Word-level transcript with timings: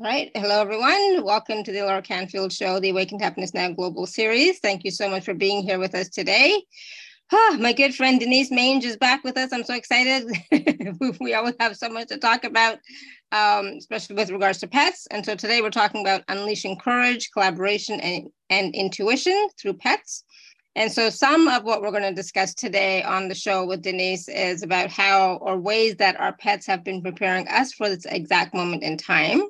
All 0.00 0.04
right. 0.04 0.30
Hello, 0.34 0.62
everyone. 0.62 1.22
Welcome 1.22 1.62
to 1.64 1.70
the 1.70 1.80
Alara 1.80 2.02
Canfield 2.02 2.50
Show, 2.50 2.80
the 2.80 2.88
Awakened 2.88 3.20
Happiness 3.20 3.52
Now 3.52 3.70
Global 3.72 4.06
Series. 4.06 4.58
Thank 4.58 4.84
you 4.84 4.90
so 4.90 5.06
much 5.06 5.22
for 5.22 5.34
being 5.34 5.62
here 5.62 5.78
with 5.78 5.94
us 5.94 6.08
today. 6.08 6.62
Oh, 7.30 7.58
my 7.60 7.74
good 7.74 7.94
friend 7.94 8.18
Denise 8.18 8.50
Mange 8.50 8.86
is 8.86 8.96
back 8.96 9.22
with 9.22 9.36
us. 9.36 9.52
I'm 9.52 9.64
so 9.64 9.74
excited. 9.74 10.34
we 11.20 11.34
always 11.34 11.56
have 11.60 11.76
so 11.76 11.90
much 11.90 12.08
to 12.08 12.16
talk 12.16 12.44
about, 12.44 12.78
um, 13.32 13.66
especially 13.76 14.16
with 14.16 14.30
regards 14.30 14.60
to 14.60 14.66
pets. 14.66 15.06
And 15.10 15.26
so 15.26 15.34
today 15.34 15.60
we're 15.60 15.68
talking 15.68 16.00
about 16.00 16.24
unleashing 16.28 16.78
courage, 16.78 17.28
collaboration, 17.30 18.00
and, 18.00 18.28
and 18.48 18.74
intuition 18.74 19.48
through 19.60 19.74
pets. 19.74 20.24
And 20.74 20.90
so 20.90 21.10
some 21.10 21.48
of 21.48 21.64
what 21.64 21.82
we're 21.82 21.90
going 21.90 22.02
to 22.02 22.14
discuss 22.14 22.54
today 22.54 23.02
on 23.02 23.28
the 23.28 23.34
show 23.34 23.66
with 23.66 23.82
Denise 23.82 24.26
is 24.26 24.62
about 24.62 24.90
how 24.90 25.34
or 25.42 25.58
ways 25.58 25.96
that 25.96 26.18
our 26.18 26.32
pets 26.32 26.66
have 26.66 26.82
been 26.82 27.02
preparing 27.02 27.46
us 27.48 27.74
for 27.74 27.90
this 27.90 28.06
exact 28.06 28.54
moment 28.54 28.82
in 28.82 28.96
time. 28.96 29.42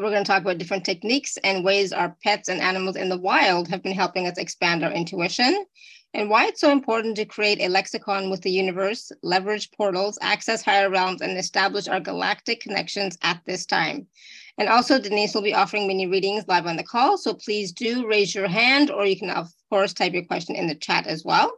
We're 0.00 0.10
going 0.10 0.22
to 0.24 0.30
talk 0.30 0.42
about 0.42 0.58
different 0.58 0.84
techniques 0.84 1.36
and 1.42 1.64
ways 1.64 1.92
our 1.92 2.16
pets 2.22 2.48
and 2.48 2.60
animals 2.60 2.94
in 2.94 3.08
the 3.08 3.18
wild 3.18 3.66
have 3.68 3.82
been 3.82 3.94
helping 3.94 4.28
us 4.28 4.38
expand 4.38 4.84
our 4.84 4.92
intuition 4.92 5.66
and 6.14 6.30
why 6.30 6.46
it's 6.46 6.60
so 6.60 6.70
important 6.70 7.16
to 7.16 7.24
create 7.24 7.60
a 7.60 7.68
lexicon 7.68 8.30
with 8.30 8.40
the 8.42 8.50
universe, 8.50 9.10
leverage 9.22 9.70
portals, 9.72 10.18
access 10.22 10.62
higher 10.62 10.88
realms, 10.88 11.20
and 11.20 11.36
establish 11.36 11.88
our 11.88 12.00
galactic 12.00 12.60
connections 12.60 13.18
at 13.22 13.40
this 13.44 13.66
time. 13.66 14.06
And 14.56 14.68
also, 14.68 14.98
Denise 14.98 15.34
will 15.34 15.42
be 15.42 15.54
offering 15.54 15.86
mini 15.86 16.06
readings 16.06 16.44
live 16.48 16.66
on 16.66 16.76
the 16.76 16.82
call. 16.82 17.18
So 17.18 17.34
please 17.34 17.72
do 17.72 18.06
raise 18.06 18.34
your 18.34 18.48
hand, 18.48 18.90
or 18.90 19.04
you 19.04 19.18
can, 19.18 19.30
of 19.30 19.48
course, 19.68 19.92
type 19.92 20.14
your 20.14 20.24
question 20.24 20.54
in 20.54 20.66
the 20.66 20.74
chat 20.74 21.06
as 21.06 21.24
well. 21.24 21.52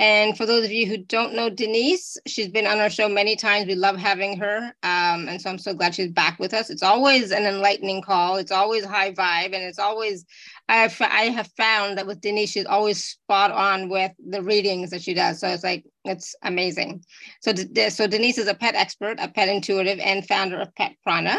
And 0.00 0.34
for 0.34 0.46
those 0.46 0.64
of 0.64 0.72
you 0.72 0.86
who 0.86 0.96
don't 0.96 1.34
know 1.34 1.50
Denise, 1.50 2.16
she's 2.26 2.48
been 2.48 2.66
on 2.66 2.80
our 2.80 2.88
show 2.88 3.06
many 3.06 3.36
times. 3.36 3.66
We 3.66 3.74
love 3.74 3.96
having 3.96 4.38
her. 4.38 4.72
Um, 4.82 5.28
and 5.28 5.38
so 5.40 5.50
I'm 5.50 5.58
so 5.58 5.74
glad 5.74 5.94
she's 5.94 6.10
back 6.10 6.38
with 6.38 6.54
us. 6.54 6.70
It's 6.70 6.82
always 6.82 7.32
an 7.32 7.44
enlightening 7.44 8.00
call. 8.00 8.36
It's 8.36 8.50
always 8.50 8.82
high 8.82 9.12
vibe. 9.12 9.52
And 9.52 9.62
it's 9.62 9.78
always, 9.78 10.24
I 10.70 10.76
have, 10.76 10.96
I 11.02 11.24
have 11.24 11.50
found 11.54 11.98
that 11.98 12.06
with 12.06 12.22
Denise, 12.22 12.50
she's 12.50 12.64
always 12.64 13.04
spot 13.04 13.50
on 13.50 13.90
with 13.90 14.12
the 14.26 14.42
readings 14.42 14.88
that 14.88 15.02
she 15.02 15.12
does. 15.12 15.38
So 15.38 15.48
it's 15.48 15.62
like, 15.64 15.84
it's 16.06 16.34
amazing. 16.42 17.04
So, 17.42 17.52
so 17.90 18.06
Denise 18.06 18.38
is 18.38 18.48
a 18.48 18.54
pet 18.54 18.74
expert, 18.74 19.18
a 19.20 19.28
pet 19.28 19.50
intuitive, 19.50 19.98
and 19.98 20.26
founder 20.26 20.58
of 20.60 20.74
Pet 20.76 20.96
Prana. 21.02 21.38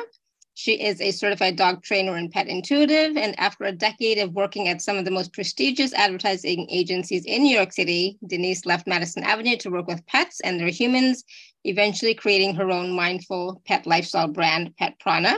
She 0.62 0.74
is 0.74 1.02
a 1.02 1.10
certified 1.10 1.56
dog 1.56 1.82
trainer 1.82 2.18
and 2.18 2.30
pet 2.30 2.48
intuitive. 2.48 3.18
And 3.18 3.34
after 3.40 3.64
a 3.64 3.72
decade 3.72 4.20
of 4.20 4.34
working 4.34 4.68
at 4.68 4.80
some 4.80 4.96
of 4.96 5.06
the 5.06 5.10
most 5.10 5.34
prestigious 5.34 5.92
advertising 5.96 6.68
agencies 6.70 7.26
in 7.26 7.42
New 7.42 7.56
York 7.56 7.74
City, 7.74 8.20
Denise 8.28 8.64
left 8.68 8.86
Madison 8.86 9.24
Avenue 9.24 9.58
to 9.58 9.72
work 9.72 9.88
with 9.88 10.06
pets 10.06 10.40
and 10.42 10.60
their 10.60 10.70
humans, 10.70 11.24
eventually 11.64 12.14
creating 12.14 12.54
her 12.54 12.70
own 12.70 12.96
mindful 12.96 13.60
pet 13.66 13.88
lifestyle 13.88 14.28
brand, 14.28 14.78
Pet 14.78 15.00
Prana. 15.00 15.38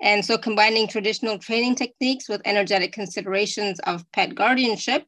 And 0.00 0.24
so, 0.24 0.38
combining 0.38 0.86
traditional 0.86 1.36
training 1.36 1.74
techniques 1.74 2.28
with 2.28 2.40
energetic 2.44 2.92
considerations 2.92 3.80
of 3.80 4.04
pet 4.12 4.36
guardianship, 4.36 5.04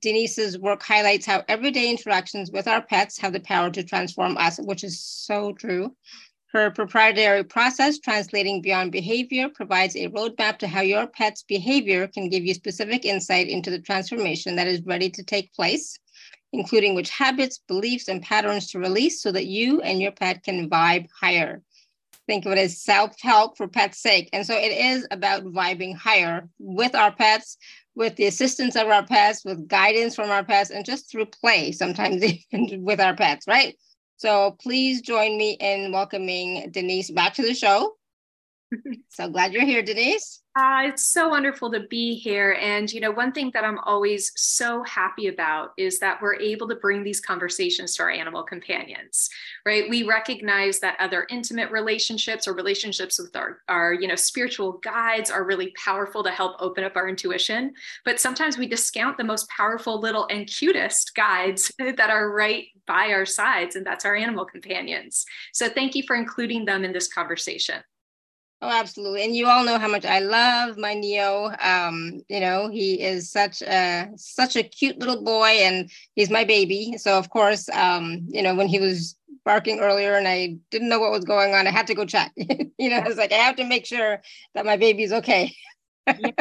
Denise's 0.00 0.56
work 0.56 0.84
highlights 0.84 1.26
how 1.26 1.42
everyday 1.48 1.90
interactions 1.90 2.52
with 2.52 2.68
our 2.68 2.82
pets 2.82 3.18
have 3.18 3.32
the 3.32 3.40
power 3.40 3.70
to 3.70 3.82
transform 3.82 4.36
us, 4.36 4.58
which 4.58 4.84
is 4.84 5.02
so 5.02 5.52
true. 5.52 5.96
Her 6.52 6.70
proprietary 6.70 7.44
process, 7.44 7.98
Translating 7.98 8.62
Beyond 8.62 8.90
Behavior, 8.90 9.50
provides 9.50 9.94
a 9.94 10.08
roadmap 10.08 10.56
to 10.58 10.66
how 10.66 10.80
your 10.80 11.06
pet's 11.06 11.42
behavior 11.42 12.06
can 12.06 12.30
give 12.30 12.42
you 12.42 12.54
specific 12.54 13.04
insight 13.04 13.48
into 13.48 13.70
the 13.70 13.78
transformation 13.78 14.56
that 14.56 14.66
is 14.66 14.80
ready 14.86 15.10
to 15.10 15.22
take 15.22 15.52
place, 15.52 15.98
including 16.54 16.94
which 16.94 17.10
habits, 17.10 17.58
beliefs, 17.68 18.08
and 18.08 18.22
patterns 18.22 18.70
to 18.70 18.78
release 18.78 19.20
so 19.20 19.30
that 19.30 19.44
you 19.44 19.82
and 19.82 20.00
your 20.00 20.12
pet 20.12 20.42
can 20.42 20.70
vibe 20.70 21.08
higher. 21.20 21.60
Think 22.26 22.46
of 22.46 22.52
it 22.52 22.58
as 22.58 22.82
self 22.82 23.20
help 23.20 23.58
for 23.58 23.68
pet's 23.68 24.00
sake. 24.00 24.30
And 24.32 24.46
so 24.46 24.54
it 24.54 24.72
is 24.72 25.06
about 25.10 25.44
vibing 25.44 25.94
higher 25.94 26.48
with 26.58 26.94
our 26.94 27.12
pets, 27.12 27.58
with 27.94 28.16
the 28.16 28.24
assistance 28.24 28.74
of 28.74 28.86
our 28.86 29.04
pets, 29.04 29.44
with 29.44 29.68
guidance 29.68 30.14
from 30.14 30.30
our 30.30 30.44
pets, 30.44 30.70
and 30.70 30.86
just 30.86 31.10
through 31.10 31.26
play, 31.26 31.72
sometimes 31.72 32.22
even 32.52 32.84
with 32.84 33.00
our 33.00 33.14
pets, 33.14 33.46
right? 33.46 33.76
So 34.18 34.56
please 34.60 35.00
join 35.00 35.38
me 35.38 35.52
in 35.60 35.92
welcoming 35.92 36.70
Denise 36.72 37.08
back 37.08 37.34
to 37.34 37.42
the 37.42 37.54
show. 37.54 37.94
so 39.08 39.30
glad 39.30 39.52
you're 39.52 39.64
here, 39.64 39.82
Denise. 39.82 40.42
Uh, 40.58 40.88
it's 40.88 41.06
so 41.06 41.28
wonderful 41.28 41.70
to 41.70 41.78
be 41.86 42.16
here. 42.16 42.58
And, 42.60 42.92
you 42.92 43.00
know, 43.00 43.12
one 43.12 43.30
thing 43.30 43.52
that 43.54 43.62
I'm 43.62 43.78
always 43.78 44.32
so 44.34 44.82
happy 44.82 45.28
about 45.28 45.70
is 45.76 46.00
that 46.00 46.20
we're 46.20 46.34
able 46.34 46.66
to 46.66 46.74
bring 46.74 47.04
these 47.04 47.20
conversations 47.20 47.94
to 47.94 48.02
our 48.02 48.10
animal 48.10 48.42
companions, 48.42 49.30
right? 49.64 49.88
We 49.88 50.02
recognize 50.02 50.80
that 50.80 50.96
other 50.98 51.28
intimate 51.30 51.70
relationships 51.70 52.48
or 52.48 52.54
relationships 52.54 53.20
with 53.20 53.36
our, 53.36 53.58
our, 53.68 53.94
you 53.94 54.08
know, 54.08 54.16
spiritual 54.16 54.78
guides 54.78 55.30
are 55.30 55.44
really 55.44 55.72
powerful 55.84 56.24
to 56.24 56.30
help 56.32 56.56
open 56.58 56.82
up 56.82 56.96
our 56.96 57.08
intuition. 57.08 57.72
But 58.04 58.18
sometimes 58.18 58.58
we 58.58 58.66
discount 58.66 59.16
the 59.16 59.22
most 59.22 59.48
powerful 59.50 60.00
little 60.00 60.26
and 60.28 60.48
cutest 60.48 61.14
guides 61.14 61.70
that 61.78 62.10
are 62.10 62.32
right 62.32 62.64
by 62.84 63.12
our 63.12 63.26
sides, 63.26 63.76
and 63.76 63.86
that's 63.86 64.04
our 64.04 64.16
animal 64.16 64.44
companions. 64.44 65.24
So 65.52 65.68
thank 65.68 65.94
you 65.94 66.02
for 66.04 66.16
including 66.16 66.64
them 66.64 66.84
in 66.84 66.92
this 66.92 67.06
conversation. 67.06 67.76
Oh, 68.60 68.68
absolutely. 68.70 69.22
And 69.24 69.36
you 69.36 69.46
all 69.46 69.64
know 69.64 69.78
how 69.78 69.86
much 69.86 70.04
I 70.04 70.18
love 70.18 70.76
my 70.76 70.94
Neo. 70.94 71.52
Um, 71.60 72.22
you 72.28 72.40
know, 72.40 72.68
he 72.68 73.00
is 73.00 73.30
such 73.30 73.62
a 73.62 74.08
such 74.16 74.56
a 74.56 74.64
cute 74.64 74.98
little 74.98 75.22
boy 75.22 75.46
and 75.62 75.88
he's 76.16 76.28
my 76.28 76.42
baby. 76.44 76.96
So 76.98 77.16
of 77.16 77.30
course, 77.30 77.68
um, 77.68 78.26
you 78.28 78.42
know, 78.42 78.56
when 78.56 78.66
he 78.66 78.80
was 78.80 79.16
barking 79.44 79.78
earlier 79.78 80.14
and 80.16 80.26
I 80.26 80.56
didn't 80.72 80.88
know 80.88 80.98
what 80.98 81.12
was 81.12 81.24
going 81.24 81.54
on, 81.54 81.68
I 81.68 81.70
had 81.70 81.86
to 81.86 81.94
go 81.94 82.04
check. 82.04 82.32
you 82.36 82.90
know, 82.90 83.02
it's 83.06 83.16
like 83.16 83.32
I 83.32 83.36
have 83.36 83.56
to 83.56 83.64
make 83.64 83.86
sure 83.86 84.20
that 84.54 84.66
my 84.66 84.76
baby's 84.76 85.12
okay. 85.12 85.54
yeah. 86.18 86.32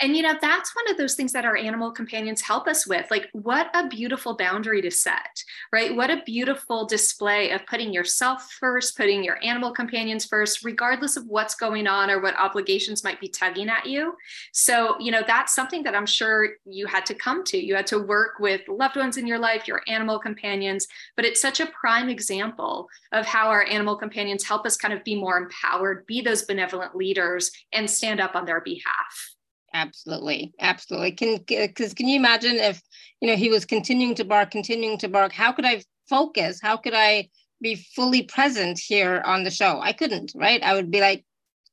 And, 0.00 0.16
you 0.16 0.22
know, 0.22 0.34
that's 0.40 0.74
one 0.74 0.90
of 0.90 0.96
those 0.96 1.14
things 1.14 1.32
that 1.32 1.44
our 1.44 1.56
animal 1.56 1.92
companions 1.92 2.40
help 2.40 2.66
us 2.66 2.86
with. 2.86 3.10
Like, 3.10 3.28
what 3.32 3.70
a 3.74 3.88
beautiful 3.88 4.36
boundary 4.36 4.82
to 4.82 4.90
set, 4.90 5.42
right? 5.72 5.94
What 5.94 6.10
a 6.10 6.22
beautiful 6.26 6.84
display 6.84 7.50
of 7.50 7.64
putting 7.66 7.92
yourself 7.92 8.50
first, 8.58 8.96
putting 8.96 9.22
your 9.22 9.42
animal 9.44 9.72
companions 9.72 10.24
first, 10.24 10.64
regardless 10.64 11.16
of 11.16 11.26
what's 11.26 11.54
going 11.54 11.86
on 11.86 12.10
or 12.10 12.20
what 12.20 12.38
obligations 12.38 13.04
might 13.04 13.20
be 13.20 13.28
tugging 13.28 13.68
at 13.68 13.86
you. 13.86 14.14
So, 14.52 14.96
you 14.98 15.12
know, 15.12 15.22
that's 15.26 15.54
something 15.54 15.84
that 15.84 15.94
I'm 15.94 16.06
sure 16.06 16.48
you 16.64 16.86
had 16.86 17.06
to 17.06 17.14
come 17.14 17.44
to. 17.44 17.56
You 17.56 17.76
had 17.76 17.86
to 17.88 18.00
work 18.00 18.40
with 18.40 18.62
loved 18.68 18.96
ones 18.96 19.16
in 19.16 19.26
your 19.26 19.38
life, 19.38 19.68
your 19.68 19.82
animal 19.86 20.18
companions, 20.18 20.88
but 21.14 21.24
it's 21.24 21.40
such 21.40 21.60
a 21.60 21.66
prime 21.66 22.08
example 22.08 22.88
of 23.12 23.26
how 23.26 23.48
our 23.48 23.64
animal 23.64 23.96
companions 23.96 24.44
help 24.44 24.66
us 24.66 24.76
kind 24.76 24.92
of 24.92 25.04
be 25.04 25.14
more 25.14 25.38
empowered, 25.38 26.06
be 26.06 26.20
those 26.20 26.42
benevolent 26.42 26.96
leaders, 26.96 27.52
and 27.72 27.88
stand 27.88 28.20
up 28.20 28.34
on 28.34 28.44
their 28.44 28.60
behalf. 28.60 29.33
Absolutely, 29.74 30.54
absolutely. 30.60 31.12
Can 31.12 31.38
because 31.48 31.94
can 31.94 32.06
you 32.06 32.16
imagine 32.16 32.56
if 32.56 32.80
you 33.20 33.28
know 33.28 33.34
he 33.34 33.48
was 33.50 33.64
continuing 33.64 34.14
to 34.14 34.24
bark, 34.24 34.52
continuing 34.52 34.96
to 34.98 35.08
bark? 35.08 35.32
How 35.32 35.50
could 35.50 35.64
I 35.64 35.82
focus? 36.08 36.60
How 36.62 36.76
could 36.76 36.94
I 36.94 37.28
be 37.60 37.74
fully 37.96 38.22
present 38.22 38.78
here 38.78 39.20
on 39.26 39.42
the 39.42 39.50
show? 39.50 39.80
I 39.80 39.92
couldn't, 39.92 40.32
right? 40.36 40.62
I 40.62 40.74
would 40.74 40.92
be 40.92 41.00
like 41.00 41.24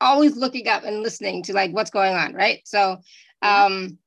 always 0.02 0.36
looking 0.36 0.68
up 0.68 0.84
and 0.84 1.04
listening 1.04 1.44
to 1.44 1.54
like 1.54 1.74
what's 1.74 1.92
going 1.92 2.16
on, 2.16 2.34
right? 2.34 2.62
So 2.66 2.98
um 3.44 4.00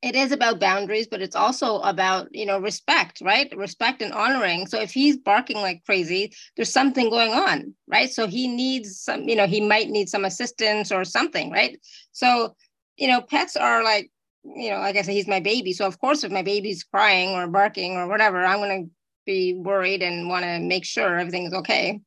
it 0.00 0.14
is 0.14 0.30
about 0.30 0.60
boundaries, 0.60 1.08
but 1.08 1.20
it's 1.22 1.34
also 1.34 1.80
about 1.80 2.28
you 2.32 2.46
know 2.46 2.60
respect, 2.60 3.20
right? 3.20 3.52
Respect 3.56 4.00
and 4.00 4.12
honoring. 4.12 4.66
So 4.68 4.80
if 4.80 4.92
he's 4.92 5.16
barking 5.16 5.56
like 5.56 5.84
crazy, 5.84 6.32
there's 6.56 6.72
something 6.72 7.10
going 7.10 7.32
on, 7.32 7.74
right? 7.88 8.08
So 8.10 8.26
he 8.28 8.46
needs 8.46 9.00
some, 9.00 9.28
you 9.28 9.34
know, 9.34 9.46
he 9.48 9.60
might 9.60 9.88
need 9.88 10.08
some 10.08 10.24
assistance 10.24 10.92
or 10.92 11.04
something, 11.04 11.50
right? 11.50 11.78
So 12.12 12.54
you 12.98 13.08
know, 13.08 13.20
pets 13.20 13.56
are 13.56 13.82
like, 13.82 14.10
you 14.44 14.70
know, 14.70 14.78
like 14.78 14.96
I 14.96 15.02
said, 15.02 15.14
he's 15.14 15.28
my 15.28 15.40
baby. 15.40 15.72
So 15.72 15.86
of 15.86 15.98
course, 15.98 16.24
if 16.24 16.32
my 16.32 16.42
baby's 16.42 16.84
crying 16.84 17.30
or 17.30 17.46
barking 17.46 17.96
or 17.96 18.08
whatever, 18.08 18.44
I'm 18.44 18.58
gonna 18.58 18.86
be 19.26 19.54
worried 19.54 20.02
and 20.02 20.28
want 20.28 20.44
to 20.44 20.58
make 20.58 20.84
sure 20.84 21.18
everything 21.18 21.46
is 21.46 21.52
okay. 21.52 22.00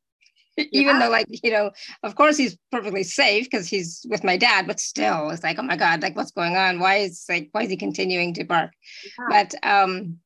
Yeah. 0.56 0.64
Even 0.72 0.98
though, 0.98 1.08
like, 1.08 1.26
you 1.30 1.50
know, 1.50 1.70
of 2.02 2.14
course 2.14 2.36
he's 2.36 2.58
perfectly 2.70 3.04
safe 3.04 3.44
because 3.44 3.68
he's 3.68 4.04
with 4.08 4.22
my 4.22 4.36
dad, 4.36 4.66
but 4.66 4.80
still, 4.80 5.30
it's 5.30 5.42
like, 5.42 5.58
oh 5.58 5.62
my 5.62 5.76
God, 5.76 6.02
like 6.02 6.16
what's 6.16 6.32
going 6.32 6.56
on? 6.56 6.78
Why 6.78 6.96
is 6.96 7.24
like 7.28 7.48
why 7.52 7.62
is 7.62 7.70
he 7.70 7.76
continuing 7.76 8.34
to 8.34 8.44
bark? 8.44 8.72
Yeah. 9.18 9.26
But 9.30 9.54
um 9.62 10.18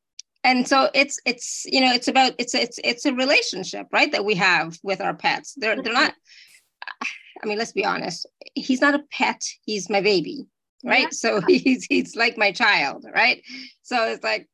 and 0.46 0.66
so 0.66 0.88
it's 0.94 1.20
it's 1.26 1.66
you 1.66 1.80
know 1.80 1.92
it's 1.92 2.08
about 2.08 2.32
it's 2.38 2.54
it's 2.54 2.78
it's 2.84 3.04
a 3.04 3.12
relationship 3.12 3.86
right 3.92 4.12
that 4.12 4.24
we 4.24 4.34
have 4.34 4.78
with 4.82 5.00
our 5.00 5.14
pets 5.14 5.54
they're 5.56 5.82
they're 5.82 5.92
not 5.92 6.14
i 7.42 7.46
mean 7.46 7.58
let's 7.58 7.72
be 7.72 7.84
honest 7.84 8.26
he's 8.54 8.80
not 8.80 8.94
a 8.94 9.02
pet 9.10 9.42
he's 9.64 9.90
my 9.90 10.00
baby 10.00 10.46
right? 10.84 11.02
Yeah. 11.02 11.08
so 11.10 11.40
he's 11.48 11.84
he's 11.84 12.16
like 12.16 12.36
my 12.38 12.52
child 12.52 13.04
right? 13.14 13.42
So 13.82 14.08
it's 14.08 14.24
like 14.24 14.48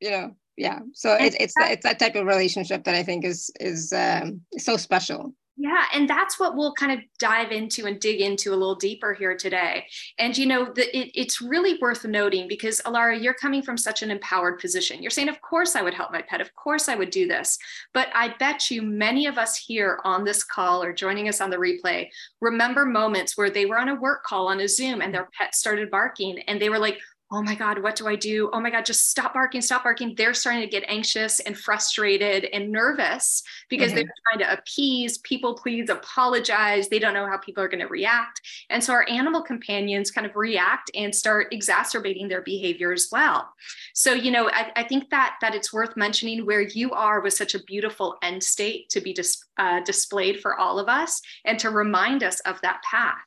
you 0.00 0.10
know 0.10 0.36
yeah. 0.56 0.80
So 0.92 1.16
it's 1.18 1.36
it's 1.38 1.54
it's 1.56 1.84
that 1.84 1.98
type 1.98 2.16
of 2.16 2.26
relationship 2.26 2.82
that 2.84 2.94
i 2.96 3.02
think 3.04 3.24
is 3.24 3.50
is 3.60 3.92
um 3.92 4.40
so 4.58 4.76
special 4.76 5.32
Yeah, 5.60 5.86
and 5.92 6.08
that's 6.08 6.38
what 6.38 6.56
we'll 6.56 6.72
kind 6.74 6.92
of 6.92 7.00
dive 7.18 7.50
into 7.50 7.86
and 7.86 7.98
dig 7.98 8.20
into 8.20 8.50
a 8.50 8.54
little 8.54 8.76
deeper 8.76 9.12
here 9.12 9.36
today. 9.36 9.86
And 10.16 10.38
you 10.38 10.46
know, 10.46 10.72
the, 10.72 10.96
it, 10.96 11.10
it's 11.16 11.42
really 11.42 11.76
worth 11.80 12.04
noting 12.04 12.46
because 12.46 12.80
Alara, 12.82 13.20
you're 13.20 13.34
coming 13.34 13.62
from 13.62 13.76
such 13.76 14.04
an 14.04 14.12
empowered 14.12 14.60
position. 14.60 15.02
You're 15.02 15.10
saying, 15.10 15.28
"Of 15.28 15.40
course, 15.40 15.74
I 15.74 15.82
would 15.82 15.94
help 15.94 16.12
my 16.12 16.22
pet. 16.22 16.40
Of 16.40 16.54
course, 16.54 16.88
I 16.88 16.94
would 16.94 17.10
do 17.10 17.26
this." 17.26 17.58
But 17.92 18.06
I 18.14 18.36
bet 18.38 18.70
you 18.70 18.82
many 18.82 19.26
of 19.26 19.36
us 19.36 19.56
here 19.56 19.98
on 20.04 20.22
this 20.22 20.44
call 20.44 20.80
or 20.80 20.92
joining 20.92 21.28
us 21.28 21.40
on 21.40 21.50
the 21.50 21.56
replay 21.56 22.06
remember 22.40 22.84
moments 22.84 23.36
where 23.36 23.50
they 23.50 23.66
were 23.66 23.80
on 23.80 23.88
a 23.88 23.96
work 23.96 24.22
call 24.22 24.46
on 24.46 24.60
a 24.60 24.68
Zoom 24.68 25.02
and 25.02 25.12
their 25.12 25.28
pet 25.36 25.56
started 25.56 25.90
barking, 25.90 26.38
and 26.46 26.62
they 26.62 26.68
were 26.68 26.78
like, 26.78 27.00
oh 27.30 27.42
my 27.42 27.54
God, 27.54 27.82
what 27.82 27.94
do 27.94 28.06
I 28.06 28.16
do? 28.16 28.48
Oh 28.52 28.60
my 28.60 28.70
God, 28.70 28.86
just 28.86 29.10
stop 29.10 29.34
barking, 29.34 29.60
stop 29.60 29.84
barking. 29.84 30.14
They're 30.16 30.32
starting 30.32 30.62
to 30.62 30.66
get 30.66 30.84
anxious 30.88 31.40
and 31.40 31.56
frustrated 31.56 32.46
and 32.54 32.72
nervous 32.72 33.42
because 33.68 33.88
mm-hmm. 33.88 33.96
they're 33.96 34.14
trying 34.32 34.48
to 34.48 34.58
appease, 34.58 35.18
people 35.18 35.54
please, 35.54 35.90
apologize. 35.90 36.88
They 36.88 36.98
don't 36.98 37.12
know 37.12 37.26
how 37.26 37.36
people 37.36 37.62
are 37.62 37.68
going 37.68 37.80
to 37.80 37.88
react. 37.88 38.40
And 38.70 38.82
so 38.82 38.94
our 38.94 39.06
animal 39.10 39.42
companions 39.42 40.10
kind 40.10 40.26
of 40.26 40.36
react 40.36 40.90
and 40.94 41.14
start 41.14 41.48
exacerbating 41.52 42.28
their 42.28 42.42
behavior 42.42 42.92
as 42.92 43.08
well. 43.12 43.52
So, 43.92 44.14
you 44.14 44.30
know, 44.30 44.48
I, 44.48 44.72
I 44.76 44.82
think 44.84 45.10
that 45.10 45.36
that 45.42 45.54
it's 45.54 45.72
worth 45.72 45.96
mentioning 45.96 46.46
where 46.46 46.62
you 46.62 46.92
are 46.92 47.20
was 47.20 47.36
such 47.36 47.54
a 47.54 47.62
beautiful 47.64 48.16
end 48.22 48.42
state 48.42 48.88
to 48.90 49.02
be 49.02 49.12
dis, 49.12 49.44
uh, 49.58 49.80
displayed 49.80 50.40
for 50.40 50.58
all 50.58 50.78
of 50.78 50.88
us 50.88 51.20
and 51.44 51.58
to 51.58 51.70
remind 51.70 52.22
us 52.22 52.40
of 52.40 52.58
that 52.62 52.80
path. 52.90 53.18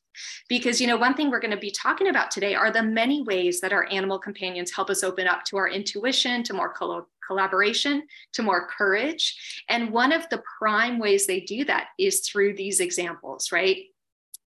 Because, 0.49 0.81
you 0.81 0.87
know, 0.87 0.97
one 0.97 1.13
thing 1.13 1.29
we're 1.29 1.39
going 1.39 1.51
to 1.51 1.57
be 1.57 1.71
talking 1.71 2.07
about 2.07 2.31
today 2.31 2.55
are 2.55 2.71
the 2.71 2.83
many 2.83 3.21
ways 3.21 3.61
that 3.61 3.73
our 3.73 3.87
animal 3.91 4.19
companions 4.19 4.71
help 4.71 4.89
us 4.89 5.03
open 5.03 5.27
up 5.27 5.43
to 5.45 5.57
our 5.57 5.69
intuition, 5.69 6.43
to 6.43 6.53
more 6.53 6.73
collaboration, 7.25 8.03
to 8.33 8.43
more 8.43 8.67
courage. 8.67 9.63
And 9.69 9.91
one 9.91 10.11
of 10.11 10.27
the 10.29 10.43
prime 10.59 10.99
ways 10.99 11.25
they 11.25 11.41
do 11.41 11.65
that 11.65 11.87
is 11.97 12.21
through 12.21 12.55
these 12.55 12.79
examples, 12.79 13.51
right? 13.51 13.77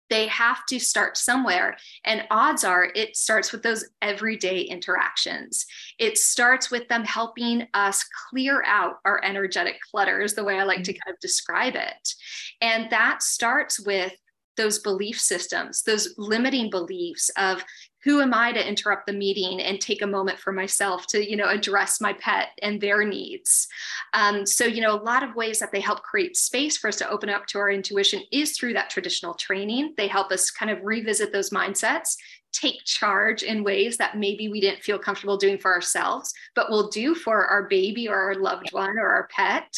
They 0.09 0.27
have 0.27 0.65
to 0.65 0.77
start 0.77 1.15
somewhere. 1.15 1.77
And 2.03 2.25
odds 2.31 2.65
are 2.65 2.91
it 2.95 3.15
starts 3.15 3.53
with 3.53 3.63
those 3.63 3.87
everyday 4.01 4.59
interactions. 4.59 5.65
It 5.99 6.17
starts 6.17 6.69
with 6.69 6.89
them 6.89 7.05
helping 7.05 7.65
us 7.73 8.03
clear 8.29 8.61
out 8.65 8.95
our 9.05 9.23
energetic 9.23 9.79
clutter, 9.89 10.19
is 10.19 10.33
the 10.33 10.43
way 10.43 10.59
I 10.59 10.63
like 10.63 10.83
to 10.83 10.91
mm-hmm. 10.91 10.99
kind 11.05 11.15
of 11.15 11.19
describe 11.21 11.75
it. 11.75 12.13
And 12.59 12.89
that 12.89 13.23
starts 13.23 13.79
with 13.79 14.13
those 14.57 14.79
belief 14.79 15.19
systems, 15.19 15.83
those 15.83 16.13
limiting 16.17 16.69
beliefs 16.69 17.29
of 17.37 17.63
who 18.03 18.19
am 18.21 18.33
I 18.33 18.51
to 18.51 18.67
interrupt 18.67 19.05
the 19.05 19.13
meeting 19.13 19.61
and 19.61 19.79
take 19.79 20.01
a 20.01 20.07
moment 20.07 20.39
for 20.39 20.51
myself 20.51 21.05
to, 21.07 21.29
you 21.29 21.37
know, 21.37 21.47
address 21.47 22.01
my 22.01 22.13
pet 22.13 22.49
and 22.61 22.81
their 22.81 23.03
needs. 23.05 23.67
Um, 24.13 24.45
so, 24.45 24.65
you 24.65 24.81
know, 24.81 24.95
a 24.95 25.03
lot 25.03 25.23
of 25.23 25.35
ways 25.35 25.59
that 25.59 25.71
they 25.71 25.79
help 25.79 26.01
create 26.01 26.35
space 26.35 26.77
for 26.77 26.87
us 26.87 26.95
to 26.97 27.09
open 27.09 27.29
up 27.29 27.45
to 27.47 27.59
our 27.59 27.69
intuition 27.69 28.23
is 28.31 28.57
through 28.57 28.73
that 28.73 28.89
traditional 28.89 29.35
training. 29.35 29.93
They 29.97 30.07
help 30.07 30.31
us 30.31 30.49
kind 30.49 30.71
of 30.71 30.79
revisit 30.83 31.31
those 31.31 31.51
mindsets 31.51 32.15
take 32.51 32.83
charge 32.85 33.43
in 33.43 33.63
ways 33.63 33.97
that 33.97 34.17
maybe 34.17 34.49
we 34.49 34.59
didn't 34.59 34.83
feel 34.83 34.99
comfortable 34.99 35.37
doing 35.37 35.57
for 35.57 35.73
ourselves, 35.73 36.33
but 36.55 36.69
we'll 36.69 36.89
do 36.89 37.15
for 37.15 37.45
our 37.45 37.63
baby 37.63 38.07
or 38.07 38.15
our 38.15 38.35
loved 38.35 38.71
one 38.71 38.97
or 38.97 39.07
our 39.07 39.27
pet. 39.35 39.77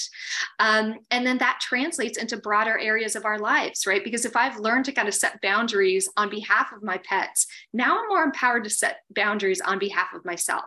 Um, 0.59 0.95
and 1.11 1.25
then 1.25 1.37
that 1.39 1.59
translates 1.61 2.17
into 2.17 2.37
broader 2.37 2.77
areas 2.77 3.15
of 3.15 3.25
our 3.25 3.39
lives, 3.39 3.85
right? 3.85 4.03
Because 4.03 4.25
if 4.25 4.35
I've 4.35 4.59
learned 4.59 4.85
to 4.85 4.91
kind 4.91 5.07
of 5.07 5.13
set 5.13 5.41
boundaries 5.41 6.09
on 6.17 6.29
behalf 6.29 6.71
of 6.71 6.83
my 6.83 6.97
pets, 6.99 7.47
now 7.73 7.99
I'm 7.99 8.07
more 8.07 8.23
empowered 8.23 8.63
to 8.63 8.69
set 8.69 9.01
boundaries 9.15 9.61
on 9.61 9.79
behalf 9.79 10.13
of 10.13 10.25
myself. 10.25 10.65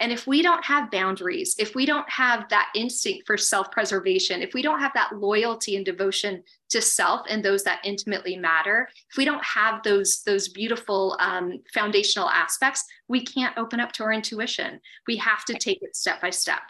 And 0.00 0.12
if 0.12 0.26
we 0.26 0.42
don't 0.42 0.64
have 0.64 0.90
boundaries, 0.90 1.54
if 1.58 1.74
we 1.74 1.86
don't 1.86 2.08
have 2.10 2.48
that 2.50 2.68
instinct 2.74 3.26
for 3.26 3.36
self 3.36 3.70
preservation, 3.70 4.42
if 4.42 4.54
we 4.54 4.62
don't 4.62 4.80
have 4.80 4.92
that 4.94 5.16
loyalty 5.16 5.76
and 5.76 5.84
devotion 5.84 6.42
to 6.70 6.82
self 6.82 7.22
and 7.28 7.44
those 7.44 7.64
that 7.64 7.80
intimately 7.84 8.36
matter. 8.36 8.88
If 9.10 9.16
we 9.16 9.24
don't 9.24 9.44
have 9.44 9.82
those 9.82 10.22
those 10.22 10.48
beautiful 10.48 11.16
um, 11.20 11.60
foundational 11.72 12.28
aspects 12.28 12.84
we 13.08 13.24
can't 13.24 13.56
open 13.56 13.80
up 13.80 13.92
to 13.92 14.04
our 14.04 14.12
intuition. 14.12 14.80
We 15.06 15.16
have 15.16 15.44
to 15.46 15.54
take 15.54 15.82
it 15.82 15.96
step 15.96 16.20
by 16.20 16.30
step. 16.30 16.60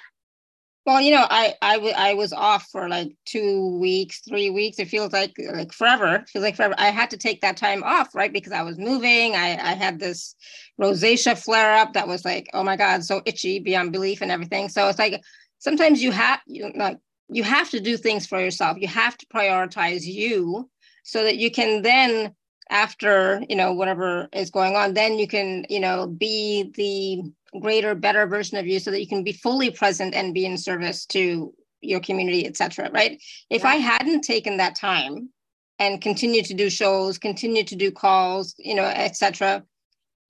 Well 0.87 1.01
you 1.01 1.11
know 1.11 1.27
I, 1.29 1.55
I, 1.61 1.75
w- 1.75 1.95
I 1.95 2.15
was 2.15 2.33
off 2.33 2.69
for 2.73 2.89
like 2.89 3.13
two 3.27 3.79
weeks 3.79 4.23
three 4.27 4.51
weeks. 4.51 4.79
It 4.79 4.89
feels 4.89 5.13
like 5.13 5.35
like 5.53 5.73
forever. 5.73 6.17
It 6.17 6.29
feels 6.29 6.45
like 6.45 6.57
forever. 6.57 6.75
I 6.79 6.91
had 6.91 7.11
to 7.11 7.19
take 7.19 7.41
that 7.43 7.57
time 7.57 7.83
off 7.83 8.15
right? 8.15 8.33
Because 8.33 8.53
i 8.53 8.63
was 8.63 8.79
moving. 8.79 9.35
I, 9.35 9.59
I 9.61 9.75
had 9.75 9.99
this 9.99 10.35
rosacea 10.81 11.37
flare 11.37 11.75
up 11.75 11.93
that 11.93 12.09
was 12.09 12.25
like 12.25 12.49
oh 12.55 12.63
my 12.63 12.77
god 12.77 13.05
so 13.05 13.21
itchy 13.27 13.59
beyond 13.59 13.93
belief 13.93 14.23
and 14.23 14.31
everything. 14.31 14.69
So 14.69 14.89
it's 14.89 14.99
like 14.99 15.21
sometimes 15.59 16.03
you 16.03 16.13
have 16.13 16.41
you 16.47 16.73
like 16.75 16.99
you 17.31 17.43
have 17.43 17.71
to 17.71 17.81
do 17.81 17.97
things 17.97 18.27
for 18.27 18.41
yourself 18.41 18.77
you 18.81 18.89
have 18.89 19.17
to 19.17 19.27
prioritize 19.27 20.05
you 20.05 20.69
so 21.03 21.25
that 21.25 21.37
you 21.37 21.51
can 21.51 21.83
then 21.83 22.35
after 22.71 23.43
you 23.49 23.57
know 23.57 23.73
whatever 23.73 24.29
is 24.33 24.51
going 24.51 24.77
on 24.77 24.95
then 24.95 25.19
you 25.19 25.27
can 25.27 25.65
you 25.69 25.81
know 25.81 26.07
be 26.07 26.71
the 26.75 27.61
greater 27.61 27.95
better 27.95 28.27
version 28.27 28.59
of 28.59 28.67
you 28.67 28.79
so 28.79 28.91
that 28.91 29.01
you 29.01 29.07
can 29.07 29.25
be 29.25 29.33
fully 29.33 29.71
present 29.71 30.15
and 30.15 30.35
be 30.35 30.45
in 30.45 30.59
service 30.59 31.07
to 31.07 31.53
your 31.81 32.01
community 32.01 32.47
etc 32.47 32.91
right 32.93 33.23
if 33.51 33.63
yeah. 33.63 33.71
i 33.71 33.75
hadn't 33.77 34.23
taken 34.23 34.57
that 34.57 34.75
time 34.75 35.31
and 35.79 36.03
continued 36.03 36.45
to 36.45 36.55
do 36.55 36.69
shows 36.69 37.19
continued 37.19 37.67
to 37.67 37.77
do 37.77 37.91
calls 37.91 38.55
you 38.59 38.75
know 38.75 38.85
etc 38.85 39.63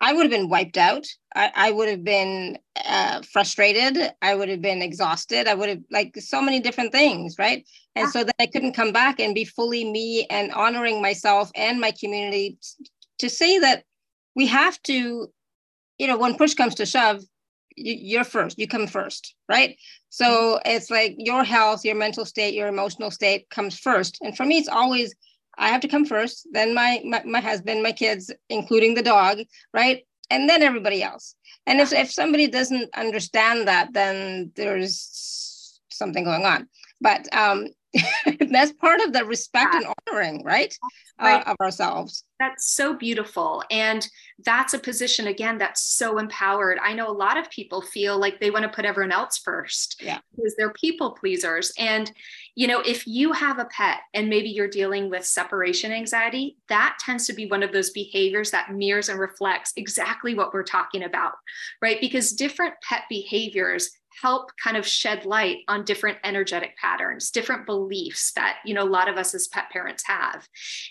I 0.01 0.13
would 0.13 0.23
have 0.23 0.31
been 0.31 0.49
wiped 0.49 0.77
out. 0.77 1.07
I, 1.39 1.53
I 1.55 1.71
would 1.71 1.89
have 1.89 2.03
been 2.03 2.59
uh, 2.85 3.23
frustrated. 3.23 4.13
I 4.21 4.35
would 4.35 4.49
have 4.49 4.61
been 4.61 4.83
exhausted. 4.83 5.47
I 5.47 5.55
would 5.55 5.69
have 5.69 5.83
like 5.89 6.17
so 6.19 6.43
many 6.43 6.59
different 6.59 6.91
things, 6.91 7.37
right? 7.39 7.65
And 7.95 8.07
yeah. 8.07 8.11
so 8.11 8.25
that 8.25 8.35
I 8.41 8.47
couldn't 8.47 8.73
come 8.73 8.91
back 8.93 9.21
and 9.21 9.37
be 9.37 9.45
fully 9.45 9.85
me 9.85 10.27
and 10.31 10.51
honoring 10.51 11.01
myself 11.01 11.53
and 11.55 11.81
my 11.81 11.93
community 11.93 12.59
to 13.21 13.31
say 13.31 13.61
that 13.61 13.85
we 14.35 14.47
have 14.49 14.83
to, 14.83 15.29
you 15.99 16.07
know, 16.09 16.19
when 16.19 16.37
push 16.37 16.55
comes 16.55 16.75
to 16.75 16.87
shove, 16.87 17.23
you, 17.77 18.19
are 18.19 18.25
first. 18.25 18.59
You 18.59 18.67
come 18.67 18.89
first, 18.89 19.37
right? 19.49 19.77
So 20.09 20.27
mm-hmm. 20.27 20.71
it's 20.71 20.91
like 20.91 21.15
your 21.19 21.45
health, 21.45 21.85
your 21.85 21.95
mental 21.95 22.25
state, 22.25 22.55
your 22.55 22.67
emotional 22.67 23.13
state 23.13 23.49
comes 23.49 23.79
first. 23.79 24.19
And 24.23 24.37
for 24.37 24.45
me, 24.45 24.59
it's 24.59 24.69
always 24.69 25.15
I 25.57 25.69
have 25.69 25.81
to 25.83 25.89
come 25.89 26.05
first, 26.05 26.47
then 26.53 26.73
my, 26.75 27.03
my, 27.05 27.23
my 27.25 27.41
husband, 27.41 27.83
my 27.83 27.93
kids, 27.93 28.33
including 28.49 28.95
the 28.95 29.03
dog, 29.03 29.39
right? 29.75 30.05
And 30.31 30.49
then 30.49 30.63
everybody 30.63 31.03
else. 31.03 31.35
And 31.67 31.81
if, 31.81 31.93
if 31.93 32.11
somebody 32.11 32.49
doesn't 32.49 32.91
understand 32.95 33.69
that, 33.69 33.93
then 33.93 34.53
there's 34.57 35.81
something 35.91 36.25
going 36.25 36.45
on. 36.45 36.69
But 37.01 37.33
um, 37.35 37.69
that's 38.51 38.73
part 38.73 39.01
of 39.01 39.13
the 39.13 39.25
respect 39.25 39.75
and 39.75 39.87
honoring, 40.09 40.45
right? 40.45 40.77
right. 41.21 41.47
Uh, 41.47 41.51
of 41.51 41.57
ourselves. 41.61 42.25
That's 42.39 42.71
so 42.71 42.95
beautiful. 42.95 43.65
And 43.71 44.07
that's 44.45 44.75
a 44.75 44.79
position, 44.79 45.27
again, 45.27 45.59
that's 45.59 45.83
so 45.83 46.19
empowered. 46.19 46.79
I 46.81 46.93
know 46.93 47.11
a 47.11 47.13
lot 47.13 47.37
of 47.37 47.51
people 47.51 47.83
feel 47.83 48.19
like 48.19 48.39
they 48.39 48.51
want 48.51 48.63
to 48.63 48.69
put 48.69 48.85
everyone 48.85 49.11
else 49.11 49.39
first 49.39 50.01
yeah. 50.01 50.19
because 50.37 50.55
they're 50.57 50.73
people 50.73 51.13
pleasers. 51.13 51.73
And, 51.79 52.13
you 52.55 52.69
know, 52.69 52.81
if 52.81 53.07
you 53.07 53.33
have 53.33 53.59
a 53.59 53.65
pet 53.67 53.99
and 54.15 54.29
maybe 54.29 54.51
you're 54.51 54.69
dealing 54.69 55.11
with 55.11 55.25
separation 55.25 55.91
anxiety, 55.91 56.57
that 56.69 56.99
tends 57.01 57.27
to 57.27 57.33
be 57.33 57.47
one 57.47 57.65
of 57.65 57.73
those 57.73 57.91
behaviors 57.91 58.53
that 58.53 58.73
mirrors 58.73 59.09
and 59.09 59.19
reflects 59.19 59.73
exactly 59.77 60.35
what 60.35 60.55
we're 60.55 60.63
talking 60.63 61.03
about, 61.03 61.33
right? 61.83 62.01
Because 62.01 62.33
different 62.33 62.75
pet 62.89 63.03
behaviors 63.09 63.91
help 64.21 64.51
kind 64.63 64.77
of 64.77 64.87
shed 64.87 65.25
light 65.25 65.59
on 65.69 65.85
different 65.85 66.19
energetic 66.25 66.77
patterns 66.77 67.31
different 67.31 67.67
beliefs 67.67 68.33
that 68.33 68.59
you 68.65 68.75
know 68.75 68.83
a 68.83 68.85
lot 68.85 69.09
of 69.09 69.17
us 69.17 69.35
as 69.35 69.49
pet 69.49 69.71
parents 69.71 70.05
have 70.07 70.49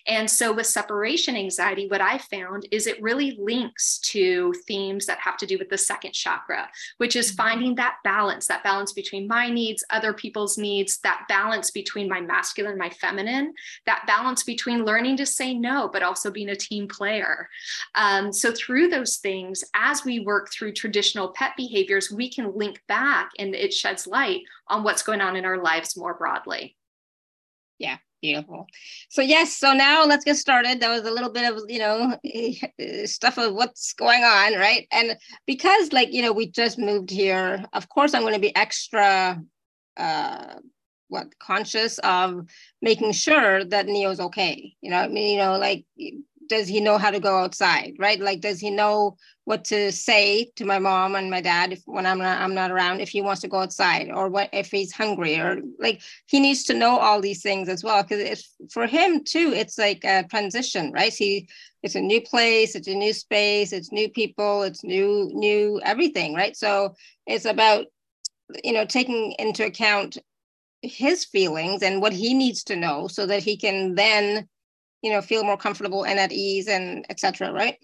and 0.07 0.29
so 0.29 0.53
with 0.53 0.65
separation 0.65 1.35
anxiety 1.35 1.87
what 1.87 2.01
i 2.01 2.17
found 2.17 2.67
is 2.71 2.87
it 2.87 3.01
really 3.01 3.37
links 3.39 3.99
to 3.99 4.53
themes 4.67 5.05
that 5.05 5.19
have 5.19 5.37
to 5.37 5.45
do 5.45 5.57
with 5.57 5.69
the 5.69 5.77
second 5.77 6.13
chakra 6.13 6.69
which 6.97 7.15
is 7.15 7.27
mm-hmm. 7.27 7.37
finding 7.37 7.75
that 7.75 7.95
balance 8.03 8.47
that 8.47 8.63
balance 8.63 8.93
between 8.93 9.27
my 9.27 9.49
needs 9.49 9.83
other 9.89 10.13
people's 10.13 10.57
needs 10.57 10.99
that 10.99 11.25
balance 11.27 11.71
between 11.71 12.07
my 12.07 12.21
masculine 12.21 12.71
and 12.71 12.79
my 12.79 12.89
feminine 12.89 13.53
that 13.85 14.03
balance 14.07 14.43
between 14.43 14.85
learning 14.85 15.17
to 15.17 15.25
say 15.25 15.53
no 15.53 15.89
but 15.91 16.03
also 16.03 16.31
being 16.31 16.49
a 16.49 16.55
team 16.55 16.87
player 16.87 17.49
um, 17.95 18.31
so 18.31 18.51
through 18.51 18.87
those 18.87 19.17
things 19.17 19.63
as 19.73 20.05
we 20.05 20.19
work 20.19 20.51
through 20.51 20.71
traditional 20.71 21.29
pet 21.29 21.51
behaviors 21.57 22.11
we 22.11 22.29
can 22.29 22.55
link 22.55 22.81
back 22.87 23.16
back 23.17 23.31
and 23.39 23.55
it 23.55 23.73
sheds 23.73 24.07
light 24.07 24.41
on 24.67 24.83
what's 24.83 25.03
going 25.03 25.21
on 25.21 25.35
in 25.35 25.45
our 25.45 25.61
lives 25.61 25.97
more 25.97 26.13
broadly. 26.13 26.75
Yeah, 27.79 27.97
beautiful. 28.21 28.67
So 29.09 29.21
yes, 29.21 29.53
so 29.53 29.73
now 29.73 30.05
let's 30.05 30.25
get 30.25 30.37
started. 30.37 30.79
That 30.79 30.89
was 30.89 31.05
a 31.05 31.11
little 31.11 31.31
bit 31.31 31.51
of, 31.51 31.61
you 31.67 31.79
know, 31.79 32.17
stuff 33.05 33.37
of 33.37 33.53
what's 33.53 33.93
going 33.93 34.23
on, 34.23 34.53
right? 34.53 34.87
And 34.91 35.17
because 35.45 35.93
like, 35.93 36.13
you 36.13 36.21
know, 36.21 36.33
we 36.33 36.49
just 36.49 36.77
moved 36.77 37.09
here, 37.09 37.63
of 37.73 37.89
course 37.89 38.13
I'm 38.13 38.21
going 38.21 38.33
to 38.33 38.39
be 38.39 38.55
extra 38.55 39.41
uh 39.97 40.55
what 41.09 41.27
conscious 41.39 41.99
of 41.99 42.45
making 42.81 43.13
sure 43.13 43.63
that 43.63 43.87
Neo's 43.87 44.19
okay. 44.19 44.75
You 44.81 44.91
know, 44.91 44.97
I 44.97 45.07
mean, 45.07 45.31
you 45.31 45.37
know, 45.37 45.57
like 45.57 45.85
does 46.47 46.67
he 46.67 46.79
know 46.79 46.97
how 46.97 47.11
to 47.11 47.19
go 47.19 47.37
outside, 47.37 47.93
right? 47.99 48.19
Like 48.19 48.41
does 48.41 48.59
he 48.59 48.69
know 48.69 49.17
what 49.45 49.63
to 49.65 49.91
say 49.91 50.51
to 50.57 50.65
my 50.65 50.77
mom 50.77 51.15
and 51.15 51.31
my 51.31 51.39
dad 51.39 51.71
if 51.71 51.81
when 51.85 52.05
I'm 52.05 52.17
not 52.17 52.41
I'm 52.41 52.53
not 52.53 52.71
around 52.71 52.99
if 52.99 53.09
he 53.09 53.21
wants 53.21 53.41
to 53.41 53.47
go 53.47 53.59
outside 53.59 54.11
or 54.11 54.29
what 54.29 54.49
if 54.51 54.69
he's 54.71 54.91
hungry 54.91 55.39
or 55.39 55.61
like 55.79 56.01
he 56.25 56.39
needs 56.39 56.63
to 56.65 56.73
know 56.73 56.97
all 56.97 57.21
these 57.21 57.41
things 57.41 57.69
as 57.69 57.83
well. 57.83 58.03
Because 58.03 58.49
for 58.71 58.87
him 58.87 59.23
too 59.23 59.53
it's 59.55 59.77
like 59.77 60.03
a 60.03 60.25
transition 60.29 60.91
right? 60.91 61.13
He 61.13 61.47
it's 61.83 61.95
a 61.95 62.01
new 62.01 62.21
place 62.21 62.75
it's 62.75 62.87
a 62.87 62.95
new 62.95 63.13
space 63.13 63.71
it's 63.71 63.91
new 63.91 64.09
people 64.09 64.63
it's 64.63 64.83
new 64.83 65.31
new 65.33 65.79
everything 65.83 66.33
right? 66.33 66.55
So 66.57 66.95
it's 67.25 67.45
about 67.45 67.85
you 68.63 68.73
know 68.73 68.85
taking 68.85 69.33
into 69.39 69.65
account 69.65 70.17
his 70.81 71.25
feelings 71.25 71.81
and 71.81 72.01
what 72.01 72.13
he 72.13 72.33
needs 72.33 72.63
to 72.65 72.75
know 72.75 73.07
so 73.07 73.25
that 73.25 73.43
he 73.43 73.57
can 73.57 73.95
then 73.95 74.47
you 75.01 75.11
know 75.11 75.21
feel 75.21 75.43
more 75.43 75.57
comfortable 75.57 76.05
and 76.05 76.19
at 76.19 76.31
ease 76.31 76.67
and 76.67 77.05
etc 77.09 77.51
right 77.51 77.77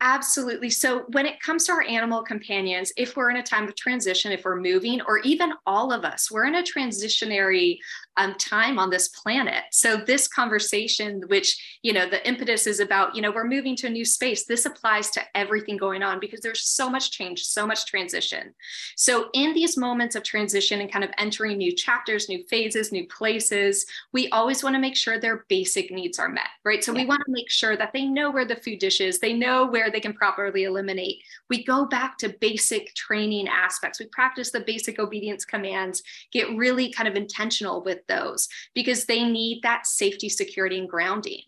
Absolutely. 0.00 0.70
So, 0.70 1.06
when 1.08 1.26
it 1.26 1.40
comes 1.40 1.66
to 1.66 1.72
our 1.72 1.82
animal 1.82 2.22
companions, 2.22 2.92
if 2.96 3.16
we're 3.16 3.30
in 3.30 3.38
a 3.38 3.42
time 3.42 3.66
of 3.66 3.74
transition, 3.74 4.30
if 4.30 4.44
we're 4.44 4.60
moving, 4.60 5.00
or 5.08 5.18
even 5.18 5.52
all 5.66 5.92
of 5.92 6.04
us, 6.04 6.30
we're 6.30 6.46
in 6.46 6.54
a 6.54 6.62
transitionary 6.62 7.78
um, 8.16 8.34
time 8.34 8.78
on 8.78 8.90
this 8.90 9.08
planet. 9.08 9.64
So, 9.72 9.96
this 9.96 10.28
conversation, 10.28 11.22
which, 11.28 11.78
you 11.82 11.92
know, 11.92 12.08
the 12.08 12.26
impetus 12.26 12.66
is 12.66 12.80
about, 12.80 13.16
you 13.16 13.22
know, 13.22 13.30
we're 13.30 13.46
moving 13.46 13.74
to 13.76 13.86
a 13.88 13.90
new 13.90 14.04
space, 14.04 14.44
this 14.44 14.66
applies 14.66 15.10
to 15.10 15.22
everything 15.34 15.76
going 15.76 16.02
on 16.02 16.20
because 16.20 16.40
there's 16.40 16.62
so 16.62 16.88
much 16.88 17.10
change, 17.10 17.44
so 17.44 17.66
much 17.66 17.86
transition. 17.86 18.54
So, 18.96 19.30
in 19.34 19.54
these 19.54 19.76
moments 19.76 20.14
of 20.14 20.22
transition 20.22 20.80
and 20.80 20.92
kind 20.92 21.04
of 21.04 21.10
entering 21.18 21.58
new 21.58 21.74
chapters, 21.74 22.28
new 22.28 22.44
phases, 22.48 22.92
new 22.92 23.06
places, 23.08 23.84
we 24.12 24.28
always 24.30 24.62
want 24.62 24.74
to 24.74 24.80
make 24.80 24.96
sure 24.96 25.18
their 25.18 25.44
basic 25.48 25.90
needs 25.90 26.18
are 26.18 26.28
met, 26.28 26.48
right? 26.64 26.84
So, 26.84 26.92
yeah. 26.92 27.02
we 27.02 27.06
want 27.06 27.22
to 27.26 27.32
make 27.32 27.50
sure 27.50 27.76
that 27.76 27.92
they 27.92 28.04
know 28.04 28.30
where 28.30 28.44
the 28.44 28.56
food 28.56 28.78
dish 28.78 29.00
is, 29.00 29.18
they 29.18 29.32
know 29.32 29.66
where 29.66 29.88
where 29.88 29.92
they 29.92 30.00
can 30.00 30.12
properly 30.12 30.64
eliminate. 30.64 31.22
We 31.48 31.64
go 31.64 31.86
back 31.86 32.18
to 32.18 32.28
basic 32.28 32.94
training 32.94 33.48
aspects. 33.48 33.98
We 33.98 34.06
practice 34.06 34.50
the 34.50 34.60
basic 34.60 34.98
obedience 34.98 35.44
commands, 35.44 36.02
get 36.30 36.54
really 36.56 36.92
kind 36.92 37.08
of 37.08 37.16
intentional 37.16 37.82
with 37.82 38.06
those 38.08 38.48
because 38.74 39.04
they 39.04 39.24
need 39.24 39.62
that 39.62 39.86
safety, 39.86 40.28
security, 40.28 40.78
and 40.78 40.88
grounding. 40.88 41.42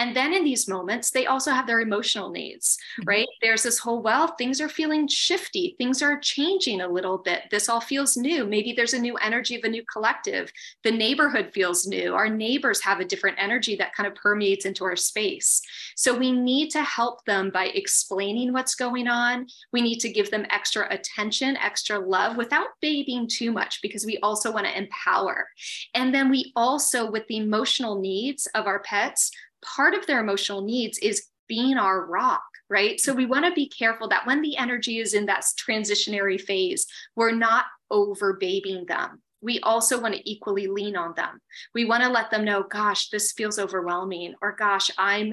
And 0.00 0.16
then 0.16 0.32
in 0.32 0.44
these 0.44 0.66
moments, 0.66 1.10
they 1.10 1.26
also 1.26 1.50
have 1.50 1.66
their 1.66 1.80
emotional 1.80 2.30
needs, 2.30 2.78
mm-hmm. 2.98 3.08
right? 3.08 3.28
There's 3.42 3.62
this 3.62 3.78
whole, 3.78 4.00
well, 4.00 4.28
things 4.38 4.58
are 4.60 4.68
feeling 4.68 5.06
shifty, 5.06 5.74
things 5.76 6.00
are 6.02 6.18
changing 6.18 6.80
a 6.80 6.88
little 6.88 7.18
bit. 7.18 7.42
This 7.50 7.68
all 7.68 7.82
feels 7.82 8.16
new. 8.16 8.46
Maybe 8.46 8.72
there's 8.72 8.94
a 8.94 8.98
new 8.98 9.16
energy 9.16 9.56
of 9.56 9.64
a 9.64 9.68
new 9.68 9.84
collective. 9.92 10.50
The 10.84 10.90
neighborhood 10.90 11.50
feels 11.52 11.86
new. 11.86 12.14
Our 12.14 12.30
neighbors 12.30 12.80
have 12.80 13.00
a 13.00 13.04
different 13.04 13.36
energy 13.38 13.76
that 13.76 13.94
kind 13.94 14.06
of 14.06 14.14
permeates 14.14 14.64
into 14.64 14.84
our 14.84 14.96
space. 14.96 15.60
So 15.96 16.16
we 16.16 16.32
need 16.32 16.70
to 16.70 16.82
help 16.82 17.22
them 17.26 17.50
by 17.50 17.66
explaining 17.66 18.54
what's 18.54 18.74
going 18.74 19.06
on. 19.06 19.48
We 19.70 19.82
need 19.82 19.98
to 20.00 20.08
give 20.08 20.30
them 20.30 20.46
extra 20.48 20.86
attention, 20.90 21.58
extra 21.58 21.98
love 21.98 22.38
without 22.38 22.68
babying 22.80 23.28
too 23.28 23.52
much 23.52 23.82
because 23.82 24.06
we 24.06 24.16
also 24.22 24.50
want 24.50 24.66
to 24.66 24.78
empower. 24.78 25.46
And 25.94 26.14
then 26.14 26.30
we 26.30 26.52
also, 26.56 27.10
with 27.10 27.26
the 27.26 27.36
emotional 27.36 28.00
needs 28.00 28.46
of 28.54 28.66
our 28.66 28.80
pets, 28.80 29.30
part 29.64 29.94
of 29.94 30.06
their 30.06 30.20
emotional 30.20 30.62
needs 30.62 30.98
is 30.98 31.26
being 31.48 31.76
our 31.76 32.06
rock, 32.06 32.42
right? 32.68 33.00
So 33.00 33.12
we 33.12 33.26
want 33.26 33.44
to 33.44 33.52
be 33.52 33.68
careful 33.68 34.08
that 34.08 34.26
when 34.26 34.40
the 34.40 34.56
energy 34.56 34.98
is 34.98 35.14
in 35.14 35.26
that 35.26 35.44
transitionary 35.58 36.40
phase, 36.40 36.86
we're 37.16 37.32
not 37.32 37.64
over 37.90 38.34
babying 38.34 38.86
them. 38.86 39.20
We 39.42 39.58
also 39.60 39.98
want 40.00 40.14
to 40.14 40.30
equally 40.30 40.66
lean 40.66 40.96
on 40.96 41.14
them. 41.16 41.40
We 41.74 41.86
want 41.86 42.02
to 42.02 42.10
let 42.10 42.30
them 42.30 42.44
know, 42.44 42.62
gosh, 42.62 43.08
this 43.08 43.32
feels 43.32 43.58
overwhelming, 43.58 44.34
or 44.42 44.54
gosh, 44.54 44.90
I'm 44.98 45.32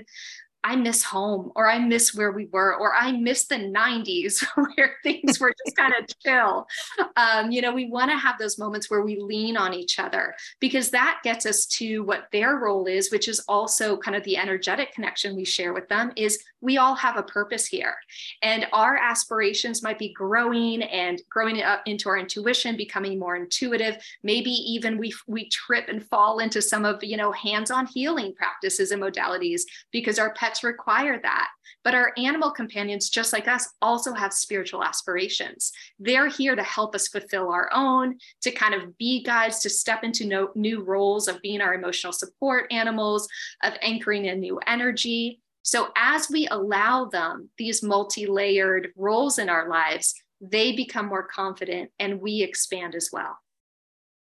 I 0.68 0.76
miss 0.76 1.02
home 1.02 1.54
or 1.56 1.70
I 1.70 1.80
miss 1.80 2.14
where 2.14 2.34
we 2.34 2.48
were 2.48 2.76
or 2.76 2.94
I 2.94 3.14
miss 3.14 3.48
the 3.48 3.56
90s 3.56 4.46
where 4.76 4.96
things 5.02 5.40
were 5.40 5.54
just 5.66 5.78
kind 5.78 5.94
of 5.98 6.06
chill. 6.26 6.68
Um, 7.16 7.52
you 7.52 7.62
know, 7.62 7.74
we 7.74 7.90
want 7.90 8.12
to 8.12 8.18
have 8.18 8.38
those 8.38 8.60
moments 8.60 8.92
where 8.92 9.02
we 9.02 9.18
lean 9.18 9.56
on 9.56 9.74
each 9.74 9.98
other 9.98 10.36
because 10.60 10.90
that 10.90 11.20
gets 11.24 11.46
us 11.46 11.66
to 11.68 12.04
what 12.04 12.28
their 12.34 12.58
role 12.58 12.86
is, 12.86 13.12
which 13.12 13.30
is 13.30 13.40
also 13.48 13.96
kind 13.96 14.18
of 14.18 14.26
the 14.26 14.36
energetic 14.36 14.92
connection 14.92 15.38
we 15.38 15.46
share 15.46 15.72
with 15.72 15.88
them 15.88 16.12
is 16.18 16.44
we 16.60 16.78
all 16.78 16.96
have 16.96 17.16
a 17.16 17.24
purpose 17.24 17.66
here 17.66 17.96
and 18.42 18.68
our 18.74 18.98
aspirations 18.98 19.82
might 19.82 19.98
be 19.98 20.12
growing 20.12 20.84
and 20.84 21.22
growing 21.30 21.62
up 21.62 21.82
into 21.86 22.10
our 22.10 22.18
intuition, 22.18 22.76
becoming 22.76 23.18
more 23.18 23.38
intuitive. 23.38 23.96
Maybe 24.22 24.52
even 24.52 24.98
we, 24.98 25.14
we 25.28 25.48
trip 25.48 25.86
and 25.88 26.06
fall 26.06 26.40
into 26.40 26.62
some 26.62 26.84
of, 26.84 27.02
you 27.04 27.16
know, 27.16 27.32
hands-on 27.32 27.86
healing 27.86 28.34
practices 28.36 28.92
and 28.92 29.02
modalities 29.02 29.62
because 29.92 30.20
our 30.20 30.34
pets 30.34 30.57
pets 30.58 30.64
require 30.64 31.20
that. 31.22 31.50
But 31.84 31.96
our 31.96 32.12
animal 32.18 32.52
companions, 32.52 33.10
just 33.10 33.34
like 33.34 33.48
us, 33.48 33.70
also 33.82 34.14
have 34.14 34.34
spiritual 34.34 34.84
aspirations. 34.84 35.72
They're 36.00 36.28
here 36.28 36.56
to 36.56 36.64
help 36.64 36.96
us 36.96 37.08
fulfill 37.08 37.50
our 37.50 37.70
own, 37.74 38.18
to 38.42 38.52
kind 38.52 38.74
of 38.74 38.98
be 38.98 39.24
guides, 39.24 39.60
to 39.60 39.70
step 39.70 40.04
into 40.04 40.26
no, 40.26 40.50
new 40.56 40.84
roles 40.84 41.28
of 41.28 41.42
being 41.42 41.62
our 41.62 41.74
emotional 41.74 42.14
support 42.14 42.72
animals, 42.72 43.28
of 43.64 43.74
anchoring 43.82 44.26
in 44.26 44.40
new 44.40 44.60
energy. 44.68 45.42
So 45.64 45.90
as 45.96 46.30
we 46.30 46.48
allow 46.48 47.06
them 47.06 47.50
these 47.58 47.84
multi 47.84 48.26
layered 48.26 48.90
roles 48.96 49.38
in 49.38 49.50
our 49.50 49.70
lives, 49.70 50.14
they 50.40 50.76
become 50.76 51.08
more 51.08 51.28
confident 51.28 51.92
and 52.00 52.22
we 52.22 52.42
expand 52.42 52.96
as 52.96 53.10
well. 53.12 53.38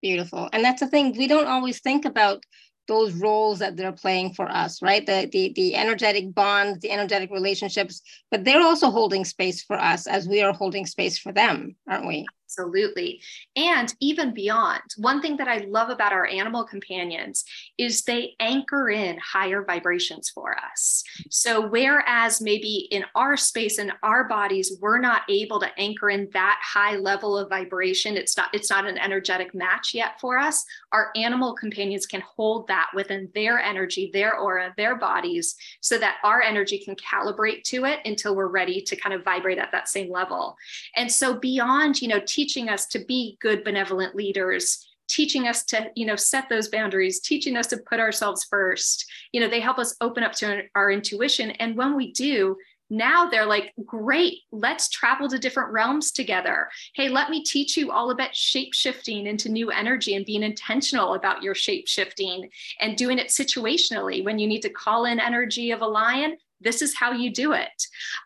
Beautiful. 0.02 0.50
And 0.52 0.64
that's 0.64 0.82
the 0.82 0.88
thing, 0.88 1.16
we 1.16 1.28
don't 1.28 1.48
always 1.48 1.80
think 1.80 2.06
about 2.06 2.44
those 2.92 3.14
roles 3.14 3.60
that 3.60 3.78
they're 3.78 3.94
playing 3.94 4.34
for 4.34 4.52
us, 4.52 4.82
right? 4.82 5.06
The, 5.06 5.30
the, 5.32 5.54
the 5.56 5.76
energetic 5.76 6.34
bonds, 6.34 6.82
the 6.82 6.92
energetic 6.92 7.32
relationships, 7.32 8.02
but 8.30 8.44
they're 8.44 8.62
also 8.62 8.92
holding 8.92 9.24
space 9.24 9.64
for 9.64 9.78
us 9.80 10.08
as 10.08 10.28
we 10.28 10.42
are 10.42 10.52
holding 10.52 10.86
space 10.86 11.18
for 11.18 11.32
them, 11.32 11.78
aren't 11.88 12.06
we? 12.06 12.28
Absolutely. 12.52 13.22
And 13.56 13.94
even 14.02 14.34
beyond, 14.34 14.82
one 14.98 15.22
thing 15.22 15.38
that 15.38 15.48
I 15.48 15.60
love 15.70 15.90
about 15.90 16.12
our 16.12 16.26
animal 16.26 16.66
companions 16.66 17.46
is 17.78 18.02
they 18.02 18.36
anchor 18.42 18.90
in 18.90 19.18
higher 19.20 19.64
vibrations 19.64 20.30
for 20.30 20.58
us. 20.58 21.04
So, 21.30 21.66
whereas 21.66 22.42
maybe 22.42 22.88
in 22.92 23.06
our 23.16 23.38
space, 23.38 23.80
in 23.80 23.94
our 24.04 24.26
bodies, 24.26 24.78
we're 24.82 25.00
not 25.00 25.22
able 25.30 25.62
to 25.62 25.80
anchor 25.80 26.10
in 26.10 26.30
that 26.34 26.60
high 26.62 26.98
level 26.98 27.38
of 27.38 27.48
vibration, 27.48 28.18
it's 28.18 28.36
not, 28.36 28.50
it's 28.54 28.70
not 28.70 28.86
an 28.86 28.98
energetic 28.98 29.56
match 29.56 29.94
yet 29.94 30.20
for 30.20 30.38
us. 30.38 30.66
Our 30.92 31.12
animal 31.16 31.54
companions 31.54 32.06
can 32.06 32.22
hold 32.22 32.68
that 32.68 32.88
within 32.94 33.30
their 33.34 33.60
energy, 33.60 34.10
their 34.12 34.38
aura, 34.38 34.74
their 34.76 34.96
bodies, 34.96 35.56
so 35.80 35.98
that 36.00 36.18
our 36.26 36.42
energy 36.42 36.80
can 36.80 36.96
calibrate 36.98 37.64
to 37.64 37.86
it 37.86 38.00
until 38.04 38.36
we're 38.36 38.48
ready 38.48 38.82
to 38.82 38.96
kind 38.98 39.16
of 39.16 39.24
vibrate 39.24 39.58
at 39.58 39.72
that 39.72 39.88
same 39.88 40.12
level. 40.12 40.58
And 40.98 41.10
so, 41.10 41.40
beyond, 41.40 42.02
you 42.02 42.10
know, 42.10 42.20
teaching 42.42 42.70
us 42.70 42.88
to 42.88 42.98
be 43.06 43.38
good, 43.40 43.64
benevolent 43.64 44.16
leaders, 44.16 44.88
teaching 45.08 45.48
us 45.48 45.64
to 45.64 45.92
you 45.96 46.08
know 46.08 46.16
set 46.16 46.50
those 46.50 46.70
boundaries 46.70 47.20
teaching 47.20 47.56
us 47.56 47.68
to 47.68 47.78
put 47.78 48.00
ourselves 48.00 48.46
first. 48.46 49.06
You 49.32 49.42
know 49.42 49.48
they 49.48 49.60
help 49.60 49.78
us 49.78 49.96
open 50.02 50.24
up 50.24 50.32
to 50.38 50.64
our 50.74 50.90
intuition. 50.90 51.52
And 51.52 51.78
when 51.78 51.96
we 51.96 52.12
do 52.14 52.58
now 52.90 53.30
they're 53.30 53.46
like 53.46 53.74
great 53.86 54.40
let's 54.52 54.90
travel 54.90 55.30
to 55.30 55.38
different 55.38 55.72
realms 55.72 56.12
together. 56.12 56.68
Hey 56.96 57.10
let 57.10 57.30
me 57.30 57.44
teach 57.44 57.78
you 57.78 57.92
all 57.92 58.10
about 58.10 58.36
shape 58.36 58.74
shifting 58.74 59.28
into 59.28 59.48
new 59.48 59.70
energy 59.70 60.16
and 60.16 60.26
being 60.26 60.44
intentional 60.44 61.14
about 61.14 61.44
your 61.44 61.54
shape 61.54 61.88
shifting 61.88 62.50
and 62.80 62.98
doing 62.98 63.20
it 63.20 63.28
situationally. 63.28 64.26
When 64.26 64.40
you 64.40 64.48
need 64.48 64.64
to 64.64 64.70
call 64.70 65.06
in 65.06 65.20
energy 65.20 65.70
of 65.70 65.82
a 65.82 65.88
lion 65.88 66.38
this 66.62 66.82
is 66.82 66.96
how 66.96 67.12
you 67.12 67.32
do 67.32 67.54
it. 67.54 67.70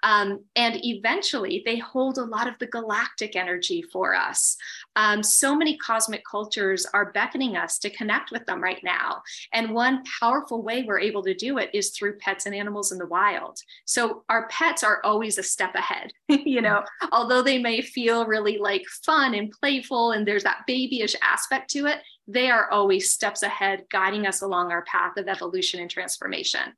Um, 0.04 0.44
and 0.56 0.80
eventually, 0.84 1.64
they 1.66 1.78
hold 1.78 2.18
a 2.18 2.24
lot 2.24 2.48
of 2.48 2.56
the 2.60 2.68
galactic 2.68 3.36
energy 3.36 3.82
for 3.82 4.16
us. 4.16 4.58
Um, 4.96 5.24
so 5.24 5.56
many 5.56 5.78
cosmic 5.78 6.24
cultures 6.30 6.86
are 6.94 7.12
beckoning 7.12 7.58
us 7.58 7.78
to 7.80 7.90
connect 7.90 8.32
with 8.32 8.46
them 8.46 8.62
right 8.62 8.82
now. 8.84 9.22
And 9.54 9.74
one 9.74 10.04
powerful 10.20 10.64
way 10.64 10.84
we're 10.84 11.00
able 11.00 11.24
to 11.24 11.34
do 11.34 11.58
it 11.58 11.70
is 11.74 11.92
through 11.92 12.18
pets 12.20 12.46
and 12.46 12.56
animals 12.56 12.92
in 12.92 12.98
the 12.98 13.08
wild. 13.08 13.60
So 13.86 14.24
our 14.30 14.48
pets 14.48 14.84
are 14.84 15.02
always 15.04 15.38
a 15.38 15.44
step 15.44 15.76
ahead, 15.76 16.12
you 16.30 16.62
know, 16.62 16.84
although 17.12 17.42
they 17.42 17.60
may 17.60 17.82
feel 17.82 18.26
really 18.26 18.58
like 18.58 18.84
fun 19.06 19.34
and 19.34 19.52
playful 19.52 20.12
and 20.12 20.28
there's 20.28 20.44
that 20.44 20.64
babyish 20.68 21.16
aspect 21.22 21.70
to 21.72 21.88
it, 21.88 22.00
they 22.28 22.50
are 22.50 22.70
always 22.72 23.12
steps 23.12 23.44
ahead, 23.44 23.86
guiding 23.92 24.26
us 24.26 24.42
along 24.42 24.72
our 24.72 24.84
path 24.84 25.18
of 25.18 25.28
evolution 25.28 25.80
and 25.80 25.90
transformation. 25.90 26.74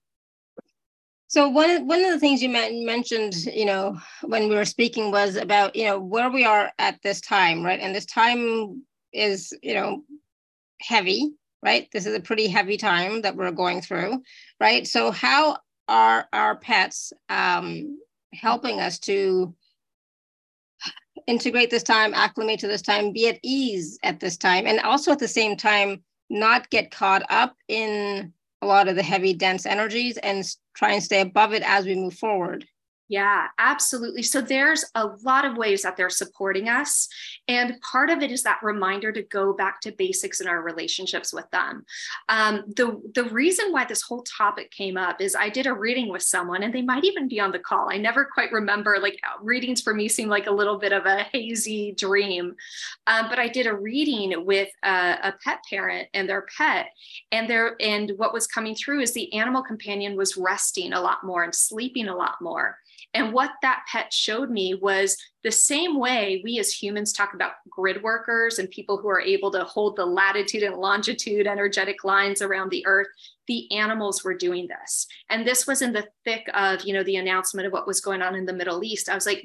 So 1.29 1.49
one 1.49 1.87
one 1.87 2.03
of 2.05 2.11
the 2.11 2.19
things 2.19 2.41
you 2.41 2.49
mentioned, 2.49 3.35
you 3.45 3.65
know, 3.65 3.99
when 4.23 4.47
we 4.47 4.55
were 4.55 4.65
speaking 4.65 5.11
was 5.11 5.35
about 5.35 5.75
you 5.75 5.85
know 5.85 5.99
where 5.99 6.29
we 6.31 6.45
are 6.45 6.71
at 6.79 7.01
this 7.01 7.19
time, 7.19 7.63
right? 7.63 7.79
And 7.79 7.93
this 7.93 8.05
time 8.05 8.83
is 9.11 9.53
you 9.61 9.73
know 9.73 10.03
heavy, 10.81 11.33
right? 11.61 11.89
This 11.91 12.05
is 12.05 12.15
a 12.15 12.21
pretty 12.21 12.47
heavy 12.47 12.77
time 12.77 13.21
that 13.23 13.35
we're 13.35 13.51
going 13.51 13.81
through, 13.81 14.21
right? 14.61 14.87
So 14.87 15.11
how 15.11 15.57
are 15.89 16.27
our 16.31 16.55
pets 16.55 17.11
um, 17.29 17.99
helping 18.33 18.79
us 18.79 18.99
to 18.99 19.53
integrate 21.27 21.69
this 21.69 21.83
time, 21.83 22.13
acclimate 22.13 22.59
to 22.61 22.67
this 22.67 22.81
time, 22.81 23.11
be 23.11 23.27
at 23.27 23.39
ease 23.43 23.99
at 24.01 24.21
this 24.21 24.37
time, 24.37 24.65
and 24.65 24.79
also 24.79 25.11
at 25.11 25.19
the 25.19 25.27
same 25.27 25.57
time 25.57 26.03
not 26.29 26.69
get 26.69 26.91
caught 26.91 27.23
up 27.29 27.55
in 27.67 28.31
a 28.61 28.65
lot 28.65 28.87
of 28.87 28.95
the 28.95 29.03
heavy 29.03 29.33
dense 29.33 29.65
energies 29.65 30.17
and 30.17 30.43
try 30.75 30.93
and 30.93 31.03
stay 31.03 31.21
above 31.21 31.53
it 31.53 31.63
as 31.63 31.85
we 31.85 31.95
move 31.95 32.13
forward 32.13 32.65
Yeah, 33.09 33.47
absolutely. 33.57 34.21
So 34.21 34.41
there's 34.41 34.83
a 34.93 35.07
lot 35.23 35.45
of 35.45 35.55
ways 35.55 35.83
that 35.83 35.95
they're 35.95 36.09
supporting 36.09 36.67
us. 36.67 37.07
And 37.47 37.79
part 37.79 38.09
of 38.09 38.21
it 38.21 38.31
is 38.33 38.43
that 38.43 38.59
reminder 38.61 39.13
to 39.13 39.23
go 39.23 39.53
back 39.53 39.79
to 39.81 39.93
basics 39.93 40.41
in 40.41 40.47
our 40.47 40.61
relationships 40.61 41.31
with 41.31 41.49
them. 41.51 41.85
Um, 42.27 42.65
the, 42.75 43.01
the 43.15 43.23
reason 43.23 43.71
why 43.71 43.85
this 43.85 44.01
whole 44.01 44.23
topic 44.23 44.71
came 44.71 44.97
up 44.97 45.21
is 45.21 45.35
I 45.37 45.47
did 45.47 45.67
a 45.67 45.73
reading 45.73 46.09
with 46.11 46.21
someone, 46.21 46.63
and 46.63 46.73
they 46.73 46.81
might 46.81 47.05
even 47.05 47.29
be 47.29 47.39
on 47.39 47.51
the 47.51 47.59
call. 47.59 47.87
I 47.89 47.95
never 47.97 48.25
quite 48.25 48.51
remember, 48.51 48.97
like, 49.01 49.21
readings 49.41 49.81
for 49.81 49.93
me 49.93 50.09
seem 50.09 50.27
like 50.27 50.47
a 50.47 50.51
little 50.51 50.77
bit 50.77 50.91
of 50.91 51.05
a 51.05 51.23
hazy 51.31 51.93
dream. 51.97 52.55
Um, 53.07 53.27
but 53.29 53.39
I 53.39 53.47
did 53.47 53.67
a 53.67 53.73
reading 53.73 54.45
with 54.45 54.67
a, 54.83 54.89
a 55.23 55.33
pet 55.45 55.59
parent 55.69 56.09
and 56.13 56.27
their 56.27 56.45
pet, 56.57 56.87
and 57.31 57.49
their 57.49 57.77
and 57.79 58.11
what 58.17 58.33
was 58.33 58.47
coming 58.47 58.75
through 58.75 58.99
is 58.99 59.13
the 59.13 59.31
animal 59.33 59.63
companion 59.63 60.17
was 60.17 60.35
resting 60.35 60.91
a 60.91 60.99
lot 61.01 61.23
more 61.23 61.43
and 61.43 61.55
sleeping 61.55 62.09
a 62.09 62.15
lot 62.15 62.35
more. 62.41 62.77
And 63.13 63.33
what 63.33 63.51
that 63.61 63.83
pet 63.91 64.13
showed 64.13 64.49
me 64.49 64.75
was 64.75 65.17
the 65.43 65.51
same 65.51 65.97
way 65.97 66.41
we 66.43 66.59
as 66.59 66.71
humans 66.71 67.13
talk 67.13 67.33
about 67.33 67.53
grid 67.69 68.03
workers 68.03 68.59
and 68.59 68.69
people 68.69 68.97
who 68.97 69.07
are 69.07 69.21
able 69.21 69.49
to 69.51 69.63
hold 69.63 69.95
the 69.95 70.05
latitude 70.05 70.63
and 70.63 70.75
longitude 70.75 71.47
energetic 71.47 72.03
lines 72.03 72.41
around 72.41 72.69
the 72.69 72.85
earth 72.85 73.07
the 73.47 73.71
animals 73.71 74.25
were 74.25 74.33
doing 74.33 74.67
this. 74.67 75.07
And 75.29 75.47
this 75.47 75.65
was 75.65 75.81
in 75.81 75.93
the 75.93 76.07
thick 76.25 76.49
of 76.53 76.81
you 76.81 76.93
know 76.93 77.03
the 77.03 77.15
announcement 77.15 77.65
of 77.65 77.73
what 77.73 77.87
was 77.87 78.01
going 78.01 78.21
on 78.21 78.35
in 78.35 78.45
the 78.45 78.53
middle 78.53 78.83
east. 78.83 79.09
I 79.09 79.15
was 79.15 79.25
like 79.25 79.43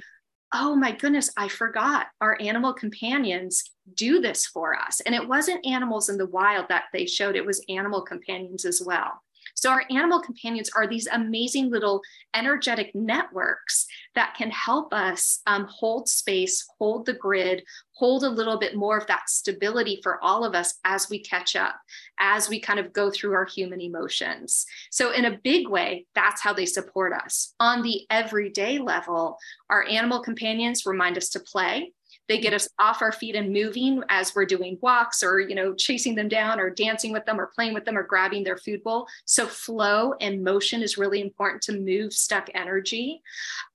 oh 0.54 0.76
my 0.76 0.92
goodness 0.92 1.30
i 1.38 1.48
forgot 1.48 2.08
our 2.20 2.36
animal 2.38 2.74
companions 2.74 3.64
do 3.94 4.20
this 4.20 4.46
for 4.46 4.78
us. 4.78 5.00
And 5.00 5.14
it 5.14 5.26
wasn't 5.26 5.66
animals 5.66 6.08
in 6.08 6.18
the 6.18 6.26
wild 6.26 6.66
that 6.68 6.84
they 6.92 7.06
showed 7.06 7.36
it 7.36 7.46
was 7.46 7.64
animal 7.68 8.02
companions 8.02 8.64
as 8.64 8.82
well 8.84 9.22
so, 9.54 9.70
our 9.70 9.84
animal 9.90 10.20
companions 10.20 10.70
are 10.74 10.86
these 10.86 11.06
amazing 11.06 11.70
little 11.70 12.00
energetic 12.34 12.94
networks 12.94 13.86
that 14.14 14.34
can 14.36 14.50
help 14.50 14.92
us 14.92 15.40
um, 15.46 15.66
hold 15.70 16.08
space, 16.08 16.66
hold 16.78 17.06
the 17.06 17.12
grid, 17.12 17.62
hold 17.92 18.24
a 18.24 18.28
little 18.28 18.58
bit 18.58 18.74
more 18.74 18.98
of 18.98 19.06
that 19.06 19.28
stability 19.28 20.00
for 20.02 20.22
all 20.22 20.44
of 20.44 20.54
us 20.54 20.74
as 20.84 21.08
we 21.08 21.18
catch 21.20 21.54
up, 21.54 21.76
as 22.18 22.48
we 22.48 22.58
kind 22.58 22.80
of 22.80 22.92
go 22.92 23.10
through 23.10 23.34
our 23.34 23.44
human 23.44 23.80
emotions. 23.80 24.66
So, 24.90 25.12
in 25.12 25.26
a 25.26 25.38
big 25.44 25.68
way, 25.68 26.06
that's 26.14 26.40
how 26.40 26.52
they 26.52 26.66
support 26.66 27.12
us. 27.12 27.54
On 27.60 27.82
the 27.82 28.06
everyday 28.10 28.78
level, 28.78 29.38
our 29.70 29.84
animal 29.84 30.22
companions 30.22 30.86
remind 30.86 31.16
us 31.16 31.28
to 31.30 31.40
play 31.40 31.92
they 32.28 32.38
get 32.38 32.54
us 32.54 32.68
off 32.78 33.02
our 33.02 33.12
feet 33.12 33.34
and 33.34 33.52
moving 33.52 34.02
as 34.08 34.34
we're 34.34 34.46
doing 34.46 34.78
walks 34.80 35.22
or, 35.22 35.40
you 35.40 35.54
know, 35.54 35.74
chasing 35.74 36.14
them 36.14 36.28
down 36.28 36.60
or 36.60 36.70
dancing 36.70 37.12
with 37.12 37.24
them 37.24 37.40
or 37.40 37.50
playing 37.54 37.74
with 37.74 37.84
them 37.84 37.96
or 37.96 38.04
grabbing 38.04 38.44
their 38.44 38.56
food 38.56 38.82
bowl. 38.82 39.06
So 39.24 39.46
flow 39.46 40.14
and 40.20 40.42
motion 40.42 40.82
is 40.82 40.98
really 40.98 41.20
important 41.20 41.62
to 41.64 41.78
move 41.78 42.12
stuck 42.12 42.48
energy. 42.54 43.22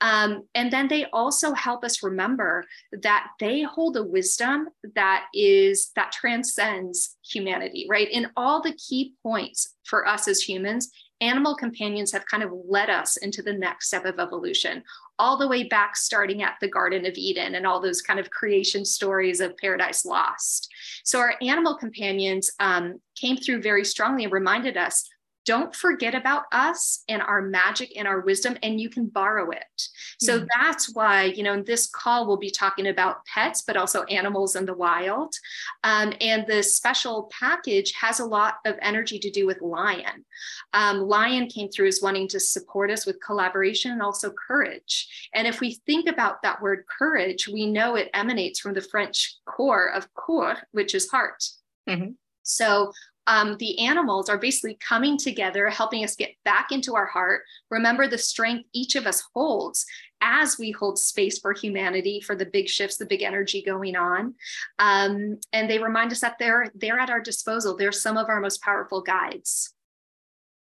Um, 0.01 0.43
and 0.55 0.71
then 0.71 0.87
they 0.87 1.05
also 1.11 1.53
help 1.53 1.83
us 1.83 2.03
remember 2.03 2.65
that 3.01 3.27
they 3.39 3.63
hold 3.63 3.97
a 3.97 4.03
wisdom 4.03 4.69
that 4.95 5.25
is 5.33 5.91
that 5.95 6.11
transcends 6.11 7.17
humanity, 7.23 7.85
right? 7.89 8.09
In 8.09 8.27
all 8.37 8.61
the 8.61 8.73
key 8.73 9.13
points 9.21 9.75
for 9.83 10.07
us 10.07 10.27
as 10.27 10.41
humans, 10.41 10.89
animal 11.21 11.55
companions 11.55 12.11
have 12.11 12.25
kind 12.25 12.43
of 12.43 12.51
led 12.67 12.89
us 12.89 13.17
into 13.17 13.41
the 13.41 13.53
next 13.53 13.87
step 13.87 14.05
of 14.05 14.19
evolution 14.19 14.83
all 15.19 15.37
the 15.37 15.47
way 15.47 15.63
back 15.63 15.95
starting 15.95 16.43
at 16.43 16.55
the 16.61 16.67
garden 16.67 17.05
of 17.05 17.13
eden 17.15 17.55
and 17.55 17.65
all 17.65 17.81
those 17.81 18.01
kind 18.01 18.19
of 18.19 18.29
creation 18.29 18.85
stories 18.85 19.39
of 19.39 19.57
paradise 19.57 20.05
lost. 20.05 20.69
So 21.03 21.19
our 21.19 21.35
animal 21.41 21.75
companions 21.75 22.51
um, 22.59 23.01
came 23.15 23.37
through 23.37 23.61
very 23.61 23.83
strongly 23.83 24.23
and 24.23 24.33
reminded 24.33 24.77
us 24.77 25.07
don't 25.47 25.73
forget 25.73 26.13
about 26.13 26.43
us 26.51 27.05
and 27.07 27.21
our 27.21 27.41
magic 27.41 27.93
and 27.95 28.05
our 28.05 28.19
wisdom 28.19 28.57
and 28.61 28.81
you 28.81 28.89
can 28.89 29.07
borrow 29.07 29.49
it. 29.49 29.87
So 30.19 30.39
mm-hmm. 30.39 30.47
that's 30.59 30.93
why 30.93 31.23
you 31.23 31.41
know 31.41 31.53
in 31.53 31.63
this 31.63 31.87
call 31.87 32.27
we'll 32.27 32.37
be 32.37 32.51
talking 32.51 32.87
about 32.87 33.25
pets 33.25 33.63
but 33.65 33.77
also 33.77 34.03
animals 34.03 34.57
in 34.57 34.65
the 34.65 34.73
wild. 34.73 35.33
Um, 35.85 36.13
and 36.19 36.45
the 36.45 36.61
special 36.61 37.31
package 37.31 37.93
has 37.93 38.19
a 38.19 38.25
lot 38.25 38.55
of 38.65 38.75
energy 38.81 39.19
to 39.19 39.31
do 39.31 39.47
with 39.47 39.61
lion. 39.61 40.25
Um, 40.73 40.99
lion 40.99 41.47
came 41.47 41.69
through 41.69 41.87
as 41.87 42.01
wanting 42.03 42.27
to 42.29 42.41
support 42.41 42.91
us 42.91 43.05
with 43.05 43.23
collaboration 43.25 43.91
and 43.91 44.01
also 44.01 44.31
courage. 44.31 45.29
And 45.33 45.47
if 45.47 45.61
we 45.61 45.79
think 45.85 46.09
about 46.09 46.41
that 46.41 46.61
word 46.61 46.83
courage 46.99 47.47
we 47.47 47.65
know 47.65 47.95
it 47.95 48.09
emanates 48.13 48.59
from 48.59 48.73
the 48.73 48.81
french 48.81 49.37
core 49.45 49.87
of 49.87 50.13
coeur 50.13 50.57
which 50.71 50.93
is 50.93 51.09
heart. 51.09 51.41
Mm-hmm. 51.87 52.11
So 52.43 52.91
um, 53.27 53.57
the 53.59 53.77
animals 53.79 54.29
are 54.29 54.37
basically 54.37 54.77
coming 54.79 55.17
together, 55.17 55.69
helping 55.69 56.03
us 56.03 56.15
get 56.15 56.31
back 56.45 56.71
into 56.71 56.95
our 56.95 57.05
heart. 57.05 57.41
Remember 57.69 58.07
the 58.07 58.17
strength 58.17 58.67
each 58.73 58.95
of 58.95 59.05
us 59.05 59.21
holds 59.35 59.85
as 60.21 60.57
we 60.57 60.71
hold 60.71 60.97
space 60.97 61.37
for 61.37 61.53
humanity, 61.53 62.21
for 62.21 62.35
the 62.35 62.45
big 62.45 62.67
shifts, 62.67 62.97
the 62.97 63.05
big 63.05 63.21
energy 63.21 63.61
going 63.61 63.95
on. 63.95 64.33
Um, 64.79 65.37
and 65.53 65.69
they 65.69 65.77
remind 65.77 66.11
us 66.11 66.21
that 66.21 66.37
they're 66.39 66.71
they're 66.73 66.99
at 66.99 67.09
our 67.09 67.21
disposal. 67.21 67.75
They're 67.75 67.91
some 67.91 68.17
of 68.17 68.29
our 68.29 68.39
most 68.39 68.61
powerful 68.61 69.01
guides. 69.01 69.73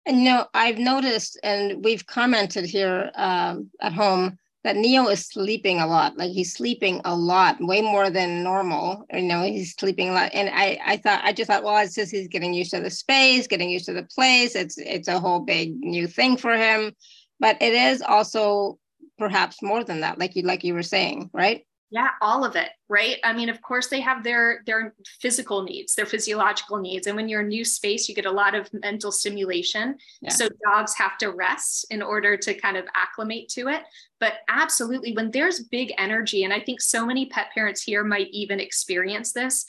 And 0.05 0.17
you 0.17 0.25
know, 0.25 0.47
I've 0.53 0.79
noticed, 0.79 1.39
and 1.43 1.83
we've 1.83 2.05
commented 2.05 2.65
here 2.65 3.11
um, 3.15 3.69
at 3.79 3.93
home 3.93 4.37
that 4.63 4.75
Neo 4.75 5.07
is 5.07 5.25
sleeping 5.25 5.79
a 5.79 5.87
lot. 5.87 6.17
Like 6.17 6.31
he's 6.31 6.53
sleeping 6.53 7.01
a 7.03 7.15
lot, 7.15 7.57
way 7.59 7.81
more 7.81 8.09
than 8.09 8.43
normal. 8.43 9.05
You 9.11 9.23
know, 9.23 9.41
he's 9.41 9.73
sleeping 9.73 10.09
a 10.09 10.13
lot. 10.13 10.31
And 10.33 10.49
I, 10.49 10.79
I 10.85 10.97
thought, 10.97 11.21
I 11.23 11.33
just 11.33 11.49
thought, 11.49 11.63
well, 11.63 11.77
it's 11.77 11.95
just 11.95 12.11
he's 12.11 12.27
getting 12.27 12.53
used 12.53 12.71
to 12.71 12.79
the 12.79 12.89
space, 12.89 13.47
getting 13.47 13.69
used 13.69 13.85
to 13.85 13.93
the 13.93 14.03
place. 14.03 14.55
It's, 14.55 14.77
it's 14.77 15.07
a 15.07 15.19
whole 15.19 15.39
big 15.39 15.75
new 15.79 16.07
thing 16.07 16.37
for 16.37 16.55
him. 16.55 16.93
But 17.39 17.57
it 17.59 17.73
is 17.73 18.03
also 18.03 18.77
perhaps 19.17 19.63
more 19.63 19.83
than 19.83 20.01
that, 20.01 20.19
like 20.19 20.35
you, 20.35 20.43
like 20.43 20.63
you 20.63 20.75
were 20.75 20.83
saying, 20.83 21.31
right? 21.33 21.65
Yeah 21.91 22.09
all 22.21 22.43
of 22.43 22.55
it 22.55 22.69
right? 22.91 23.19
I 23.23 23.31
mean 23.31 23.47
of 23.47 23.61
course 23.61 23.87
they 23.87 24.01
have 24.01 24.21
their 24.21 24.63
their 24.65 24.93
physical 25.21 25.63
needs 25.63 25.95
their 25.95 26.05
physiological 26.05 26.77
needs. 26.77 27.07
And 27.07 27.15
when 27.15 27.29
you're 27.29 27.39
in 27.39 27.47
new 27.47 27.63
space 27.63 28.09
you 28.09 28.13
get 28.13 28.25
a 28.25 28.31
lot 28.31 28.53
of 28.53 28.69
mental 28.73 29.13
stimulation. 29.13 29.97
Yeah. 30.21 30.29
so 30.29 30.49
dogs 30.69 30.93
have 30.95 31.17
to 31.19 31.29
rest 31.29 31.85
in 31.89 32.01
order 32.01 32.35
to 32.35 32.53
kind 32.53 32.75
of 32.75 32.85
acclimate 32.93 33.47
to 33.49 33.69
it. 33.69 33.83
But 34.19 34.33
absolutely 34.49 35.13
when 35.15 35.31
there's 35.31 35.61
big 35.61 35.93
energy 35.97 36.43
and 36.43 36.53
i 36.53 36.59
think 36.59 36.79
so 36.79 37.05
many 37.05 37.25
pet 37.25 37.47
parents 37.55 37.81
here 37.81 38.03
might 38.03 38.27
even 38.31 38.59
experience 38.59 39.31
this 39.31 39.65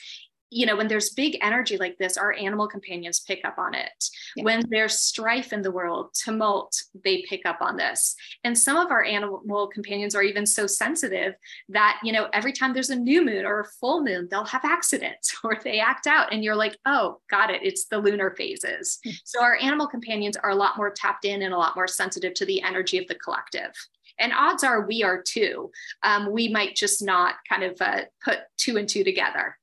you 0.53 0.67
know, 0.67 0.77
when 0.77 0.87
there's 0.87 1.11
big 1.11 1.39
energy 1.41 1.79
like 1.79 1.97
this, 1.97 2.19
our 2.19 2.35
animal 2.35 2.69
companions 2.69 3.21
pick 3.21 3.43
up 3.45 3.57
on 3.57 3.75
it. 3.75 4.05
Yeah. 4.37 4.45
When 4.45 4.63
there's 4.69 4.99
strife 4.99 5.53
in 5.53 5.63
the 5.63 5.71
world, 5.71 6.11
tumult, 6.13 6.79
they 7.05 7.25
pick 7.27 7.47
up 7.47 7.59
on 7.63 7.77
this. 7.77 8.15
And 8.45 8.57
some 8.57 8.77
of 8.77 8.91
our 8.91 9.03
animal 9.03 9.67
companions 9.69 10.15
are 10.15 10.23
even 10.23 10.45
so 10.45 10.67
sensitive 10.67 11.35
that, 11.71 11.99
you 12.05 12.13
know, 12.13 12.29
every 12.35 12.53
time 12.53 12.75
there's 12.75 12.91
a 12.91 12.97
new 12.97 13.25
moon 13.25 13.47
or 13.47 13.61
a 13.61 13.69
full 13.81 14.05
moon, 14.05 14.29
they'll 14.31 14.45
have 14.45 14.65
accidents 14.65 15.35
or 15.45 15.59
they 15.65 15.81
act 15.81 16.07
out. 16.07 16.33
And 16.33 16.45
you're 16.45 16.55
like, 16.55 16.77
oh, 16.85 17.21
got 17.31 17.51
it. 17.51 17.63
It's 17.63 17.87
the 17.87 17.99
lunar 17.99 18.35
phases. 18.37 18.99
Hmm. 19.05 19.11
so 19.25 19.43
our 19.43 19.57
animal 19.57 19.87
companions 19.87 20.37
are 20.37 20.51
a 20.51 20.55
lot 20.55 20.77
more 20.77 20.91
tapped 20.91 21.25
in 21.25 21.43
and 21.43 21.55
a 21.55 21.59
lot 21.59 21.77
more 21.77 21.89
sensitive 21.89 22.35
to 22.35 22.47
the 22.47 22.63
energy 22.63 22.99
of 22.99 23.07
the 23.09 23.15
collective 23.15 23.73
and 24.19 24.33
odds 24.33 24.63
are 24.63 24.87
we 24.87 25.03
are 25.03 25.23
too 25.23 25.71
um, 26.03 26.31
we 26.31 26.49
might 26.49 26.77
just 26.77 27.03
not 27.03 27.37
kind 27.49 27.63
of 27.63 27.77
uh, 27.81 28.03
put 28.25 28.41
two 28.59 28.77
and 28.77 28.89
two 28.89 29.05
together 29.05 29.57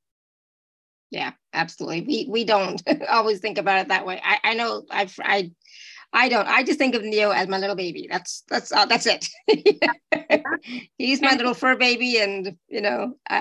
yeah 1.12 1.32
absolutely 1.54 2.02
we 2.02 2.28
we 2.30 2.44
don't 2.44 2.82
always 3.10 3.40
think 3.40 3.58
about 3.58 3.80
it 3.80 3.88
that 3.88 4.06
way 4.06 4.22
i 4.24 4.40
i 4.44 4.54
know 4.54 4.84
i've 4.92 5.16
i 5.24 5.52
I 6.12 6.28
don't. 6.28 6.48
I 6.48 6.64
just 6.64 6.80
think 6.80 6.96
of 6.96 7.04
Neo 7.04 7.30
as 7.30 7.48
my 7.48 7.60
little 7.60 7.76
baby. 7.76 8.08
That's 8.10 8.44
that's 8.50 8.72
uh, 8.72 8.86
that's 8.86 9.06
it. 9.06 9.28
He's 10.98 11.22
my 11.22 11.36
little 11.36 11.54
fur 11.54 11.76
baby, 11.76 12.18
and 12.18 12.58
you 12.68 12.82
know, 12.82 13.14
I 13.30 13.38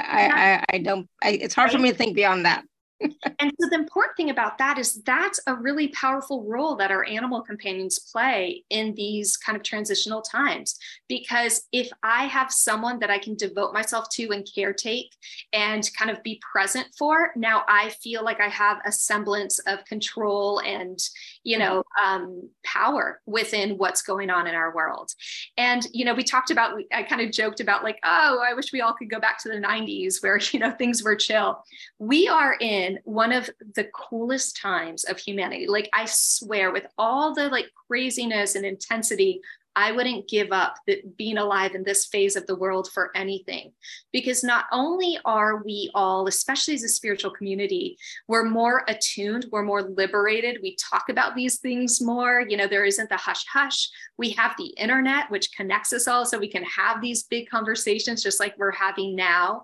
I, 0.71 0.77
I 0.77 0.79
don't. 0.79 1.09
I, 1.23 1.31
it's 1.31 1.55
hard 1.55 1.71
for 1.71 1.79
me 1.79 1.91
to 1.91 1.97
think 1.97 2.15
beyond 2.15 2.45
that 2.45 2.65
and 3.01 3.53
so 3.61 3.69
the 3.69 3.75
important 3.75 4.17
thing 4.17 4.31
about 4.31 4.59
that 4.59 4.79
is 4.79 5.03
that's 5.03 5.41
a 5.47 5.55
really 5.55 5.89
powerful 5.89 6.45
role 6.45 6.77
that 6.77 6.91
our 6.91 7.05
animal 7.05 7.43
companions 7.43 7.99
play 7.99 8.65
in 8.71 8.95
these 8.95 9.37
kind 9.37 9.57
of 9.57 9.63
transitional 9.63 10.23
times. 10.23 10.79
Because 11.09 11.63
if 11.73 11.91
I 12.03 12.25
have 12.25 12.53
someone 12.53 12.99
that 13.01 13.11
I 13.11 13.19
can 13.19 13.37
devote 13.37 13.73
myself 13.73 14.09
to 14.11 14.31
and 14.31 14.45
caretake 14.45 15.11
and 15.53 15.89
kind 15.97 16.11
of 16.11 16.23
be 16.23 16.41
present 16.53 16.89
for, 16.99 17.31
now 17.37 17.65
I 17.69 17.91
feel 17.91 18.25
like 18.25 18.41
I 18.41 18.49
have 18.49 18.79
a 18.85 18.93
semblance 18.93 19.59
of 19.61 19.85
control 19.85 20.61
and, 20.61 20.99
you 21.45 21.59
know, 21.59 21.83
um, 22.05 22.49
power 22.65 23.21
within 23.27 23.79
what's 23.79 24.03
going 24.03 24.31
on 24.31 24.47
in 24.47 24.55
our 24.55 24.75
world. 24.75 25.13
And, 25.57 25.87
you 25.93 26.05
know, 26.05 26.15
we 26.15 26.25
talked 26.25 26.51
about, 26.51 26.81
I 26.93 27.03
kind 27.03 27.21
of 27.21 27.33
joked 27.33 27.61
about 27.61 27.85
like, 27.85 27.99
oh, 28.05 28.43
I 28.47 28.55
wish 28.55 28.73
we 28.73 28.81
all 28.81 28.95
could 28.95 29.11
go 29.11 29.21
back 29.21 29.43
to 29.43 29.49
the 29.49 29.57
90s 29.57 30.23
where, 30.23 30.39
you 30.53 30.59
know, 30.59 30.71
things 30.71 31.03
were 31.03 31.17
chill. 31.17 31.63
We 31.99 32.29
are 32.29 32.57
in 32.61 32.99
one 33.05 33.33
of 33.33 33.51
the 33.75 33.85
coolest 33.95 34.57
times 34.57 35.05
of 35.05 35.19
humanity. 35.19 35.67
Like 35.67 35.89
I 35.93 36.07
swear 36.07 36.73
with 36.73 36.87
all 36.97 37.35
the 37.35 37.49
like 37.49 37.71
craziness 37.87 38.55
and 38.55 38.65
intensity 38.65 39.41
I 39.79 39.93
wouldn't 39.93 40.29
give 40.29 40.51
up 40.51 40.75
being 41.17 41.39
alive 41.39 41.77
in 41.77 41.85
this 41.85 42.07
phase 42.07 42.35
of 42.35 42.45
the 42.49 42.57
world 42.57 42.91
for 42.93 43.13
anything. 43.15 43.71
Because 44.13 44.43
not 44.43 44.65
only 44.73 45.21
are 45.25 45.63
we 45.63 45.89
all, 45.95 46.27
especially 46.27 46.75
as 46.75 46.83
a 46.83 46.89
spiritual 46.89 47.31
community, 47.31 47.97
we're 48.27 48.43
more 48.43 48.83
attuned, 48.89 49.47
we're 49.53 49.63
more 49.63 49.83
liberated, 49.83 50.59
we 50.63 50.75
talk 50.75 51.09
about 51.09 51.37
these 51.37 51.61
things 51.61 52.01
more. 52.01 52.45
You 52.49 52.57
know, 52.57 52.67
there 52.67 52.85
isn't 52.85 53.09
the 53.09 53.17
hush 53.17 53.45
hush. 53.47 53.89
We 54.17 54.31
have 54.31 54.57
the 54.59 54.75
internet, 54.77 55.31
which 55.31 55.53
connects 55.53 55.93
us 55.93 56.09
all, 56.09 56.27
so 56.27 56.41
we 56.41 56.49
can 56.49 56.65
have 56.65 57.01
these 57.01 57.23
big 57.23 57.49
conversations 57.49 58.21
just 58.21 58.41
like 58.41 58.59
we're 58.59 58.73
having 58.73 59.15
now. 59.15 59.63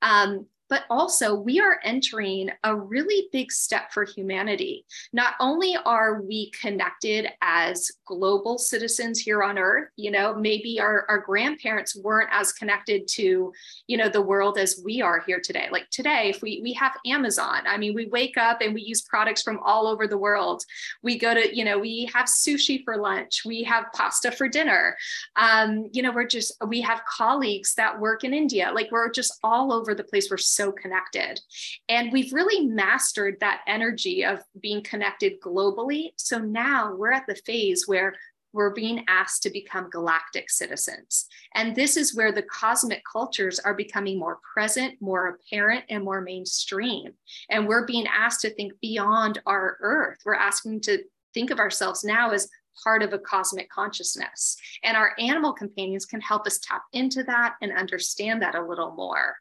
Um, 0.00 0.46
but 0.68 0.84
also 0.90 1.34
we 1.34 1.60
are 1.60 1.78
entering 1.84 2.50
a 2.64 2.74
really 2.74 3.28
big 3.32 3.52
step 3.52 3.92
for 3.92 4.04
humanity. 4.04 4.84
Not 5.12 5.34
only 5.40 5.76
are 5.84 6.22
we 6.22 6.50
connected 6.50 7.28
as 7.42 7.90
global 8.04 8.58
citizens 8.58 9.20
here 9.20 9.42
on 9.42 9.58
earth, 9.58 9.88
you 9.96 10.10
know, 10.10 10.34
maybe 10.34 10.80
our, 10.80 11.06
our 11.08 11.18
grandparents 11.18 11.96
weren't 11.96 12.30
as 12.32 12.52
connected 12.52 13.06
to, 13.08 13.52
you 13.86 13.96
know, 13.96 14.08
the 14.08 14.22
world 14.22 14.58
as 14.58 14.80
we 14.84 15.00
are 15.00 15.22
here 15.26 15.40
today. 15.42 15.68
Like 15.70 15.88
today, 15.90 16.30
if 16.30 16.42
we 16.42 16.60
we 16.62 16.72
have 16.74 16.92
Amazon, 17.06 17.62
I 17.66 17.76
mean, 17.76 17.94
we 17.94 18.06
wake 18.06 18.36
up 18.36 18.60
and 18.60 18.74
we 18.74 18.82
use 18.82 19.02
products 19.02 19.42
from 19.42 19.60
all 19.64 19.86
over 19.86 20.06
the 20.06 20.18
world. 20.18 20.62
We 21.02 21.18
go 21.18 21.34
to, 21.34 21.56
you 21.56 21.64
know, 21.64 21.78
we 21.78 22.08
have 22.12 22.26
sushi 22.26 22.82
for 22.84 22.96
lunch, 22.96 23.42
we 23.44 23.62
have 23.64 23.86
pasta 23.94 24.30
for 24.30 24.48
dinner. 24.48 24.96
Um, 25.36 25.88
you 25.92 26.02
know, 26.02 26.12
we're 26.12 26.26
just 26.26 26.54
we 26.66 26.80
have 26.80 27.02
colleagues 27.04 27.74
that 27.74 28.00
work 28.00 28.24
in 28.24 28.34
India. 28.34 28.72
Like 28.74 28.90
we're 28.90 29.10
just 29.10 29.38
all 29.42 29.72
over 29.72 29.94
the 29.94 30.04
place. 30.04 30.28
We're 30.30 30.38
so 30.56 30.72
connected. 30.72 31.40
And 31.88 32.12
we've 32.12 32.32
really 32.32 32.66
mastered 32.66 33.36
that 33.40 33.62
energy 33.66 34.24
of 34.24 34.40
being 34.60 34.82
connected 34.82 35.40
globally. 35.40 36.10
So 36.16 36.38
now 36.38 36.94
we're 36.94 37.12
at 37.12 37.26
the 37.26 37.36
phase 37.46 37.84
where 37.86 38.14
we're 38.52 38.72
being 38.72 39.04
asked 39.06 39.42
to 39.42 39.50
become 39.50 39.90
galactic 39.90 40.48
citizens. 40.50 41.26
And 41.54 41.76
this 41.76 41.96
is 41.96 42.16
where 42.16 42.32
the 42.32 42.42
cosmic 42.42 43.02
cultures 43.10 43.58
are 43.58 43.74
becoming 43.74 44.18
more 44.18 44.38
present, 44.54 44.94
more 45.00 45.28
apparent, 45.28 45.84
and 45.90 46.02
more 46.02 46.22
mainstream. 46.22 47.12
And 47.50 47.68
we're 47.68 47.86
being 47.86 48.06
asked 48.06 48.40
to 48.40 48.50
think 48.54 48.72
beyond 48.80 49.40
our 49.44 49.76
Earth. 49.80 50.18
We're 50.24 50.34
asking 50.34 50.80
to 50.82 51.04
think 51.34 51.50
of 51.50 51.58
ourselves 51.58 52.02
now 52.02 52.30
as 52.30 52.48
part 52.82 53.02
of 53.02 53.12
a 53.12 53.18
cosmic 53.18 53.68
consciousness. 53.70 54.56
And 54.82 54.96
our 54.96 55.12
animal 55.18 55.52
companions 55.52 56.04
can 56.04 56.20
help 56.20 56.46
us 56.46 56.58
tap 56.58 56.82
into 56.92 57.22
that 57.24 57.54
and 57.62 57.72
understand 57.72 58.42
that 58.42 58.54
a 58.54 58.64
little 58.64 58.92
more. 58.92 59.36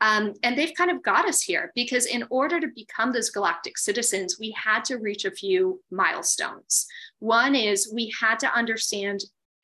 Um, 0.00 0.34
and 0.42 0.56
they've 0.56 0.74
kind 0.76 0.90
of 0.90 1.02
got 1.02 1.28
us 1.28 1.42
here 1.42 1.72
because 1.74 2.06
in 2.06 2.24
order 2.30 2.60
to 2.60 2.68
become 2.74 3.12
those 3.12 3.30
galactic 3.30 3.78
citizens, 3.78 4.38
we 4.38 4.50
had 4.52 4.84
to 4.86 4.96
reach 4.96 5.24
a 5.24 5.30
few 5.30 5.80
milestones. 5.90 6.86
One 7.18 7.54
is 7.54 7.92
we 7.94 8.12
had 8.20 8.38
to 8.40 8.54
understand 8.54 9.20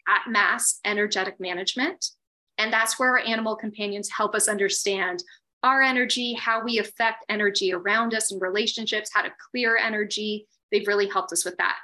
at 0.08 0.28
mass 0.28 0.80
energetic 0.84 1.40
management. 1.40 2.10
And 2.58 2.72
that's 2.72 2.98
where 2.98 3.10
our 3.10 3.18
animal 3.18 3.56
companions 3.56 4.10
help 4.10 4.34
us 4.34 4.48
understand 4.48 5.22
our 5.62 5.82
energy, 5.82 6.32
how 6.34 6.62
we 6.62 6.78
affect 6.78 7.24
energy 7.28 7.72
around 7.72 8.14
us 8.14 8.32
in 8.32 8.38
relationships, 8.38 9.10
how 9.12 9.22
to 9.22 9.32
clear 9.50 9.76
energy. 9.76 10.46
They've 10.70 10.86
really 10.86 11.08
helped 11.08 11.32
us 11.32 11.44
with 11.44 11.56
that. 11.58 11.76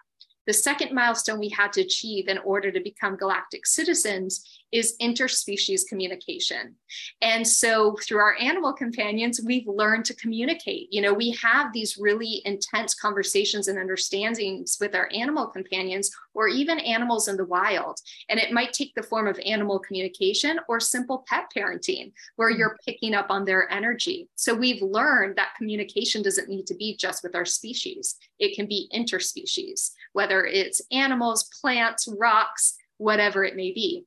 The 0.47 0.53
second 0.53 0.93
milestone 0.93 1.39
we 1.39 1.51
had 1.51 1.73
to 1.75 1.81
achieve 1.81 2.29
in 2.29 2.39
order 2.39 2.73
to 2.73 2.81
become 2.81 3.17
galactic 3.17 3.67
citizens 3.67 4.45
is 4.73 4.97
interspecies 5.01 5.87
communication. 5.87 6.75
And 7.21 7.47
so 7.47 7.97
through 8.03 8.19
our 8.19 8.37
animal 8.41 8.73
companions, 8.73 9.41
we've 9.45 9.67
learned 9.67 10.07
to 10.07 10.17
communicate. 10.17 10.89
You 10.91 11.03
know, 11.03 11.13
we 11.13 11.31
have 11.43 11.73
these 11.73 11.99
really 11.99 12.41
intense 12.45 12.95
conversations 12.95 13.69
and 13.69 13.79
understandings 13.79 14.79
with 14.81 14.95
our 14.95 15.11
animal 15.13 15.47
companions 15.47 16.11
or 16.35 16.49
even 16.49 16.79
animals 16.81 17.29
in 17.29 17.37
the 17.37 17.45
wild. 17.45 17.99
And 18.29 18.41
it 18.41 18.53
might 18.53 18.73
take 18.73 18.95
the 18.95 19.03
form 19.03 19.27
of 19.27 19.39
animal 19.45 19.79
communication 19.79 20.59
or 20.69 20.81
simple 20.81 21.25
pet 21.29 21.51
parenting, 21.55 22.13
where 22.37 22.51
hmm. 22.51 22.59
you're 22.59 22.79
picking 22.85 23.15
up 23.15 23.27
on 23.31 23.45
their 23.45 23.71
energy. 23.71 24.29
So 24.37 24.55
we've 24.55 24.83
learned 24.83 25.37
that 25.37 25.55
communication 25.57 26.23
doesn't 26.23 26.49
need 26.49 26.67
to 26.67 26.75
be 26.75 26.97
just 26.97 27.23
with 27.23 27.35
our 27.35 27.45
species, 27.45 28.17
it 28.39 28.57
can 28.57 28.67
be 28.67 28.89
interspecies, 28.95 29.91
whether 30.13 30.45
it's 30.45 30.81
animals, 30.91 31.49
plants, 31.61 32.09
rocks, 32.19 32.77
whatever 32.99 33.45
it 33.45 33.57
may 33.57 33.73
be. 33.73 34.07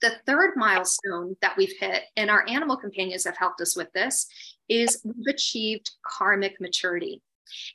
The 0.00 0.12
third 0.26 0.52
milestone 0.56 1.36
that 1.42 1.56
we've 1.56 1.74
hit, 1.78 2.04
and 2.16 2.30
our 2.30 2.46
animal 2.48 2.76
companions 2.76 3.24
have 3.24 3.36
helped 3.36 3.60
us 3.60 3.76
with 3.76 3.92
this, 3.92 4.26
is 4.68 5.00
we've 5.04 5.34
achieved 5.34 5.90
karmic 6.06 6.60
maturity. 6.60 7.22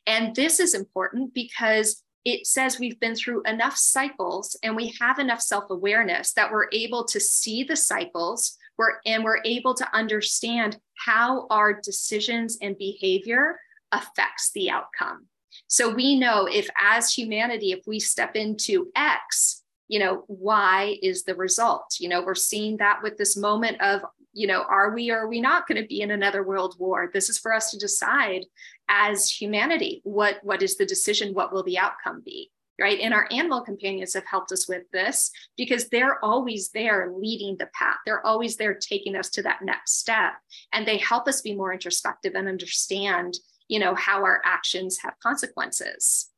And 0.07 0.35
this 0.35 0.59
is 0.59 0.73
important 0.73 1.33
because 1.33 2.03
it 2.25 2.47
says 2.47 2.79
we've 2.79 2.99
been 2.99 3.15
through 3.15 3.43
enough 3.43 3.75
cycles 3.75 4.57
and 4.63 4.75
we 4.75 4.93
have 5.01 5.19
enough 5.19 5.41
self 5.41 5.65
awareness 5.69 6.33
that 6.33 6.51
we're 6.51 6.69
able 6.71 7.03
to 7.05 7.19
see 7.19 7.63
the 7.63 7.75
cycles 7.75 8.57
we're, 8.77 8.99
and 9.05 9.23
we're 9.23 9.41
able 9.45 9.73
to 9.75 9.95
understand 9.95 10.77
how 10.95 11.47
our 11.49 11.73
decisions 11.73 12.57
and 12.61 12.77
behavior 12.77 13.59
affects 13.91 14.51
the 14.53 14.71
outcome. 14.71 15.27
So 15.67 15.89
we 15.89 16.17
know 16.17 16.47
if, 16.47 16.69
as 16.81 17.13
humanity, 17.13 17.71
if 17.71 17.81
we 17.85 17.99
step 17.99 18.35
into 18.35 18.91
X, 18.95 19.62
you 19.93 19.99
know, 19.99 20.23
why 20.25 20.97
is 21.03 21.23
the 21.23 21.35
result. 21.35 21.97
You 21.99 22.09
know, 22.09 22.23
we're 22.23 22.33
seeing 22.33 22.77
that 22.77 23.01
with 23.03 23.15
this 23.15 23.37
moment 23.37 23.79
of, 23.79 24.01
you 24.33 24.47
know, 24.47 24.63
are 24.63 24.91
we 24.91 25.11
or 25.11 25.19
are 25.19 25.27
we 25.27 25.39
not 25.39 25.67
going 25.67 25.79
to 25.79 25.87
be 25.87 26.01
in 26.01 26.09
another 26.09 26.41
world 26.41 26.73
war? 26.79 27.11
This 27.13 27.29
is 27.29 27.37
for 27.37 27.53
us 27.53 27.69
to 27.69 27.77
decide 27.77 28.43
as 28.89 29.29
humanity. 29.29 30.01
What 30.03 30.39
what 30.41 30.63
is 30.63 30.77
the 30.77 30.85
decision? 30.87 31.35
What 31.35 31.53
will 31.53 31.61
the 31.61 31.77
outcome 31.77 32.23
be? 32.25 32.49
Right. 32.81 32.99
And 33.01 33.13
our 33.13 33.27
animal 33.29 33.61
companions 33.61 34.15
have 34.15 34.25
helped 34.25 34.51
us 34.51 34.67
with 34.67 34.89
this 34.91 35.29
because 35.57 35.89
they're 35.89 36.17
always 36.25 36.69
there 36.69 37.13
leading 37.15 37.55
the 37.57 37.69
path. 37.75 37.97
They're 38.03 38.25
always 38.25 38.57
there 38.57 38.73
taking 38.73 39.15
us 39.15 39.29
to 39.29 39.43
that 39.43 39.61
next 39.61 39.99
step. 39.99 40.33
And 40.71 40.87
they 40.87 40.97
help 40.97 41.27
us 41.27 41.41
be 41.41 41.53
more 41.53 41.71
introspective 41.71 42.33
and 42.33 42.47
understand, 42.47 43.35
you 43.67 43.77
know, 43.77 43.93
how 43.93 44.23
our 44.23 44.41
actions 44.43 44.97
have 45.03 45.19
consequences. 45.21 46.32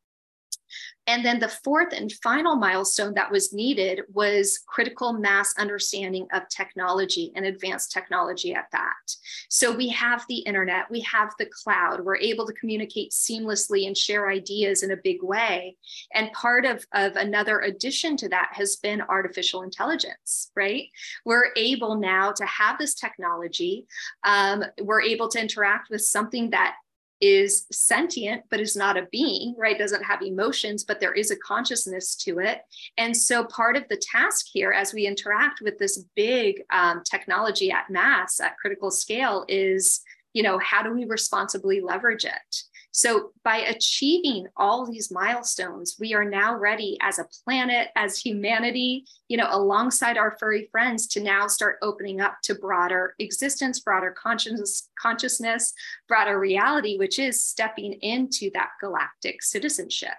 And 1.07 1.23
then 1.23 1.39
the 1.39 1.49
fourth 1.49 1.93
and 1.93 2.11
final 2.11 2.55
milestone 2.55 3.13
that 3.13 3.31
was 3.31 3.53
needed 3.53 4.01
was 4.11 4.59
critical 4.65 5.13
mass 5.13 5.53
understanding 5.57 6.27
of 6.33 6.47
technology 6.49 7.31
and 7.35 7.45
advanced 7.45 7.91
technology 7.91 8.53
at 8.55 8.67
that. 8.71 9.15
So 9.49 9.71
we 9.71 9.89
have 9.89 10.25
the 10.27 10.39
internet, 10.39 10.89
we 10.89 11.01
have 11.01 11.31
the 11.37 11.45
cloud, 11.45 12.03
we're 12.03 12.17
able 12.17 12.47
to 12.47 12.53
communicate 12.53 13.11
seamlessly 13.11 13.85
and 13.85 13.95
share 13.95 14.29
ideas 14.29 14.81
in 14.81 14.91
a 14.91 14.97
big 14.97 15.21
way. 15.21 15.77
And 16.13 16.31
part 16.33 16.65
of, 16.65 16.85
of 16.93 17.15
another 17.15 17.59
addition 17.59 18.17
to 18.17 18.29
that 18.29 18.49
has 18.53 18.77
been 18.77 19.01
artificial 19.01 19.61
intelligence, 19.61 20.51
right? 20.55 20.87
We're 21.23 21.51
able 21.55 21.95
now 21.95 22.31
to 22.31 22.45
have 22.45 22.79
this 22.79 22.95
technology, 22.95 23.85
um, 24.23 24.63
we're 24.81 25.01
able 25.01 25.29
to 25.29 25.39
interact 25.39 25.89
with 25.89 26.01
something 26.01 26.49
that 26.49 26.75
is 27.21 27.65
sentient 27.71 28.43
but 28.49 28.59
is 28.59 28.75
not 28.75 28.97
a 28.97 29.07
being 29.11 29.55
right? 29.57 29.77
Doesn't 29.77 30.03
have 30.03 30.21
emotions 30.21 30.83
but 30.83 30.99
there 30.99 31.13
is 31.13 31.31
a 31.31 31.37
consciousness 31.37 32.15
to 32.17 32.39
it. 32.39 32.61
And 32.97 33.15
so 33.15 33.43
part 33.45 33.77
of 33.77 33.87
the 33.89 33.97
task 33.97 34.45
here 34.51 34.71
as 34.71 34.93
we 34.93 35.07
interact 35.07 35.61
with 35.61 35.77
this 35.77 36.03
big 36.15 36.63
um, 36.71 37.03
technology 37.09 37.71
at 37.71 37.89
mass 37.89 38.39
at 38.39 38.57
critical 38.57 38.91
scale 38.91 39.45
is 39.47 40.01
you 40.33 40.43
know 40.43 40.59
how 40.59 40.83
do 40.83 40.93
we 40.93 41.05
responsibly 41.05 41.81
leverage 41.81 42.25
it 42.25 42.63
so 42.95 43.31
by 43.43 43.57
achieving 43.57 44.47
all 44.55 44.89
these 44.89 45.11
milestones, 45.11 45.97
we 45.99 46.13
are 46.13 46.23
now 46.23 46.55
ready 46.55 46.97
as 47.01 47.19
a 47.19 47.27
planet, 47.43 47.89
as 47.97 48.17
humanity, 48.17 49.03
you 49.27 49.35
know, 49.35 49.49
alongside 49.51 50.17
our 50.17 50.37
furry 50.39 50.69
friends 50.71 51.05
to 51.07 51.19
now 51.19 51.45
start 51.47 51.75
opening 51.81 52.21
up 52.21 52.37
to 52.43 52.55
broader 52.55 53.13
existence, 53.19 53.81
broader 53.81 54.15
consciousness, 54.17 54.87
consciousness, 54.97 55.73
broader 56.07 56.39
reality, 56.39 56.97
which 56.97 57.19
is 57.19 57.43
stepping 57.43 57.91
into 58.01 58.49
that 58.53 58.69
galactic 58.79 59.43
citizenship. 59.43 60.13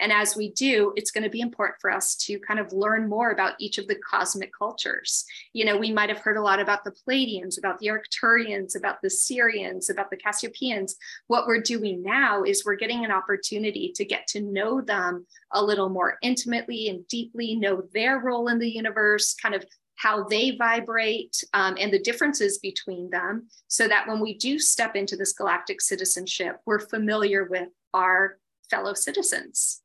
And 0.00 0.10
as 0.12 0.36
we 0.36 0.50
do, 0.50 0.92
it's 0.96 1.10
going 1.10 1.24
to 1.24 1.30
be 1.30 1.40
important 1.40 1.80
for 1.80 1.90
us 1.90 2.16
to 2.16 2.38
kind 2.40 2.58
of 2.58 2.72
learn 2.72 3.08
more 3.08 3.30
about 3.30 3.54
each 3.60 3.78
of 3.78 3.86
the 3.86 3.96
cosmic 4.10 4.50
cultures. 4.56 5.24
You 5.52 5.64
know, 5.64 5.76
we 5.76 5.92
might 5.92 6.08
have 6.08 6.18
heard 6.18 6.36
a 6.36 6.42
lot 6.42 6.60
about 6.60 6.82
the 6.84 6.92
Pleiadians, 6.92 7.58
about 7.58 7.78
the 7.78 7.88
Arcturians, 7.88 8.76
about 8.76 9.02
the 9.02 9.08
Sirians, 9.08 9.90
about 9.90 10.10
the 10.10 10.16
Cassiopeians. 10.16 10.94
What 11.28 11.46
we're 11.46 11.62
doing 11.62 12.02
now 12.02 12.42
is 12.42 12.64
we're 12.64 12.74
getting 12.74 13.04
an 13.04 13.12
opportunity 13.12 13.92
to 13.94 14.04
get 14.04 14.26
to 14.28 14.40
know 14.40 14.80
them 14.80 15.26
a 15.52 15.64
little 15.64 15.88
more 15.88 16.18
intimately 16.22 16.88
and 16.88 17.06
deeply, 17.06 17.54
know 17.54 17.84
their 17.94 18.18
role 18.18 18.48
in 18.48 18.58
the 18.58 18.70
universe, 18.70 19.34
kind 19.34 19.54
of 19.54 19.64
how 19.96 20.24
they 20.24 20.56
vibrate 20.56 21.44
um, 21.54 21.76
and 21.78 21.92
the 21.92 22.02
differences 22.02 22.58
between 22.58 23.10
them, 23.10 23.46
so 23.68 23.86
that 23.86 24.08
when 24.08 24.18
we 24.18 24.36
do 24.36 24.58
step 24.58 24.96
into 24.96 25.16
this 25.16 25.32
galactic 25.32 25.80
citizenship, 25.80 26.56
we're 26.66 26.80
familiar 26.80 27.44
with 27.44 27.68
our 27.92 28.38
fellow 28.68 28.92
citizens. 28.92 29.82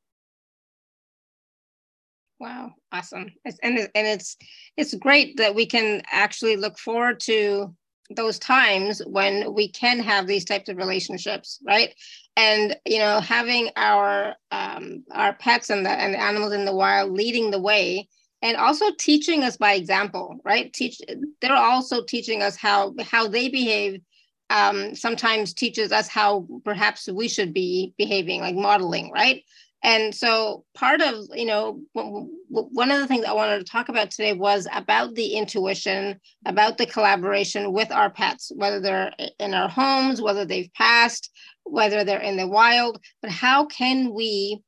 Wow, 2.39 2.71
awesome! 2.93 3.31
It's, 3.43 3.59
and 3.63 3.77
and 3.77 4.07
it's 4.07 4.37
it's 4.77 4.93
great 4.93 5.35
that 5.37 5.55
we 5.55 5.65
can 5.65 6.01
actually 6.09 6.55
look 6.55 6.77
forward 6.79 7.19
to 7.21 7.75
those 8.15 8.39
times 8.39 9.01
when 9.05 9.53
we 9.53 9.67
can 9.69 9.99
have 9.99 10.25
these 10.25 10.45
types 10.45 10.69
of 10.69 10.77
relationships, 10.77 11.59
right? 11.67 11.93
And 12.37 12.77
you 12.85 12.99
know, 12.99 13.19
having 13.19 13.69
our 13.75 14.35
um, 14.51 15.03
our 15.11 15.33
pets 15.33 15.69
and 15.69 15.85
the 15.85 15.89
and 15.91 16.13
the 16.13 16.21
animals 16.21 16.53
in 16.53 16.63
the 16.63 16.73
wild 16.75 17.11
leading 17.11 17.51
the 17.51 17.59
way, 17.61 18.07
and 18.41 18.55
also 18.55 18.85
teaching 18.97 19.43
us 19.43 19.57
by 19.57 19.73
example, 19.73 20.39
right? 20.45 20.71
Teach 20.71 21.01
they're 21.41 21.53
also 21.55 22.03
teaching 22.05 22.41
us 22.41 22.55
how 22.55 22.93
how 23.01 23.27
they 23.27 23.49
behave. 23.49 23.99
Um, 24.51 24.95
sometimes 24.95 25.53
teaches 25.53 25.91
us 25.91 26.07
how 26.07 26.47
perhaps 26.65 27.07
we 27.07 27.27
should 27.27 27.53
be 27.53 27.93
behaving, 27.99 28.41
like 28.41 28.55
modeling, 28.55 29.11
right? 29.11 29.43
And 29.81 30.13
so 30.13 30.65
part 30.73 31.01
of, 31.01 31.25
you 31.33 31.45
know, 31.45 31.81
one 31.93 32.91
of 32.91 32.99
the 32.99 33.07
things 33.07 33.23
I 33.23 33.33
wanted 33.33 33.59
to 33.59 33.71
talk 33.71 33.87
about 33.87 34.11
today 34.11 34.33
was 34.33 34.67
about 34.73 35.15
the 35.15 35.35
intuition, 35.35 36.19
about 36.45 36.77
the 36.77 36.85
collaboration 36.85 37.71
with 37.71 37.89
our 37.91 38.09
pets, 38.09 38.51
whether 38.53 38.81
they're 38.81 39.13
in 39.39 39.53
our 39.53 39.69
homes, 39.69 40.21
whether 40.21 40.43
they've 40.43 40.73
passed, 40.73 41.31
whether 41.63 42.03
they're 42.03 42.19
in 42.19 42.35
the 42.35 42.47
wild, 42.47 42.99
but 43.21 43.31
how 43.31 43.65
can 43.65 44.13
we 44.13 44.61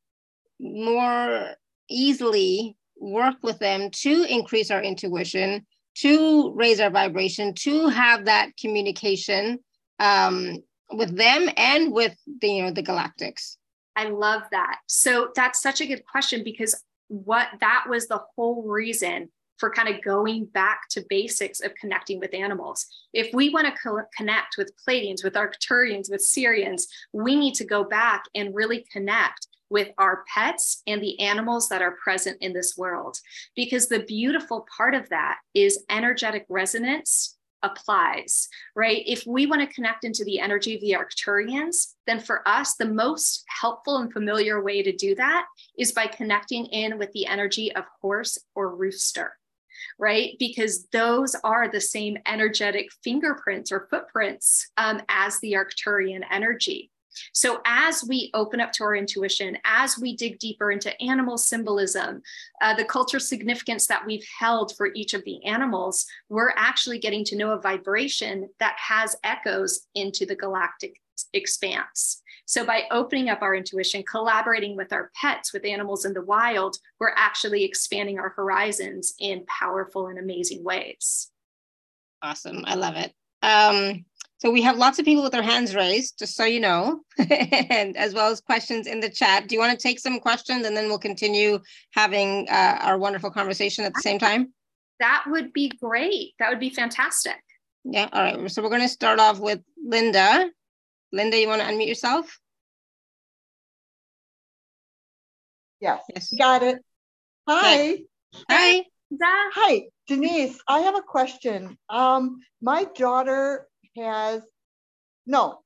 more 0.60 1.56
easily 1.90 2.78
work 2.98 3.36
with 3.42 3.60
them 3.60 3.90
to 3.90 4.24
increase 4.24 4.72
our 4.72 4.82
intuition, 4.82 5.66
to 5.96 6.54
raise 6.54 6.80
our 6.80 6.90
vibration, 6.90 7.54
to 7.56 7.88
have 7.88 8.26
that 8.26 8.56
communication 8.58 9.60
um, 10.00 10.58
with 10.94 11.16
them 11.18 11.50
and 11.58 11.92
with 11.92 12.16
the, 12.42 12.48
you 12.48 12.64
know, 12.64 12.72
the 12.72 12.84
galactics. 12.84 13.58
I 13.96 14.10
love 14.10 14.44
that. 14.52 14.78
So 14.88 15.32
that's 15.36 15.62
such 15.62 15.82
a 15.82 15.86
good 15.86 16.06
question 16.06 16.44
because 16.44 16.82
what 17.08 17.48
that 17.60 17.86
was 17.90 18.08
the 18.08 18.22
whole 18.36 18.64
reason 18.64 19.30
for 19.58 19.70
kind 19.70 19.88
of 19.88 20.04
going 20.04 20.46
back 20.46 20.90
to 20.90 21.06
basics 21.08 21.62
of 21.62 21.76
connecting 21.76 22.20
with 22.20 22.34
animals. 22.34 22.88
If 23.14 23.32
we 23.34 23.50
want 23.50 23.68
to 23.68 23.74
co- 23.82 24.02
connect 24.18 24.56
with 24.58 24.74
Pleiadians, 24.76 25.24
with 25.24 25.36
Arcturians, 25.36 26.10
with 26.10 26.22
Sirians, 26.22 26.84
we 27.14 27.36
need 27.36 27.54
to 27.56 27.66
go 27.66 27.84
back 27.84 28.24
and 28.34 28.56
really 28.56 28.86
connect 28.92 29.48
with 29.70 29.90
our 30.00 30.24
pets 30.34 30.82
and 30.88 31.02
the 31.02 31.20
animals 31.20 31.70
that 31.70 31.82
are 31.82 31.96
present 32.04 32.38
in 32.42 32.54
this 32.54 32.76
world. 32.76 33.18
Because 33.56 33.88
the 33.88 34.00
beautiful 34.00 34.66
part 34.76 34.96
of 34.96 35.08
that 35.10 35.38
is 35.54 35.86
energetic 35.90 36.46
resonance 36.50 37.38
applies, 37.64 38.48
right? 38.76 39.04
If 39.06 39.26
we 39.26 39.46
want 39.46 39.62
to 39.62 39.74
connect 39.74 40.04
into 40.04 40.24
the 40.24 40.40
energy 40.40 40.76
of 40.76 40.82
the 40.82 40.96
Arcturians, 40.98 41.94
then 42.08 42.20
for 42.20 42.48
us, 42.48 42.76
the 42.76 42.86
most 42.86 43.44
helpful 43.48 43.98
and 43.98 44.12
familiar 44.12 44.64
way 44.64 44.84
to 44.84 44.92
do 44.92 45.16
that 45.16 45.46
is 45.78 45.92
by 45.92 46.08
connecting 46.08 46.66
in 46.68 46.98
with 46.98 47.12
the 47.14 47.28
energy 47.28 47.74
of 47.76 47.86
horse 48.02 48.38
or 48.56 48.76
rooster, 48.76 49.34
right? 49.98 50.36
Because 50.40 50.88
those 50.88 51.36
are 51.44 51.70
the 51.70 51.82
same 51.82 52.18
energetic 52.26 52.90
fingerprints 53.04 53.72
or 53.72 53.88
footprints 53.90 54.70
um, 54.78 55.02
as 55.10 55.40
the 55.40 55.54
Arcturian 55.54 56.24
energy. 56.30 56.91
So, 57.34 57.62
as 57.66 58.04
we 58.08 58.32
open 58.34 58.60
up 58.60 58.72
to 58.74 58.84
our 58.84 58.96
intuition, 58.96 59.58
as 59.66 59.98
we 59.98 60.16
dig 60.16 60.40
deeper 60.40 60.72
into 60.72 61.00
animal 61.02 61.38
symbolism, 61.38 62.22
uh, 62.62 62.76
the 62.76 62.86
cultural 62.86 63.22
significance 63.22 63.88
that 63.88 64.06
we've 64.06 64.26
held 64.40 64.76
for 64.76 64.92
each 64.94 65.14
of 65.14 65.24
the 65.26 65.44
animals, 65.46 66.06
we're 66.30 66.54
actually 66.56 67.00
getting 67.00 67.24
to 67.26 67.36
know 67.36 67.52
a 67.52 67.62
vibration 67.62 68.50
that 68.60 68.76
has 68.78 69.16
echoes 69.24 69.88
into 69.96 70.26
the 70.26 70.36
galactic 70.36 71.02
expanse. 71.34 72.22
So, 72.46 72.66
by 72.66 72.84
opening 72.92 73.30
up 73.30 73.42
our 73.42 73.56
intuition, 73.56 74.04
collaborating 74.04 74.76
with 74.76 74.92
our 74.92 75.12
pets, 75.20 75.54
with 75.54 75.66
animals 75.66 76.06
in 76.06 76.14
the 76.14 76.24
wild, 76.24 76.78
we're 77.00 77.14
actually 77.16 77.64
expanding 77.64 78.20
our 78.20 78.30
horizons 78.30 79.14
in 79.20 79.46
powerful 79.46 80.08
and 80.08 80.20
amazing 80.20 80.64
ways. 80.64 81.32
Awesome. 82.22 82.64
I 82.66 82.76
love 82.76 82.96
it. 82.96 83.14
Um, 83.42 84.06
so 84.42 84.50
we 84.50 84.64
have 84.64 84.80
lots 84.80 84.98
of 84.98 85.06
people 85.06 85.22
with 85.22 85.34
their 85.34 85.44
hands 85.44 85.76
raised, 85.76 86.18
just 86.18 86.36
so 86.36 86.46
you 86.46 86.60
know, 86.60 87.02
and 87.20 87.96
as 87.96 88.16
well 88.16 88.32
as 88.32 88.42
questions 88.42 88.88
in 88.88 89.00
the 89.00 89.10
chat. 89.10 89.48
Do 89.48 89.54
you 89.54 89.62
want 89.62 89.80
to 89.80 89.88
take 89.88 90.00
some 90.00 90.20
questions 90.20 90.66
and 90.66 90.76
then 90.76 90.88
we'll 90.88 90.98
continue 90.98 91.60
having 91.92 92.48
uh, 92.50 92.80
our 92.82 92.98
wonderful 92.98 93.30
conversation 93.30 93.86
at 93.86 93.94
the 93.94 94.02
same 94.02 94.18
time? 94.18 94.52
That 95.00 95.26
would 95.28 95.54
be 95.54 95.70
great. 95.70 96.34
That 96.40 96.50
would 96.50 96.60
be 96.60 96.72
fantastic. 96.72 97.38
Yeah. 97.84 98.10
All 98.12 98.24
right. 98.24 98.50
So 98.50 98.64
we're 98.64 98.70
going 98.70 98.82
to 98.82 98.90
start 98.90 99.20
off 99.20 99.38
with 99.38 99.60
Linda. 99.78 100.50
Linda, 101.14 101.38
you 101.38 101.48
want 101.48 101.62
to 101.62 101.68
unmute 101.68 101.88
yourself? 101.88 102.40
Yes. 105.80 106.02
yes. 106.16 106.34
Got 106.36 106.64
it. 106.64 106.80
Hi. 107.48 108.00
Hi. 108.50 108.86
Hi, 109.22 109.84
Denise. 110.08 110.60
I 110.68 110.80
have 110.80 110.96
a 110.96 111.02
question. 111.02 111.78
Um, 111.90 112.40
my 112.60 112.86
daughter 112.96 113.68
has, 113.96 114.42
no, 115.26 115.60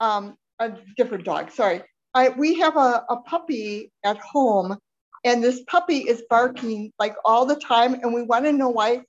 um, 0.00 0.36
a 0.58 0.72
different 0.96 1.24
dog, 1.24 1.50
sorry. 1.50 1.82
I, 2.14 2.30
we 2.30 2.58
have 2.58 2.76
a, 2.76 3.04
a 3.08 3.16
puppy 3.24 3.92
at 4.04 4.18
home 4.18 4.76
and 5.24 5.42
this 5.42 5.62
puppy 5.68 5.98
is 5.98 6.22
barking 6.28 6.92
like 6.98 7.14
all 7.24 7.46
the 7.46 7.56
time 7.56 7.94
and 7.94 8.12
we 8.12 8.22
want 8.22 8.44
to 8.46 8.52
know 8.52 8.68
why 8.68 9.02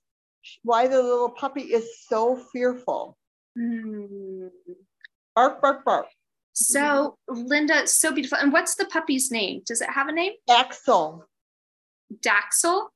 why 0.62 0.88
the 0.88 1.00
little 1.00 1.30
puppy 1.30 1.62
is 1.62 1.88
so 2.08 2.36
fearful. 2.52 3.16
Mm. 3.58 4.50
Bark, 5.36 5.62
bark, 5.62 5.84
bark. 5.84 6.06
So, 6.52 7.16
Linda, 7.28 7.86
so 7.86 8.12
beautiful. 8.12 8.38
And 8.38 8.52
what's 8.52 8.74
the 8.74 8.84
puppy's 8.86 9.30
name? 9.30 9.62
Does 9.64 9.80
it 9.80 9.88
have 9.88 10.08
a 10.08 10.12
name? 10.12 10.32
Axel. 10.50 11.24
Daxel? 12.20 12.88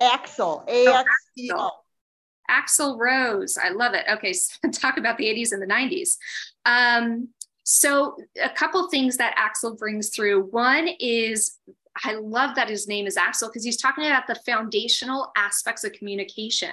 Axel. 0.00 0.64
A 0.68 0.86
X 0.88 1.08
E 1.38 1.50
L. 1.50 1.81
Axl 2.50 2.98
Rose. 2.98 3.58
I 3.62 3.70
love 3.70 3.94
it. 3.94 4.04
Okay, 4.10 4.32
so 4.32 4.68
talk 4.72 4.98
about 4.98 5.18
the 5.18 5.26
80s 5.26 5.52
and 5.52 5.62
the 5.62 5.66
90s. 5.66 6.16
Um, 6.64 7.28
so, 7.64 8.16
a 8.42 8.50
couple 8.50 8.88
things 8.88 9.16
that 9.18 9.34
Axel 9.36 9.76
brings 9.76 10.08
through. 10.08 10.46
One 10.46 10.88
is 10.98 11.58
I 12.04 12.14
love 12.14 12.54
that 12.56 12.68
his 12.68 12.88
name 12.88 13.06
is 13.06 13.16
Axel 13.16 13.48
because 13.48 13.64
he's 13.64 13.76
talking 13.76 14.06
about 14.06 14.26
the 14.26 14.34
foundational 14.46 15.30
aspects 15.36 15.84
of 15.84 15.92
communication. 15.92 16.72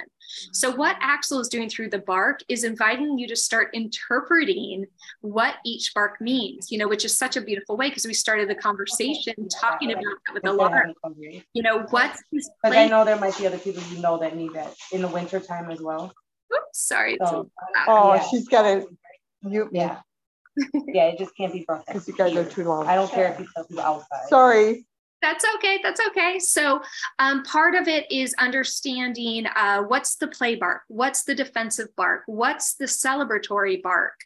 So, 0.53 0.73
what 0.73 0.95
mm-hmm. 0.95 1.09
Axel 1.09 1.39
is 1.39 1.49
doing 1.49 1.69
through 1.69 1.89
the 1.89 1.99
bark 1.99 2.41
is 2.47 2.63
inviting 2.63 3.17
you 3.17 3.27
to 3.27 3.35
start 3.35 3.69
interpreting 3.73 4.85
what 5.21 5.55
each 5.65 5.93
bark 5.93 6.21
means, 6.21 6.71
you 6.71 6.77
know, 6.77 6.87
which 6.87 7.03
is 7.03 7.17
such 7.17 7.35
a 7.35 7.41
beautiful 7.41 7.75
way 7.75 7.89
because 7.89 8.05
we 8.05 8.13
started 8.13 8.49
the 8.49 8.55
conversation 8.55 9.33
talking 9.49 9.91
about 9.91 10.03
that 10.03 10.33
with 10.33 10.43
Alara. 10.43 10.93
You 11.53 11.63
know, 11.63 11.85
what's 11.89 12.21
Because 12.31 12.49
I 12.63 12.87
know 12.87 13.03
there 13.03 13.19
might 13.19 13.37
be 13.37 13.47
other 13.47 13.57
people 13.57 13.83
you 13.91 14.01
know 14.01 14.17
that 14.19 14.35
need 14.35 14.53
that 14.53 14.73
in 14.91 15.01
the 15.01 15.07
winter 15.07 15.39
time 15.39 15.69
as 15.71 15.81
well. 15.81 16.13
Oops, 16.53 16.63
sorry. 16.73 17.17
So, 17.25 17.49
oh, 17.87 18.13
yeah. 18.13 18.23
she's 18.29 18.47
got 18.47 18.63
to 18.63 18.87
mute 19.43 19.71
me. 19.71 19.79
Yeah. 19.79 19.99
yeah, 20.87 21.05
it 21.05 21.19
just 21.19 21.35
can't 21.35 21.53
be 21.53 21.63
broken. 21.65 21.85
Because 21.87 22.07
you 22.07 22.15
guys 22.15 22.35
are 22.35 22.45
too 22.45 22.63
long. 22.63 22.87
I 22.87 22.95
don't 22.95 23.11
care 23.11 23.31
if 23.31 23.39
you 23.39 23.47
tell 23.55 23.65
people 23.65 23.83
outside. 23.83 24.27
Sorry. 24.27 24.85
That's 25.21 25.45
okay. 25.55 25.79
That's 25.83 25.99
okay. 26.07 26.39
So, 26.39 26.81
um, 27.19 27.43
part 27.43 27.75
of 27.75 27.87
it 27.87 28.09
is 28.09 28.33
understanding 28.39 29.45
uh, 29.47 29.83
what's 29.83 30.15
the 30.15 30.27
play 30.27 30.55
bark, 30.55 30.83
what's 30.87 31.23
the 31.23 31.35
defensive 31.35 31.93
bark, 31.97 32.23
what's 32.25 32.75
the 32.75 32.85
celebratory 32.85 33.81
bark. 33.81 34.19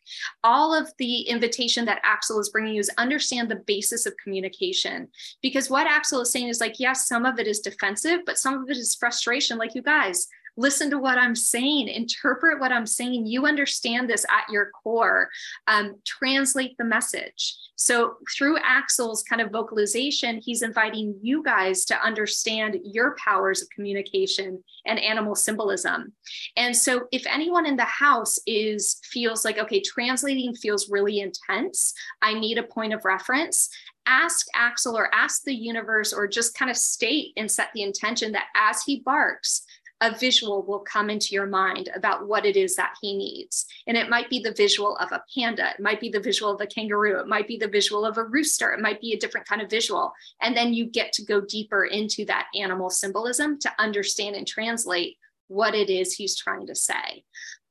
All 0.44 0.74
of 0.74 0.92
the 1.00 1.22
invitation 1.22 1.86
that 1.86 2.02
Axel 2.04 2.40
is 2.40 2.50
bringing 2.50 2.76
you 2.76 2.80
is 2.80 2.92
understand 2.98 3.50
the 3.50 3.64
basis 3.66 4.06
of 4.06 4.14
communication. 4.24 5.08
Because 5.42 5.70
what 5.70 5.88
Axel 5.88 6.22
is 6.22 6.32
saying 6.32 6.50
is 6.50 6.62
like, 6.62 6.80
yes, 6.80 7.08
some 7.08 7.26
of 7.26 7.40
it 7.40 7.48
is 7.48 7.60
defensive, 7.60 8.20
but 8.26 8.38
some 8.38 8.62
of 8.62 8.70
it 8.70 8.78
is 8.78 8.96
frustration. 8.96 9.58
Like 9.58 9.74
you 9.74 9.82
guys, 9.82 10.28
listen 10.56 10.89
to 10.92 11.00
what 11.00 11.18
I'm 11.18 11.36
saying, 11.36 11.88
interpret 11.88 12.60
what 12.60 12.72
I'm 12.72 12.86
saying. 12.86 13.26
You 13.26 13.46
understand 13.46 14.10
this 14.10 14.26
at 14.30 14.52
your 14.52 14.72
core, 14.84 15.30
um, 15.68 15.96
translate 16.06 16.78
the 16.78 16.86
message. 16.86 17.56
So, 17.76 18.16
through 18.36 18.58
Axel's 18.60 19.24
kind 19.24 19.42
of 19.42 19.52
vocalization, 19.52 20.39
he's 20.42 20.62
inviting 20.62 21.18
you 21.22 21.44
guys 21.44 21.86
to 21.86 22.02
understand 22.02 22.78
your 22.84 23.16
powers 23.24 23.62
of 23.62 23.70
communication 23.70 24.63
and 24.86 25.00
animal 25.00 25.36
symbolism. 25.36 26.13
And 26.56 26.76
so, 26.76 27.08
if 27.12 27.26
anyone 27.28 27.66
in 27.66 27.76
the 27.76 27.84
house 27.84 28.38
is 28.46 29.00
feels 29.04 29.44
like, 29.44 29.58
okay, 29.58 29.82
translating 29.82 30.56
feels 30.56 30.89
really 30.89 31.20
intense, 31.20 31.94
I 32.22 32.34
need 32.34 32.58
a 32.58 32.63
point 32.63 32.94
of 32.94 33.06
reference 33.06 33.70
ask 34.06 34.48
Axel 34.54 34.98
or 34.98 35.13
ask 35.13 35.44
the 35.44 35.56
universe 35.56 36.13
or 36.13 36.28
just 36.28 36.58
kind 36.58 36.70
of 36.70 36.78
state 36.78 37.32
and 37.38 37.50
set 37.50 37.70
the 37.74 37.84
intention 37.84 38.34
that 38.34 38.48
as 38.56 38.84
he 38.84 39.00
barks, 39.00 39.66
a 40.04 40.16
visual 40.16 40.63
will 40.63 40.80
come 40.80 41.10
into 41.10 41.34
your 41.34 41.48
mind 41.48 41.89
about 41.96 42.28
what 42.28 42.46
it 42.46 42.58
is 42.58 42.76
that 42.76 42.94
he 43.02 43.16
needs. 43.16 43.66
And 43.88 43.96
it 43.96 44.10
might 44.10 44.30
be 44.30 44.39
the 44.39 44.52
visual 44.52 44.98
of 44.98 45.13
a 45.13 45.24
panda, 45.34 45.72
it 45.72 45.82
might 45.82 46.02
be 46.02 46.10
the 46.10 46.20
visual 46.20 46.54
of 46.54 46.60
a 46.60 46.68
kangaroo, 46.68 47.20
it 47.20 47.28
might 47.28 47.48
be 47.48 47.58
the 47.58 47.70
visual 47.70 48.06
of 48.06 48.18
a 48.18 48.26
rooster, 48.26 48.74
it 48.74 48.82
might 48.82 49.00
be 49.00 49.13
a 49.13 49.18
different 49.18 49.48
kind 49.48 49.62
of 49.62 49.70
visual. 49.70 50.12
And 50.42 50.56
then 50.56 50.74
you 50.74 50.86
get 50.86 51.13
to 51.13 51.26
go 51.26 51.39
deeper 51.39 51.86
into 51.86 52.26
that 52.26 52.48
animal 52.54 52.89
symbolism 52.89 53.58
to 53.60 53.72
understand 53.80 54.36
and 54.36 54.46
translate 54.46 55.18
what 55.48 55.74
it 55.74 55.89
is 55.89 56.13
he's 56.13 56.36
trying 56.36 56.68
to 56.68 56.76
say. 56.76 57.24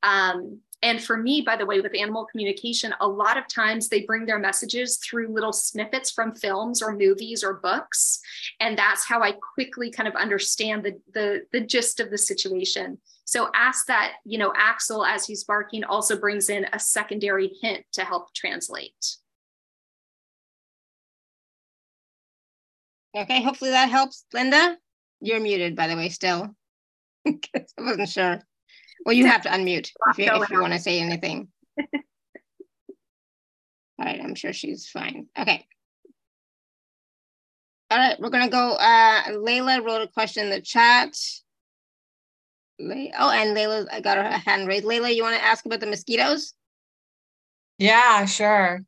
Um, 0.02 0.60
And 0.82 1.02
for 1.02 1.16
me, 1.16 1.42
by 1.42 1.56
the 1.56 1.64
way, 1.64 1.80
with 1.80 1.94
animal 1.96 2.26
communication, 2.26 2.92
a 3.00 3.06
lot 3.06 3.38
of 3.38 3.46
times 3.46 3.88
they 3.88 4.02
bring 4.02 4.26
their 4.26 4.40
messages 4.40 4.96
through 4.96 5.32
little 5.32 5.52
snippets 5.52 6.10
from 6.10 6.34
films 6.34 6.82
or 6.82 6.96
movies 6.96 7.44
or 7.44 7.54
books. 7.54 8.20
And 8.58 8.76
that's 8.76 9.06
how 9.06 9.22
I 9.22 9.34
quickly 9.54 9.92
kind 9.92 10.08
of 10.08 10.16
understand 10.16 10.82
the, 10.82 11.00
the, 11.14 11.42
the 11.52 11.60
gist 11.60 12.00
of 12.00 12.10
the 12.10 12.18
situation. 12.18 12.98
So 13.24 13.48
ask 13.54 13.86
that, 13.86 14.14
you 14.24 14.38
know, 14.38 14.52
Axel, 14.56 15.06
as 15.06 15.24
he's 15.24 15.44
barking, 15.44 15.84
also 15.84 16.18
brings 16.18 16.50
in 16.50 16.66
a 16.72 16.80
secondary 16.80 17.52
hint 17.62 17.84
to 17.92 18.04
help 18.04 18.34
translate. 18.34 19.16
Okay, 23.16 23.42
hopefully 23.42 23.70
that 23.70 23.90
helps. 23.90 24.24
Linda, 24.32 24.76
you're 25.20 25.38
muted, 25.38 25.76
by 25.76 25.86
the 25.86 25.96
way, 25.96 26.08
still. 26.08 26.56
I 27.26 27.36
wasn't 27.78 28.08
sure. 28.08 28.42
Well, 29.04 29.14
you 29.14 29.26
have 29.26 29.42
to 29.42 29.48
unmute 29.48 29.90
if 30.10 30.18
you, 30.18 30.28
if 30.30 30.50
you 30.50 30.60
want 30.60 30.72
to 30.72 30.78
say 30.78 31.00
anything. 31.00 31.48
All 31.78 31.86
right, 33.98 34.20
I'm 34.22 34.34
sure 34.34 34.52
she's 34.52 34.88
fine. 34.88 35.26
Okay. 35.38 35.66
All 37.90 37.98
right, 37.98 38.18
we're 38.18 38.30
gonna 38.30 38.48
go. 38.48 38.72
Uh, 38.72 39.22
Layla 39.28 39.84
wrote 39.84 40.02
a 40.02 40.08
question 40.08 40.44
in 40.44 40.50
the 40.50 40.60
chat. 40.60 41.16
Oh, 42.80 43.30
and 43.30 43.56
Layla, 43.56 43.86
I 43.92 44.00
got 44.00 44.16
her 44.16 44.24
hand 44.24 44.66
raised. 44.66 44.84
Layla, 44.84 45.14
you 45.14 45.22
want 45.22 45.36
to 45.36 45.44
ask 45.44 45.66
about 45.66 45.80
the 45.80 45.86
mosquitoes? 45.86 46.54
Yeah, 47.78 48.24
sure. 48.24 48.84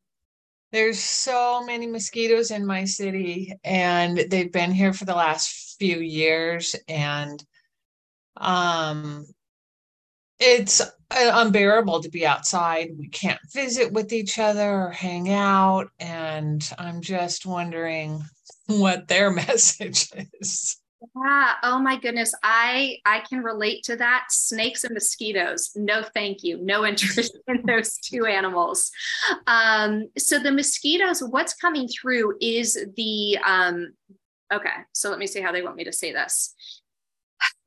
There's 0.73 0.99
so 0.99 1.65
many 1.65 1.87
mosquitoes 1.87 2.51
in 2.51 2.67
my 2.67 2.85
city, 2.85 3.53
and 3.63 4.17
they've 4.17 4.51
been 4.51 4.73
here 4.73 4.93
for 4.93 5.05
the 5.05 5.15
last 5.15 5.77
few 5.79 5.99
years, 5.99 6.75
and 6.89 7.45
um, 8.37 9.27
it's 10.39 10.81
uh, 10.81 10.89
unbearable 11.11 12.03
to 12.03 12.11
be 12.11 12.27
outside. 12.27 12.91
We 12.99 13.09
can't 13.09 13.41
visit 13.53 13.93
with 13.93 14.13
each 14.13 14.39
other 14.39 14.87
or 14.87 14.91
hang 14.91 15.31
out, 15.31 15.91
and 16.01 16.69
I'm 16.79 17.01
just 17.01 17.47
wondering 17.47 18.23
what 18.67 19.09
their 19.09 19.31
message 19.33 20.11
is. 20.41 20.81
Yeah. 21.17 21.53
Oh 21.63 21.79
my 21.79 21.99
goodness. 21.99 22.35
I 22.43 22.99
I 23.05 23.21
can 23.21 23.43
relate 23.43 23.85
to 23.85 23.97
that. 23.97 24.27
Snakes 24.31 24.85
and 24.85 24.95
mosquitoes. 24.95 25.73
No, 25.77 26.03
thank 26.03 26.43
you. 26.43 26.59
No 26.63 26.87
interest 26.87 27.39
in 27.47 27.63
those 27.67 27.99
two 27.99 28.25
animals. 28.27 28.91
Um, 29.47 30.09
so 30.17 30.39
the 30.39 30.53
mosquitoes, 30.53 31.23
what's 31.23 31.55
coming 31.55 31.89
through 31.89 32.37
is 32.41 32.87
the 32.97 33.39
um, 33.45 33.93
okay. 34.53 34.71
So 34.93 35.11
let 35.11 35.19
me 35.19 35.27
see 35.27 35.41
how 35.41 35.53
they 35.53 35.63
want 35.63 35.77
me 35.77 35.85
to 35.85 35.93
say 35.93 36.13
this. 36.13 36.55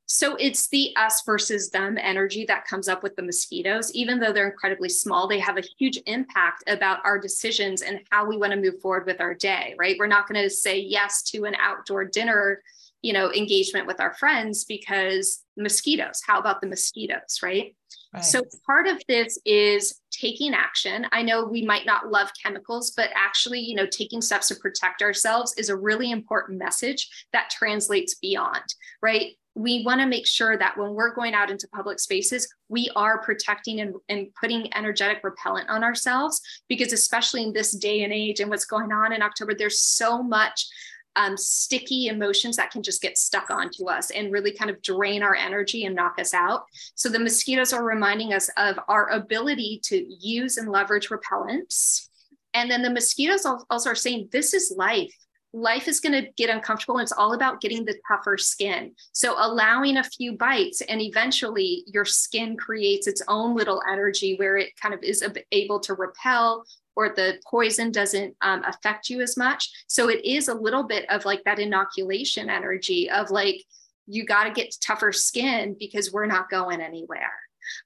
So 0.10 0.36
it's 0.38 0.70
the 0.70 0.94
us 0.96 1.22
versus 1.26 1.70
them 1.70 1.98
energy 2.00 2.46
that 2.46 2.66
comes 2.66 2.88
up 2.88 3.04
with 3.04 3.16
the 3.18 3.24
mosquitoes. 3.24 3.92
Even 3.94 4.20
though 4.20 4.32
they're 4.32 4.50
incredibly 4.50 4.90
small, 4.90 5.28
they 5.28 5.40
have 5.40 5.58
a 5.58 5.64
huge 5.78 6.00
impact 6.06 6.64
about 6.68 7.00
our 7.04 7.20
decisions 7.20 7.82
and 7.82 8.00
how 8.10 8.26
we 8.26 8.38
want 8.38 8.54
to 8.54 8.60
move 8.60 8.80
forward 8.82 9.06
with 9.06 9.20
our 9.20 9.34
day, 9.34 9.76
right? 9.78 9.98
We're 10.00 10.08
not 10.08 10.28
going 10.28 10.42
to 10.42 10.50
say 10.50 10.80
yes 10.80 11.24
to 11.32 11.44
an 11.44 11.56
outdoor 11.56 12.06
dinner 12.06 12.62
you 13.02 13.14
know 13.14 13.32
engagement 13.32 13.86
with 13.86 14.00
our 14.00 14.14
friends 14.16 14.64
because 14.64 15.44
mosquitoes 15.56 16.22
how 16.26 16.40
about 16.40 16.62
the 16.62 16.68
mosquitoes 16.68 17.40
right? 17.44 17.76
right 18.14 18.26
so 18.26 18.42
part 18.66 18.88
of 18.88 19.02
this 19.08 19.38
is 19.46 20.02
taking 20.12 20.54
action 20.54 21.06
i 21.12 21.22
know 21.22 21.46
we 21.46 21.64
might 21.64 21.86
not 21.86 22.10
love 22.10 22.30
chemicals 22.42 22.92
but 22.98 23.10
actually 23.16 23.60
you 23.60 23.76
know 23.76 23.86
taking 23.86 24.22
steps 24.22 24.48
to 24.48 24.56
protect 24.56 25.02
ourselves 25.02 25.54
is 25.58 25.70
a 25.70 25.76
really 25.76 26.12
important 26.12 26.58
message 26.58 27.08
that 27.34 27.50
translates 27.50 28.16
beyond 28.16 28.66
right 29.02 29.34
we 29.58 29.84
want 29.84 30.00
to 30.00 30.06
make 30.06 30.28
sure 30.28 30.56
that 30.56 30.78
when 30.78 30.94
we're 30.94 31.16
going 31.16 31.34
out 31.34 31.50
into 31.50 31.68
public 31.70 32.00
spaces, 32.00 32.48
we 32.70 32.92
are 32.96 33.20
protecting 33.24 33.82
and, 33.82 33.96
and 34.08 34.28
putting 34.40 34.72
energetic 34.76 35.24
repellent 35.24 35.68
on 35.68 35.84
ourselves 35.84 36.40
because, 36.70 36.94
especially 36.94 37.42
in 37.42 37.54
this 37.54 37.72
day 37.72 38.04
and 38.04 38.14
age 38.14 38.40
and 38.40 38.52
what's 38.52 38.66
going 38.66 38.92
on 38.92 39.14
in 39.14 39.24
October, 39.24 39.56
there's 39.56 39.80
so 39.80 40.22
much 40.22 40.68
um, 41.16 41.36
sticky 41.36 42.06
emotions 42.06 42.56
that 42.58 42.70
can 42.70 42.84
just 42.84 43.02
get 43.02 43.18
stuck 43.18 43.50
onto 43.50 43.90
us 43.90 44.12
and 44.12 44.32
really 44.32 44.52
kind 44.52 44.70
of 44.70 44.80
drain 44.84 45.24
our 45.24 45.34
energy 45.34 45.86
and 45.86 45.96
knock 45.96 46.20
us 46.20 46.36
out. 46.36 46.66
So 46.94 47.10
the 47.10 47.18
mosquitoes 47.18 47.74
are 47.74 47.84
reminding 47.84 48.34
us 48.34 48.52
of 48.58 48.78
our 48.88 49.10
ability 49.10 49.82
to 49.86 50.06
use 50.20 50.58
and 50.58 50.70
leverage 50.70 51.10
repellents. 51.10 52.10
And 52.54 52.70
then 52.70 52.84
the 52.84 52.92
mosquitoes 52.92 53.48
also 53.72 53.90
are 53.90 53.96
saying, 53.96 54.30
this 54.32 54.54
is 54.54 54.72
life 54.78 55.16
life 55.58 55.88
is 55.88 56.00
going 56.00 56.14
to 56.14 56.30
get 56.38 56.50
uncomfortable 56.50 56.98
and 56.98 57.04
it's 57.04 57.12
all 57.12 57.34
about 57.34 57.62
getting 57.62 57.84
the 57.84 58.00
tougher 58.08 58.38
skin. 58.38 58.94
So 59.12 59.36
allowing 59.38 59.98
a 59.98 60.04
few 60.04 60.38
bites 60.38 60.82
and 60.82 61.02
eventually 61.02 61.84
your 61.88 62.06
skin 62.06 62.56
creates 62.56 63.08
its 63.08 63.22
own 63.28 63.56
little 63.56 63.82
energy 63.90 64.36
where 64.36 64.58
it 64.58 64.80
kind 64.80 64.94
of 64.94 65.02
is 65.04 65.24
able 65.52 65.80
to 65.82 65.94
repel 65.96 66.64
or 66.96 67.10
the 67.10 67.40
poison 67.50 67.92
doesn't 67.92 68.36
um, 68.42 68.64
affect 68.64 69.10
you 69.10 69.22
as 69.22 69.38
much. 69.38 69.70
So 69.88 70.10
it 70.10 70.24
is 70.26 70.48
a 70.48 70.54
little 70.54 70.84
bit 70.84 71.10
of 71.10 71.26
like 71.26 71.44
that 71.44 71.60
inoculation 71.60 72.50
energy 72.50 73.10
of 73.10 73.30
like, 73.32 73.64
you 74.08 74.26
got 74.26 74.46
to 74.46 74.52
get 74.52 74.76
tougher 74.82 75.12
skin 75.12 75.76
because 75.78 76.14
we're 76.14 76.28
not 76.28 76.50
going 76.50 76.82
anywhere. 76.82 77.34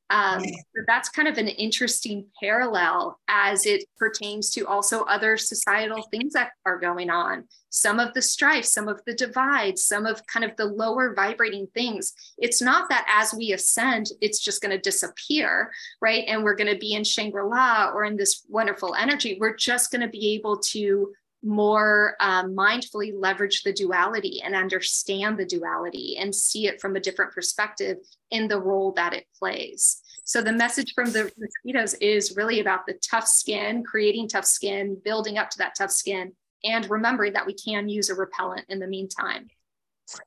Um, 0.09 0.43
so 0.43 0.83
that's 0.87 1.09
kind 1.09 1.27
of 1.27 1.37
an 1.37 1.47
interesting 1.47 2.25
parallel 2.41 3.19
as 3.27 3.65
it 3.65 3.85
pertains 3.97 4.49
to 4.51 4.67
also 4.67 5.03
other 5.03 5.37
societal 5.37 6.03
things 6.11 6.33
that 6.33 6.51
are 6.65 6.77
going 6.77 7.09
on. 7.09 7.45
Some 7.69 7.99
of 7.99 8.13
the 8.13 8.21
strife, 8.21 8.65
some 8.65 8.89
of 8.89 9.01
the 9.05 9.13
divides, 9.13 9.85
some 9.85 10.05
of 10.05 10.25
kind 10.27 10.43
of 10.43 10.55
the 10.57 10.65
lower 10.65 11.13
vibrating 11.13 11.67
things. 11.73 12.13
It's 12.37 12.61
not 12.61 12.89
that 12.89 13.05
as 13.07 13.33
we 13.33 13.53
ascend, 13.53 14.07
it's 14.19 14.39
just 14.39 14.61
going 14.61 14.75
to 14.75 14.81
disappear, 14.81 15.71
right? 16.01 16.25
And 16.27 16.43
we're 16.43 16.55
going 16.55 16.71
to 16.71 16.79
be 16.79 16.93
in 16.93 17.05
Shangri 17.05 17.43
La 17.43 17.91
or 17.93 18.03
in 18.03 18.17
this 18.17 18.45
wonderful 18.49 18.95
energy. 18.95 19.37
We're 19.39 19.55
just 19.55 19.91
going 19.91 20.01
to 20.01 20.09
be 20.09 20.33
able 20.35 20.57
to 20.57 21.13
more 21.43 22.15
um, 22.19 22.55
mindfully 22.55 23.11
leverage 23.15 23.63
the 23.63 23.73
duality 23.73 24.41
and 24.43 24.55
understand 24.55 25.37
the 25.37 25.45
duality 25.45 26.17
and 26.17 26.33
see 26.33 26.67
it 26.67 26.79
from 26.79 26.95
a 26.95 26.99
different 26.99 27.33
perspective 27.33 27.97
in 28.29 28.47
the 28.47 28.59
role 28.59 28.91
that 28.93 29.13
it 29.13 29.25
plays. 29.37 30.01
So 30.23 30.41
the 30.41 30.53
message 30.53 30.93
from 30.93 31.11
the 31.11 31.31
mosquitoes 31.37 31.95
is 31.95 32.35
really 32.37 32.59
about 32.59 32.85
the 32.85 32.93
tough 32.93 33.27
skin, 33.27 33.83
creating 33.83 34.29
tough 34.29 34.45
skin, 34.45 34.97
building 35.03 35.37
up 35.37 35.49
to 35.51 35.57
that 35.57 35.73
tough 35.75 35.91
skin, 35.91 36.33
and 36.63 36.89
remembering 36.89 37.33
that 37.33 37.47
we 37.47 37.53
can 37.53 37.89
use 37.89 38.09
a 38.09 38.15
repellent 38.15 38.65
in 38.69 38.79
the 38.79 38.87
meantime. 38.87 39.47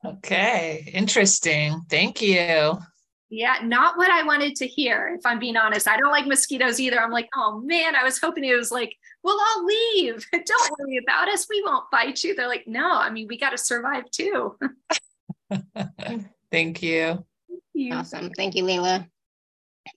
Okay, 0.03 0.91
interesting. 0.93 1.81
Thank 1.89 2.21
you. 2.21 2.77
Yeah, 3.29 3.57
not 3.63 3.97
what 3.97 4.11
I 4.11 4.23
wanted 4.23 4.55
to 4.57 4.67
hear, 4.67 5.15
if 5.17 5.25
I'm 5.25 5.39
being 5.39 5.57
honest. 5.57 5.87
I 5.87 5.97
don't 5.97 6.11
like 6.11 6.27
mosquitoes 6.27 6.79
either. 6.79 7.01
I'm 7.01 7.11
like, 7.11 7.27
oh 7.35 7.59
man, 7.61 7.95
I 7.95 8.03
was 8.03 8.19
hoping 8.19 8.45
it 8.45 8.55
was 8.55 8.71
like, 8.71 8.95
we'll 9.23 9.39
all 9.39 9.65
leave. 9.65 10.25
Don't 10.31 10.71
worry 10.79 10.97
about 10.97 11.27
us. 11.29 11.47
We 11.49 11.63
won't 11.65 11.89
bite 11.91 12.23
you. 12.23 12.35
They're 12.35 12.47
like, 12.47 12.67
no, 12.67 12.97
I 12.97 13.09
mean, 13.09 13.27
we 13.27 13.37
got 13.37 13.49
to 13.49 13.57
survive 13.57 14.09
too. 14.11 14.55
Thank 16.51 16.83
you. 16.83 17.25
Thank 17.49 17.63
you. 17.73 17.93
Awesome. 17.93 18.29
Thank 18.37 18.55
you, 18.55 18.63
Leila. 18.63 19.07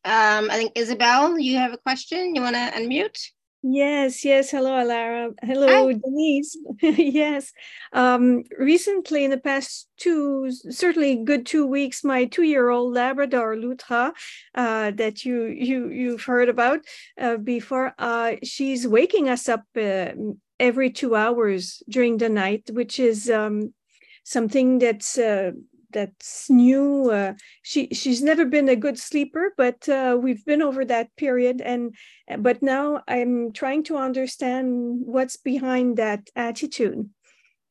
Um, 0.04 0.50
I 0.50 0.56
think 0.56 0.72
Isabel, 0.74 1.38
you 1.38 1.56
have 1.56 1.72
a 1.72 1.78
question. 1.78 2.34
You 2.34 2.42
want 2.42 2.56
to 2.56 2.72
unmute? 2.76 3.18
Yes, 3.62 4.24
yes. 4.24 4.50
Hello, 4.52 4.70
Alara. 4.70 5.32
Hello, 5.42 5.88
Hi. 5.88 5.94
Denise. 5.94 6.56
yes. 6.80 7.52
Um, 7.92 8.44
recently, 8.56 9.24
in 9.24 9.30
the 9.32 9.38
past 9.38 9.88
two, 9.96 10.50
certainly 10.70 11.16
good 11.24 11.44
two 11.44 11.66
weeks, 11.66 12.04
my 12.04 12.24
two-year-old 12.26 12.94
Labrador 12.94 13.56
Lutra, 13.56 14.12
uh, 14.54 14.92
that 14.92 15.24
you 15.24 15.46
you 15.46 15.88
you've 15.90 16.22
heard 16.22 16.48
about 16.48 16.80
uh, 17.20 17.36
before, 17.36 17.94
uh, 17.98 18.36
she's 18.44 18.86
waking 18.86 19.28
us 19.28 19.48
up 19.48 19.64
uh, 19.76 20.12
every 20.60 20.90
two 20.90 21.16
hours 21.16 21.82
during 21.88 22.18
the 22.18 22.28
night, 22.28 22.70
which 22.72 23.00
is 23.00 23.28
um, 23.28 23.74
something 24.22 24.78
that's 24.78 25.18
uh, 25.18 25.50
that's 25.92 26.50
new. 26.50 27.10
Uh, 27.10 27.34
she 27.62 27.88
she's 27.92 28.22
never 28.22 28.44
been 28.44 28.68
a 28.68 28.76
good 28.76 28.98
sleeper, 28.98 29.52
but 29.56 29.88
uh, 29.88 30.18
we've 30.20 30.44
been 30.44 30.62
over 30.62 30.84
that 30.84 31.14
period, 31.16 31.60
and 31.60 31.94
but 32.38 32.62
now 32.62 33.02
I'm 33.08 33.52
trying 33.52 33.84
to 33.84 33.96
understand 33.96 35.02
what's 35.04 35.36
behind 35.36 35.96
that 35.96 36.28
attitude. 36.36 37.08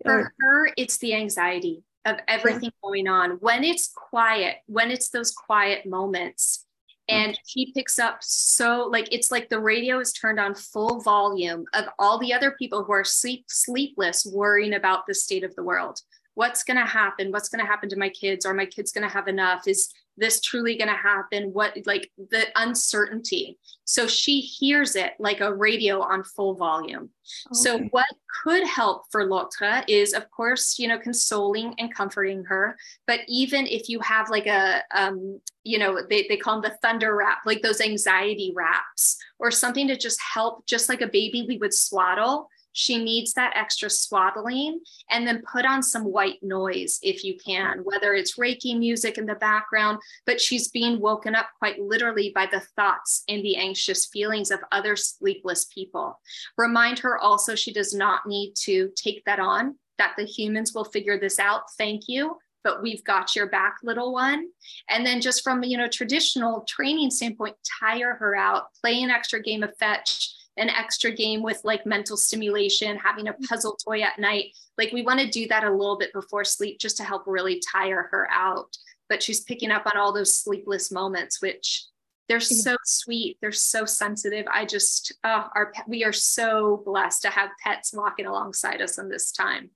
For 0.03 0.33
her, 0.39 0.69
it's 0.77 0.97
the 0.97 1.15
anxiety 1.15 1.83
of 2.05 2.17
everything 2.27 2.71
yeah. 2.75 2.81
going 2.83 3.07
on. 3.07 3.31
When 3.39 3.63
it's 3.63 3.91
quiet, 3.93 4.57
when 4.67 4.91
it's 4.91 5.09
those 5.09 5.31
quiet 5.31 5.85
moments, 5.85 6.65
and 7.09 7.39
she 7.45 7.71
picks 7.73 7.99
up 7.99 8.17
so 8.21 8.89
like 8.91 9.07
it's 9.11 9.31
like 9.31 9.49
the 9.49 9.59
radio 9.59 9.99
is 9.99 10.11
turned 10.11 10.39
on 10.39 10.53
full 10.53 11.01
volume 11.01 11.65
of 11.73 11.85
all 11.99 12.17
the 12.19 12.33
other 12.33 12.51
people 12.51 12.83
who 12.83 12.91
are 12.91 13.03
sleep 13.03 13.45
sleepless 13.47 14.25
worrying 14.25 14.73
about 14.73 15.05
the 15.07 15.13
state 15.13 15.43
of 15.43 15.55
the 15.55 15.63
world 15.63 16.01
what's 16.37 16.63
going 16.63 16.77
to 16.77 16.85
happen 16.85 17.31
what's 17.31 17.49
going 17.49 17.63
to 17.63 17.69
happen 17.69 17.89
to 17.89 17.97
my 17.97 18.09
kids 18.09 18.45
are 18.45 18.53
my 18.53 18.65
kids 18.65 18.91
going 18.91 19.07
to 19.07 19.13
have 19.13 19.27
enough 19.27 19.67
is 19.67 19.93
this 20.17 20.41
truly 20.41 20.75
going 20.75 20.89
to 20.89 20.95
happen? 20.95 21.53
What, 21.53 21.77
like 21.85 22.11
the 22.17 22.45
uncertainty. 22.55 23.57
So 23.85 24.07
she 24.07 24.41
hears 24.41 24.95
it 24.95 25.13
like 25.19 25.41
a 25.41 25.53
radio 25.53 26.01
on 26.01 26.23
full 26.23 26.55
volume. 26.55 27.09
Okay. 27.47 27.53
So, 27.53 27.79
what 27.91 28.07
could 28.43 28.65
help 28.67 29.03
for 29.11 29.25
Lutra 29.25 29.83
is, 29.87 30.13
of 30.13 30.29
course, 30.31 30.79
you 30.79 30.87
know, 30.87 30.97
consoling 30.97 31.75
and 31.77 31.93
comforting 31.93 32.43
her. 32.45 32.77
But 33.05 33.21
even 33.27 33.67
if 33.67 33.89
you 33.89 33.99
have 34.01 34.29
like 34.29 34.47
a, 34.47 34.81
um, 34.93 35.39
you 35.63 35.77
know, 35.77 36.01
they, 36.09 36.25
they 36.27 36.37
call 36.37 36.61
them 36.61 36.71
the 36.71 36.77
thunder 36.81 37.15
wrap, 37.15 37.39
like 37.45 37.61
those 37.61 37.81
anxiety 37.81 38.53
wraps, 38.55 39.17
or 39.39 39.51
something 39.51 39.87
to 39.87 39.97
just 39.97 40.19
help, 40.21 40.65
just 40.65 40.89
like 40.89 41.01
a 41.01 41.07
baby 41.07 41.45
we 41.47 41.57
would 41.57 41.73
swaddle 41.73 42.49
she 42.77 43.03
needs 43.03 43.33
that 43.33 43.53
extra 43.55 43.89
swaddling 43.89 44.79
and 45.09 45.25
then 45.25 45.41
put 45.51 45.65
on 45.65 45.81
some 45.81 46.03
white 46.03 46.37
noise 46.43 46.99
if 47.01 47.23
you 47.23 47.35
can, 47.43 47.79
whether 47.79 48.13
it's 48.13 48.37
Reiki 48.37 48.77
music 48.77 49.17
in 49.17 49.25
the 49.25 49.33
background, 49.33 49.97
but 50.27 50.39
she's 50.39 50.67
being 50.67 50.99
woken 50.99 51.33
up 51.33 51.47
quite 51.57 51.79
literally 51.79 52.31
by 52.35 52.45
the 52.45 52.59
thoughts 52.75 53.23
and 53.27 53.43
the 53.43 53.57
anxious 53.57 54.05
feelings 54.05 54.51
of 54.51 54.59
other 54.71 54.95
sleepless 54.95 55.65
people. 55.73 56.19
Remind 56.55 56.99
her 56.99 57.17
also 57.17 57.55
she 57.55 57.73
does 57.73 57.95
not 57.95 58.27
need 58.27 58.53
to 58.57 58.91
take 58.95 59.25
that 59.25 59.39
on, 59.39 59.75
that 59.97 60.13
the 60.15 60.25
humans 60.25 60.75
will 60.75 60.85
figure 60.85 61.19
this 61.19 61.39
out. 61.39 61.63
Thank 61.79 62.03
you 62.07 62.37
but 62.63 62.81
we've 62.81 63.03
got 63.05 63.33
your 63.33 63.47
back 63.47 63.77
little 63.81 64.11
one 64.11 64.47
and 64.89 65.05
then 65.05 65.21
just 65.21 65.41
from 65.41 65.63
you 65.63 65.77
know 65.77 65.87
traditional 65.87 66.65
training 66.67 67.09
standpoint 67.09 67.55
tire 67.79 68.15
her 68.15 68.35
out 68.35 68.63
play 68.81 69.01
an 69.01 69.09
extra 69.09 69.41
game 69.41 69.63
of 69.63 69.77
fetch 69.77 70.36
an 70.57 70.69
extra 70.69 71.11
game 71.11 71.43
with 71.43 71.61
like 71.63 71.85
mental 71.85 72.17
stimulation, 72.17 72.97
having 72.97 73.27
a 73.27 73.33
mm-hmm. 73.33 73.43
puzzle 73.45 73.77
toy 73.83 74.01
at 74.01 74.19
night. 74.19 74.55
Like 74.77 74.91
we 74.91 75.01
want 75.01 75.19
to 75.19 75.27
do 75.27 75.47
that 75.47 75.63
a 75.63 75.71
little 75.71 75.97
bit 75.97 76.13
before 76.13 76.43
sleep 76.43 76.79
just 76.79 76.97
to 76.97 77.03
help 77.03 77.23
really 77.25 77.61
tire 77.71 78.09
her 78.11 78.27
out. 78.31 78.75
But 79.09 79.23
she's 79.23 79.41
picking 79.41 79.71
up 79.71 79.85
on 79.85 79.99
all 79.99 80.11
those 80.11 80.35
sleepless 80.35 80.91
moments, 80.91 81.41
which 81.41 81.85
they're 82.27 82.39
so 82.41 82.75
sweet. 82.83 83.37
They're 83.39 83.53
so 83.53 83.85
sensitive. 83.85 84.45
I 84.53 84.65
just, 84.65 85.13
oh, 85.23 85.47
our 85.55 85.71
we 85.87 86.03
are 86.03 86.13
so 86.13 86.83
blessed 86.85 87.21
to 87.21 87.29
have 87.29 87.51
pets 87.63 87.93
walking 87.93 88.25
alongside 88.25 88.81
us 88.81 88.97
in 88.97 89.07
this 89.07 89.31
time. 89.31 89.69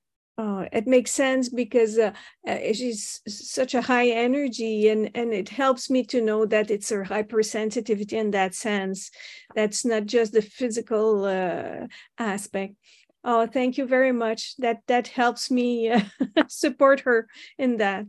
Oh, 0.43 0.67
it 0.71 0.87
makes 0.87 1.11
sense 1.11 1.49
because 1.49 1.99
uh, 1.99 2.13
uh, 2.47 2.57
she's 2.73 3.21
such 3.27 3.75
a 3.75 3.81
high 3.81 4.09
energy, 4.09 4.89
and 4.89 5.11
and 5.13 5.31
it 5.33 5.49
helps 5.49 5.87
me 5.87 6.03
to 6.05 6.19
know 6.19 6.47
that 6.47 6.71
it's 6.71 6.89
her 6.89 7.05
hypersensitivity 7.05 8.13
in 8.13 8.31
that 8.31 8.55
sense. 8.55 9.11
That's 9.55 9.85
not 9.85 10.07
just 10.07 10.33
the 10.33 10.41
physical 10.41 11.25
uh, 11.25 11.85
aspect. 12.17 12.73
Oh, 13.23 13.45
thank 13.45 13.77
you 13.77 13.85
very 13.85 14.11
much. 14.11 14.57
That 14.57 14.79
that 14.87 15.09
helps 15.09 15.51
me 15.51 15.91
uh, 15.91 16.01
support 16.47 17.01
her 17.01 17.27
in 17.59 17.77
that. 17.77 18.07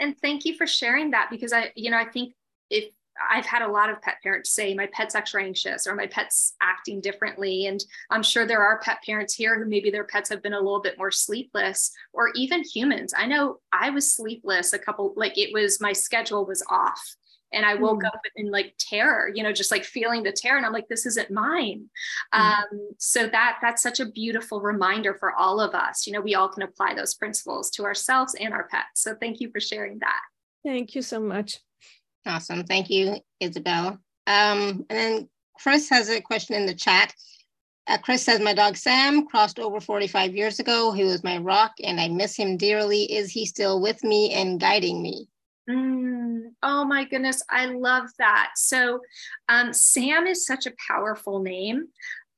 And 0.00 0.18
thank 0.18 0.44
you 0.44 0.56
for 0.56 0.66
sharing 0.66 1.12
that 1.12 1.28
because 1.30 1.52
I, 1.52 1.70
you 1.76 1.92
know, 1.92 1.98
I 1.98 2.06
think 2.06 2.34
if 2.70 2.90
I've 3.30 3.46
had 3.46 3.62
a 3.62 3.70
lot 3.70 3.90
of 3.90 4.00
pet 4.02 4.16
parents 4.22 4.50
say 4.50 4.74
my 4.74 4.86
pet's 4.92 5.14
extra 5.14 5.42
anxious 5.42 5.86
or 5.86 5.94
my 5.94 6.06
pet's 6.06 6.54
acting 6.60 7.00
differently. 7.00 7.66
And 7.66 7.82
I'm 8.10 8.22
sure 8.22 8.46
there 8.46 8.62
are 8.62 8.80
pet 8.80 8.98
parents 9.04 9.34
here 9.34 9.58
who 9.58 9.68
maybe 9.68 9.90
their 9.90 10.04
pets 10.04 10.30
have 10.30 10.42
been 10.42 10.54
a 10.54 10.60
little 10.60 10.80
bit 10.80 10.98
more 10.98 11.10
sleepless 11.10 11.90
or 12.12 12.30
even 12.34 12.62
humans. 12.62 13.14
I 13.16 13.26
know 13.26 13.58
I 13.72 13.90
was 13.90 14.12
sleepless 14.12 14.72
a 14.72 14.78
couple, 14.78 15.12
like 15.16 15.38
it 15.38 15.52
was 15.52 15.80
my 15.80 15.92
schedule 15.92 16.46
was 16.46 16.62
off 16.70 17.16
and 17.52 17.64
I 17.64 17.74
woke 17.74 18.02
mm. 18.02 18.06
up 18.06 18.20
in 18.36 18.50
like 18.50 18.74
terror, 18.78 19.30
you 19.34 19.42
know, 19.42 19.52
just 19.52 19.70
like 19.70 19.84
feeling 19.84 20.22
the 20.22 20.32
terror. 20.32 20.56
And 20.56 20.66
I'm 20.66 20.72
like, 20.72 20.88
this 20.88 21.06
isn't 21.06 21.30
mine. 21.30 21.88
Mm. 22.34 22.40
Um, 22.40 22.90
so 22.98 23.26
that 23.28 23.58
that's 23.62 23.82
such 23.82 24.00
a 24.00 24.06
beautiful 24.06 24.60
reminder 24.60 25.14
for 25.14 25.32
all 25.34 25.60
of 25.60 25.74
us. 25.74 26.06
You 26.06 26.12
know, 26.12 26.20
we 26.20 26.34
all 26.34 26.48
can 26.48 26.62
apply 26.62 26.94
those 26.94 27.14
principles 27.14 27.70
to 27.70 27.84
ourselves 27.84 28.34
and 28.38 28.52
our 28.52 28.68
pets. 28.68 29.02
So 29.02 29.14
thank 29.14 29.40
you 29.40 29.50
for 29.50 29.60
sharing 29.60 29.98
that. 30.00 30.20
Thank 30.64 30.94
you 30.94 31.02
so 31.02 31.20
much. 31.20 31.60
Awesome. 32.28 32.64
Thank 32.64 32.90
you, 32.90 33.16
Isabel. 33.40 33.98
Um, 34.26 34.84
and 34.90 34.98
then 34.98 35.28
Chris 35.58 35.88
has 35.88 36.10
a 36.10 36.20
question 36.20 36.54
in 36.54 36.66
the 36.66 36.74
chat. 36.74 37.14
Uh, 37.86 37.96
Chris 37.96 38.22
says, 38.22 38.38
My 38.40 38.52
dog 38.52 38.76
Sam 38.76 39.26
crossed 39.26 39.58
over 39.58 39.80
45 39.80 40.36
years 40.36 40.60
ago. 40.60 40.92
He 40.92 41.04
was 41.04 41.24
my 41.24 41.38
rock 41.38 41.72
and 41.82 41.98
I 41.98 42.08
miss 42.08 42.36
him 42.36 42.58
dearly. 42.58 43.04
Is 43.10 43.30
he 43.30 43.46
still 43.46 43.80
with 43.80 44.04
me 44.04 44.32
and 44.34 44.60
guiding 44.60 45.00
me? 45.00 45.26
Mm, 45.68 46.52
oh 46.62 46.84
my 46.84 47.04
goodness, 47.04 47.42
I 47.50 47.66
love 47.66 48.08
that. 48.18 48.52
So, 48.56 49.00
um, 49.48 49.72
Sam 49.72 50.26
is 50.26 50.46
such 50.46 50.66
a 50.66 50.72
powerful 50.86 51.40
name. 51.40 51.88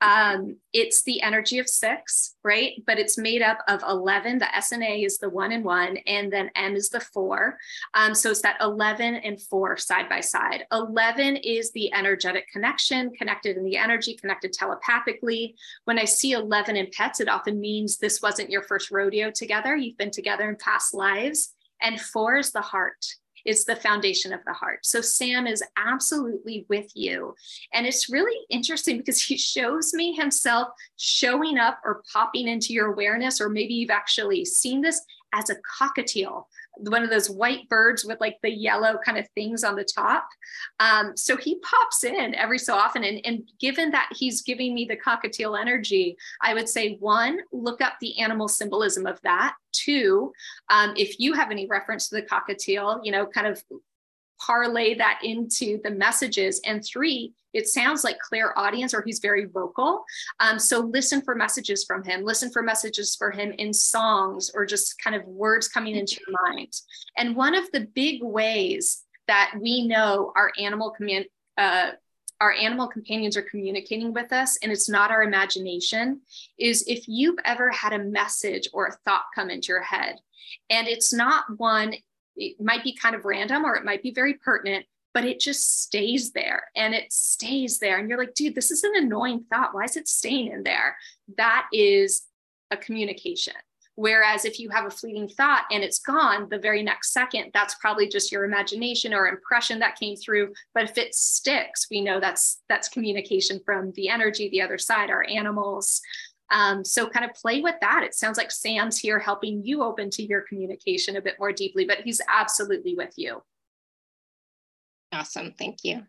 Um, 0.01 0.57
it's 0.73 1.03
the 1.03 1.21
energy 1.21 1.59
of 1.59 1.69
six, 1.69 2.37
right? 2.43 2.83
But 2.87 2.99
it's 2.99 3.19
made 3.19 3.43
up 3.43 3.59
of 3.69 3.83
11. 3.83 4.39
The 4.39 4.47
SNA 4.47 5.05
is 5.05 5.19
the 5.19 5.29
one 5.29 5.53
and 5.53 5.65
one, 5.65 5.99
and 6.07 6.33
then 6.33 6.51
M 6.55 6.75
is 6.75 6.89
the 6.89 7.01
four. 7.01 7.59
Um, 7.95 8.15
so 8.15 8.31
it's 8.31 8.43
that 8.43 8.57
11 8.61 9.17
and 9.17 9.41
four 9.41 9.77
side 9.77 10.09
by 10.09 10.21
side. 10.21 10.65
11 10.73 11.37
is 11.37 11.71
the 11.73 11.93
energetic 11.93 12.49
connection, 12.51 13.11
connected 13.11 13.57
in 13.57 13.65
the 13.65 13.77
energy, 13.77 14.15
connected 14.15 14.53
telepathically. 14.53 15.55
When 15.85 15.99
I 15.99 16.05
see 16.05 16.33
11 16.33 16.77
in 16.77 16.89
pets, 16.93 17.21
it 17.21 17.29
often 17.29 17.61
means 17.61 17.99
this 17.99 18.23
wasn't 18.23 18.51
your 18.51 18.63
first 18.63 18.91
rodeo 18.91 19.31
together. 19.31 19.77
You've 19.77 19.99
been 19.99 20.11
together 20.11 20.49
in 20.49 20.57
past 20.57 20.95
lives. 20.95 21.55
And 21.83 22.01
four 22.01 22.37
is 22.37 22.53
the 22.53 22.61
heart 22.61 23.07
is 23.47 23.65
the 23.65 23.77
foundation 23.77 24.33
of 24.33 24.41
the 24.47 24.53
heart. 24.53 24.85
So 24.85 25.01
Sam 25.01 25.47
is 25.47 25.63
absolutely 25.77 26.67
with 26.69 26.91
you. 26.95 27.35
And 27.73 27.87
it's 27.87 28.11
really 28.11 28.39
interesting 28.51 28.99
because 28.99 29.23
he 29.23 29.37
shows 29.37 29.93
me 29.95 30.15
himself 30.15 30.69
showing 30.97 31.59
up 31.59 31.81
or 31.85 32.03
popping 32.13 32.49
into 32.49 32.73
your 32.73 32.93
awareness, 32.93 33.41
or 33.41 33.49
maybe 33.49 33.75
you've 33.75 33.91
actually 33.91 34.45
seen 34.45 34.81
this 34.81 35.01
as 35.33 35.51
a 35.51 35.57
cockatiel 35.81 36.45
one 36.85 37.03
of 37.03 37.11
those 37.11 37.31
white 37.31 37.69
birds 37.69 38.05
with 38.05 38.21
like 38.21 38.37
the 38.43 38.51
yellow 38.51 38.99
kind 39.05 39.19
of 39.19 39.29
things 39.35 39.65
on 39.65 39.77
the 39.77 39.85
top. 39.85 40.27
Um, 40.79 41.17
so 41.17 41.37
he 41.37 41.59
pops 41.61 42.05
in 42.05 42.35
every 42.35 42.59
so 42.59 42.75
often. 42.75 43.05
And, 43.05 43.21
and 43.25 43.43
given 43.59 43.91
that 43.91 44.09
he's 44.15 44.43
giving 44.43 44.75
me 44.75 44.85
the 44.85 44.97
cockatiel 44.97 45.61
energy, 45.61 46.17
I 46.43 46.55
would 46.55 46.69
say 46.69 46.97
one, 46.97 47.41
look 47.53 47.81
up 47.81 47.95
the 48.01 48.19
animal 48.19 48.49
symbolism 48.49 49.07
of 49.07 49.21
that. 49.23 49.55
Two, 49.73 50.33
um, 50.69 50.95
if 50.97 51.21
you 51.21 51.33
have 51.35 51.51
any 51.51 51.67
reference 51.67 52.09
to 52.09 52.17
the 52.17 52.23
cockatiel, 52.23 53.01
you 53.05 53.13
know, 53.13 53.27
kind 53.27 53.47
of 53.47 53.63
parlay 54.45 54.95
that 54.95 55.21
into 55.23 55.81
the 55.83 55.91
messages. 55.91 56.61
And 56.65 56.85
three, 56.85 57.35
it 57.53 57.69
sounds 57.69 58.05
like 58.05 58.19
clairaudience 58.19 58.95
or 58.95 59.03
he's 59.03 59.19
very 59.19 59.47
vocal. 59.47 60.05
Um, 60.39 60.59
so 60.59 60.81
listen 60.81 61.21
for 61.23 61.35
messages 61.35 61.85
from 61.85 62.05
him, 62.05 62.25
listen 62.25 62.51
for 62.51 62.63
messages 62.63 63.17
for 63.17 63.31
him 63.31 63.53
in 63.59 63.73
songs 63.73 64.51
or 64.55 64.65
just 64.67 65.01
kind 65.03 65.17
of 65.17 65.25
words 65.27 65.69
coming 65.69 65.97
into 65.97 66.21
your 66.27 66.37
mind. 66.49 66.73
And 67.17 67.37
one 67.37 67.55
of 67.55 67.71
the 67.73 67.89
big 67.95 68.23
ways 68.23 69.03
that 69.27 69.53
we 69.61 69.87
know 69.87 70.33
our 70.37 70.53
animal 70.59 70.91
command, 70.91 71.27
uh, 71.59 71.93
our 72.41 72.53
animal 72.53 72.89
companions 72.89 73.37
are 73.37 73.43
communicating 73.43 74.15
with 74.15 74.33
us 74.33 74.59
and 74.63 74.73
it's 74.73 74.89
not 74.89 75.11
our 75.11 75.23
imagination 75.23 76.21
is 76.59 76.85
if 76.89 77.07
you've 77.07 77.39
ever 77.45 77.71
had 77.71 77.93
a 77.93 77.99
message 77.99 78.69
or 78.73 78.87
a 78.87 78.97
thought 79.05 79.25
come 79.35 79.51
into 79.51 79.69
your 79.69 79.83
head 79.83 80.17
and 80.71 80.89
it's 80.89 81.13
not 81.13 81.45
one 81.59 81.93
it 82.41 82.61
might 82.61 82.83
be 82.83 82.95
kind 82.95 83.15
of 83.15 83.25
random 83.25 83.65
or 83.65 83.77
it 83.77 83.85
might 83.85 84.03
be 84.03 84.13
very 84.13 84.35
pertinent, 84.35 84.87
but 85.13 85.25
it 85.25 85.39
just 85.39 85.83
stays 85.83 86.33
there 86.33 86.65
and 86.75 86.95
it 86.95 87.13
stays 87.13 87.79
there. 87.79 87.99
And 87.99 88.09
you're 88.09 88.19
like, 88.19 88.35
dude, 88.35 88.55
this 88.55 88.71
is 88.71 88.83
an 88.83 88.93
annoying 88.97 89.45
thought. 89.51 89.75
Why 89.75 89.85
is 89.85 89.97
it 89.97 90.09
staying 90.09 90.51
in 90.51 90.63
there? 90.63 90.97
That 91.37 91.67
is 91.73 92.23
a 92.71 92.77
communication. 92.77 93.55
Whereas 93.97 94.47
if 94.47 94.59
you 94.59 94.71
have 94.71 94.87
a 94.87 94.91
fleeting 94.91 95.29
thought 95.29 95.65
and 95.71 95.85
it's 95.85 95.99
gone 95.99 96.49
the 96.49 96.59
very 96.59 96.83
next 96.83 97.13
second, 97.13 97.51
that's 97.53 97.75
probably 97.75 98.09
just 98.09 98.33
your 98.33 98.45
imagination 98.45 99.13
or 99.13 99.29
impression 99.29 99.79
that 99.81 99.99
came 99.99 100.17
through. 100.17 100.55
But 100.73 100.85
if 100.85 100.97
it 100.97 101.15
sticks, 101.15 101.87
we 101.91 102.01
know 102.01 102.19
that's 102.19 102.63
that's 102.71 102.89
communication 102.89 103.61
from 103.63 103.93
the 103.97 104.09
energy, 104.09 104.49
the 104.49 104.63
other 104.63 104.79
side, 104.79 105.11
our 105.11 105.27
animals. 105.29 106.01
Um, 106.51 106.85
so 106.85 107.09
kind 107.09 107.25
of 107.25 107.35
play 107.35 107.61
with 107.61 107.77
that. 107.81 108.03
It 108.03 108.15
sounds 108.15 108.37
like 108.37 108.51
Sam's 108.51 108.99
here 108.99 109.19
helping 109.19 109.65
you 109.65 109.83
open 109.83 110.11
to 110.11 110.23
your 110.23 110.43
communication 110.43 111.17
a 111.17 111.23
bit 111.23 111.37
more 111.39 111.53
deeply, 111.53 111.85
but 111.85 112.01
he's 112.01 112.21
absolutely 112.29 112.95
with 112.95 113.15
you. 113.17 113.43
Awesome, 115.13 115.55
thank 115.59 115.85
you. 115.85 116.03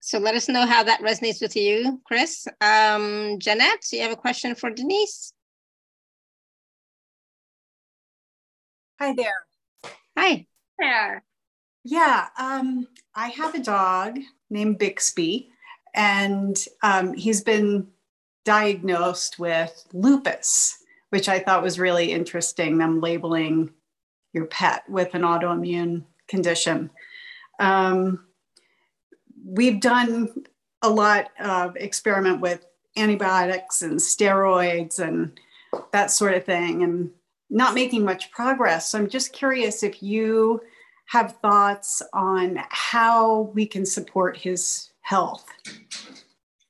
So 0.00 0.18
let 0.18 0.36
us 0.36 0.48
know 0.48 0.66
how 0.66 0.84
that 0.84 1.00
resonates 1.00 1.40
with 1.42 1.56
you, 1.56 2.00
Chris. 2.04 2.46
Um, 2.60 3.38
Jeanette, 3.40 3.82
do 3.90 3.96
you 3.96 4.02
have 4.02 4.12
a 4.12 4.16
question 4.16 4.54
for 4.54 4.70
Denise? 4.70 5.32
Hi 9.00 9.12
there. 9.14 9.92
Hi. 10.16 10.46
There. 10.78 11.24
Yeah, 11.84 12.28
um, 12.38 12.86
I 13.14 13.28
have 13.28 13.54
a 13.54 13.62
dog 13.62 14.18
named 14.48 14.78
Bixby, 14.78 15.50
and 15.94 16.56
um, 16.82 17.12
he's 17.14 17.42
been 17.42 17.88
diagnosed 18.46 19.38
with 19.38 19.86
lupus, 19.92 20.78
which 21.10 21.28
I 21.28 21.40
thought 21.40 21.62
was 21.62 21.78
really 21.78 22.12
interesting, 22.12 22.78
them 22.78 23.00
labeling 23.00 23.70
your 24.32 24.46
pet 24.46 24.84
with 24.88 25.14
an 25.14 25.22
autoimmune 25.22 26.04
condition. 26.28 26.90
Um, 27.58 28.24
we've 29.44 29.80
done 29.80 30.44
a 30.82 30.88
lot 30.88 31.28
of 31.40 31.76
experiment 31.76 32.40
with 32.40 32.64
antibiotics 32.96 33.82
and 33.82 33.98
steroids 33.98 35.00
and 35.00 35.38
that 35.92 36.10
sort 36.10 36.34
of 36.34 36.44
thing 36.44 36.82
and 36.82 37.10
not 37.50 37.74
making 37.74 38.04
much 38.04 38.30
progress. 38.30 38.90
So 38.90 38.98
I'm 38.98 39.08
just 39.08 39.32
curious 39.32 39.82
if 39.82 40.02
you 40.02 40.60
have 41.06 41.36
thoughts 41.42 42.00
on 42.12 42.58
how 42.68 43.52
we 43.54 43.66
can 43.66 43.84
support 43.84 44.36
his 44.36 44.90
health. 45.00 45.46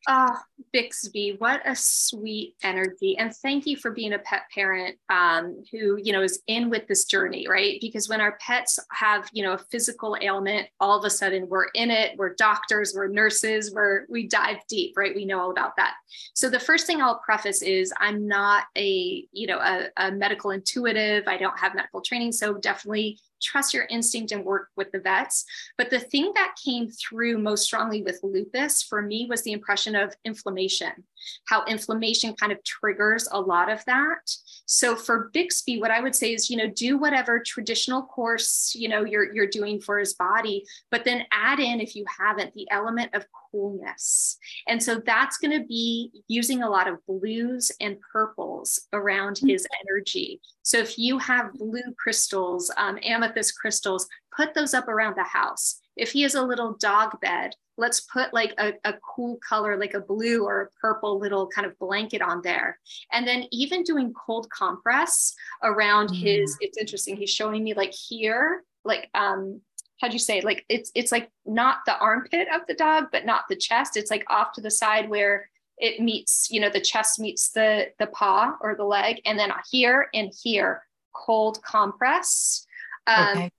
Ah, 0.09 0.41
Bixby, 0.73 1.35
what 1.39 1.63
a 1.67 1.75
sweet 1.75 2.55
energy. 2.63 3.19
And 3.19 3.35
thank 3.35 3.67
you 3.67 3.77
for 3.77 3.91
being 3.91 4.13
a 4.13 4.21
pet 4.21 4.43
parent 4.55 4.97
um, 5.09 5.65
who, 5.73 5.97
you 6.01 6.13
know, 6.13 6.23
is 6.23 6.41
in 6.47 6.71
with 6.71 6.87
this 6.87 7.07
journey, 7.07 7.49
right? 7.49 7.79
Because 7.81 8.09
when 8.09 8.21
our 8.21 8.39
pets 8.41 8.79
have, 8.93 9.29
you 9.33 9.43
know, 9.43 9.55
a 9.55 9.59
physical 9.59 10.17
ailment, 10.21 10.69
all 10.79 10.97
of 10.97 11.05
a 11.05 11.11
sudden 11.11 11.49
we're 11.49 11.69
in 11.75 11.91
it, 11.91 12.17
we're 12.17 12.35
doctors, 12.35 12.93
we're 12.95 13.09
nurses, 13.09 13.73
we're, 13.75 14.07
we 14.09 14.29
dive 14.29 14.59
deep, 14.69 14.97
right? 14.97 15.15
We 15.15 15.25
know 15.25 15.41
all 15.41 15.51
about 15.51 15.75
that. 15.77 15.95
So 16.35 16.49
the 16.49 16.61
first 16.61 16.87
thing 16.87 17.03
I'll 17.03 17.19
preface 17.19 17.63
is 17.63 17.93
I'm 17.99 18.29
not 18.29 18.65
a, 18.79 19.27
you 19.33 19.49
know, 19.49 19.59
a, 19.59 19.89
a 19.97 20.13
medical 20.13 20.53
intuitive. 20.53 21.25
I 21.27 21.37
don't 21.37 21.59
have 21.59 21.75
medical 21.75 22.01
training. 22.01 22.31
So 22.31 22.55
definitely 22.59 23.19
trust 23.41 23.75
your 23.75 23.87
instinct 23.91 24.33
and 24.33 24.45
work 24.45 24.69
with 24.77 24.93
the 24.93 25.01
vets. 25.01 25.45
But 25.79 25.91
the 25.91 26.01
thing 26.01 26.33
that 26.35 26.57
came 26.63 26.89
through 26.89 27.39
most 27.39 27.65
strongly 27.65 28.03
with 28.03 28.21
lupus 28.23 28.83
for 28.83 29.03
me 29.03 29.27
was 29.29 29.43
the 29.43 29.53
impression 29.53 29.95
of 29.95 30.15
inflammation, 30.25 31.05
how 31.47 31.65
inflammation 31.65 32.35
kind 32.35 32.53
of 32.53 32.63
triggers 32.65 33.29
a 33.31 33.41
lot 33.41 33.71
of 33.71 33.85
that. 33.87 34.31
So 34.67 34.97
for 34.97 35.31
Bixby, 35.33 35.81
what 35.81 35.91
I 35.91 36.01
would 36.01 36.15
say 36.15 36.35
is, 36.35 36.51
you 36.51 36.57
know, 36.57 36.69
do 36.69 36.99
whatever 36.99 37.41
traditional 37.41 38.03
course, 38.03 38.75
you 38.75 38.89
know, 38.89 39.05
you're 39.05 39.33
you're 39.33 39.47
doing 39.47 39.81
for 39.81 39.99
his 39.99 40.15
body, 40.15 40.65
but 40.91 41.05
then 41.05 41.25
add 41.33 41.61
in, 41.61 41.81
if 41.81 41.95
you 41.95 42.05
haven't, 42.19 42.55
the 42.55 42.69
element 42.71 43.15
of 43.15 43.27
coolness. 43.51 44.39
And 44.67 44.83
so 44.83 45.01
that's 45.05 45.39
going 45.39 45.59
to 45.59 45.67
be 45.67 46.11
using 46.29 46.63
a 46.63 46.71
lot 46.71 46.89
of 46.89 47.05
blues 47.07 47.71
and 47.81 47.97
purples 48.13 48.81
around 48.93 49.39
his 49.39 49.67
energy. 49.89 50.41
So 50.63 50.79
if 50.79 50.99
you 50.99 51.19
have 51.19 51.55
blue 51.55 51.95
crystals, 51.99 52.71
um, 52.77 52.99
amethyst 53.03 53.55
crystals, 53.59 54.09
put 54.37 54.55
those 54.55 54.75
up 54.75 54.89
around 54.89 55.17
the 55.17 55.25
house. 55.25 55.81
If 55.97 56.13
he 56.13 56.23
has 56.23 56.35
a 56.35 56.43
little 56.43 56.75
dog 56.75 57.21
bed, 57.21 57.55
let's 57.79 58.01
put 58.01 58.33
like 58.33 58.55
a, 58.59 58.73
a 58.85 58.95
cool 58.95 59.39
color, 59.47 59.77
like 59.77 59.95
a 59.95 60.01
blue 60.01 60.45
or 60.45 60.63
a 60.63 60.71
purple 60.81 61.19
little 61.19 61.47
kind 61.49 61.67
of 61.67 61.79
blanket 61.79 62.23
on 62.23 62.41
there. 62.43 62.79
And 63.13 63.27
then 63.27 63.45
even 63.53 63.83
doing 63.83 64.13
cold 64.15 64.49
compress 64.51 65.35
around 65.63 66.11
mm. 66.11 66.17
his, 66.17 66.57
it's 66.61 66.79
interesting. 66.79 67.17
He's 67.17 67.31
showing 67.31 67.65
me 67.65 67.75
like 67.75 67.93
here, 67.93 68.63
like 68.85 69.11
um, 69.15 69.61
how'd 70.01 70.13
you 70.13 70.19
say 70.19 70.41
like 70.41 70.65
it's 70.69 70.91
it's 70.95 71.13
like 71.13 71.31
not 71.45 71.79
the 71.87 71.99
armpit 71.99 72.49
of 72.55 72.63
the 72.69 72.75
dog 72.75 73.07
but 73.11 73.25
not 73.25 73.45
the 73.49 73.57
chest 73.57 73.97
it's 73.97 74.11
like 74.11 74.25
off 74.29 74.53
to 74.53 74.61
the 74.61 74.71
side 74.71 75.09
where 75.09 75.49
it 75.79 76.01
meets 76.01 76.49
you 76.51 76.61
know 76.61 76.71
the 76.71 76.81
chest 76.81 77.19
meets 77.19 77.51
the 77.51 77.87
the 77.99 78.07
paw 78.09 78.55
or 78.61 78.75
the 78.77 78.85
leg 78.85 79.21
and 79.25 79.39
then 79.39 79.51
here 79.71 80.09
and 80.15 80.33
here 80.43 80.83
cold 81.15 81.63
compress 81.63 82.67
um, 83.07 83.39
okay 83.39 83.51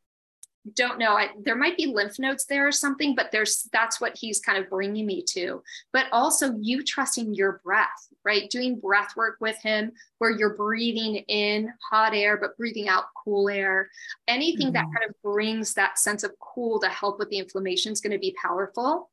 don't 0.74 0.99
know. 0.99 1.13
I, 1.13 1.30
there 1.41 1.55
might 1.55 1.78
be 1.78 1.88
lymph 1.88 2.20
nodes 2.20 2.45
there 2.45 2.68
or 2.68 2.72
something 2.72 3.15
but 3.15 3.32
there's 3.32 3.70
that's 3.72 4.01
what 4.01 4.18
he's 4.18 4.39
kind 4.39 4.57
of 4.57 4.70
bringing 4.70 5.05
me 5.05 5.24
to. 5.30 5.63
But 5.93 6.07
also 6.11 6.55
you 6.59 6.84
trusting 6.84 7.34
your 7.34 7.61
breath 7.63 8.07
right? 8.28 8.49
Doing 8.49 8.78
breath 8.78 9.15
work 9.15 9.38
with 9.39 9.57
him 9.63 9.93
where 10.18 10.32
you're 10.32 10.55
breathing 10.55 11.15
in 11.30 11.72
hot 11.89 12.13
air 12.13 12.36
but 12.36 12.57
breathing 12.57 12.89
out 12.89 13.05
cool 13.24 13.47
air. 13.47 13.89
Anything 14.28 14.68
mm-hmm. 14.68 14.74
that 14.74 14.84
kind 14.84 15.09
of 15.09 15.15
brings 15.24 15.74
that 15.76 15.97
sense 15.97 16.24
of 16.24 16.38
cool 16.39 16.78
to 16.82 16.89
help 16.89 17.20
with 17.20 17.30
the 17.30 17.38
inflammation 17.38 17.93
is 17.93 18.01
going 18.01 18.11
to 18.11 18.20
be 18.20 18.36
powerful. 18.41 19.09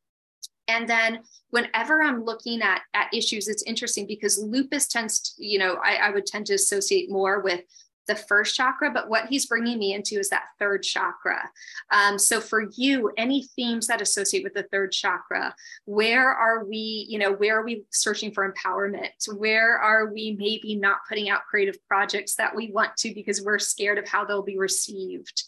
And 0.67 0.89
then 0.89 1.21
whenever 1.51 2.03
I'm 2.03 2.25
looking 2.25 2.61
at, 2.61 2.83
at 2.93 3.15
issues, 3.15 3.47
it's 3.47 3.63
interesting 3.63 4.09
because 4.09 4.43
lupus 4.43 4.89
tends 4.89 5.21
to, 5.21 5.47
you 5.47 5.61
know, 5.61 5.77
I, 5.85 5.97
I 5.97 6.11
would 6.11 6.27
tend 6.27 6.47
to 6.47 6.55
associate 6.55 7.09
more 7.09 7.41
with 7.41 7.61
the 8.07 8.15
first 8.15 8.55
chakra, 8.55 8.91
but 8.91 9.09
what 9.09 9.27
he's 9.27 9.47
bringing 9.47 9.79
me 9.79 9.95
into 9.95 10.19
is 10.19 10.29
that 10.31 10.45
third 10.59 10.83
chakra. 10.83 11.51
Um, 11.91 12.19
so 12.19 12.41
for 12.41 12.69
you, 12.77 13.13
any 13.17 13.45
themes 13.57 13.87
that 13.87 14.01
associate 14.01 14.45
with 14.45 14.55
the 14.55 14.65
third 14.65 14.93
chakra, 14.93 15.55
where 15.85 16.29
are 16.31 16.65
we, 16.65 17.07
you 17.09 17.19
know, 17.19 17.33
where 17.33 17.59
are 17.59 17.65
we 17.65 17.85
searching 17.91 18.33
for 18.33 18.51
empowerment? 18.51 19.11
Where 19.37 19.79
are 19.79 20.13
we 20.13 20.37
maybe 20.39 20.77
not 20.77 20.99
putting 21.09 21.29
out 21.31 21.47
creative 21.49 21.77
projects 21.87 22.35
that 22.37 22.55
we 22.55 22.71
want 22.71 22.97
to 22.99 23.15
because 23.15 23.43
we're 23.43 23.59
scared 23.59 23.99
of 23.99 24.09
how 24.09 24.25
they'll 24.25 24.43
be 24.43 24.59
received? 24.59 25.45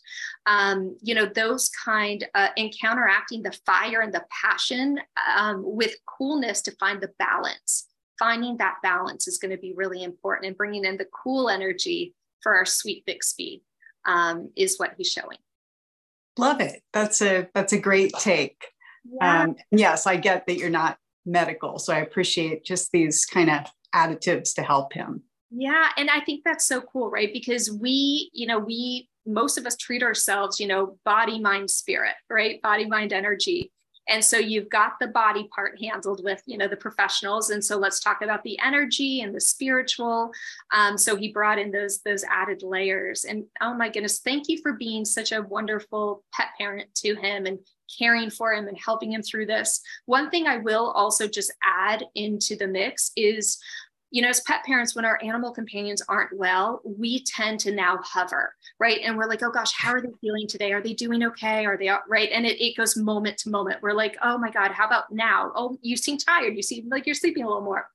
Um, 0.46 0.96
you 1.02 1.14
know, 1.14 1.26
those 1.26 1.68
kind 1.68 2.26
uh, 2.34 2.48
and 2.56 2.74
counteracting 2.80 3.42
the 3.42 3.56
fire 3.66 4.00
and 4.00 4.12
the 4.12 4.24
passion 4.30 4.98
um, 5.36 5.62
with 5.64 5.94
coolness 6.06 6.62
to 6.62 6.70
find 6.72 7.00
the 7.00 7.12
balance 7.18 7.86
finding 8.18 8.56
that 8.56 8.76
balance 8.82 9.28
is 9.28 9.38
going 9.38 9.50
to 9.50 9.58
be 9.58 9.74
really 9.74 10.02
important 10.02 10.46
and 10.46 10.56
bringing 10.56 10.84
in 10.84 10.96
the 10.96 11.06
cool 11.12 11.48
energy 11.48 12.14
for 12.46 12.54
our 12.54 12.64
sweet 12.64 13.04
Bixby 13.06 13.64
um, 14.04 14.52
is 14.54 14.78
what 14.78 14.94
he's 14.96 15.10
showing. 15.10 15.38
Love 16.38 16.60
it. 16.60 16.80
That's 16.92 17.20
a 17.20 17.48
that's 17.54 17.72
a 17.72 17.78
great 17.78 18.12
take. 18.20 18.68
Yeah. 19.04 19.42
Um, 19.42 19.56
yes, 19.72 20.06
I 20.06 20.14
get 20.16 20.46
that 20.46 20.56
you're 20.56 20.70
not 20.70 20.96
medical, 21.24 21.80
so 21.80 21.92
I 21.92 21.98
appreciate 21.98 22.64
just 22.64 22.92
these 22.92 23.24
kind 23.24 23.50
of 23.50 23.66
additives 23.92 24.54
to 24.54 24.62
help 24.62 24.92
him. 24.92 25.24
Yeah, 25.50 25.88
and 25.96 26.08
I 26.08 26.20
think 26.20 26.42
that's 26.44 26.66
so 26.66 26.82
cool, 26.82 27.10
right? 27.10 27.32
Because 27.32 27.68
we, 27.68 28.30
you 28.32 28.46
know, 28.46 28.60
we 28.60 29.08
most 29.26 29.58
of 29.58 29.66
us 29.66 29.76
treat 29.76 30.04
ourselves, 30.04 30.60
you 30.60 30.68
know, 30.68 30.98
body, 31.04 31.40
mind, 31.40 31.68
spirit, 31.68 32.14
right? 32.30 32.62
Body, 32.62 32.86
mind, 32.86 33.12
energy. 33.12 33.72
And 34.08 34.24
so 34.24 34.38
you've 34.38 34.68
got 34.68 34.92
the 35.00 35.08
body 35.08 35.48
part 35.54 35.80
handled 35.80 36.22
with, 36.22 36.42
you 36.46 36.58
know, 36.58 36.68
the 36.68 36.76
professionals. 36.76 37.50
And 37.50 37.64
so 37.64 37.76
let's 37.76 38.00
talk 38.00 38.22
about 38.22 38.42
the 38.42 38.58
energy 38.64 39.20
and 39.20 39.34
the 39.34 39.40
spiritual. 39.40 40.30
Um, 40.72 40.96
so 40.96 41.16
he 41.16 41.32
brought 41.32 41.58
in 41.58 41.70
those 41.70 42.00
those 42.02 42.24
added 42.24 42.62
layers. 42.62 43.24
And 43.24 43.44
oh 43.60 43.74
my 43.74 43.88
goodness, 43.88 44.20
thank 44.20 44.48
you 44.48 44.60
for 44.62 44.74
being 44.74 45.04
such 45.04 45.32
a 45.32 45.42
wonderful 45.42 46.22
pet 46.32 46.48
parent 46.58 46.94
to 46.96 47.14
him 47.16 47.46
and 47.46 47.58
caring 47.98 48.30
for 48.30 48.52
him 48.52 48.68
and 48.68 48.78
helping 48.78 49.12
him 49.12 49.22
through 49.22 49.46
this. 49.46 49.80
One 50.06 50.30
thing 50.30 50.46
I 50.46 50.58
will 50.58 50.90
also 50.90 51.28
just 51.28 51.52
add 51.62 52.04
into 52.14 52.56
the 52.56 52.66
mix 52.66 53.12
is 53.16 53.58
you 54.10 54.22
know, 54.22 54.28
as 54.28 54.40
pet 54.42 54.64
parents, 54.64 54.94
when 54.94 55.04
our 55.04 55.18
animal 55.22 55.50
companions 55.50 56.02
aren't 56.08 56.36
well, 56.36 56.80
we 56.84 57.24
tend 57.24 57.58
to 57.60 57.72
now 57.72 57.98
hover, 58.02 58.54
right? 58.78 59.00
And 59.04 59.16
we're 59.16 59.28
like, 59.28 59.42
oh 59.42 59.50
gosh, 59.50 59.72
how 59.76 59.92
are 59.92 60.00
they 60.00 60.12
feeling 60.20 60.46
today? 60.46 60.72
Are 60.72 60.82
they 60.82 60.94
doing 60.94 61.24
okay? 61.24 61.66
Are 61.66 61.76
they 61.76 61.90
right? 62.08 62.30
And 62.32 62.46
it, 62.46 62.62
it 62.62 62.76
goes 62.76 62.96
moment 62.96 63.38
to 63.38 63.50
moment. 63.50 63.82
We're 63.82 63.92
like, 63.92 64.16
oh 64.22 64.38
my 64.38 64.50
God, 64.50 64.70
how 64.70 64.86
about 64.86 65.12
now? 65.12 65.52
Oh, 65.54 65.78
you 65.82 65.96
seem 65.96 66.18
tired. 66.18 66.56
You 66.56 66.62
seem 66.62 66.88
like 66.88 67.06
you're 67.06 67.14
sleeping 67.14 67.44
a 67.44 67.48
little 67.48 67.62
more. 67.62 67.88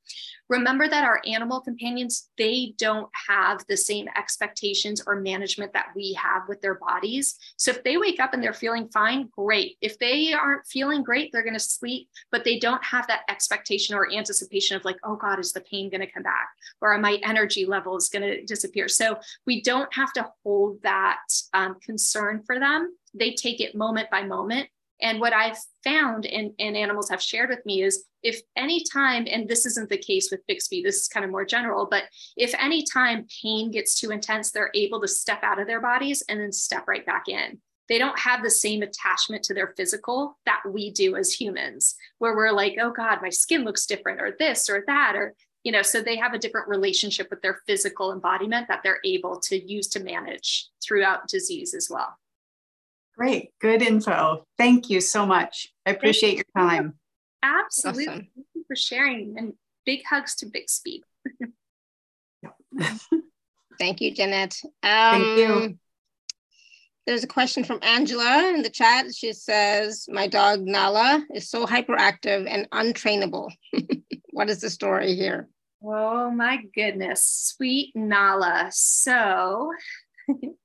Remember 0.51 0.85
that 0.85 1.05
our 1.05 1.21
animal 1.25 1.61
companions, 1.61 2.29
they 2.37 2.73
don't 2.77 3.09
have 3.29 3.65
the 3.69 3.77
same 3.77 4.09
expectations 4.17 5.01
or 5.07 5.15
management 5.21 5.71
that 5.71 5.87
we 5.95 6.11
have 6.21 6.41
with 6.49 6.59
their 6.59 6.75
bodies. 6.75 7.37
So 7.55 7.71
if 7.71 7.85
they 7.85 7.95
wake 7.95 8.19
up 8.19 8.33
and 8.33 8.43
they're 8.43 8.51
feeling 8.51 8.89
fine, 8.89 9.29
great. 9.31 9.77
If 9.79 9.97
they 9.97 10.33
aren't 10.33 10.67
feeling 10.67 11.03
great, 11.03 11.31
they're 11.31 11.41
going 11.41 11.53
to 11.53 11.59
sleep, 11.59 12.09
but 12.33 12.43
they 12.43 12.59
don't 12.59 12.83
have 12.83 13.07
that 13.07 13.21
expectation 13.29 13.95
or 13.95 14.11
anticipation 14.11 14.75
of 14.75 14.83
like, 14.83 14.97
oh 15.05 15.15
God, 15.15 15.39
is 15.39 15.53
the 15.53 15.61
pain 15.61 15.89
going 15.89 16.01
to 16.01 16.11
come 16.11 16.23
back? 16.23 16.49
Or 16.81 16.93
are 16.93 16.99
my 16.99 17.17
energy 17.23 17.65
level 17.65 17.95
is 17.95 18.09
going 18.09 18.29
to 18.29 18.43
disappear? 18.43 18.89
So 18.89 19.19
we 19.47 19.61
don't 19.61 19.93
have 19.93 20.11
to 20.13 20.29
hold 20.43 20.83
that 20.83 21.21
um, 21.53 21.77
concern 21.81 22.43
for 22.45 22.59
them. 22.59 22.93
They 23.13 23.31
take 23.31 23.61
it 23.61 23.73
moment 23.73 24.09
by 24.09 24.23
moment 24.23 24.67
and 25.01 25.19
what 25.19 25.33
I've 25.33 25.57
found 25.83 26.25
and, 26.25 26.53
animals 26.59 27.09
have 27.09 27.21
shared 27.21 27.49
with 27.49 27.65
me 27.65 27.83
is 27.83 28.05
if 28.23 28.41
any 28.55 28.83
time, 28.83 29.27
and 29.29 29.47
this 29.47 29.65
isn't 29.65 29.89
the 29.89 29.97
case 29.97 30.29
with 30.31 30.45
Bixby, 30.47 30.83
this 30.83 31.01
is 31.01 31.07
kind 31.07 31.23
of 31.23 31.31
more 31.31 31.45
general, 31.45 31.87
but 31.89 32.03
if 32.37 32.53
any 32.59 32.83
time 32.83 33.25
pain 33.41 33.71
gets 33.71 33.99
too 33.99 34.11
intense, 34.11 34.51
they're 34.51 34.71
able 34.75 35.01
to 35.01 35.07
step 35.07 35.43
out 35.43 35.59
of 35.59 35.67
their 35.67 35.81
bodies 35.81 36.23
and 36.29 36.39
then 36.39 36.51
step 36.51 36.87
right 36.87 37.05
back 37.05 37.27
in. 37.27 37.59
They 37.89 37.97
don't 37.97 38.19
have 38.19 38.43
the 38.43 38.49
same 38.49 38.83
attachment 38.83 39.43
to 39.43 39.53
their 39.53 39.73
physical 39.75 40.37
that 40.45 40.61
we 40.65 40.91
do 40.91 41.15
as 41.15 41.33
humans, 41.33 41.95
where 42.19 42.35
we're 42.35 42.51
like, 42.51 42.77
oh 42.79 42.91
God, 42.91 43.19
my 43.21 43.29
skin 43.29 43.63
looks 43.63 43.85
different, 43.85 44.21
or 44.21 44.35
this 44.37 44.69
or 44.69 44.83
that, 44.87 45.15
or 45.15 45.33
you 45.63 45.71
know, 45.71 45.81
so 45.81 46.01
they 46.01 46.15
have 46.15 46.33
a 46.33 46.39
different 46.39 46.69
relationship 46.69 47.27
with 47.29 47.41
their 47.41 47.59
physical 47.67 48.13
embodiment 48.13 48.67
that 48.67 48.81
they're 48.83 49.01
able 49.03 49.39
to 49.41 49.61
use 49.61 49.87
to 49.89 50.03
manage 50.03 50.69
throughout 50.83 51.27
disease 51.27 51.73
as 51.73 51.87
well. 51.89 52.17
Great, 53.17 53.51
good 53.59 53.81
info. 53.81 54.45
Thank 54.57 54.89
you 54.89 55.01
so 55.01 55.25
much. 55.25 55.73
I 55.85 55.91
appreciate 55.91 56.35
your 56.35 56.45
time. 56.57 56.95
Absolutely. 57.43 58.07
Awesome. 58.07 58.27
Thank 58.35 58.47
you 58.55 58.63
for 58.67 58.75
sharing 58.75 59.35
and 59.37 59.53
big 59.85 60.03
hugs 60.09 60.35
to 60.35 60.45
Bixby. 60.45 61.03
Thank 63.79 64.01
you, 64.01 64.13
Jeanette. 64.13 64.59
Um, 64.83 65.11
Thank 65.11 65.37
you. 65.37 65.77
There's 67.07 67.23
a 67.23 67.27
question 67.27 67.63
from 67.63 67.79
Angela 67.81 68.51
in 68.53 68.61
the 68.61 68.69
chat. 68.69 69.13
She 69.13 69.33
says, 69.33 70.05
My 70.07 70.27
dog 70.27 70.61
Nala 70.61 71.25
is 71.33 71.49
so 71.49 71.65
hyperactive 71.65 72.45
and 72.47 72.69
untrainable. 72.71 73.51
what 74.29 74.49
is 74.49 74.61
the 74.61 74.69
story 74.69 75.15
here? 75.15 75.49
Oh 75.83 76.29
my 76.29 76.59
goodness, 76.75 77.25
sweet 77.25 77.91
Nala. 77.95 78.67
So 78.69 79.71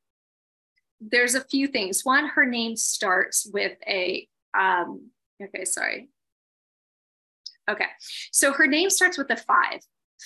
there's 1.10 1.34
a 1.34 1.44
few 1.44 1.68
things. 1.68 2.04
One, 2.04 2.26
her 2.28 2.46
name 2.46 2.76
starts 2.76 3.48
with 3.52 3.76
a, 3.86 4.26
um, 4.58 5.10
okay, 5.42 5.64
sorry. 5.64 6.08
Okay, 7.68 7.86
so 8.30 8.52
her 8.52 8.66
name 8.66 8.90
starts 8.90 9.18
with 9.18 9.30
a 9.30 9.36
five. 9.36 9.80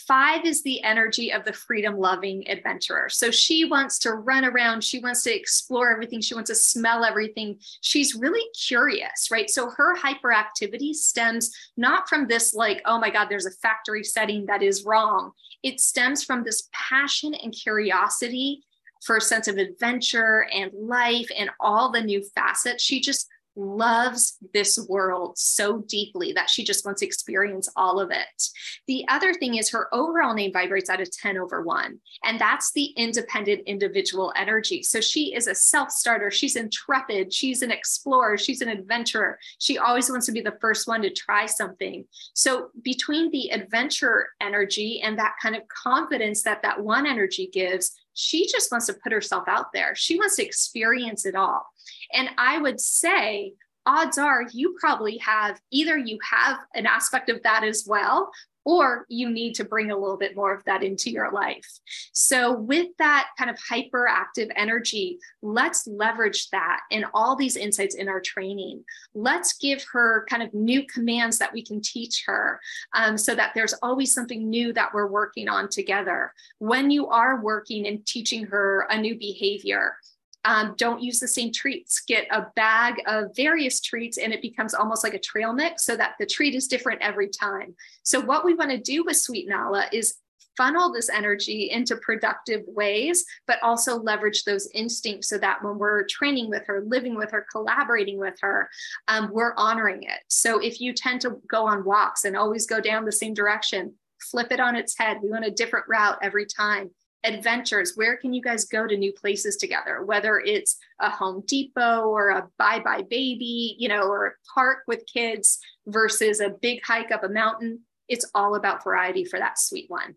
Five 0.07 0.45
is 0.45 0.63
the 0.63 0.83
energy 0.85 1.33
of 1.33 1.45
the 1.45 1.53
freedom 1.53 1.99
loving 1.99 2.49
adventurer. 2.49 3.09
So 3.09 3.31
she 3.31 3.65
wants 3.65 3.99
to 4.01 4.13
run 4.13 4.45
around, 4.45 4.85
she 4.85 5.01
wants 5.01 5.25
to 5.25 5.35
explore 5.35 5.91
everything, 5.91 6.21
she 6.21 6.35
wants 6.35 6.51
to 6.51 6.55
smell 6.55 7.05
everything. 7.05 7.59
She's 7.81 8.15
really 8.15 8.45
curious, 8.55 9.31
right? 9.33 9.51
So 9.51 9.71
her 9.71 9.97
hyperactivity 9.97 10.95
stems 10.95 11.51
not 11.77 12.09
from 12.09 12.29
this, 12.29 12.55
like, 12.55 12.83
oh 12.85 13.01
my 13.01 13.11
God, 13.11 13.27
there's 13.29 13.47
a 13.47 13.51
factory 13.51 14.05
setting 14.05 14.47
that 14.47 14.63
is 14.63 14.85
wrong. 14.85 15.33
It 15.65 15.81
stems 15.81 16.23
from 16.23 16.45
this 16.45 16.69
passion 16.73 17.35
and 17.35 17.53
curiosity 17.53 18.63
for 19.05 19.17
a 19.17 19.21
sense 19.21 19.49
of 19.49 19.57
adventure 19.57 20.47
and 20.53 20.71
life 20.75 21.29
and 21.37 21.51
all 21.59 21.91
the 21.91 22.03
new 22.03 22.23
facets. 22.35 22.83
She 22.83 23.01
just 23.01 23.29
loves 23.57 24.39
this 24.55 24.79
world 24.89 25.37
so 25.37 25.79
deeply 25.89 26.33
that 26.33 26.49
she 26.49 26.65
just 26.65 26.85
wants 26.85 27.01
to 27.01 27.07
experience 27.07 27.69
all 27.77 28.01
of 28.01 28.11
it. 28.11 28.43
The 28.87 29.05
other 29.09 29.35
thing 29.35 29.57
is 29.57 29.71
her 29.71 29.93
overall 29.93 30.35
name 30.35 30.53
vibrates 30.53 30.91
at 30.91 31.01
a 31.01 31.07
10 31.07 31.37
over 31.37 31.63
1, 31.63 31.99
and 32.25 32.41
that's 32.41 32.73
the 32.73 32.87
independent 32.97 33.63
individual 33.67 34.33
energy. 34.37 34.83
So 34.83 35.01
she 35.01 35.35
is 35.35 35.47
a 35.47 35.55
self 35.55 35.91
starter, 35.91 36.31
she's 36.31 36.57
intrepid, 36.57 37.33
she's 37.33 37.63
an 37.63 37.71
explorer, 37.71 38.39
she's 38.39 38.63
an 38.63 38.69
adventurer. 38.69 39.39
She 39.59 39.79
always 39.79 40.11
wants 40.11 40.27
to 40.27 40.33
be 40.33 40.41
the 40.41 40.59
first 40.61 40.89
one 40.89 41.03
to 41.03 41.11
try 41.11 41.47
something. 41.47 42.05
So 42.35 42.71
between 42.83 43.31
the 43.31 43.51
adventure 43.51 44.29
energy 44.41 45.01
and 45.03 45.19
that 45.19 45.35
kind 45.43 45.57
of 45.57 45.63
confidence 45.69 46.43
that 46.43 46.63
that 46.63 46.81
one 46.81 47.07
energy 47.07 47.51
gives, 47.53 47.93
she 48.15 48.47
just 48.47 48.71
wants 48.71 48.87
to 48.87 48.95
put 48.95 49.13
herself 49.13 49.45
out 49.47 49.73
there. 49.73 49.95
She 49.95 50.17
wants 50.17 50.37
to 50.37 50.45
experience 50.45 51.25
it 51.27 51.35
all. 51.35 51.67
And 52.13 52.29
I 52.39 52.59
would 52.59 52.81
say, 52.81 53.55
odds 53.87 54.19
are 54.19 54.45
you 54.53 54.77
probably 54.79 55.19
have 55.19 55.61
either 55.71 55.97
you 55.97 56.19
have 56.29 56.59
an 56.75 56.87
aspect 56.87 57.29
of 57.31 57.43
that 57.43 57.65
as 57.65 57.85
well, 57.87 58.31
or 58.65 59.07
you 59.09 59.31
need 59.31 59.55
to 59.55 59.65
bring 59.65 59.91
a 59.91 59.97
little 59.97 60.17
bit 60.17 60.37
more 60.37 60.55
of 60.55 60.65
that 60.65 60.83
into 60.83 61.11
your 61.11 61.33
life. 61.33 61.67
So, 62.13 62.53
with 62.53 62.89
that 62.99 63.29
kind 63.39 63.51
of 63.51 63.57
hyperactive 63.57 64.51
energy, 64.57 65.19
let's 65.43 65.87
leverage 65.87 66.51
that 66.51 66.81
and 66.91 67.07
all 67.15 67.37
these 67.37 67.57
insights 67.57 67.95
in 67.95 68.09
our 68.09 68.21
training. 68.21 68.85
Let's 69.15 69.55
give 69.55 69.85
her 69.93 70.27
kind 70.29 70.43
of 70.43 70.53
new 70.53 70.85
commands 70.87 71.39
that 71.39 71.53
we 71.53 71.63
can 71.63 71.81
teach 71.81 72.25
her 72.27 72.61
um, 72.95 73.17
so 73.17 73.35
that 73.35 73.53
there's 73.55 73.75
always 73.83 74.13
something 74.13 74.49
new 74.49 74.73
that 74.73 74.93
we're 74.93 75.07
working 75.07 75.49
on 75.49 75.69
together. 75.69 76.33
When 76.59 76.91
you 76.91 77.09
are 77.09 77.43
working 77.43 77.87
and 77.87 78.05
teaching 78.07 78.45
her 78.47 78.87
a 78.91 79.01
new 79.01 79.19
behavior, 79.19 79.97
um, 80.45 80.75
don't 80.77 81.03
use 81.03 81.21
the 81.21 81.29
same 81.29 81.53
treats. 81.53 82.01
Get 82.01 82.27
a 82.31 82.47
bag 82.57 83.03
of 83.07 83.35
various 83.37 83.81
treats 83.81 84.19
and 84.19 84.33
it 84.33 84.43
becomes 84.43 84.75
almost 84.75 85.05
like 85.05 85.15
a 85.15 85.19
trail 85.19 85.53
mix 85.53 85.85
so 85.85 85.97
that 85.97 86.15
the 86.19 86.27
treat 86.27 86.55
is 86.55 86.67
different 86.67 87.03
every 87.03 87.29
time. 87.29 87.75
So, 88.03 88.21
what 88.21 88.45
we 88.45 88.55
want 88.55 88.71
to 88.71 88.79
do 88.79 89.05
with 89.05 89.17
Sweet 89.17 89.49
Nala 89.49 89.87
is 89.93 90.17
funnel 90.57 90.93
this 90.93 91.09
energy 91.09 91.71
into 91.71 91.97
productive 91.97 92.63
ways, 92.67 93.25
but 93.47 93.63
also 93.63 93.97
leverage 93.97 94.45
those 94.45 94.69
instincts 94.75 95.29
so 95.29 95.39
that 95.39 95.63
when 95.63 95.79
we're 95.79 96.05
training 96.05 96.51
with 96.51 96.67
her, 96.67 96.83
living 96.87 97.17
with 97.17 97.31
her, 97.31 97.47
collaborating 97.51 98.19
with 98.19 98.35
her, 98.41 98.69
um, 99.09 99.31
we're 99.33 99.55
honoring 99.57 100.03
it. 100.03 100.21
So, 100.29 100.59
if 100.59 100.81
you 100.81 100.95
tend 100.95 101.21
to 101.23 101.41
go 101.49 101.67
on 101.67 101.85
walks 101.85 102.25
and 102.25 102.37
always 102.37 102.67
go 102.67 102.81
down 102.81 103.05
the 103.05 103.13
same 103.13 103.35
direction, 103.35 103.95
flip 104.21 104.53
it 104.53 104.61
on 104.61 104.75
its 104.75 104.97
head. 104.97 105.19
We 105.23 105.31
want 105.31 105.47
a 105.47 105.51
different 105.51 105.87
route 105.89 106.19
every 106.23 106.47
time 106.47 106.91
adventures 107.25 107.93
where 107.97 108.17
can 108.17 108.33
you 108.33 108.41
guys 108.43 108.65
go 108.65 108.87
to 108.87 108.97
new 108.97 109.13
places 109.13 109.57
together? 109.57 110.05
Whether 110.05 110.39
it's 110.39 110.77
a 111.01 111.11
home 111.11 111.43
depot 111.47 112.03
or 112.03 112.31
a 112.31 112.49
buybuy 112.61 113.09
BABY 113.11 113.77
you 113.79 113.89
know 113.89 114.03
or 114.03 114.27
a 114.27 114.33
park 114.55 114.81
with 114.87 115.05
kids 115.13 115.59
versus 115.87 116.41
a 116.41 116.51
big 116.51 116.81
hike 116.85 117.11
up 117.11 117.25
a 117.25 117.29
mountain 117.29 117.81
it's 118.09 118.29
all 118.35 118.57
about 118.57 118.83
variety 118.83 119.25
for 119.25 119.39
that 119.39 119.59
sweet 119.59 119.89
one. 119.89 120.17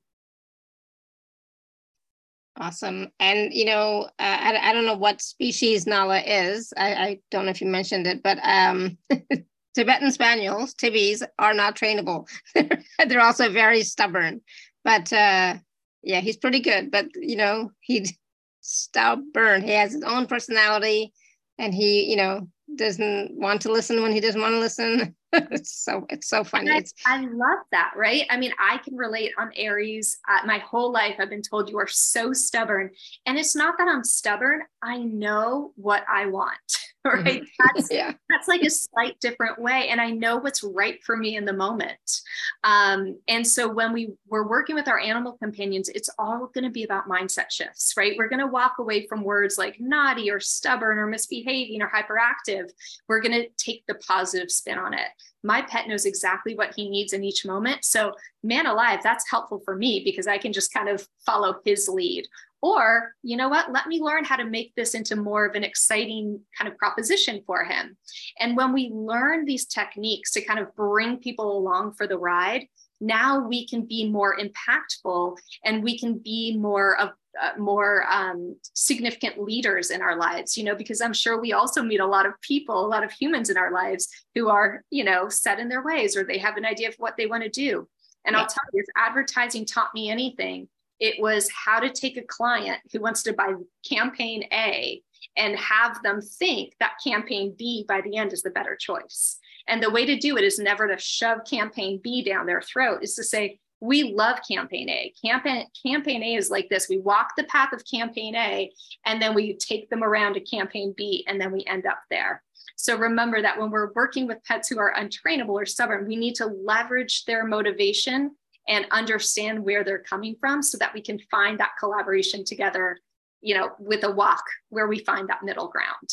Awesome. 2.60 3.10
And 3.20 3.54
you 3.54 3.66
know 3.66 4.10
uh, 4.20 4.38
I, 4.40 4.70
I 4.70 4.74
don't 4.74 4.86
know 4.86 4.98
what 4.98 5.22
species 5.22 5.88
nala 5.88 6.22
is. 6.22 6.74
I, 6.78 6.94
I 6.94 7.20
don't 7.32 7.46
know 7.46 7.52
if 7.52 7.62
you 7.62 7.68
mentioned 7.68 8.08
it 8.08 8.24
but 8.24 8.40
um 8.44 8.98
tibetan 9.76 10.12
spaniels 10.12 10.74
tibbies 10.74 11.24
are 11.38 11.54
not 11.54 11.76
trainable. 11.76 12.28
They're 13.08 13.22
also 13.22 13.50
very 13.52 13.84
stubborn. 13.84 14.42
But 14.84 15.12
uh 15.12 15.58
yeah, 16.04 16.20
he's 16.20 16.38
pretty 16.38 16.60
good, 16.60 16.92
but 16.92 17.08
you 17.16 17.36
know, 17.36 17.72
he 17.80 18.00
he's 18.00 18.14
stubborn. 18.62 19.62
He 19.62 19.72
has 19.72 19.94
his 19.94 20.04
own 20.04 20.28
personality 20.28 21.14
and 21.58 21.74
he, 21.74 22.10
you 22.10 22.18
know, 22.18 22.48
doesn't 22.76 23.32
want 23.36 23.62
to 23.62 23.72
listen 23.72 24.02
when 24.02 24.12
he 24.12 24.20
doesn't 24.20 24.42
want 24.42 24.54
to 24.54 24.60
listen. 24.60 25.16
it's 25.52 25.76
so 25.76 26.06
it's 26.10 26.28
so 26.28 26.44
funny. 26.44 26.70
I, 26.72 26.84
I, 27.06 27.22
love 27.22 27.60
that, 27.72 27.94
right? 27.96 28.26
I 28.30 28.38
mean, 28.38 28.54
I 28.60 28.78
can 28.78 28.96
relate 28.96 29.32
on 29.40 29.52
Aries. 29.56 30.20
Uh, 30.30 30.46
my 30.46 30.60
whole 30.60 30.92
life, 30.92 31.16
I've 31.18 31.30
been 31.30 31.42
told 31.42 31.70
you 31.70 31.80
are 31.80 31.88
so 31.88 32.34
stubborn, 32.34 32.92
and 33.26 33.38
it's 33.38 33.56
not 33.56 33.78
that 33.80 33.88
I'm 33.88 34.04
stubborn. 34.04 34.62
I 34.84 35.00
know 35.00 35.74
what 35.76 36.06
I 36.08 36.28
want. 36.28 36.60
right 37.06 37.42
mm-hmm. 37.42 37.76
that's 37.76 37.88
yeah. 37.92 38.14
that's 38.30 38.48
like 38.48 38.62
a 38.62 38.70
slight 38.70 39.20
different 39.20 39.60
way 39.60 39.90
and 39.90 40.00
i 40.00 40.10
know 40.10 40.38
what's 40.38 40.64
right 40.64 41.04
for 41.04 41.18
me 41.18 41.36
in 41.36 41.46
the 41.46 41.54
moment 41.54 42.22
um, 42.64 43.20
and 43.28 43.46
so 43.46 43.68
when 43.68 43.92
we 43.92 44.14
were 44.28 44.48
working 44.48 44.76
with 44.76 44.88
our 44.88 45.00
animal 45.00 45.34
companions 45.34 45.90
it's 45.90 46.10
all 46.18 46.50
going 46.54 46.64
to 46.64 46.70
be 46.70 46.84
about 46.84 47.10
mindset 47.10 47.52
shifts 47.52 47.94
right 47.98 48.16
we're 48.18 48.30
going 48.30 48.40
to 48.40 48.48
walk 48.48 48.76
away 48.80 49.06
from 49.08 49.24
words 49.24 49.58
like 49.58 49.76
naughty 49.80 50.32
or 50.32 50.40
stubborn 50.40 50.98
or 50.98 51.08
misbehaving 51.08 51.82
or 51.82 51.90
hyperactive 51.90 52.70
we're 53.10 53.22
going 53.22 53.34
to 53.34 53.50
take 53.58 53.86
the 53.88 53.96
positive 53.96 54.50
spin 54.50 54.78
on 54.78 54.94
it 54.94 55.10
my 55.44 55.62
pet 55.64 55.88
knows 55.88 56.06
exactly 56.06 56.56
what 56.56 56.74
he 56.76 56.90
needs 56.90 57.14
in 57.14 57.24
each 57.24 57.46
moment. 57.46 57.84
So 57.84 58.14
man 58.44 58.66
alive 58.66 59.00
that's 59.04 59.30
helpful 59.30 59.62
for 59.64 59.76
me 59.76 60.02
because 60.04 60.28
i 60.28 60.38
can 60.38 60.54
just 60.54 60.74
kind 60.74 60.90
of 60.90 61.08
follow 61.26 61.56
his 61.66 61.88
lead. 61.88 62.28
Or, 62.62 63.14
you 63.24 63.36
know 63.36 63.50
what, 63.50 63.74
let 63.74 63.88
me 63.88 64.00
learn 64.00 64.24
how 64.24 64.38
to 64.38 64.46
make 64.46 64.74
this 64.76 64.94
into 64.94 65.18
more 65.18 65.46
of 65.46 65.56
an 65.56 65.66
exciting 65.66 66.40
kind 66.58 66.72
of 66.72 66.78
proposition 66.78 67.44
for 67.46 67.66
him. 67.66 67.98
And 68.40 68.56
when 68.56 68.72
we 68.72 68.90
learn 68.90 69.44
these 69.44 69.66
techniques 69.66 70.32
to 70.32 70.42
kind 70.42 70.60
of 70.60 70.74
bring 70.74 71.18
people 71.18 71.58
along 71.58 71.96
for 71.96 72.08
the 72.08 72.18
ride, 72.18 72.68
now 73.02 73.46
we 73.46 73.68
can 73.68 73.86
be 73.86 74.10
more 74.10 74.38
impactful 74.38 75.38
and 75.66 75.84
we 75.84 76.00
can 76.00 76.20
be 76.20 76.58
more 76.58 76.98
of 77.02 77.10
uh, 77.42 77.58
more 77.58 78.06
um, 78.12 78.56
significant 78.74 79.42
leaders 79.42 79.90
in 79.90 80.02
our 80.02 80.16
lives 80.16 80.58
you 80.58 80.64
know 80.64 80.76
because 80.76 81.02
i'm 81.02 81.14
sure 81.14 81.40
we 81.40 81.54
also 81.54 81.82
meet 81.82 82.00
a 82.00 82.06
lot 82.06 82.26
of 82.26 82.34
people 82.42 82.86
a 82.86 82.88
lot 82.88 83.04
of 83.04 83.12
humans 83.12 83.50
in 83.50 83.58
our 83.58 83.72
lives 83.72 84.08
who 84.36 84.50
are 84.50 84.84
you 84.90 85.04
know 85.04 85.30
set 85.30 85.60
in 85.60 85.70
their 85.70 85.84
ways 85.84 86.16
or 86.16 86.24
they 86.24 86.38
have 86.38 86.58
an 86.58 86.66
idea 86.66 86.88
of 86.88 86.96
what 86.98 87.16
they 87.18 87.26
want 87.26 87.44
to 87.44 87.50
do 87.50 87.88
and 88.26 88.36
i'll 88.36 88.46
tell 88.46 88.64
you 88.74 88.82
if 88.82 88.86
advertising 88.98 89.66
taught 89.66 89.94
me 89.94 90.10
anything 90.10 90.68
it 91.00 91.20
was 91.20 91.50
how 91.52 91.80
to 91.80 91.90
take 91.90 92.18
a 92.18 92.24
client 92.24 92.80
who 92.92 93.02
wants 93.02 93.24
to 93.24 93.34
buy 93.34 93.54
campaign 93.88 94.46
A 94.54 95.02
and 95.36 95.58
have 95.58 96.02
them 96.04 96.22
think 96.22 96.76
that 96.80 96.94
campaign 97.04 97.56
B 97.58 97.86
by 97.88 98.02
the 98.02 98.18
end 98.18 98.34
is 98.34 98.42
the 98.42 98.50
better 98.50 98.76
choice. 98.76 99.38
And 99.68 99.82
the 99.82 99.90
way 99.90 100.06
to 100.06 100.18
do 100.18 100.38
it 100.38 100.44
is 100.44 100.60
never 100.60 100.88
to 100.88 100.98
shove 100.98 101.40
campaign 101.50 102.00
B 102.04 102.24
down 102.24 102.46
their 102.46 102.62
throat, 102.62 103.00
is 103.02 103.16
to 103.16 103.24
say, 103.24 103.60
we 103.84 104.14
love 104.14 104.40
campaign 104.50 104.90
A. 104.90 105.14
Campaign, 105.24 105.66
campaign 105.86 106.24
A 106.24 106.36
is 106.36 106.50
like 106.50 106.70
this. 106.70 106.88
We 106.88 107.00
walk 107.00 107.34
the 107.36 107.44
path 107.44 107.74
of 107.74 107.84
campaign 107.86 108.34
A 108.36 108.72
and 109.06 109.22
then 109.22 109.36
we 109.36 109.58
take 109.58 109.90
them 109.90 110.04
around 110.04 110.36
to 110.36 110.40
campaign 110.40 110.94
B 110.96 111.26
and 111.28 111.40
then 111.40 111.52
we 111.52 111.66
end 111.66 111.86
up 111.86 112.00
there. 112.10 112.42
So 112.78 112.98
remember 112.98 113.42
that 113.42 113.60
when 113.60 113.72
we're 113.72 113.92
working 113.94 114.26
with 114.26 114.44
pets 114.46 114.70
who 114.70 114.80
are 114.80 114.94
untrainable 114.98 115.50
or 115.50 115.66
stubborn, 115.66 116.08
we 116.08 116.16
need 116.16 116.36
to 116.36 116.46
leverage 116.46 117.26
their 117.26 117.46
motivation 117.46 118.32
and 118.70 118.86
understand 118.92 119.64
where 119.64 119.84
they're 119.84 120.00
coming 120.00 120.38
from 120.40 120.64
so 120.64 120.78
that 120.78 120.94
we 120.94 121.02
can 121.02 121.20
find 121.30 121.60
that 121.60 121.74
collaboration 121.78 122.46
together 122.46 122.98
you 123.44 123.54
know 123.54 123.72
with 123.78 124.04
a 124.04 124.12
walk 124.12 124.44
where 124.70 124.88
we 124.88 125.00
find 125.00 125.28
that 125.28 125.44
middle 125.44 125.68
ground 125.68 126.10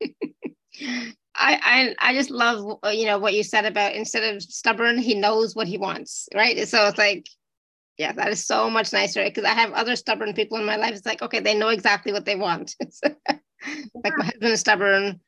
I, 1.34 1.94
I 2.00 2.10
I 2.10 2.14
just 2.14 2.30
love 2.30 2.78
uh, 2.84 2.90
you 2.90 3.06
know 3.06 3.18
what 3.18 3.34
you 3.34 3.42
said 3.42 3.64
about 3.64 3.94
instead 3.94 4.34
of 4.34 4.42
stubborn, 4.42 4.98
he 4.98 5.14
knows 5.14 5.54
what 5.54 5.66
he 5.66 5.78
wants, 5.78 6.28
right? 6.34 6.68
So 6.68 6.86
it's 6.86 6.98
like, 6.98 7.26
yeah, 7.96 8.12
that 8.12 8.28
is 8.28 8.46
so 8.46 8.68
much 8.68 8.92
nicer 8.92 9.24
because 9.24 9.44
I 9.44 9.54
have 9.54 9.72
other 9.72 9.96
stubborn 9.96 10.34
people 10.34 10.58
in 10.58 10.66
my 10.66 10.76
life. 10.76 10.94
It's 10.94 11.06
like, 11.06 11.22
okay, 11.22 11.40
they 11.40 11.54
know 11.54 11.68
exactly 11.68 12.12
what 12.12 12.26
they 12.26 12.36
want. 12.36 12.76
like 13.04 14.18
my 14.18 14.24
husband 14.24 14.52
is 14.52 14.60
stubborn, 14.60 15.20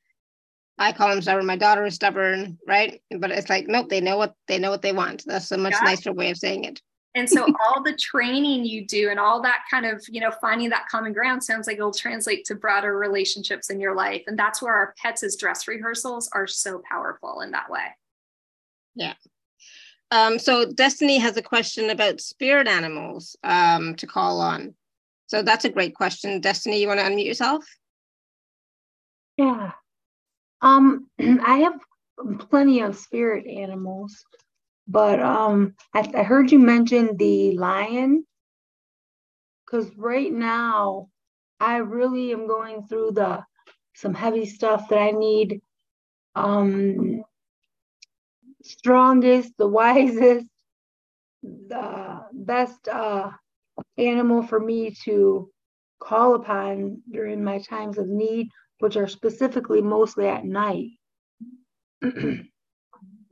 I 0.79 0.93
call 0.93 1.13
him 1.13 1.23
stubborn. 1.23 1.47
My 1.47 1.57
daughter 1.57 1.85
is 1.85 1.95
stubborn, 1.95 2.59
right? 2.67 3.01
But 3.19 3.31
it's 3.31 3.49
like, 3.49 3.69
nope, 3.69 3.89
they 3.89 4.01
know 4.01 4.17
what 4.17 4.35
they 4.49 4.59
know 4.59 4.71
what 4.71 4.83
they 4.83 4.93
want. 4.93 5.25
That's 5.27 5.51
a 5.53 5.59
much 5.59 5.75
yeah. 5.75 5.91
nicer 5.91 6.13
way 6.13 6.31
of 6.31 6.37
saying 6.37 6.65
it. 6.65 6.81
And 7.15 7.29
so 7.29 7.47
all 7.67 7.83
the 7.83 7.97
training 7.97 8.65
you 8.65 8.87
do 8.87 9.11
and 9.11 9.21
all 9.21 9.41
that 9.43 9.65
kind 9.71 9.87
of, 9.87 10.05
you 10.09 10.21
know, 10.21 10.33
finding 10.41 10.71
that 10.71 10.89
common 10.91 11.13
ground 11.13 11.43
sounds 11.43 11.67
like 11.67 11.77
it'll 11.77 11.93
translate 11.93 12.45
to 12.47 12.55
broader 12.55 12.97
relationships 12.97 13.71
in 13.71 13.81
your 13.81 13.95
life. 13.95 14.23
And 14.27 14.39
that's 14.39 14.61
where 14.61 14.75
our 14.75 14.95
pets 15.01 15.23
as 15.23 15.37
dress 15.37 15.69
rehearsals 15.69 16.29
are 16.33 16.47
so 16.47 16.83
powerful 16.89 17.41
in 17.41 17.53
that 17.53 17.71
way. 17.71 17.87
Yeah. 18.95 19.15
Um, 20.11 20.39
so 20.39 20.71
Destiny 20.71 21.19
has 21.19 21.37
a 21.37 21.43
question 21.43 21.91
about 21.91 22.21
spirit 22.21 22.69
animals 22.69 23.37
um, 23.43 23.95
to 23.97 24.07
call 24.07 24.41
on. 24.41 24.75
So 25.27 25.43
that's 25.43 25.65
a 25.65 25.71
great 25.71 25.95
question. 25.95 26.41
Destiny, 26.41 26.81
you 26.81 26.89
want 26.89 27.01
to 27.01 27.07
unmute 27.07 27.27
yourself? 27.27 27.65
Yeah. 29.37 29.73
Um, 30.61 31.09
I 31.19 31.59
have 31.59 31.81
plenty 32.49 32.81
of 32.81 32.97
spirit 32.97 33.47
animals. 33.47 34.25
But 34.87 35.21
um, 35.21 35.75
I, 35.95 36.11
I 36.15 36.23
heard 36.23 36.53
you 36.53 36.59
mention 36.59 37.17
the 37.17 37.57
lion. 37.57 38.25
Because 39.65 39.91
right 39.97 40.33
now, 40.33 41.09
I 41.59 41.79
really 41.79 42.33
am 42.33 42.47
going 42.47 42.87
through 42.87 43.13
the 43.13 43.45
some 43.95 44.15
heavy 44.15 44.47
stuff 44.47 44.89
that 44.89 44.99
I 44.99 45.13
need. 45.13 45.61
Um, 46.35 47.25
strongest, 48.63 49.53
the 49.57 49.67
wisest, 49.81 50.47
the 51.43 52.21
best 52.33 52.89
uh, 52.89 53.31
animal 53.99 54.43
for 54.43 54.61
me 54.61 54.95
to 55.05 55.51
call 56.01 56.35
upon 56.35 57.01
during 57.11 57.43
my 57.43 57.59
times 57.59 57.99
of 57.99 58.09
need, 58.09 58.49
which 58.81 58.97
are 58.97 59.09
specifically 59.09 59.81
mostly 59.81 60.27
at 60.27 60.45
night. 60.45 60.91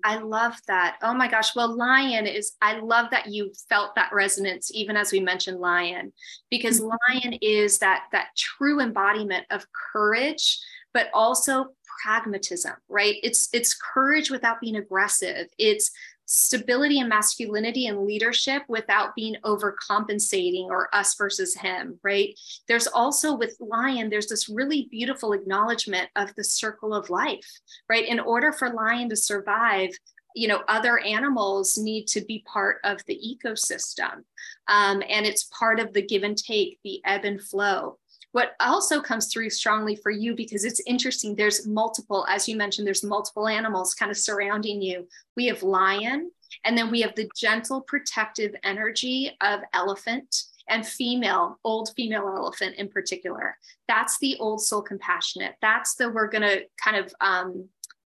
I 0.05 0.19
love 0.19 0.55
that. 0.67 0.97
Oh 1.03 1.15
my 1.15 1.29
gosh. 1.29 1.55
Well, 1.55 1.77
lion 1.77 2.27
is, 2.27 2.53
I 2.61 2.79
love 2.79 3.11
that 3.11 3.29
you 3.29 3.53
felt 3.69 3.95
that 3.95 4.13
resonance, 4.13 4.71
even 4.75 4.97
as 4.97 5.13
we 5.13 5.21
mentioned 5.21 5.61
lion, 5.61 6.13
because 6.51 6.81
mm-hmm. 6.81 6.97
lion 7.13 7.39
is 7.41 7.79
that, 7.79 8.05
that 8.13 8.29
true 8.37 8.81
embodiment 8.81 9.47
of 9.51 9.67
courage, 9.93 10.59
but 10.93 11.09
also 11.15 11.67
pragmatism, 12.03 12.75
right? 12.89 13.17
It's, 13.23 13.49
it's 13.53 13.75
courage 13.75 14.31
without 14.31 14.61
being 14.61 14.77
aggressive. 14.77 15.49
It's 15.59 15.91
stability 16.35 16.99
and 16.99 17.11
masculinity 17.11 17.89
and 17.89 18.07
leadership 18.07 18.63
without 18.67 19.15
being 19.15 19.37
overcompensating 19.45 20.65
or 20.65 20.89
us 20.95 21.15
versus 21.15 21.55
him, 21.55 21.99
right? 22.03 22.35
There's 22.69 22.87
also 22.87 23.37
with 23.37 23.55
Lion, 23.61 24.09
there's 24.09 24.29
this 24.29 24.49
really 24.49 24.89
beautiful 24.91 25.35
acknowledgement 25.35 26.09
of 26.17 26.35
the 26.35 26.45
circle 26.45 26.95
of 26.95 27.11
life, 27.11 27.47
right? 27.87 28.07
In 28.07 28.19
order 28.19 28.51
for 28.51 28.71
Lion 28.71 29.11
to 29.11 29.17
survive, 29.17 29.91
you 30.35 30.49
know 30.49 30.63
other 30.67 30.99
animals 31.01 31.77
need 31.77 32.07
to 32.07 32.23
be 32.23 32.43
part 32.51 32.79
of 32.85 33.05
the 33.07 33.21
ecosystem 33.23 34.25
um, 34.67 35.03
and 35.07 35.27
it's 35.27 35.51
part 35.53 35.79
of 35.79 35.93
the 35.93 36.01
give 36.01 36.23
and 36.23 36.39
take 36.39 36.79
the 36.85 37.03
ebb 37.05 37.27
and 37.27 37.43
flow 37.43 37.99
what 38.33 38.55
also 38.61 39.01
comes 39.01 39.27
through 39.27 39.51
strongly 39.51 39.95
for 39.95 40.11
you 40.11 40.35
because 40.35 40.65
it's 40.65 40.81
interesting 40.87 41.35
there's 41.35 41.67
multiple 41.67 42.27
as 42.29 42.49
you 42.49 42.57
mentioned 42.57 42.87
there's 42.87 43.05
multiple 43.05 43.47
animals 43.47 43.95
kind 43.95 44.11
of 44.11 44.17
surrounding 44.17 44.83
you. 44.83 45.07
We 45.37 45.47
have 45.47 45.63
lion 45.63 46.31
and 46.65 46.77
then 46.77 46.91
we 46.91 47.01
have 47.03 47.15
the 47.15 47.31
gentle 47.37 47.83
protective 47.83 48.55
energy 48.65 49.37
of 49.41 49.61
elephant 49.73 50.45
and 50.69 50.87
female 50.87 51.59
old 51.65 51.91
female 51.97 52.29
elephant 52.29 52.77
in 52.77 52.89
particular. 52.89 53.57
That's 53.89 54.19
the 54.19 54.37
old 54.39 54.63
soul 54.63 54.83
compassionate. 54.83 55.55
That's 55.61 55.95
the 55.95 56.11
we're 56.11 56.29
going 56.29 56.43
to 56.43 56.63
kind 56.83 56.97
of 56.97 57.13
um, 57.21 57.69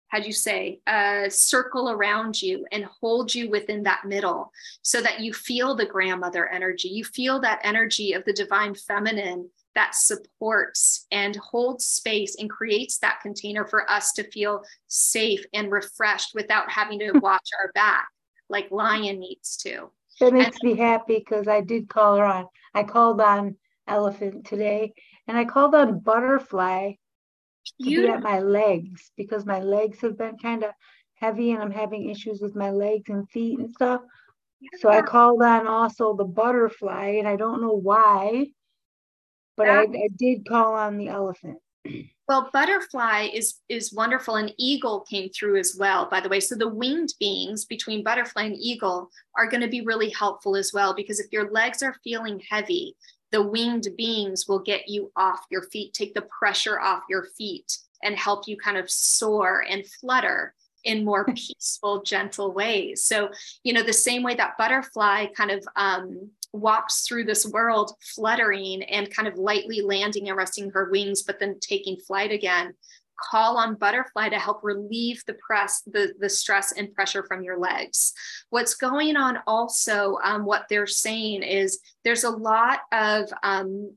how'd 0.09 0.25
you 0.25 0.33
say, 0.33 0.81
uh, 0.87 1.29
circle 1.29 1.91
around 1.91 2.41
you 2.41 2.67
and 2.73 2.87
hold 3.01 3.35
you 3.35 3.51
within 3.51 3.83
that 3.83 4.07
middle 4.07 4.51
so 4.83 5.01
that 5.03 5.21
you 5.21 5.33
feel 5.33 5.75
the 5.75 5.87
grandmother 5.87 6.49
energy. 6.49 6.89
You 6.89 7.05
feel 7.05 7.41
that 7.41 7.61
energy 7.63 8.15
of 8.15 8.25
the 8.25 8.33
divine 8.33 8.75
feminine 8.75 9.51
that 9.75 9.95
supports 9.95 11.07
and 11.13 11.37
holds 11.37 11.85
space 11.85 12.37
and 12.39 12.51
creates 12.51 12.99
that 12.99 13.21
container 13.23 13.67
for 13.67 13.89
us 13.91 14.13
to 14.13 14.31
feel 14.31 14.63
safe 14.89 15.45
and 15.55 15.71
refreshed 15.71 16.35
without 16.35 16.71
having 16.71 16.99
to 16.99 17.11
hmm. 17.11 17.19
watch 17.19 17.49
our 17.61 17.71
back 17.73 18.09
like 18.49 18.71
Lion 18.71 19.21
needs 19.21 19.57
to. 19.59 19.91
It 20.21 20.33
makes 20.33 20.59
and, 20.63 20.73
me 20.73 20.77
happy 20.77 21.19
because 21.19 21.47
I 21.47 21.61
did 21.61 21.89
call 21.89 22.17
her 22.17 22.25
on. 22.25 22.47
I 22.75 22.83
called 22.83 23.21
on 23.21 23.57
Elephant 23.87 24.47
today 24.47 24.93
and 25.27 25.37
I 25.37 25.45
called 25.45 25.75
on 25.75 26.01
Butterfly 26.01 26.93
to 27.83 28.07
at 28.09 28.23
my 28.23 28.41
legs 28.41 29.13
because 29.17 29.45
my 29.47 29.61
legs 29.61 30.01
have 30.01 30.19
been 30.19 30.39
kind 30.39 30.65
of 30.65 30.71
heavy 31.15 31.53
and 31.53 31.63
I'm 31.63 31.71
having 31.71 32.09
issues 32.09 32.41
with 32.41 32.57
my 32.57 32.71
legs 32.71 33.11
and 33.11 33.29
feet 33.31 33.59
and 33.59 33.71
stuff. 33.71 34.01
So 34.81 34.89
I 34.89 35.03
called 35.03 35.43
on 35.43 35.67
also 35.67 36.17
the 36.17 36.25
butterfly 36.25 37.17
and 37.19 37.29
I 37.29 37.37
don't 37.37 37.61
know 37.61 37.77
why 37.77 38.49
but 39.59 39.69
I, 39.69 39.83
I 39.83 40.09
did 40.17 40.49
call 40.49 40.75
on 40.75 40.97
the 40.97 41.09
elephant. 41.09 41.59
Well, 42.29 42.51
butterfly 42.53 43.29
is 43.33 43.55
is 43.71 43.95
wonderful, 43.95 44.37
and 44.37 44.53
eagle 44.59 45.07
came 45.09 45.31
through 45.31 45.59
as 45.59 45.77
well. 45.79 46.11
By 46.11 46.21
the 46.21 46.29
way, 46.29 46.41
so 46.41 46.57
the 46.57 46.69
winged 46.69 47.15
beings 47.19 47.65
between 47.65 48.05
butterfly 48.05 48.43
and 48.43 48.55
eagle 48.55 49.09
are 49.35 49.49
going 49.49 49.63
to 49.63 49.67
be 49.67 49.81
really 49.81 50.11
helpful 50.11 50.55
as 50.55 50.71
well 50.75 50.93
because 50.93 51.21
if 51.21 51.33
your 51.33 51.51
legs 51.51 51.83
are 51.83 51.97
feeling 52.05 52.43
heavy, 52.51 52.95
the 53.33 53.43
winged 53.43 53.89
beings 53.97 54.45
will 54.47 54.59
get 54.59 54.89
you 54.89 55.11
off 55.17 55.41
your 55.51 55.63
feet, 55.63 55.95
take 55.95 56.13
the 56.13 56.29
pressure 56.39 56.79
off 56.79 57.05
your 57.09 57.29
feet, 57.39 57.79
and 58.03 58.15
help 58.15 58.47
you 58.47 58.59
kind 58.59 58.77
of 58.77 58.91
soar 58.91 59.65
and 59.67 59.87
flutter 59.87 60.55
in 60.89 61.05
more 61.05 61.25
peaceful, 61.37 62.03
gentle 62.03 62.53
ways. 62.53 63.05
So, 63.05 63.29
you 63.63 63.73
know, 63.73 63.83
the 63.83 63.93
same 63.93 64.23
way 64.23 64.35
that 64.35 64.59
butterfly 64.59 65.27
kind 65.37 65.51
of 65.51 65.63
um, 65.77 66.31
walks 66.53 67.07
through 67.07 67.25
this 67.25 67.47
world 67.47 67.93
fluttering 68.15 68.83
and 68.85 69.15
kind 69.15 69.29
of 69.29 69.37
lightly 69.37 69.83
landing 69.83 70.29
and 70.29 70.37
resting 70.37 70.71
her 70.71 70.91
wings, 70.91 71.23
but 71.23 71.39
then 71.39 71.61
taking 71.61 71.97
flight 71.99 72.33
again. 72.33 72.73
Call 73.31 73.59
on 73.59 73.75
butterfly 73.75 74.29
to 74.29 74.39
help 74.39 74.61
relieve 74.63 75.23
the 75.27 75.35
press, 75.35 75.83
the, 75.87 76.15
the 76.21 76.29
stress 76.29 76.73
and 76.73 76.95
pressure 76.95 77.25
from 77.25 77.43
your 77.43 77.59
legs. 77.59 78.13
What's 78.51 78.75
going 78.75 79.17
on 79.17 79.41
also, 79.47 80.19
um, 80.23 80.45
what 80.45 80.67
they're 80.71 80.87
saying 80.87 81.43
is 81.43 81.81
there's 82.05 82.25
a 82.25 82.31
lot 82.31 82.81
of 82.93 83.29
um, 83.43 83.93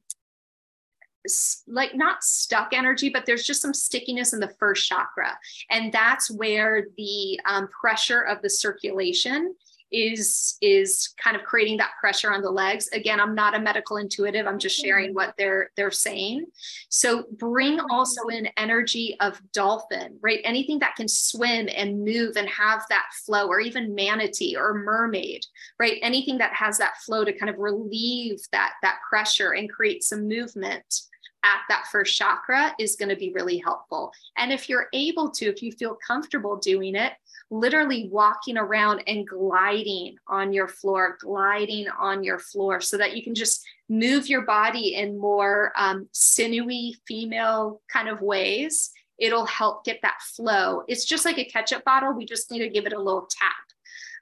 like 1.68 1.96
not 1.96 2.24
stuck 2.24 2.74
energy, 2.74 3.10
but 3.10 3.26
there's 3.26 3.46
just 3.46 3.62
some 3.62 3.74
stickiness 3.74 4.34
in 4.34 4.40
the 4.40 4.54
first 4.60 4.88
chakra. 4.88 5.38
And 5.70 5.92
that's 5.92 6.30
where 6.32 6.88
the 6.98 7.40
um, 7.46 7.68
pressure 7.68 8.22
of 8.22 8.42
the 8.42 8.50
circulation 8.50 9.56
is 9.92 10.58
is 10.62 11.14
kind 11.22 11.36
of 11.36 11.44
creating 11.44 11.78
that 11.78 11.92
pressure 12.00 12.34
on 12.34 12.42
the 12.42 12.50
legs. 12.50 12.88
Again 12.94 13.20
i'm 13.20 13.36
not 13.36 13.56
a 13.56 13.60
medical 13.60 13.98
intuitive. 13.98 14.48
I'm 14.48 14.60
just 14.60 14.80
sharing 14.80 15.08
mm-hmm. 15.08 15.16
what 15.16 15.34
they're 15.38 15.72
they're 15.76 15.92
saying. 15.92 16.46
So 16.90 17.26
bring 17.38 17.80
also 17.90 18.28
in 18.28 18.48
energy 18.58 19.18
of 19.20 19.42
dolphin 19.52 20.18
right? 20.22 20.40
Anything 20.44 20.80
that 20.80 20.96
can 20.96 21.08
swim 21.08 21.68
and 21.76 22.04
move 22.04 22.38
and 22.38 22.48
have 22.50 22.84
that 22.90 23.08
flow 23.26 23.48
or 23.48 23.60
even 23.60 23.94
manatee 23.94 24.56
or 24.56 24.74
mermaid 24.74 25.46
right? 25.80 26.00
Anything 26.02 26.38
that 26.38 26.54
has 26.54 26.78
that 26.78 26.98
flow 27.06 27.26
to 27.26 27.38
kind 27.38 27.50
of 27.50 27.58
relieve 27.60 28.40
that 28.52 28.74
that 28.82 29.00
pressure 29.10 29.52
and 29.52 29.70
create 29.70 30.04
some 30.04 30.28
movement 30.28 31.02
at 31.44 31.62
that 31.70 31.88
first 31.92 32.16
chakra 32.16 32.74
is 32.80 32.96
going 32.96 33.10
to 33.10 33.16
be 33.16 33.32
really 33.34 33.58
helpful. 33.58 34.12
And 34.38 34.52
if 34.52 34.70
you're 34.70 34.88
able 34.94 35.30
to, 35.32 35.46
if 35.46 35.62
you 35.62 35.72
feel 35.72 35.98
comfortable 36.06 36.58
doing 36.58 36.96
it, 36.96 37.14
literally 37.50 38.08
walking 38.12 38.58
around 38.58 39.04
and 39.08 39.28
gliding 39.28 40.16
on 40.28 40.54
your 40.54 40.68
floor, 40.68 41.18
gliding 41.20 41.88
on 41.90 42.24
your 42.24 42.40
floor 42.40 42.80
so 42.80 42.98
that 42.98 43.16
you 43.16 43.24
can 43.24 43.36
just 43.36 43.66
move 43.90 44.28
your 44.28 44.44
body 44.44 44.96
in 44.96 45.18
more 45.20 45.74
um, 45.76 46.08
sinewy 46.12 46.96
female 47.08 47.82
kind 47.92 48.08
of 48.08 48.22
ways. 48.22 48.92
It'll 49.20 49.46
help 49.46 49.84
get 49.84 50.00
that 50.04 50.22
flow. 50.22 50.84
It's 50.88 51.06
just 51.06 51.26
like 51.26 51.38
a 51.38 51.46
ketchup 51.46 51.84
bottle. 51.84 52.14
We 52.14 52.26
just 52.26 52.50
need 52.52 52.60
to 52.60 52.70
give 52.70 52.86
it 52.86 52.94
a 52.94 53.02
little 53.02 53.28
tap. 53.30 53.54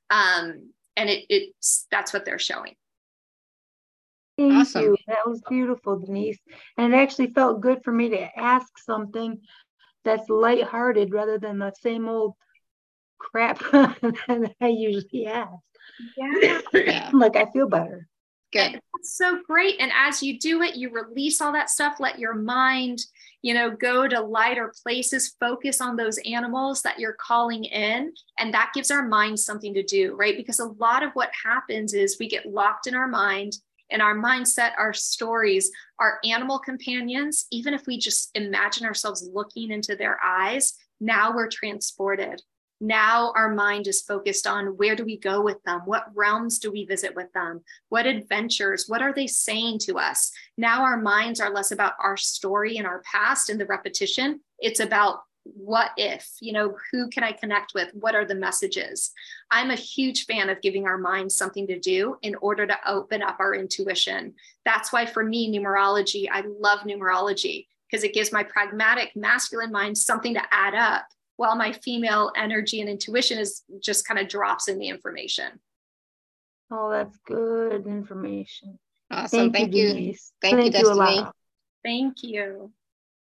Um, 0.10 0.72
and 0.98 1.10
it, 1.10 1.26
it's 1.30 1.86
that's 1.92 2.12
what 2.12 2.26
they're 2.26 2.40
showing. 2.40 2.76
Thank 4.40 4.54
awesome. 4.54 4.84
you. 4.84 4.98
That 5.08 5.28
was 5.28 5.42
beautiful, 5.50 6.00
Denise. 6.00 6.40
And 6.78 6.94
it 6.94 6.98
actually 6.98 7.32
felt 7.32 7.60
good 7.60 7.84
for 7.84 7.92
me 7.92 8.10
to 8.10 8.40
ask 8.40 8.78
something 8.78 9.38
that's 10.06 10.30
lighthearted 10.30 11.14
rather 11.14 11.38
than 11.38 11.60
the 11.60 11.74
same 11.82 12.08
old 12.08 12.36
crap 13.18 13.60
that 13.72 14.56
I 14.62 14.68
usually 14.68 15.26
ask. 15.26 15.52
Yeah. 16.18 17.10
like 17.14 17.36
I 17.36 17.48
feel 17.52 17.68
better. 17.68 18.08
Good. 18.54 18.74
That's 18.74 19.18
so 19.18 19.42
great. 19.46 19.76
And 19.80 19.92
as 19.94 20.24
you 20.24 20.40
do 20.40 20.62
it, 20.62 20.76
you 20.76 20.90
release 20.90 21.42
all 21.42 21.52
that 21.52 21.70
stuff, 21.70 22.00
let 22.00 22.18
your 22.18 22.34
mind, 22.34 23.00
you 23.42 23.54
know, 23.54 23.70
go 23.70 24.08
to 24.08 24.22
lighter 24.22 24.74
places, 24.84 25.36
focus 25.40 25.82
on 25.82 25.98
those 25.98 26.18
animals 26.26 26.82
that 26.84 26.98
you're 26.98 27.18
calling 27.20 27.66
in. 27.66 28.14
And 28.40 28.54
that 28.54 28.72
gives 28.74 28.90
our 28.90 29.06
mind 29.06 29.40
something 29.40 29.74
to 29.74 29.84
do, 29.84 30.16
right? 30.16 30.36
Because 30.36 30.60
a 30.60 30.66
lot 30.66 31.04
of 31.04 31.12
what 31.12 31.30
happens 31.46 31.94
is 31.94 32.18
we 32.20 32.30
get 32.30 32.48
locked 32.48 32.88
in 32.88 32.96
our 32.96 33.08
mind 33.08 33.54
in 33.90 34.02
our 34.02 34.16
mindset, 34.16 34.72
our 34.78 34.94
stories, 34.94 35.72
our 36.00 36.20
animal 36.24 36.60
companions, 36.60 37.46
even 37.52 37.74
if 37.74 37.88
we 37.88 37.98
just 37.98 38.30
imagine 38.36 38.86
ourselves 38.86 39.30
looking 39.34 39.72
into 39.72 39.96
their 39.96 40.20
eyes, 40.24 40.74
now 41.00 41.34
we're 41.34 41.50
transported. 41.50 42.42
Now 42.82 43.34
our 43.36 43.54
mind 43.54 43.88
is 43.88 44.02
focused 44.02 44.48
on 44.48 44.78
where 44.78 44.96
do 44.96 45.04
we 45.04 45.18
go 45.18 45.42
with 45.42 45.62
them? 45.64 45.82
What 45.84 46.06
realms 46.16 46.60
do 46.60 46.72
we 46.72 46.86
visit 46.86 47.14
with 47.14 47.32
them? 47.34 47.62
What 47.90 48.06
adventures? 48.06 48.86
What 48.88 49.02
are 49.02 49.14
they 49.14 49.28
saying 49.28 49.80
to 49.80 49.98
us? 49.98 50.32
Now 50.58 50.84
our 50.84 50.98
minds 50.98 51.42
are 51.42 51.54
less 51.54 51.72
about 51.72 51.94
our 52.02 52.16
story 52.16 52.78
and 52.78 52.88
our 52.88 53.02
past 53.02 53.50
and 53.50 53.60
the 53.60 53.66
repetition. 53.66 54.40
It's 54.60 54.80
about 54.80 55.20
what 55.56 55.92
if 55.98 56.30
you 56.42 56.54
know 56.54 56.76
who 56.92 57.10
can 57.10 57.24
i 57.24 57.32
connect 57.32 57.74
with 57.74 57.90
what 57.94 58.16
are 58.16 58.26
the 58.26 58.36
messages 58.36 59.12
i'm 59.52 59.72
a 59.72 59.76
huge 59.76 60.26
fan 60.26 60.50
of 60.50 60.62
giving 60.62 60.86
our 60.86 60.98
minds 60.98 61.36
something 61.36 61.68
to 61.68 61.80
do 61.80 62.16
in 62.22 62.36
order 62.36 62.66
to 62.66 62.78
open 62.88 63.22
up 63.22 63.38
our 63.40 63.54
intuition 63.54 64.34
that's 64.66 64.92
why 64.92 65.06
for 65.06 65.24
me 65.24 65.52
numerology 65.52 66.28
i 66.32 66.44
love 66.60 66.80
numerology 66.82 67.68
because 67.90 68.04
it 68.04 68.14
gives 68.14 68.32
my 68.32 68.44
pragmatic 68.44 69.16
masculine 69.16 69.72
mind 69.72 69.98
something 69.98 70.34
to 70.34 70.42
add 70.52 70.76
up 70.76 71.06
while 71.40 71.56
my 71.56 71.72
female 71.72 72.34
energy 72.36 72.82
and 72.82 72.90
intuition 72.90 73.40
is 73.40 73.64
just 73.82 74.06
kind 74.06 74.20
of 74.20 74.28
drops 74.28 74.68
in 74.68 74.78
the 74.78 74.90
information. 74.90 75.60
Oh, 76.70 76.90
that's 76.90 77.18
good 77.26 77.88
information. 77.88 78.78
Awesome. 79.10 79.52
Thank, 79.52 79.54
Thank 79.54 79.76
you. 79.76 79.88
you. 79.88 80.16
Thank, 80.42 80.58
Thank, 80.58 80.66
you, 80.66 80.72
Destiny. 80.72 81.16
You 81.16 81.32
Thank 81.84 82.24
you. 82.24 82.74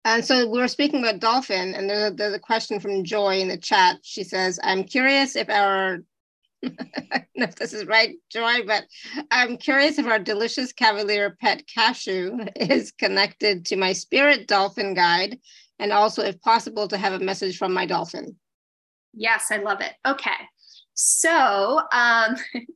And 0.05 0.25
so 0.25 0.49
we 0.49 0.59
were 0.59 0.69
speaking 0.69 1.01
about 1.01 1.21
dolphin, 1.21 1.75
and 1.75 1.89
there's 1.89 2.11
a, 2.11 2.15
there's 2.15 2.35
a 2.35 2.39
question 2.39 2.81
from 2.81 3.05
Joy 3.05 3.39
in 3.39 3.49
the 3.49 3.57
chat. 3.57 3.99
She 4.03 4.25
says, 4.25 4.59
"I'm 4.63 4.85
curious 4.85 5.37
if 5.37 5.49
our 5.49 6.01
if 6.63 7.55
this 7.57 7.73
is 7.73 7.87
right, 7.87 8.17
Joy, 8.31 8.65
but 8.67 8.85
I'm 9.31 9.57
curious 9.57 9.99
if 9.99 10.07
our 10.07 10.19
delicious 10.19 10.73
Cavalier 10.73 11.37
pet 11.41 11.65
cashew 11.73 12.39
is 12.57 12.91
connected 12.93 13.65
to 13.67 13.77
my 13.77 13.93
spirit 13.93 14.49
dolphin 14.49 14.95
guide, 14.95 15.39
and 15.79 15.93
also, 15.93 16.23
if 16.23 16.41
possible, 16.41 16.89
to 16.89 16.97
have 16.97 17.13
a 17.13 17.25
message 17.25 17.57
from 17.57 17.73
my 17.73 17.87
dolphin." 17.87 18.37
Yes, 19.15 19.51
I 19.51 19.59
love 19.59 19.81
it. 19.83 19.93
Okay. 20.07 20.31
So, 20.95 21.81
um, 21.93 22.37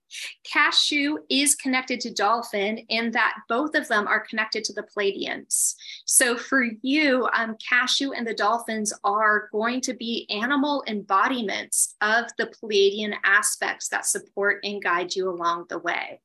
Cashew 0.51 1.19
is 1.29 1.55
connected 1.55 2.01
to 2.01 2.15
Dolphin 2.15 2.79
in 2.89 3.11
that 3.11 3.37
both 3.49 3.75
of 3.75 3.87
them 3.89 4.07
are 4.07 4.25
connected 4.27 4.65
to 4.65 4.73
the 4.73 4.85
Pleiadians. 4.85 5.75
So, 6.07 6.37
for 6.37 6.65
you, 6.83 7.29
um, 7.35 7.57
Cashew 7.69 8.13
and 8.13 8.27
the 8.27 8.35
Dolphins 8.35 8.93
are 9.05 9.49
going 9.53 9.81
to 9.83 9.95
be 9.95 10.27
animal 10.31 10.83
embodiments 10.87 11.95
of 12.01 12.25
the 12.39 12.47
Pleiadian 12.47 13.15
aspects 13.25 13.89
that 13.89 14.07
support 14.07 14.61
and 14.65 14.83
guide 14.83 15.15
you 15.15 15.29
along 15.29 15.67
the 15.69 15.79
way. 15.79 16.21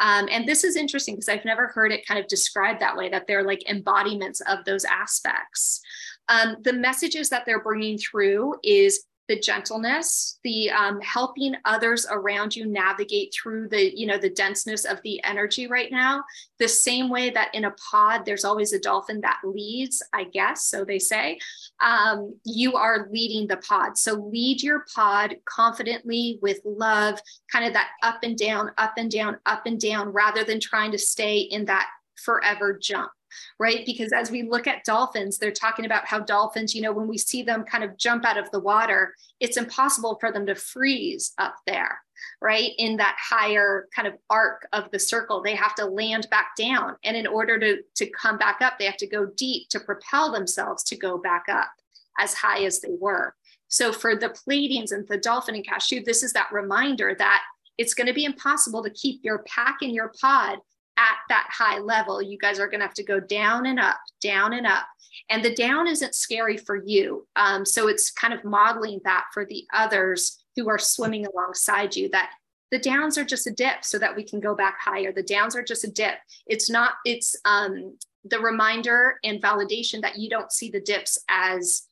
Um, 0.00 0.28
and 0.30 0.46
this 0.46 0.64
is 0.64 0.76
interesting 0.76 1.14
because 1.14 1.28
I've 1.28 1.44
never 1.44 1.68
heard 1.68 1.92
it 1.92 2.06
kind 2.06 2.20
of 2.20 2.28
described 2.28 2.80
that 2.80 2.96
way, 2.96 3.08
that 3.10 3.26
they're 3.26 3.44
like 3.44 3.68
embodiments 3.68 4.40
of 4.42 4.64
those 4.64 4.84
aspects. 4.84 5.80
Um, 6.28 6.56
the 6.62 6.72
messages 6.72 7.30
that 7.30 7.44
they're 7.46 7.62
bringing 7.62 7.98
through 7.98 8.54
is 8.62 9.04
the 9.28 9.38
gentleness 9.38 10.38
the 10.42 10.70
um, 10.70 11.00
helping 11.00 11.54
others 11.64 12.06
around 12.10 12.56
you 12.56 12.66
navigate 12.66 13.34
through 13.34 13.68
the 13.68 13.96
you 13.96 14.06
know 14.06 14.18
the 14.18 14.30
denseness 14.30 14.84
of 14.84 15.00
the 15.02 15.22
energy 15.24 15.66
right 15.66 15.90
now. 15.90 16.22
The 16.58 16.68
same 16.68 17.08
way 17.08 17.30
that 17.30 17.54
in 17.54 17.66
a 17.66 17.74
pod 17.90 18.24
there's 18.24 18.44
always 18.44 18.72
a 18.72 18.80
dolphin 18.80 19.20
that 19.20 19.40
leads 19.44 20.02
i 20.12 20.24
guess 20.24 20.64
so 20.64 20.84
they 20.84 20.98
say. 20.98 21.38
Um, 21.80 22.34
you 22.44 22.74
are 22.74 23.08
leading 23.10 23.46
the 23.46 23.58
pod. 23.58 23.96
So 23.96 24.14
lead 24.14 24.62
your 24.62 24.84
pod 24.94 25.36
confidently 25.44 26.38
with 26.42 26.58
love 26.64 27.20
kind 27.52 27.64
of 27.64 27.72
that 27.74 27.90
up 28.02 28.20
and 28.22 28.36
down 28.36 28.70
up 28.78 28.94
and 28.96 29.10
down 29.10 29.38
up 29.46 29.62
and 29.66 29.80
down 29.80 30.08
rather 30.08 30.44
than 30.44 30.60
trying 30.60 30.92
to 30.92 30.98
stay 30.98 31.38
in 31.38 31.66
that 31.66 31.88
forever 32.16 32.76
jump 32.80 33.10
right? 33.58 33.84
Because 33.86 34.12
as 34.12 34.30
we 34.30 34.42
look 34.42 34.66
at 34.66 34.84
dolphins, 34.84 35.38
they're 35.38 35.50
talking 35.50 35.84
about 35.84 36.06
how 36.06 36.20
dolphins, 36.20 36.74
you 36.74 36.82
know, 36.82 36.92
when 36.92 37.08
we 37.08 37.18
see 37.18 37.42
them 37.42 37.64
kind 37.64 37.84
of 37.84 37.96
jump 37.96 38.24
out 38.24 38.38
of 38.38 38.50
the 38.50 38.60
water, 38.60 39.14
it's 39.40 39.56
impossible 39.56 40.16
for 40.20 40.32
them 40.32 40.46
to 40.46 40.54
freeze 40.54 41.32
up 41.38 41.56
there, 41.66 42.00
right? 42.40 42.72
In 42.78 42.96
that 42.96 43.16
higher 43.18 43.88
kind 43.94 44.08
of 44.08 44.14
arc 44.30 44.66
of 44.72 44.90
the 44.90 44.98
circle, 44.98 45.42
they 45.42 45.54
have 45.54 45.74
to 45.76 45.86
land 45.86 46.28
back 46.30 46.56
down. 46.56 46.96
And 47.04 47.16
in 47.16 47.26
order 47.26 47.58
to, 47.58 47.82
to 47.96 48.10
come 48.10 48.38
back 48.38 48.60
up, 48.60 48.78
they 48.78 48.86
have 48.86 48.96
to 48.98 49.06
go 49.06 49.26
deep 49.36 49.68
to 49.70 49.80
propel 49.80 50.32
themselves 50.32 50.82
to 50.84 50.96
go 50.96 51.18
back 51.18 51.44
up 51.48 51.70
as 52.18 52.34
high 52.34 52.64
as 52.64 52.80
they 52.80 52.94
were. 52.98 53.34
So 53.68 53.92
for 53.92 54.16
the 54.16 54.30
Pleiadians 54.30 54.92
and 54.92 55.06
the 55.06 55.18
dolphin 55.18 55.54
and 55.54 55.66
cashew, 55.66 56.02
this 56.02 56.22
is 56.22 56.32
that 56.32 56.50
reminder 56.52 57.14
that 57.18 57.42
it's 57.76 57.94
going 57.94 58.08
to 58.08 58.14
be 58.14 58.24
impossible 58.24 58.82
to 58.82 58.90
keep 58.90 59.20
your 59.22 59.44
pack 59.46 59.82
in 59.82 59.90
your 59.90 60.12
pod 60.20 60.58
at 60.98 61.16
that 61.28 61.48
high 61.50 61.78
level, 61.78 62.20
you 62.20 62.36
guys 62.36 62.58
are 62.58 62.66
going 62.66 62.80
to 62.80 62.86
have 62.86 62.94
to 62.94 63.04
go 63.04 63.20
down 63.20 63.66
and 63.66 63.78
up, 63.78 64.00
down 64.20 64.52
and 64.52 64.66
up. 64.66 64.86
And 65.30 65.44
the 65.44 65.54
down 65.54 65.86
isn't 65.86 66.14
scary 66.14 66.56
for 66.56 66.76
you. 66.76 67.26
Um, 67.36 67.64
so 67.64 67.88
it's 67.88 68.10
kind 68.10 68.34
of 68.34 68.44
modeling 68.44 69.00
that 69.04 69.26
for 69.32 69.44
the 69.44 69.64
others 69.72 70.44
who 70.56 70.68
are 70.68 70.78
swimming 70.78 71.26
alongside 71.26 71.94
you 71.94 72.08
that 72.10 72.30
the 72.70 72.78
downs 72.78 73.16
are 73.16 73.24
just 73.24 73.46
a 73.46 73.50
dip 73.50 73.84
so 73.84 73.98
that 73.98 74.14
we 74.14 74.22
can 74.22 74.40
go 74.40 74.54
back 74.54 74.78
higher. 74.80 75.12
The 75.12 75.22
downs 75.22 75.56
are 75.56 75.62
just 75.62 75.84
a 75.84 75.90
dip. 75.90 76.16
It's 76.46 76.68
not, 76.68 76.94
it's 77.04 77.34
um, 77.44 77.96
the 78.24 78.40
reminder 78.40 79.18
and 79.24 79.40
validation 79.40 80.02
that 80.02 80.18
you 80.18 80.28
don't 80.28 80.52
see 80.52 80.70
the 80.70 80.80
dips 80.80 81.18
as 81.28 81.84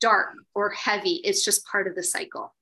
dark 0.00 0.30
or 0.54 0.70
heavy. 0.70 1.20
It's 1.24 1.44
just 1.44 1.66
part 1.66 1.86
of 1.86 1.94
the 1.94 2.02
cycle. 2.02 2.54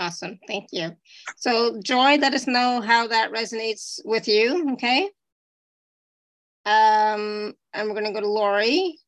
Awesome. 0.00 0.38
Thank 0.48 0.68
you. 0.72 0.96
So 1.36 1.78
Joy, 1.82 2.16
let 2.16 2.32
us 2.32 2.46
know 2.46 2.80
how 2.80 3.06
that 3.08 3.32
resonates 3.32 4.00
with 4.02 4.26
you. 4.26 4.72
Okay. 4.72 5.10
Um, 6.64 7.52
and 7.74 7.86
we're 7.86 7.92
going 7.92 8.06
to 8.06 8.12
go 8.12 8.20
to 8.20 8.26
Lori. 8.26 8.98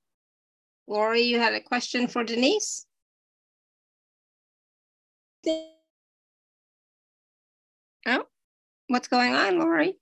Lori, 0.87 1.23
you 1.23 1.39
had 1.39 1.55
a 1.55 1.63
question 1.63 2.09
for 2.09 2.23
Denise? 2.25 2.85
Oh, 8.05 8.27
what's 8.89 9.09
going 9.09 9.33
on, 9.33 9.61
Lori? 9.61 9.97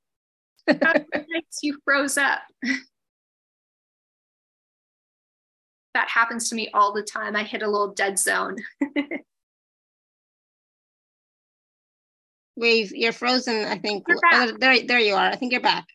you 1.62 1.78
froze 1.84 2.18
up. 2.18 2.40
that 5.94 6.08
happens 6.08 6.48
to 6.48 6.56
me 6.56 6.68
all 6.74 6.92
the 6.92 7.02
time. 7.02 7.36
I 7.36 7.44
hit 7.44 7.62
a 7.62 7.70
little 7.70 7.94
dead 7.94 8.18
zone. 8.18 8.56
Wave, 12.60 12.92
you're 12.94 13.12
frozen, 13.12 13.64
I 13.64 13.78
think. 13.78 14.04
Oh, 14.08 14.52
there, 14.58 14.86
there 14.86 15.00
you 15.00 15.14
are. 15.14 15.26
I 15.26 15.36
think 15.36 15.52
you're 15.52 15.60
back. 15.60 15.86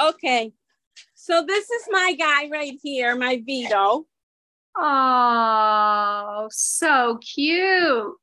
Okay. 0.00 0.52
So 1.14 1.44
this 1.46 1.70
is 1.70 1.88
my 1.90 2.14
guy 2.18 2.48
right 2.52 2.78
here, 2.82 3.16
my 3.16 3.42
Vito. 3.44 4.06
Oh, 4.76 6.48
so 6.50 7.18
cute. 7.18 8.14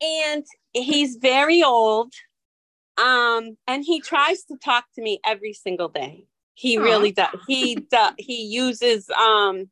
And 0.00 0.44
he's 0.72 1.16
very 1.16 1.62
old. 1.62 2.12
Um, 2.96 3.56
and 3.66 3.84
he 3.84 4.00
tries 4.00 4.44
to 4.44 4.56
talk 4.56 4.86
to 4.94 5.02
me 5.02 5.20
every 5.24 5.52
single 5.52 5.88
day. 5.88 6.26
He 6.54 6.76
Aww. 6.76 6.82
really 6.82 7.12
does. 7.12 7.28
He 7.46 7.76
does. 7.76 8.14
He 8.18 8.42
uses 8.44 9.08
um 9.10 9.70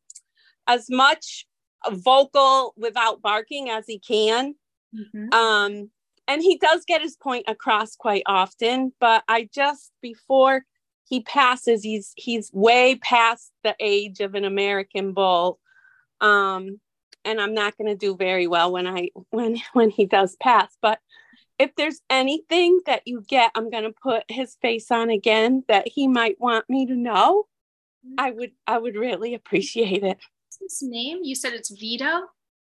as 0.69 0.89
much 0.91 1.47
vocal 1.91 2.75
without 2.77 3.23
barking 3.23 3.71
as 3.71 3.85
he 3.87 3.99
can. 3.99 4.55
Mm-hmm. 4.95 5.33
Um, 5.33 5.91
and 6.29 6.43
he 6.43 6.59
does 6.59 6.85
get 6.87 7.03
his 7.03 7.17
point 7.17 7.45
across 7.49 7.97
quite 7.97 8.23
often 8.27 8.93
but 9.01 9.23
i 9.29 9.49
just 9.53 9.93
before 10.03 10.65
he 11.05 11.21
passes 11.21 11.83
he's 11.83 12.13
he's 12.17 12.51
way 12.53 12.97
past 12.97 13.53
the 13.63 13.75
age 13.81 14.21
of 14.21 14.35
an 14.35 14.45
american 14.45 15.13
bull. 15.13 15.59
Um 16.21 16.81
and 17.25 17.41
i'm 17.41 17.55
not 17.55 17.77
going 17.77 17.89
to 17.89 17.97
do 17.97 18.17
very 18.17 18.47
well 18.47 18.73
when 18.73 18.87
i 18.87 19.11
when 19.31 19.57
when 19.73 19.91
he 19.91 20.07
does 20.07 20.37
pass 20.37 20.77
but 20.81 20.99
if 21.59 21.75
there's 21.77 22.01
anything 22.11 22.81
that 22.87 23.03
you 23.07 23.23
get 23.27 23.51
i'm 23.55 23.71
going 23.71 23.85
to 23.85 23.95
put 24.03 24.25
his 24.29 24.57
face 24.63 24.91
on 24.91 25.11
again 25.11 25.65
that 25.69 25.89
he 25.89 26.09
might 26.09 26.41
want 26.41 26.69
me 26.69 26.87
to 26.87 26.95
know. 26.95 27.47
I 28.19 28.31
would 28.31 28.53
i 28.67 28.79
would 28.79 28.95
really 28.95 29.35
appreciate 29.35 30.05
it. 30.05 30.19
His 30.61 30.79
name? 30.83 31.19
You 31.23 31.35
said 31.35 31.53
it's 31.53 31.71
vito? 31.71 32.29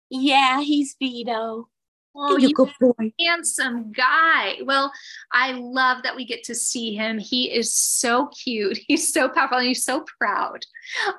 Yeah 0.09 0.61
he's 0.61 0.95
vito 0.99 1.69
Oh, 2.15 2.37
you 2.37 2.53
good 2.53 2.71
boy. 2.79 3.13
handsome 3.19 3.91
guy. 3.91 4.57
Well, 4.63 4.91
I 5.31 5.53
love 5.53 6.03
that 6.03 6.15
we 6.15 6.25
get 6.25 6.43
to 6.45 6.55
see 6.55 6.93
him. 6.93 7.17
He 7.17 7.51
is 7.51 7.73
so 7.73 8.27
cute. 8.27 8.79
He's 8.87 9.11
so 9.11 9.29
powerful 9.29 9.59
and 9.59 9.67
he's 9.67 9.85
so 9.85 10.03
proud. 10.19 10.65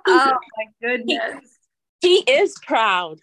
Oh 0.07 0.33
my 0.59 0.89
goodness. 0.89 1.59
He, 2.01 2.23
he 2.25 2.31
is 2.33 2.55
proud. 2.63 3.21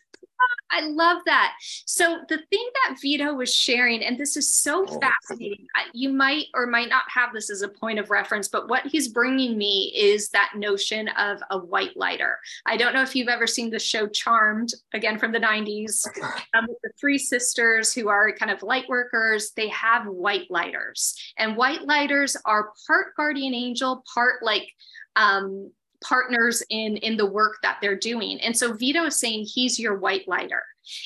I 0.72 0.82
love 0.82 1.22
that. 1.26 1.54
So 1.86 2.20
the 2.30 2.38
thing 2.50 2.70
that 2.86 2.98
Vito 3.02 3.34
was 3.34 3.54
sharing, 3.54 4.04
and 4.04 4.18
this 4.18 4.38
is 4.38 4.52
so 4.52 4.86
oh, 4.88 5.00
fascinating. 5.00 5.66
You 5.94 6.10
might 6.10 6.46
or 6.54 6.68
might 6.68 6.90
not 6.90 7.04
have 7.10 7.34
this 7.34 7.50
as 7.50 7.62
a 7.62 7.68
point 7.68 8.00
of 8.00 8.10
reference, 8.10 8.48
but 8.48 8.70
what 8.70 8.86
he's 8.86 9.08
bringing 9.08 9.58
me 9.58 9.94
is 9.96 10.30
that 10.30 10.52
notion 10.56 11.08
of 11.10 11.40
a 11.50 11.58
white 11.58 11.98
lighter. 11.98 12.38
I 12.66 12.78
don't 12.78 12.94
know 12.94 13.02
if 13.02 13.16
you've 13.16 13.28
ever 13.28 13.48
seen 13.48 13.70
the 13.70 13.80
show 13.80 14.08
Charmed, 14.08 14.74
again 14.94 15.18
from 15.18 15.32
the 15.32 15.40
90s, 15.40 16.06
um, 16.56 16.68
with 16.68 16.78
the 16.84 16.92
three 17.00 17.18
sisters 17.18 17.94
who 17.94 18.08
are 18.08 18.32
kind 18.32 18.52
of 18.52 18.62
light 18.64 18.88
workers. 18.88 19.52
They 19.56 19.70
have 19.70 20.06
white 20.06 20.50
lighters, 20.50 21.16
and 21.38 21.58
white 21.58 21.84
lighters 21.84 22.38
are 22.46 22.72
part 22.88 23.16
guardian 23.16 23.54
angel, 23.54 24.04
part 24.14 24.44
like 24.44 24.70
um, 25.16 25.72
partners 26.04 26.64
in 26.70 26.98
in 26.98 27.18
the 27.18 27.26
work 27.26 27.58
that 27.62 27.78
they're 27.82 27.98
doing. 27.98 28.40
And 28.42 28.56
so 28.56 28.74
vito 28.74 29.06
is 29.06 29.20
saying 29.20 29.46
he's 29.46 29.80
your 29.80 29.98
white 29.98 30.28
lighter. 30.28 30.64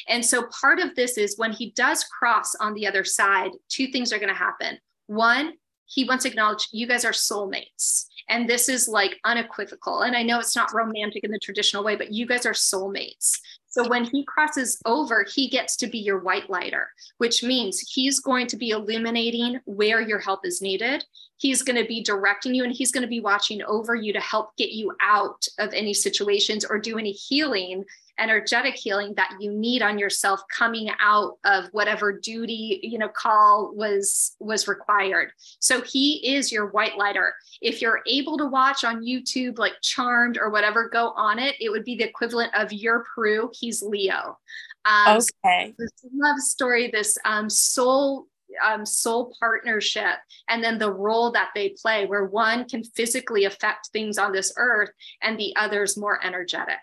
And 0.08 0.24
so 0.24 0.48
part 0.62 0.80
of 0.80 0.96
this 0.96 1.18
is 1.18 1.38
when 1.38 1.52
he 1.52 1.72
does 1.72 2.04
cross 2.04 2.56
on 2.56 2.74
the 2.74 2.88
other 2.88 3.04
side 3.04 3.52
two 3.70 3.88
things 3.88 4.14
are 4.14 4.20
going 4.20 4.30
to 4.30 4.36
happen. 4.36 4.78
One 5.08 5.54
he 5.86 6.06
wants 6.06 6.24
to 6.24 6.30
acknowledge 6.30 6.68
you 6.72 6.88
guys 6.88 7.06
are 7.06 7.12
soulmates. 7.12 8.06
And 8.30 8.50
this 8.50 8.70
is 8.70 8.88
like 8.88 9.20
unequivocal. 9.26 10.02
And 10.02 10.16
i 10.16 10.24
know 10.24 10.40
it's 10.40 10.56
not 10.56 10.74
romantic 10.74 11.24
in 11.24 11.32
the 11.32 11.40
traditional 11.40 11.84
way 11.84 11.96
but 11.96 12.12
you 12.12 12.26
guys 12.26 12.46
are 12.46 12.54
soulmates 12.54 13.38
so 13.74 13.88
when 13.90 14.04
he 14.04 14.24
crosses 14.24 14.80
over, 14.86 15.26
he 15.34 15.50
gets 15.50 15.76
to 15.78 15.88
be 15.88 15.98
your 15.98 16.20
white 16.20 16.48
lighter, 16.48 16.90
which 17.18 17.42
means 17.42 17.80
he's 17.80 18.20
going 18.20 18.46
to 18.48 18.56
be 18.56 18.70
illuminating 18.70 19.60
where 19.66 20.00
your 20.00 20.20
help 20.20 20.46
is 20.46 20.62
needed. 20.62 21.04
he's 21.38 21.64
going 21.64 21.82
to 21.82 21.88
be 21.88 22.04
directing 22.04 22.54
you 22.54 22.64
and 22.64 22.72
he's 22.72 22.92
going 22.92 23.02
to 23.02 23.08
be 23.08 23.20
watching 23.20 23.64
over 23.64 23.96
you 23.96 24.14
to 24.14 24.20
help 24.20 24.56
get 24.58 24.70
you 24.70 24.96
out 25.02 25.44
of 25.58 25.74
any 25.74 25.92
situations 25.92 26.64
or 26.64 26.78
do 26.78 27.00
any 27.00 27.12
healing 27.12 27.84
energetic 28.20 28.76
healing 28.76 29.14
that 29.16 29.36
you 29.40 29.52
need 29.52 29.82
on 29.82 29.98
yourself 29.98 30.42
coming 30.56 30.90
out 31.00 31.38
of 31.46 31.66
whatever 31.72 32.12
duty 32.12 32.80
you 32.84 32.98
know 32.98 33.10
call 33.10 33.74
was 33.76 34.36
was 34.40 34.68
required. 34.68 35.32
So 35.60 35.82
he 35.82 36.36
is 36.36 36.52
your 36.52 36.68
white 36.68 36.98
lighter. 36.98 37.34
If 37.62 37.82
you're 37.82 38.02
able 38.08 38.38
to 38.38 38.46
watch 38.46 38.84
on 38.84 39.04
youtube 39.04 39.58
like 39.58 39.74
charmed 39.82 40.38
or 40.38 40.50
whatever 40.50 40.90
go 40.90 41.10
on 41.16 41.40
it 41.40 41.56
it 41.60 41.70
would 41.70 41.84
be 41.84 41.96
the 41.96 42.04
equivalent 42.04 42.54
of 42.56 42.72
your 42.72 43.06
Piper 43.16 43.52
he's 43.54 43.82
leo. 43.82 44.38
Um, 44.86 45.18
okay. 45.18 45.68
so 45.70 45.74
this 45.78 45.92
love 46.14 46.40
story 46.40 46.90
this 46.92 47.18
um, 47.26 47.50
soul 47.50 48.28
um, 48.64 48.86
soul 48.86 49.34
partnership 49.40 50.18
and 50.50 50.64
then 50.64 50.78
the 50.78 50.92
role 50.92 51.32
that 51.32 51.50
they 51.56 51.70
play 51.70 52.06
where 52.06 52.26
one 52.26 52.68
can 52.68 52.84
physically 52.84 53.46
affect 53.46 53.88
things 53.88 54.18
on 54.18 54.32
this 54.32 54.54
earth 54.58 54.92
and 55.22 55.40
the 55.40 55.56
other's 55.56 55.98
more 55.98 56.24
energetic 56.24 56.80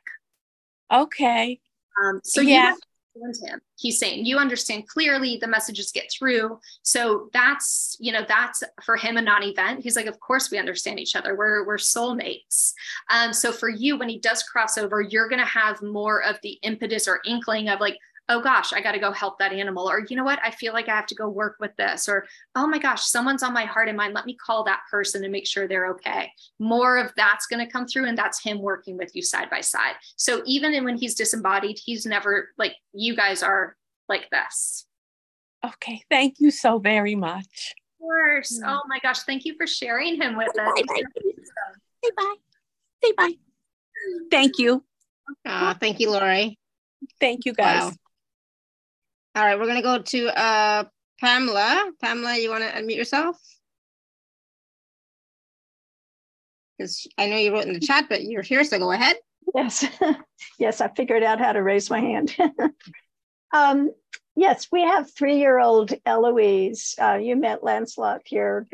Okay. 0.90 1.60
Um, 2.02 2.20
so 2.24 2.40
yeah. 2.40 2.74
him. 3.14 3.60
He's 3.78 3.98
saying 3.98 4.24
you 4.24 4.38
understand 4.38 4.88
clearly 4.88 5.36
the 5.40 5.48
messages 5.48 5.90
get 5.92 6.10
through. 6.16 6.58
So 6.82 7.28
that's, 7.32 7.96
you 8.00 8.12
know, 8.12 8.24
that's 8.26 8.62
for 8.84 8.96
him 8.96 9.16
a 9.16 9.22
non-event. 9.22 9.82
He's 9.82 9.96
like, 9.96 10.06
of 10.06 10.18
course 10.20 10.50
we 10.50 10.58
understand 10.58 11.00
each 11.00 11.16
other. 11.16 11.36
We're 11.36 11.66
we're 11.66 11.76
soulmates. 11.76 12.72
Um, 13.10 13.32
so 13.32 13.52
for 13.52 13.68
you, 13.68 13.98
when 13.98 14.08
he 14.08 14.18
does 14.18 14.42
cross 14.44 14.78
over, 14.78 15.00
you're 15.00 15.28
gonna 15.28 15.44
have 15.44 15.82
more 15.82 16.22
of 16.22 16.38
the 16.42 16.58
impetus 16.62 17.08
or 17.08 17.20
inkling 17.26 17.68
of 17.68 17.80
like, 17.80 17.98
oh 18.30 18.40
gosh, 18.40 18.72
I 18.72 18.80
got 18.80 18.92
to 18.92 19.00
go 19.00 19.10
help 19.12 19.38
that 19.40 19.52
animal. 19.52 19.90
Or, 19.90 20.06
you 20.08 20.16
know 20.16 20.24
what, 20.24 20.38
I 20.42 20.52
feel 20.52 20.72
like 20.72 20.88
I 20.88 20.94
have 20.94 21.06
to 21.06 21.14
go 21.16 21.28
work 21.28 21.56
with 21.58 21.74
this. 21.76 22.08
Or, 22.08 22.26
oh 22.54 22.66
my 22.66 22.78
gosh, 22.78 23.02
someone's 23.02 23.42
on 23.42 23.52
my 23.52 23.64
heart 23.64 23.88
and 23.88 23.96
mind. 23.96 24.14
Let 24.14 24.24
me 24.24 24.36
call 24.36 24.64
that 24.64 24.82
person 24.88 25.24
and 25.24 25.32
make 25.32 25.48
sure 25.48 25.66
they're 25.66 25.90
okay. 25.90 26.30
More 26.60 26.96
of 26.96 27.12
that's 27.16 27.46
going 27.46 27.64
to 27.64 27.70
come 27.70 27.86
through. 27.86 28.06
And 28.06 28.16
that's 28.16 28.40
him 28.42 28.60
working 28.60 28.96
with 28.96 29.14
you 29.16 29.22
side 29.22 29.50
by 29.50 29.60
side. 29.60 29.96
So 30.16 30.42
even 30.46 30.82
when 30.84 30.96
he's 30.96 31.16
disembodied, 31.16 31.78
he's 31.84 32.06
never 32.06 32.50
like, 32.56 32.76
you 32.92 33.16
guys 33.16 33.42
are 33.42 33.76
like 34.08 34.30
this. 34.30 34.86
Okay. 35.66 36.02
Thank 36.08 36.36
you 36.38 36.52
so 36.52 36.78
very 36.78 37.16
much. 37.16 37.74
Of 37.98 38.04
course. 38.04 38.60
Oh 38.64 38.82
my 38.88 39.00
gosh. 39.02 39.20
Thank 39.20 39.44
you 39.44 39.56
for 39.56 39.66
sharing 39.66 40.22
him 40.22 40.36
with 40.36 40.56
us. 40.56 40.72
Say 40.78 42.10
bye. 42.16 42.34
Say 43.02 43.12
bye. 43.16 43.32
Thank 44.30 44.58
you. 44.58 44.84
Uh, 45.44 45.74
thank 45.74 45.98
you, 45.98 46.10
Lori. 46.10 46.58
Thank 47.18 47.44
you, 47.44 47.52
guys. 47.52 47.82
Wow. 47.82 47.92
All 49.34 49.44
right, 49.44 49.58
we're 49.58 49.66
gonna 49.66 49.82
go 49.82 50.02
to 50.02 50.38
uh, 50.38 50.84
Pamela. 51.20 51.92
Pamela, 52.02 52.36
you 52.36 52.50
want 52.50 52.64
to 52.64 52.70
unmute 52.70 52.96
yourself? 52.96 53.36
Because 56.76 57.06
I 57.16 57.26
know 57.26 57.36
you 57.36 57.52
wrote 57.52 57.66
in 57.66 57.74
the 57.74 57.80
chat, 57.80 58.06
but 58.08 58.24
you're 58.24 58.42
here, 58.42 58.64
so 58.64 58.78
go 58.78 58.90
ahead. 58.90 59.16
Yes, 59.54 59.86
yes, 60.58 60.80
I 60.80 60.88
figured 60.88 61.22
out 61.22 61.38
how 61.38 61.52
to 61.52 61.62
raise 61.62 61.90
my 61.90 62.00
hand. 62.00 62.34
um, 63.54 63.92
yes, 64.34 64.66
we 64.72 64.82
have 64.82 65.14
three-year-old 65.14 65.92
Eloise. 66.04 66.96
Uh, 67.00 67.18
you 67.22 67.36
met 67.36 67.62
Lancelot 67.62 68.22
here 68.24 68.66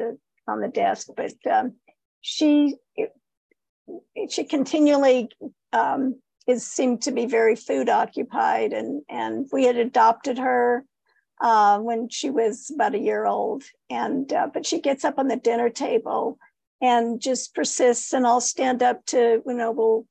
on 0.49 0.61
the 0.61 0.69
desk, 0.69 1.09
but 1.15 1.35
um, 1.51 1.75
she 2.23 2.77
she 4.31 4.45
continually 4.45 5.29
um, 5.73 6.17
is 6.47 6.67
seemed 6.67 7.03
to 7.03 7.11
be 7.11 7.27
very 7.27 7.57
food 7.57 7.89
occupied 7.89 8.73
and 8.73 9.03
and 9.09 9.47
we 9.53 9.65
had 9.65 9.77
adopted 9.77 10.39
her 10.39 10.85
uh, 11.41 11.79
when 11.79 12.09
she 12.09 12.31
was 12.31 12.71
about 12.75 12.95
a 12.95 12.99
year 12.99 13.27
old 13.27 13.63
and 13.91 14.33
uh, 14.33 14.49
but 14.53 14.65
she 14.65 14.81
gets 14.81 15.05
up 15.05 15.19
on 15.19 15.29
the 15.29 15.37
dinner 15.37 15.69
table 15.69 16.39
and 16.81 17.21
just 17.21 17.55
persists 17.55 18.13
and 18.13 18.27
i'll 18.27 18.41
stand 18.41 18.83
up 18.83 19.05
to 19.07 19.43
you 19.47 19.55
know 19.55 19.73
we'll 19.73 20.07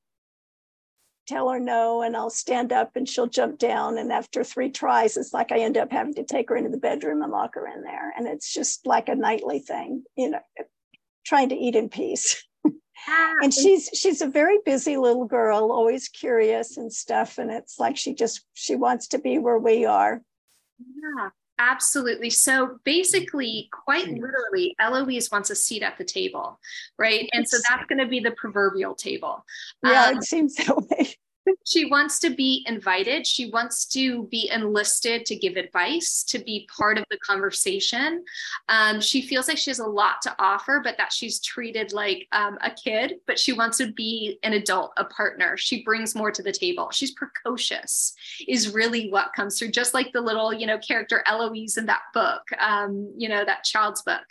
tell 1.27 1.49
her 1.49 1.59
no 1.59 2.01
and 2.01 2.15
i'll 2.15 2.29
stand 2.29 2.71
up 2.71 2.91
and 2.95 3.09
she'll 3.09 3.27
jump 3.27 3.57
down 3.57 3.97
and 3.97 4.11
after 4.11 4.43
three 4.43 4.69
tries 4.69 5.17
it's 5.17 5.33
like 5.33 5.51
i 5.51 5.59
end 5.59 5.77
up 5.77 5.91
having 5.91 6.13
to 6.13 6.23
take 6.23 6.49
her 6.49 6.55
into 6.55 6.69
the 6.69 6.77
bedroom 6.77 7.21
and 7.21 7.31
lock 7.31 7.55
her 7.55 7.67
in 7.67 7.81
there 7.81 8.13
and 8.17 8.27
it's 8.27 8.53
just 8.53 8.85
like 8.85 9.09
a 9.09 9.15
nightly 9.15 9.59
thing 9.59 10.03
you 10.15 10.29
know 10.29 10.39
trying 11.25 11.49
to 11.49 11.55
eat 11.55 11.75
in 11.75 11.89
peace 11.89 12.43
and 13.07 13.53
she's 13.53 13.89
she's 13.93 14.21
a 14.21 14.27
very 14.27 14.59
busy 14.65 14.97
little 14.97 15.25
girl 15.25 15.71
always 15.71 16.07
curious 16.09 16.77
and 16.77 16.91
stuff 16.91 17.37
and 17.37 17.51
it's 17.51 17.79
like 17.79 17.97
she 17.97 18.13
just 18.13 18.45
she 18.53 18.75
wants 18.75 19.07
to 19.07 19.19
be 19.19 19.37
where 19.37 19.59
we 19.59 19.85
are. 19.85 20.21
Yeah 20.79 21.29
absolutely. 21.57 22.29
So 22.29 22.79
basically 22.83 23.69
quite 23.71 24.07
literally 24.07 24.75
eloise 24.77 25.31
wants 25.31 25.49
a 25.49 25.55
seat 25.55 25.83
at 25.83 25.97
the 25.97 26.03
table 26.03 26.59
right? 26.97 27.29
And 27.31 27.47
so 27.47 27.57
that's 27.69 27.85
going 27.85 27.99
to 27.99 28.07
be 28.07 28.19
the 28.19 28.31
proverbial 28.31 28.95
table. 28.95 29.45
Yeah 29.83 30.07
um, 30.07 30.17
it 30.17 30.23
seems 30.23 30.55
that 30.55 30.75
way 30.77 31.15
she 31.65 31.85
wants 31.85 32.19
to 32.19 32.29
be 32.29 32.65
invited. 32.67 33.25
She 33.25 33.49
wants 33.49 33.85
to 33.87 34.23
be 34.27 34.49
enlisted 34.51 35.25
to 35.25 35.35
give 35.35 35.55
advice, 35.55 36.23
to 36.23 36.39
be 36.39 36.67
part 36.75 36.97
of 36.97 37.05
the 37.09 37.17
conversation. 37.17 38.23
Um, 38.69 39.01
she 39.01 39.21
feels 39.21 39.47
like 39.47 39.57
she 39.57 39.69
has 39.69 39.79
a 39.79 39.85
lot 39.85 40.21
to 40.23 40.35
offer, 40.39 40.81
but 40.83 40.97
that 40.97 41.13
she's 41.13 41.39
treated 41.39 41.93
like 41.93 42.27
um, 42.31 42.57
a 42.61 42.71
kid, 42.71 43.15
but 43.27 43.39
she 43.39 43.53
wants 43.53 43.77
to 43.77 43.91
be 43.93 44.39
an 44.43 44.53
adult, 44.53 44.93
a 44.97 45.05
partner. 45.05 45.57
She 45.57 45.83
brings 45.83 46.15
more 46.15 46.31
to 46.31 46.43
the 46.43 46.51
table. 46.51 46.89
She's 46.91 47.11
precocious, 47.11 48.13
is 48.47 48.73
really 48.73 49.09
what 49.09 49.33
comes 49.33 49.57
through, 49.57 49.71
just 49.71 49.93
like 49.93 50.11
the 50.13 50.21
little, 50.21 50.53
you 50.53 50.67
know, 50.67 50.77
character 50.77 51.23
Eloise 51.27 51.77
in 51.77 51.85
that 51.87 52.01
book, 52.13 52.43
um, 52.59 53.13
you 53.17 53.29
know, 53.29 53.45
that 53.45 53.63
child's 53.63 54.01
book. 54.01 54.25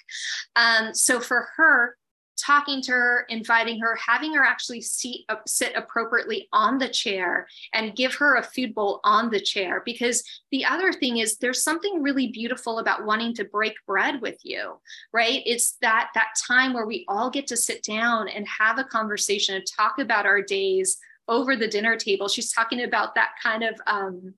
Um, 0.56 0.94
so 0.94 1.20
for 1.20 1.48
her, 1.56 1.96
talking 2.44 2.82
to 2.82 2.92
her, 2.92 3.26
inviting 3.28 3.80
her, 3.80 3.96
having 3.96 4.34
her 4.34 4.44
actually 4.44 4.80
seat, 4.80 5.24
uh, 5.28 5.36
sit 5.46 5.72
appropriately 5.76 6.48
on 6.52 6.78
the 6.78 6.88
chair 6.88 7.46
and 7.72 7.96
give 7.96 8.14
her 8.14 8.36
a 8.36 8.42
food 8.42 8.74
bowl 8.74 9.00
on 9.04 9.30
the 9.30 9.40
chair. 9.40 9.82
Because 9.84 10.22
the 10.50 10.64
other 10.64 10.92
thing 10.92 11.18
is 11.18 11.36
there's 11.36 11.62
something 11.62 12.02
really 12.02 12.28
beautiful 12.28 12.78
about 12.78 13.04
wanting 13.04 13.34
to 13.34 13.44
break 13.44 13.74
bread 13.86 14.20
with 14.20 14.38
you, 14.42 14.74
right? 15.12 15.42
It's 15.46 15.76
that 15.80 16.10
that 16.14 16.34
time 16.46 16.72
where 16.72 16.86
we 16.86 17.04
all 17.08 17.30
get 17.30 17.46
to 17.48 17.56
sit 17.56 17.82
down 17.82 18.28
and 18.28 18.46
have 18.46 18.78
a 18.78 18.84
conversation 18.84 19.54
and 19.54 19.64
talk 19.66 19.98
about 19.98 20.26
our 20.26 20.42
days 20.42 20.98
over 21.28 21.56
the 21.56 21.68
dinner 21.68 21.96
table. 21.96 22.28
She's 22.28 22.52
talking 22.52 22.82
about 22.82 23.14
that 23.14 23.30
kind 23.42 23.62
of 23.62 23.80
um, 23.86 24.34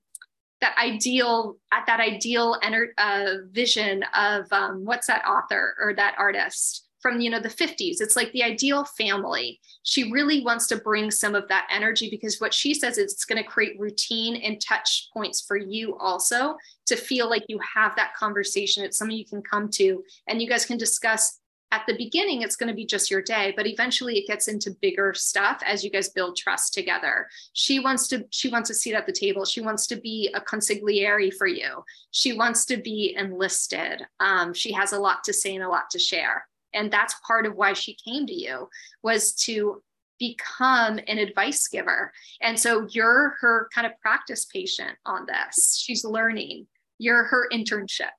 that 0.61 0.75
ideal 0.77 1.57
at 1.71 1.85
that 1.85 1.99
ideal 1.99 2.59
uh, 2.97 3.25
vision 3.51 4.03
of 4.15 4.51
um, 4.51 4.85
what's 4.85 5.07
that 5.07 5.23
author 5.27 5.75
or 5.79 5.93
that 5.93 6.15
artist 6.17 6.86
from 7.07 7.21
you 7.21 7.29
know 7.29 7.39
the 7.39 7.47
50s 7.47 8.01
it's 8.01 8.17
like 8.17 8.31
the 8.33 8.43
ideal 8.43 8.83
family. 8.83 9.61
She 9.83 10.11
really 10.11 10.43
wants 10.43 10.67
to 10.67 10.75
bring 10.75 11.09
some 11.09 11.35
of 11.35 11.47
that 11.47 11.67
energy 11.71 12.09
because 12.09 12.41
what 12.41 12.53
she 12.53 12.73
says 12.73 12.97
is 12.97 13.13
it's 13.13 13.23
going 13.23 13.41
to 13.41 13.47
create 13.47 13.79
routine 13.79 14.35
and 14.37 14.59
touch 14.59 15.09
points 15.13 15.39
for 15.41 15.55
you 15.55 15.97
also 15.99 16.57
to 16.87 16.97
feel 16.97 17.29
like 17.29 17.45
you 17.47 17.59
have 17.75 17.95
that 17.95 18.13
conversation. 18.15 18.83
It's 18.83 18.97
something 18.97 19.15
you 19.15 19.25
can 19.25 19.41
come 19.41 19.69
to 19.71 20.03
and 20.27 20.41
you 20.41 20.49
guys 20.49 20.65
can 20.65 20.77
discuss 20.77 21.39
at 21.71 21.83
the 21.87 21.97
beginning 21.97 22.41
it's 22.41 22.55
going 22.55 22.69
to 22.69 22.75
be 22.75 22.85
just 22.85 23.11
your 23.11 23.21
day 23.21 23.53
but 23.57 23.67
eventually 23.67 24.17
it 24.17 24.25
gets 24.25 24.47
into 24.47 24.71
bigger 24.81 25.13
stuff 25.13 25.61
as 25.65 25.83
you 25.83 25.89
guys 25.89 26.09
build 26.09 26.35
trust 26.35 26.73
together. 26.73 27.27
She 27.53 27.79
wants 27.79 28.09
to 28.09 28.25
she 28.31 28.49
wants 28.49 28.69
a 28.69 28.73
seat 28.73 28.95
at 28.95 29.05
the 29.05 29.13
table. 29.13 29.45
She 29.45 29.61
wants 29.61 29.87
to 29.87 29.95
be 29.95 30.29
a 30.33 30.41
consigliere 30.41 31.33
for 31.33 31.47
you. 31.47 31.83
She 32.11 32.33
wants 32.33 32.65
to 32.65 32.75
be 32.75 33.15
enlisted. 33.17 34.05
Um, 34.19 34.53
she 34.53 34.73
has 34.73 34.91
a 34.91 34.99
lot 34.99 35.23
to 35.23 35.33
say 35.33 35.55
and 35.55 35.63
a 35.63 35.69
lot 35.69 35.89
to 35.91 35.99
share 35.99 36.45
and 36.77 36.91
that's 36.91 37.15
part 37.25 37.45
of 37.45 37.55
why 37.55 37.73
she 37.73 37.95
came 37.95 38.27
to 38.27 38.33
you 38.33 38.69
was 39.01 39.33
to 39.33 39.81
become 40.19 40.99
an 41.07 41.17
advice 41.17 41.67
giver. 41.67 42.11
And 42.41 42.59
so 42.59 42.87
you're 42.91 43.35
her 43.41 43.67
kind 43.73 43.87
of 43.87 43.93
practice 43.99 44.45
patient 44.45 44.95
on 45.05 45.25
this. 45.25 45.77
She's 45.83 46.05
learning. 46.05 46.67
You're 46.99 47.23
her 47.25 47.49
internship. 47.51 48.11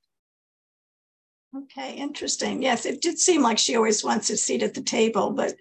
Okay 1.56 1.94
interesting. 1.94 2.62
Yes 2.62 2.84
it 2.84 3.00
did 3.00 3.18
seem 3.18 3.42
like 3.42 3.58
she 3.58 3.76
always 3.76 4.04
wants 4.04 4.28
a 4.30 4.36
seat 4.36 4.62
at 4.62 4.74
the 4.74 4.82
table 4.82 5.30
but 5.30 5.54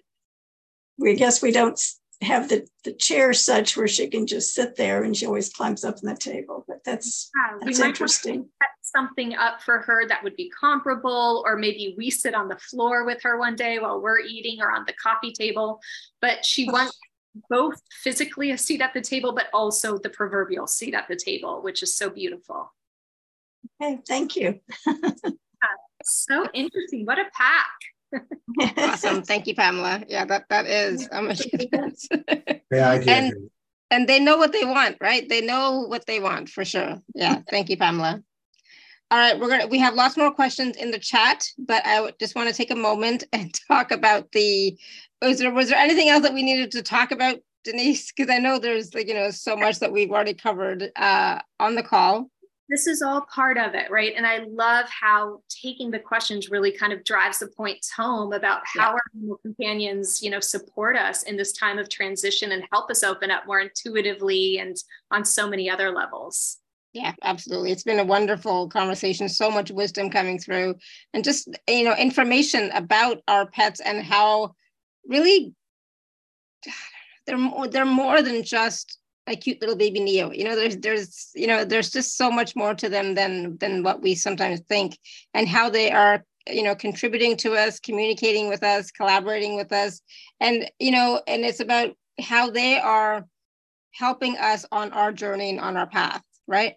we 0.98 1.14
guess 1.14 1.40
we 1.40 1.52
don't 1.52 1.80
have 2.20 2.48
the, 2.48 2.66
the 2.84 2.92
chair 2.92 3.32
such 3.32 3.76
where 3.76 3.86
she 3.86 4.08
can 4.08 4.26
just 4.26 4.52
sit 4.52 4.76
there 4.76 5.04
and 5.04 5.16
she 5.16 5.26
always 5.26 5.50
climbs 5.50 5.84
up 5.84 5.96
on 6.02 6.08
the 6.08 6.16
table. 6.16 6.64
But 6.66 6.82
that's, 6.84 7.30
yeah, 7.36 7.58
that's 7.62 7.78
interesting. 7.78 8.48
Set 8.60 8.70
something 8.82 9.36
up 9.36 9.62
for 9.62 9.78
her 9.82 10.06
that 10.08 10.24
would 10.24 10.34
be 10.34 10.50
comparable, 10.58 11.44
or 11.46 11.56
maybe 11.56 11.94
we 11.96 12.10
sit 12.10 12.34
on 12.34 12.48
the 12.48 12.56
floor 12.56 13.04
with 13.04 13.22
her 13.22 13.38
one 13.38 13.54
day 13.54 13.78
while 13.78 14.00
we're 14.00 14.20
eating 14.20 14.60
or 14.60 14.70
on 14.70 14.84
the 14.86 14.94
coffee 14.94 15.32
table. 15.32 15.80
But 16.20 16.44
she 16.44 16.68
wants 16.68 16.98
both 17.48 17.80
physically 18.02 18.50
a 18.50 18.58
seat 18.58 18.80
at 18.80 18.94
the 18.94 19.00
table, 19.00 19.32
but 19.32 19.46
also 19.52 19.98
the 19.98 20.10
proverbial 20.10 20.66
seat 20.66 20.94
at 20.94 21.06
the 21.08 21.16
table, 21.16 21.62
which 21.62 21.82
is 21.82 21.96
so 21.96 22.10
beautiful. 22.10 22.72
Okay, 23.80 24.00
thank 24.06 24.36
you. 24.36 24.60
Uh, 25.60 25.74
so 26.04 26.46
interesting. 26.54 27.04
What 27.04 27.18
a 27.18 27.24
pack 27.36 27.66
awesome. 28.78 29.22
Thank 29.22 29.46
you, 29.46 29.54
Pamela. 29.54 30.02
Yeah, 30.08 30.24
that 30.26 30.44
that 30.48 30.66
is. 30.66 31.08
Oh 31.12 31.22
my 31.22 31.34
goodness. 31.34 32.08
yeah, 32.70 32.92
and 33.06 33.50
and 33.90 34.08
they 34.08 34.20
know 34.20 34.36
what 34.36 34.52
they 34.52 34.64
want, 34.64 34.96
right? 35.00 35.28
They 35.28 35.40
know 35.40 35.86
what 35.88 36.06
they 36.06 36.20
want 36.20 36.48
for 36.48 36.64
sure. 36.64 37.00
Yeah. 37.14 37.40
Thank 37.50 37.68
you, 37.70 37.76
Pamela. 37.76 38.22
All 39.10 39.18
right, 39.18 39.38
we're 39.38 39.48
gonna 39.48 39.66
we 39.66 39.78
have 39.78 39.94
lots 39.94 40.16
more 40.16 40.30
questions 40.30 40.76
in 40.76 40.90
the 40.90 40.98
chat, 40.98 41.44
but 41.58 41.82
I 41.86 42.12
just 42.20 42.34
want 42.34 42.48
to 42.48 42.54
take 42.54 42.70
a 42.70 42.76
moment 42.76 43.24
and 43.32 43.54
talk 43.68 43.90
about 43.90 44.30
the. 44.32 44.78
Was 45.22 45.38
there 45.38 45.52
was 45.52 45.70
there 45.70 45.78
anything 45.78 46.08
else 46.08 46.22
that 46.22 46.34
we 46.34 46.42
needed 46.42 46.70
to 46.72 46.82
talk 46.82 47.10
about, 47.10 47.38
Denise? 47.64 48.12
Because 48.12 48.30
I 48.30 48.38
know 48.38 48.58
there's 48.58 48.94
like 48.94 49.08
you 49.08 49.14
know 49.14 49.30
so 49.30 49.56
much 49.56 49.80
that 49.80 49.92
we've 49.92 50.10
already 50.10 50.34
covered 50.34 50.90
uh, 50.96 51.40
on 51.58 51.74
the 51.74 51.82
call 51.82 52.30
this 52.68 52.86
is 52.86 53.00
all 53.00 53.22
part 53.34 53.56
of 53.56 53.74
it, 53.74 53.90
right? 53.90 54.12
And 54.16 54.26
I 54.26 54.44
love 54.50 54.86
how 54.88 55.40
taking 55.48 55.90
the 55.90 55.98
questions 55.98 56.50
really 56.50 56.70
kind 56.70 56.92
of 56.92 57.02
drives 57.02 57.38
the 57.38 57.48
points 57.48 57.90
home 57.90 58.32
about 58.32 58.60
how 58.66 58.80
yeah. 58.80 58.88
our 58.88 59.00
animal 59.14 59.38
companions, 59.38 60.22
you 60.22 60.30
know, 60.30 60.40
support 60.40 60.96
us 60.96 61.22
in 61.22 61.36
this 61.36 61.52
time 61.52 61.78
of 61.78 61.88
transition 61.88 62.52
and 62.52 62.64
help 62.70 62.90
us 62.90 63.02
open 63.02 63.30
up 63.30 63.46
more 63.46 63.60
intuitively 63.60 64.58
and 64.58 64.76
on 65.10 65.24
so 65.24 65.48
many 65.48 65.70
other 65.70 65.90
levels. 65.90 66.58
Yeah, 66.92 67.14
absolutely. 67.22 67.70
It's 67.72 67.84
been 67.84 67.98
a 67.98 68.04
wonderful 68.04 68.68
conversation. 68.68 69.28
So 69.28 69.50
much 69.50 69.70
wisdom 69.70 70.10
coming 70.10 70.38
through, 70.38 70.74
and 71.12 71.22
just 71.22 71.48
you 71.68 71.84
know, 71.84 71.94
information 71.94 72.70
about 72.72 73.18
our 73.28 73.46
pets 73.46 73.80
and 73.80 74.02
how 74.02 74.54
really 75.06 75.54
they're 77.26 77.38
more, 77.38 77.68
they're 77.68 77.84
more 77.84 78.22
than 78.22 78.42
just 78.42 78.97
a 79.28 79.36
cute 79.36 79.60
little 79.60 79.76
baby 79.76 80.00
Neo. 80.00 80.32
You 80.32 80.44
know, 80.44 80.56
there's 80.56 80.76
there's 80.78 81.30
you 81.34 81.46
know 81.46 81.64
there's 81.64 81.90
just 81.90 82.16
so 82.16 82.30
much 82.30 82.56
more 82.56 82.74
to 82.74 82.88
them 82.88 83.14
than 83.14 83.56
than 83.58 83.82
what 83.82 84.02
we 84.02 84.14
sometimes 84.14 84.60
think, 84.68 84.98
and 85.34 85.48
how 85.48 85.70
they 85.70 85.90
are 85.90 86.24
you 86.48 86.62
know 86.62 86.74
contributing 86.74 87.36
to 87.38 87.54
us, 87.54 87.78
communicating 87.80 88.48
with 88.48 88.62
us, 88.62 88.90
collaborating 88.90 89.56
with 89.56 89.72
us, 89.72 90.00
and 90.40 90.70
you 90.78 90.90
know, 90.90 91.22
and 91.26 91.44
it's 91.44 91.60
about 91.60 91.90
how 92.20 92.50
they 92.50 92.78
are 92.78 93.26
helping 93.92 94.36
us 94.36 94.64
on 94.72 94.92
our 94.92 95.12
journey 95.12 95.50
and 95.50 95.60
on 95.60 95.76
our 95.76 95.86
path, 95.86 96.22
right? 96.46 96.74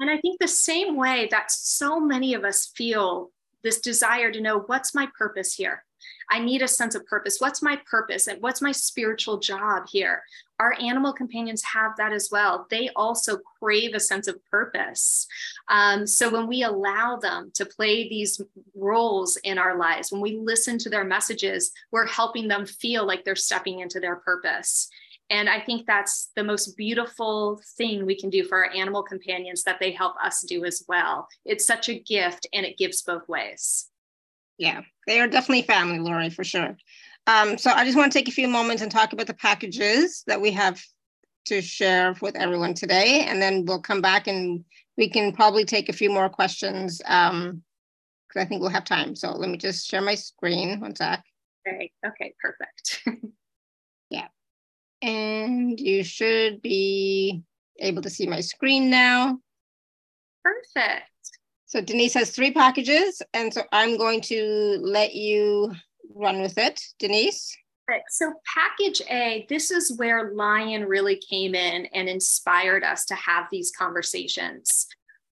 And 0.00 0.10
I 0.10 0.18
think 0.18 0.38
the 0.40 0.48
same 0.48 0.96
way 0.96 1.28
that 1.30 1.50
so 1.50 1.98
many 1.98 2.34
of 2.34 2.44
us 2.44 2.70
feel 2.76 3.30
this 3.64 3.80
desire 3.80 4.30
to 4.30 4.40
know 4.40 4.60
what's 4.60 4.94
my 4.94 5.08
purpose 5.18 5.54
here 5.54 5.84
I 6.30 6.38
need 6.40 6.62
a 6.62 6.68
sense 6.68 6.94
of 6.94 7.06
purpose. 7.06 7.36
What's 7.38 7.62
my 7.62 7.80
purpose 7.90 8.26
and 8.26 8.40
what's 8.42 8.62
my 8.62 8.72
spiritual 8.72 9.38
job 9.38 9.84
here? 9.90 10.22
Our 10.60 10.74
animal 10.80 11.12
companions 11.12 11.62
have 11.62 11.92
that 11.98 12.12
as 12.12 12.28
well. 12.30 12.66
They 12.70 12.90
also 12.96 13.38
crave 13.60 13.94
a 13.94 14.00
sense 14.00 14.26
of 14.26 14.44
purpose. 14.50 15.26
Um, 15.68 16.06
so 16.06 16.28
when 16.28 16.46
we 16.46 16.64
allow 16.64 17.16
them 17.16 17.50
to 17.54 17.64
play 17.64 18.08
these 18.08 18.40
roles 18.74 19.36
in 19.44 19.56
our 19.56 19.78
lives, 19.78 20.10
when 20.10 20.20
we 20.20 20.36
listen 20.36 20.78
to 20.78 20.90
their 20.90 21.04
messages, 21.04 21.70
we're 21.92 22.06
helping 22.06 22.48
them 22.48 22.66
feel 22.66 23.06
like 23.06 23.24
they're 23.24 23.36
stepping 23.36 23.80
into 23.80 24.00
their 24.00 24.16
purpose. 24.16 24.88
And 25.30 25.48
I 25.48 25.60
think 25.60 25.86
that's 25.86 26.30
the 26.36 26.44
most 26.44 26.76
beautiful 26.76 27.60
thing 27.76 28.06
we 28.06 28.18
can 28.18 28.30
do 28.30 28.44
for 28.44 28.64
our 28.64 28.74
animal 28.74 29.02
companions 29.02 29.62
that 29.64 29.78
they 29.78 29.92
help 29.92 30.16
us 30.22 30.42
do 30.42 30.64
as 30.64 30.84
well. 30.88 31.28
It's 31.44 31.66
such 31.66 31.88
a 31.88 31.98
gift 31.98 32.46
and 32.52 32.64
it 32.64 32.78
gives 32.78 33.02
both 33.02 33.28
ways. 33.28 33.90
Yeah, 34.58 34.82
they 35.06 35.20
are 35.20 35.28
definitely 35.28 35.62
family, 35.62 36.00
Lori, 36.00 36.30
for 36.30 36.44
sure. 36.44 36.76
Um, 37.26 37.58
so 37.58 37.70
I 37.70 37.84
just 37.84 37.96
want 37.96 38.12
to 38.12 38.18
take 38.18 38.28
a 38.28 38.32
few 38.32 38.48
moments 38.48 38.82
and 38.82 38.90
talk 38.90 39.12
about 39.12 39.26
the 39.26 39.34
packages 39.34 40.24
that 40.26 40.40
we 40.40 40.50
have 40.52 40.82
to 41.46 41.62
share 41.62 42.14
with 42.20 42.36
everyone 42.36 42.74
today, 42.74 43.24
and 43.28 43.40
then 43.40 43.64
we'll 43.64 43.80
come 43.80 44.00
back 44.00 44.26
and 44.26 44.64
we 44.96 45.08
can 45.08 45.32
probably 45.32 45.64
take 45.64 45.88
a 45.88 45.92
few 45.92 46.10
more 46.10 46.28
questions 46.28 46.98
because 46.98 47.30
um, 47.30 47.62
I 48.36 48.44
think 48.44 48.60
we'll 48.60 48.70
have 48.70 48.84
time. 48.84 49.14
So 49.14 49.30
let 49.30 49.48
me 49.48 49.56
just 49.56 49.86
share 49.88 50.00
my 50.00 50.14
screen. 50.14 50.80
One 50.80 50.96
sec. 50.96 51.24
Okay. 51.66 51.92
Okay. 52.06 52.34
Perfect. 52.42 53.22
yeah, 54.10 54.28
and 55.02 55.78
you 55.78 56.02
should 56.02 56.60
be 56.62 57.42
able 57.78 58.02
to 58.02 58.10
see 58.10 58.26
my 58.26 58.40
screen 58.40 58.90
now. 58.90 59.38
Perfect. 60.42 61.10
So 61.68 61.82
Denise 61.82 62.14
has 62.14 62.30
three 62.30 62.50
packages, 62.50 63.20
and 63.34 63.52
so 63.52 63.62
I'm 63.72 63.98
going 63.98 64.22
to 64.22 64.78
let 64.80 65.14
you 65.14 65.74
run 66.14 66.40
with 66.40 66.56
it, 66.56 66.80
Denise. 66.98 67.54
So, 68.08 68.32
package 68.54 69.02
A, 69.10 69.46
this 69.48 69.70
is 69.70 69.96
where 69.96 70.32
Lion 70.34 70.86
really 70.86 71.16
came 71.16 71.54
in 71.54 71.86
and 71.86 72.08
inspired 72.08 72.84
us 72.84 73.04
to 73.06 73.14
have 73.14 73.46
these 73.50 73.70
conversations. 73.70 74.86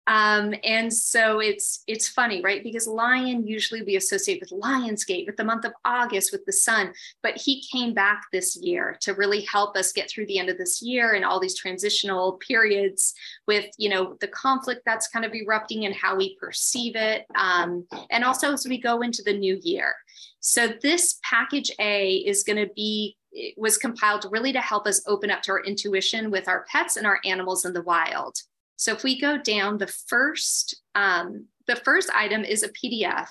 Um, 0.07 0.55
and 0.63 0.93
so 0.93 1.41
it's 1.41 1.83
it's 1.87 2.09
funny, 2.09 2.41
right? 2.41 2.63
Because 2.63 2.87
lion 2.87 3.47
usually 3.47 3.83
we 3.83 3.97
associate 3.97 4.41
with 4.41 4.51
Lionsgate, 4.51 5.27
with 5.27 5.37
the 5.37 5.45
month 5.45 5.65
of 5.65 5.73
August, 5.85 6.33
with 6.33 6.45
the 6.45 6.53
sun, 6.53 6.93
but 7.23 7.37
he 7.37 7.65
came 7.73 7.93
back 7.93 8.23
this 8.33 8.57
year 8.57 8.97
to 9.01 9.15
really 9.15 9.43
help 9.43 9.77
us 9.77 9.93
get 9.93 10.09
through 10.09 10.27
the 10.27 10.39
end 10.39 10.49
of 10.49 10.59
this 10.59 10.81
year 10.81 11.15
and 11.15 11.25
all 11.25 11.41
these 11.41 11.57
transitional 11.57 12.35
periods 12.35 13.15
with 13.47 13.67
you 13.79 13.89
know 13.89 14.17
the 14.21 14.29
conflict 14.29 14.83
that's 14.87 15.09
kind 15.09 15.25
of 15.25 15.35
erupting 15.35 15.87
and 15.87 15.95
how 15.95 16.17
we 16.17 16.37
perceive 16.37 16.95
it, 16.95 17.25
um, 17.35 17.87
and 18.11 18.25
also 18.25 18.53
as 18.53 18.67
we 18.67 18.81
go 18.81 19.01
into 19.01 19.23
the 19.25 19.37
new 19.37 19.59
year. 19.63 19.95
So 20.41 20.69
this 20.81 21.19
package 21.29 21.73
A 21.81 22.19
is 22.19 22.45
going 22.45 22.65
to 22.65 22.73
be 22.75 23.17
was 23.57 23.77
compiled 23.77 24.27
really 24.31 24.53
to 24.53 24.61
help 24.61 24.87
us 24.87 25.03
open 25.07 25.31
up 25.31 25.43
to 25.43 25.53
our 25.53 25.65
intuition 25.65 26.31
with 26.31 26.49
our 26.49 26.65
pets 26.71 26.97
and 26.97 27.07
our 27.07 27.21
animals 27.25 27.65
in 27.65 27.73
the 27.73 27.83
wild. 27.83 28.37
So 28.77 28.93
if 28.93 29.03
we 29.03 29.21
go 29.21 29.39
down, 29.39 29.79
the 29.79 29.87
first 29.87 30.81
um, 30.95 31.47
the 31.67 31.77
first 31.77 32.11
item 32.15 32.45
is 32.45 32.63
a 32.63 32.69
PDF 32.69 33.29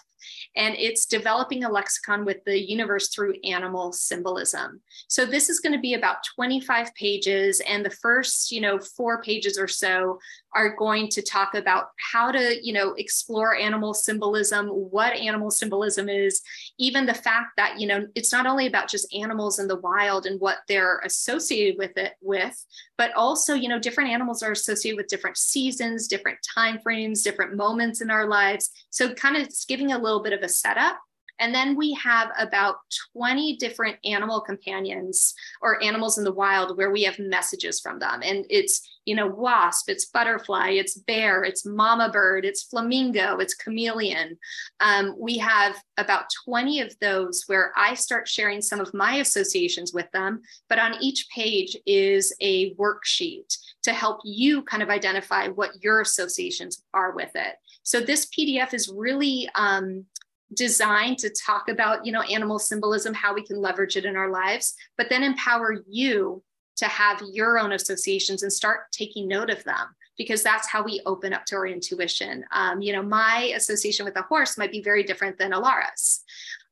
and 0.56 0.76
it's 0.78 1.06
developing 1.06 1.64
a 1.64 1.70
lexicon 1.70 2.26
with 2.26 2.44
the 2.46 2.60
universe 2.60 3.10
through 3.10 3.36
animal 3.44 3.92
symbolism. 3.92 4.82
So 5.08 5.26
this 5.26 5.50
is 5.50 5.60
going 5.60 5.74
to 5.74 5.80
be 5.80 5.94
about 5.94 6.18
25 6.36 6.94
pages 6.96 7.62
and 7.68 7.86
the 7.86 7.90
first, 7.90 8.52
you 8.52 8.62
know, 8.62 8.80
4 8.80 9.22
pages 9.22 9.58
or 9.58 9.68
so 9.68 10.20
are 10.54 10.76
going 10.76 11.10
to 11.10 11.22
talk 11.22 11.54
about 11.54 11.88
how 12.14 12.32
to, 12.32 12.56
you 12.66 12.72
know, 12.72 12.94
explore 12.94 13.56
animal 13.56 13.94
symbolism, 13.94 14.68
what 14.68 15.14
animal 15.14 15.52
symbolism 15.52 16.08
is, 16.08 16.42
even 16.80 17.06
the 17.06 17.14
fact 17.14 17.48
that, 17.58 17.80
you 17.80 17.88
know, 17.88 18.06
it's 18.16 18.32
not 18.32 18.46
only 18.46 18.66
about 18.68 18.90
just 18.90 19.14
animals 19.14 19.60
in 19.60 19.68
the 19.68 19.80
wild 19.80 20.26
and 20.26 20.40
what 20.40 20.60
they're 20.70 21.00
associated 21.00 21.78
with 21.78 21.98
it 21.98 22.14
with, 22.22 22.66
but 22.98 23.14
also, 23.16 23.54
you 23.54 23.68
know, 23.68 23.80
different 23.80 24.10
animals 24.10 24.42
are 24.42 24.54
associated 24.54 24.96
with 24.96 25.08
different 25.08 25.38
seasons, 25.38 26.08
different 26.08 26.38
time 26.56 26.80
frames, 26.80 27.22
different 27.22 27.56
moments 27.56 28.00
in 28.02 28.10
our 28.10 28.28
lives. 28.28 28.72
So 28.90 29.14
kind 29.14 29.36
of 29.36 29.44
it's 29.44 29.66
giving 29.66 29.92
a 29.92 30.00
little 30.00 30.15
bit 30.22 30.34
of 30.34 30.42
a 30.42 30.50
setup 30.50 30.98
and 31.40 31.54
then 31.54 31.76
we 31.76 31.94
have 31.94 32.30
about 32.40 32.78
20 33.14 33.58
different 33.58 33.98
animal 34.06 34.42
companions 34.42 35.34
or 35.62 35.84
animals 35.84 36.18
in 36.18 36.24
the 36.24 36.32
wild 36.32 36.78
where 36.78 36.92
we 36.92 37.04
have 37.04 37.20
messages 37.20 37.80
from 37.80 38.00
them. 38.00 38.22
And 38.24 38.46
it's, 38.50 38.90
you 39.06 39.16
know, 39.16 39.28
wasp, 39.28 39.90
it's 39.90 40.06
butterfly, 40.06 40.72
it's 40.72 40.98
bear, 40.98 41.44
it's 41.44 41.66
mama 41.66 42.10
bird, 42.10 42.46
it's 42.46 42.64
flamingo, 42.64 43.38
it's 43.38 43.54
chameleon. 43.54 44.38
Um, 44.80 45.16
we 45.20 45.38
have 45.40 45.76
about 45.98 46.26
20 46.46 46.82
of 46.82 46.98
those 47.00 47.44
where 47.48 47.74
I 47.76 47.96
start 47.96 48.28
sharing 48.28 48.62
some 48.62 48.80
of 48.80 48.94
my 48.94 49.16
associations 49.16 49.94
with 49.94 50.10
them. 50.12 50.42
But 50.70 50.80
on 50.80 50.96
each 51.02 51.28
page 51.30 51.76
is 51.86 52.34
a 52.40 52.74
worksheet 52.76 53.58
to 53.84 53.94
help 53.94 54.22
you 54.24 54.64
kind 54.64 54.82
of 54.82 54.90
identify 54.90 55.50
what 55.50 55.84
your 55.84 56.02
associations 56.02 56.84
are 56.94 57.12
with 57.12 57.32
it. 57.36 57.56
So 57.86 58.02
this 58.02 58.26
PDF 58.26 58.74
is 58.74 58.92
really 58.94 59.48
um, 59.56 60.06
designed 60.54 61.20
to 61.20 61.30
talk 61.30 61.70
about 61.70 62.06
you 62.06 62.12
know 62.12 62.22
animal 62.22 62.60
symbolism 62.60 63.14
how 63.14 63.34
we 63.34 63.44
can 63.44 63.62
leverage 63.62 63.96
it 63.96 64.06
in 64.06 64.16
our 64.16 64.30
lives 64.30 64.76
but 64.98 65.10
then 65.10 65.24
empower 65.24 65.84
you 65.88 66.44
to 66.78 66.86
have 66.86 67.22
your 67.32 67.58
own 67.58 67.72
associations 67.72 68.44
and 68.44 68.52
start 68.52 68.92
taking 68.92 69.28
note 69.28 69.50
of 69.50 69.64
them 69.64 69.88
because 70.18 70.44
that's 70.44 70.68
how 70.68 70.84
we 70.84 71.02
open 71.06 71.34
up 71.34 71.46
to 71.46 71.56
our 71.56 71.68
intuition. 71.68 72.46
Um, 72.52 72.82
you 72.82 72.94
know 72.94 73.02
my 73.02 73.54
association 73.56 74.06
with 74.06 74.18
a 74.18 74.24
horse 74.24 74.58
might 74.58 74.72
be 74.72 74.82
very 74.82 75.04
different 75.04 75.38
than 75.38 75.52
alara's. 75.52 76.24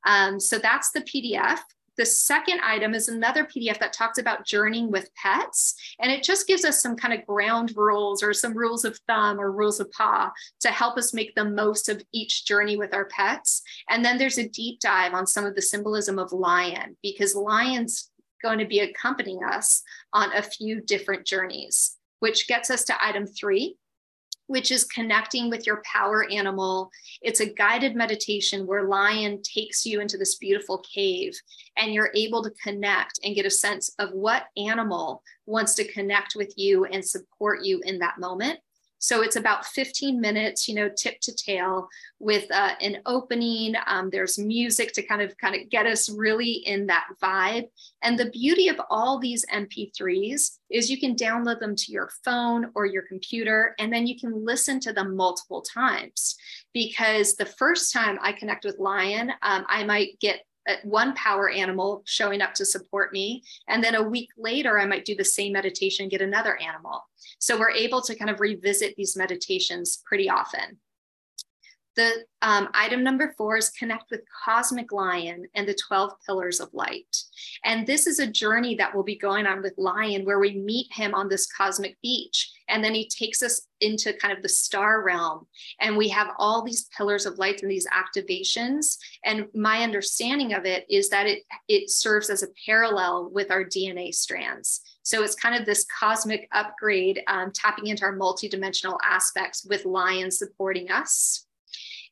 Um, 0.06 0.40
so 0.40 0.60
that's 0.60 0.92
the 0.92 1.02
pdf 1.02 1.60
the 1.98 2.06
second 2.06 2.60
item 2.62 2.94
is 2.94 3.08
another 3.08 3.46
PDF 3.46 3.80
that 3.80 3.94
talks 3.94 4.18
about 4.18 4.46
journeying 4.46 4.92
with 4.92 5.14
pets. 5.16 5.76
And 6.00 6.12
it 6.12 6.24
just 6.24 6.48
gives 6.48 6.66
us 6.66 6.82
some 6.82 6.96
kind 6.96 7.14
of 7.14 7.26
ground 7.26 7.74
rules 7.76 8.24
or 8.24 8.34
some 8.34 8.58
rules 8.58 8.84
of 8.86 8.98
thumb 9.08 9.40
or 9.40 9.52
rules 9.52 9.80
of 9.80 9.92
paw 9.92 10.32
to 10.62 10.70
help 10.70 10.98
us 10.98 11.14
make 11.14 11.36
the 11.36 11.46
most 11.46 11.90
of 11.90 12.04
each 12.12 12.46
journey 12.46 12.78
with 12.78 12.94
our 12.94 13.06
pets. 13.06 13.62
And 13.90 14.04
then 14.04 14.18
there's 14.18 14.40
a 14.40 14.50
deep 14.50 14.80
dive 14.80 15.14
on 15.14 15.28
some 15.28 15.46
of 15.46 15.56
the 15.56 15.62
symbolism 15.62 16.18
of 16.20 16.32
lion, 16.32 16.98
because 17.04 17.36
lion's 17.36 18.10
going 18.42 18.60
to 18.60 18.66
be 18.66 18.80
accompanying 18.80 19.44
us 19.44 19.82
on 20.12 20.36
a 20.36 20.42
few 20.42 20.82
different 20.82 21.26
journeys, 21.26 21.98
which 22.20 22.48
gets 22.48 22.70
us 22.70 22.84
to 22.86 23.06
item 23.06 23.26
three, 23.26 23.78
which 24.48 24.72
is 24.72 24.84
connecting 24.86 25.50
with 25.50 25.66
your 25.66 25.82
power 25.86 26.26
animal. 26.32 26.90
It's 27.22 27.40
a 27.40 27.54
guided 27.54 27.96
meditation 27.96 28.68
where 28.68 28.88
Lion 28.88 29.42
takes 29.42 29.86
you 29.86 30.02
into 30.02 30.18
this 30.18 30.36
beautiful 30.36 30.80
cave 30.80 31.34
and 31.78 31.94
you're 31.94 32.12
able 32.16 32.44
to 32.44 32.52
connect 32.64 33.20
and 33.24 33.36
get 33.36 33.46
a 33.46 33.52
sense 33.52 33.94
of 34.00 34.12
what 34.12 34.46
animal 34.58 35.24
wants 35.46 35.76
to 35.76 35.92
connect 35.92 36.36
with 36.36 36.54
you 36.58 36.86
and 36.86 37.04
support 37.06 37.64
you 37.64 37.82
in 37.86 38.00
that 38.00 38.20
moment. 38.20 38.60
So 39.04 39.22
it's 39.22 39.36
about 39.36 39.66
15 39.66 40.22
minutes, 40.22 40.70
you 40.70 40.76
know, 40.76 40.88
tip 40.88 41.20
to 41.24 41.36
tail 41.36 41.90
with 42.20 42.50
uh, 42.50 42.76
an 42.80 43.00
opening. 43.06 43.76
Um, 43.86 44.10
there's 44.10 44.40
music 44.40 44.94
to 44.94 45.04
kind 45.04 45.22
of 45.22 45.38
kind 45.38 45.62
of 45.62 45.70
get 45.70 45.86
us 45.86 46.10
really 46.10 46.54
in 46.54 46.88
that 46.88 47.08
vibe. 47.22 47.66
And 48.02 48.18
the 48.18 48.30
beauty 48.30 48.70
of 48.70 48.80
all 48.90 49.20
these 49.20 49.46
MP3s 49.54 50.52
is 50.70 50.90
you 50.90 50.98
can 51.02 51.18
download 51.18 51.60
them 51.60 51.76
to 51.76 51.92
your 51.92 52.12
phone 52.24 52.72
or 52.76 52.86
your 52.86 53.02
computer, 53.02 53.76
and 53.78 53.92
then 53.92 54.08
you 54.08 54.18
can 54.18 54.46
listen 54.46 54.80
to 54.80 54.94
them 54.94 55.18
multiple 55.18 55.62
times. 55.62 56.38
Because 56.74 57.36
the 57.36 57.46
first 57.46 57.92
time 57.92 58.18
I 58.22 58.32
connect 58.32 58.64
with 58.64 58.80
Lion, 58.80 59.32
um, 59.42 59.66
I 59.68 59.84
might 59.84 60.18
get 60.22 60.46
Uh, 60.68 60.76
one 60.84 61.14
power 61.14 61.50
animal 61.50 62.02
showing 62.06 62.42
up 62.42 62.54
to 62.54 62.66
support 62.66 63.12
me. 63.12 63.44
And 63.68 63.84
then 63.84 63.96
a 63.96 64.04
week 64.04 64.30
later, 64.38 64.80
I 64.80 64.86
might 64.86 65.06
do 65.06 65.16
the 65.16 65.26
same 65.26 65.54
meditation, 65.54 66.10
get 66.10 66.22
another 66.22 66.58
animal. 66.62 67.04
So 67.40 67.60
we're 67.60 67.72
able 67.72 68.02
to 68.02 68.16
kind 68.16 68.30
of 68.30 68.40
revisit 68.40 68.96
these 68.96 69.18
meditations 69.18 70.02
pretty 70.06 70.30
often. 70.30 70.78
The 71.96 72.26
um, 72.42 72.70
item 72.74 73.04
number 73.04 73.36
four 73.38 73.56
is 73.56 73.70
connect 73.70 74.10
with 74.10 74.22
Cosmic 74.44 74.92
Lion 74.92 75.46
and 75.54 75.68
the 75.68 75.78
12 75.88 76.14
pillars 76.26 76.60
of 76.60 76.74
light. 76.74 77.16
And 77.64 77.86
this 77.86 78.08
is 78.08 78.18
a 78.18 78.26
journey 78.26 78.76
that 78.76 78.96
will 78.96 79.04
be 79.04 79.16
going 79.16 79.46
on 79.46 79.62
with 79.62 79.76
Lion 79.78 80.26
where 80.26 80.40
we 80.40 80.58
meet 80.58 80.88
him 80.92 81.14
on 81.14 81.30
this 81.30 81.46
cosmic 81.46 81.98
beach. 82.02 82.52
And 82.68 82.84
then 82.84 82.96
he 82.96 83.08
takes 83.08 83.44
us 83.44 83.68
into 83.80 84.14
kind 84.14 84.36
of 84.36 84.42
the 84.42 84.50
star 84.50 85.04
realm. 85.04 85.46
And 85.80 85.96
we 85.96 86.10
have 86.10 86.30
all 86.40 86.64
these 86.64 86.90
pillars 86.98 87.28
of 87.28 87.38
light 87.38 87.62
and 87.62 87.70
these 87.70 87.88
activations. 87.88 88.98
And 89.24 89.46
my 89.54 89.84
understanding 89.84 90.54
of 90.54 90.66
it 90.66 90.86
is 90.90 91.10
that 91.10 91.28
it, 91.28 91.44
it 91.68 91.92
serves 91.92 92.32
as 92.32 92.42
a 92.42 92.48
parallel 92.66 93.30
with 93.32 93.52
our 93.52 93.64
DNA 93.64 94.16
strands. 94.16 94.82
So 95.04 95.22
it's 95.22 95.36
kind 95.36 95.56
of 95.56 95.66
this 95.66 95.86
cosmic 96.00 96.48
upgrade, 96.54 97.22
um, 97.28 97.52
tapping 97.54 97.88
into 97.88 98.04
our 98.04 98.18
multidimensional 98.18 98.98
aspects 99.04 99.66
with 99.66 99.86
Lion 99.86 100.32
supporting 100.32 100.90
us. 100.90 101.46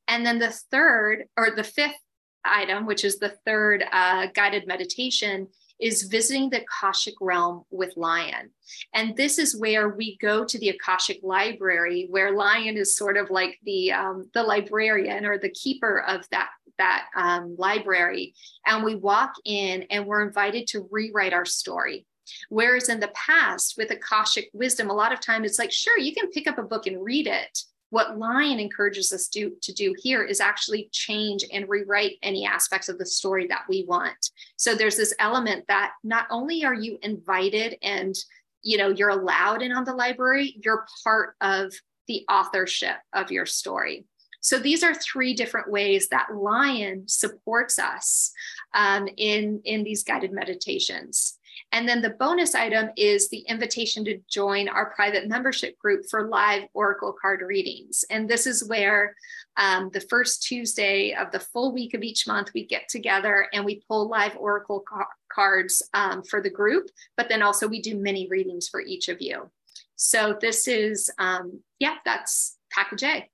And 0.08 0.26
then 0.26 0.40
the 0.40 0.52
third 0.52 1.26
or 1.38 1.52
the 1.52 1.64
fifth 1.64 2.00
item, 2.44 2.86
which 2.86 3.06
is 3.06 3.20
the 3.20 3.36
third 3.46 3.84
uh, 3.92 4.28
guided 4.34 4.68
meditation, 4.68 5.48
is 5.80 6.04
visiting 6.04 6.50
the 6.50 6.62
Akashic 6.62 7.16
realm 7.20 7.64
with 7.72 7.98
Lion. 7.98 8.52
And 8.94 9.18
this 9.18 9.40
is 9.40 9.58
where 9.58 9.90
we 9.90 10.18
go 10.18 10.46
to 10.46 10.60
the 10.60 10.70
Akashic 10.70 11.20
library, 11.24 12.08
where 12.10 12.36
Lion 12.36 12.78
is 12.78 12.96
sort 12.96 13.18
of 13.18 13.32
like 13.32 13.60
the, 13.64 13.92
um, 13.92 14.30
the 14.34 14.44
librarian 14.44 15.26
or 15.26 15.40
the 15.40 15.50
keeper 15.50 16.02
of 16.08 16.28
that, 16.30 16.50
that 16.78 17.08
um, 17.16 17.56
library. 17.58 18.36
And 18.66 18.84
we 18.84 18.96
walk 18.96 19.34
in 19.44 19.84
and 19.90 20.06
we're 20.06 20.26
invited 20.26 20.68
to 20.68 20.88
rewrite 20.92 21.34
our 21.34 21.46
story. 21.46 22.06
Whereas 22.50 22.88
in 22.88 23.00
the 23.00 23.12
past 23.16 23.76
with 23.78 23.92
Akashic 23.92 24.50
wisdom, 24.54 24.90
a 24.90 24.94
lot 24.94 25.12
of 25.12 25.20
time 25.20 25.44
it's 25.44 25.60
like, 25.60 25.72
sure, 25.72 25.98
you 25.98 26.14
can 26.14 26.30
pick 26.30 26.48
up 26.48 26.60
a 26.60 26.64
book 26.64 26.86
and 26.86 27.04
read 27.04 27.28
it. 27.28 27.64
What 27.92 28.18
Lion 28.18 28.60
encourages 28.60 29.14
us 29.14 29.28
to, 29.30 29.52
to 29.62 29.74
do 29.74 29.94
here 30.02 30.24
is 30.24 30.40
actually 30.40 30.90
change 30.92 31.46
and 31.54 31.70
rewrite 31.70 32.18
any 32.24 32.46
aspects 32.46 32.90
of 32.90 32.98
the 32.98 33.06
story 33.06 33.48
that 33.48 33.66
we 33.70 33.86
want. 33.88 34.32
So 34.56 34.74
there's 34.74 34.98
this 34.98 35.14
element 35.20 35.66
that 35.68 35.92
not 36.04 36.26
only 36.32 36.64
are 36.64 36.74
you 36.74 36.98
invited 37.02 37.78
and 37.84 38.16
you 38.64 38.78
know 38.78 38.90
you're 38.90 39.10
allowed 39.10 39.62
in 39.62 39.72
on 39.72 39.84
the 39.84 39.94
library, 39.94 40.56
you're 40.64 40.86
part 41.04 41.36
of 41.42 41.74
the 42.08 42.26
authorship 42.30 42.98
of 43.14 43.30
your 43.30 43.46
story. 43.46 44.06
So 44.42 44.58
these 44.58 44.84
are 44.84 44.94
three 44.96 45.34
different 45.34 45.70
ways 45.70 46.10
that 46.10 46.34
Lion 46.34 47.08
supports 47.08 47.78
us 47.78 48.32
um, 48.74 49.08
in, 49.18 49.62
in 49.66 49.84
these 49.84 50.04
guided 50.04 50.32
meditations. 50.32 51.38
And 51.74 51.88
then 51.88 52.02
the 52.02 52.10
bonus 52.10 52.54
item 52.54 52.90
is 52.98 53.30
the 53.30 53.40
invitation 53.48 54.04
to 54.06 54.20
join 54.30 54.68
our 54.68 54.92
private 54.92 55.28
membership 55.28 55.78
group 55.80 56.06
for 56.10 56.28
live 56.28 56.64
Oracle 56.74 57.16
card 57.20 57.42
readings. 57.42 58.04
And 58.10 58.30
this 58.30 58.46
is 58.46 58.68
where 58.68 59.16
um, 59.58 59.90
the 59.94 60.02
first 60.02 60.44
Tuesday 60.44 61.14
of 61.14 61.32
the 61.32 61.40
full 61.40 61.74
week 61.74 61.94
of 61.94 62.04
each 62.04 62.28
month, 62.28 62.52
we 62.54 62.66
get 62.66 62.90
together 62.90 63.48
and 63.54 63.64
we 63.64 63.84
pull 63.88 64.10
live 64.10 64.36
Oracle 64.38 64.82
ca- 64.82 65.06
cards 65.32 65.82
um, 65.94 66.24
for 66.24 66.42
the 66.42 66.50
group, 66.50 66.90
but 67.16 67.30
then 67.30 67.42
also 67.42 67.68
we 67.68 67.82
do 67.82 67.96
mini 67.96 68.28
readings 68.30 68.68
for 68.68 68.82
each 68.82 69.08
of 69.08 69.22
you. 69.22 69.50
So 69.96 70.38
this 70.42 70.68
is, 70.68 71.10
um, 71.20 71.62
yeah, 71.80 71.96
that's 72.04 72.58
package 72.72 73.04
A. 73.04 73.30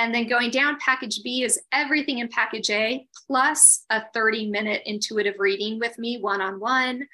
And 0.00 0.14
then 0.14 0.26
going 0.26 0.50
down, 0.50 0.78
package 0.80 1.22
B 1.22 1.42
is 1.42 1.60
everything 1.72 2.20
in 2.20 2.28
package 2.28 2.70
A 2.70 3.06
plus 3.26 3.84
a 3.90 4.02
30 4.14 4.48
minute 4.48 4.80
intuitive 4.86 5.34
reading 5.38 5.78
with 5.78 5.98
me 5.98 6.16
one 6.18 6.40
on 6.40 6.58
one. 6.58 7.06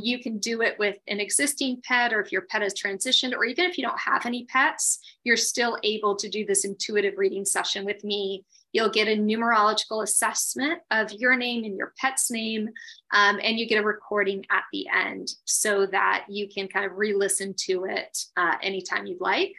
You 0.00 0.18
can 0.18 0.38
do 0.38 0.62
it 0.62 0.78
with 0.78 0.96
an 1.06 1.20
existing 1.20 1.82
pet, 1.84 2.14
or 2.14 2.20
if 2.20 2.32
your 2.32 2.46
pet 2.48 2.62
has 2.62 2.72
transitioned, 2.72 3.34
or 3.34 3.44
even 3.44 3.66
if 3.66 3.76
you 3.76 3.84
don't 3.84 4.00
have 4.00 4.24
any 4.24 4.46
pets, 4.46 5.00
you're 5.24 5.36
still 5.36 5.76
able 5.82 6.16
to 6.16 6.30
do 6.30 6.46
this 6.46 6.64
intuitive 6.64 7.18
reading 7.18 7.44
session 7.44 7.84
with 7.84 8.02
me. 8.04 8.46
You'll 8.72 8.88
get 8.88 9.06
a 9.06 9.20
numerological 9.20 10.02
assessment 10.02 10.80
of 10.90 11.12
your 11.12 11.36
name 11.36 11.64
and 11.64 11.76
your 11.76 11.92
pet's 11.98 12.30
name, 12.30 12.70
um, 13.12 13.38
and 13.42 13.58
you 13.58 13.68
get 13.68 13.82
a 13.82 13.86
recording 13.86 14.46
at 14.50 14.62
the 14.72 14.88
end 14.88 15.28
so 15.44 15.84
that 15.88 16.24
you 16.30 16.48
can 16.48 16.68
kind 16.68 16.86
of 16.86 16.96
re 16.96 17.12
listen 17.12 17.54
to 17.66 17.84
it 17.84 18.16
uh, 18.38 18.54
anytime 18.62 19.04
you'd 19.04 19.20
like. 19.20 19.54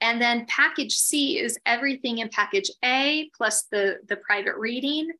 And 0.00 0.20
then 0.20 0.46
package 0.46 0.94
C 0.94 1.38
is 1.38 1.58
everything 1.66 2.18
in 2.18 2.28
package 2.28 2.70
A 2.84 3.30
plus 3.36 3.64
the, 3.70 3.98
the 4.08 4.16
private 4.16 4.56
reading. 4.56 5.10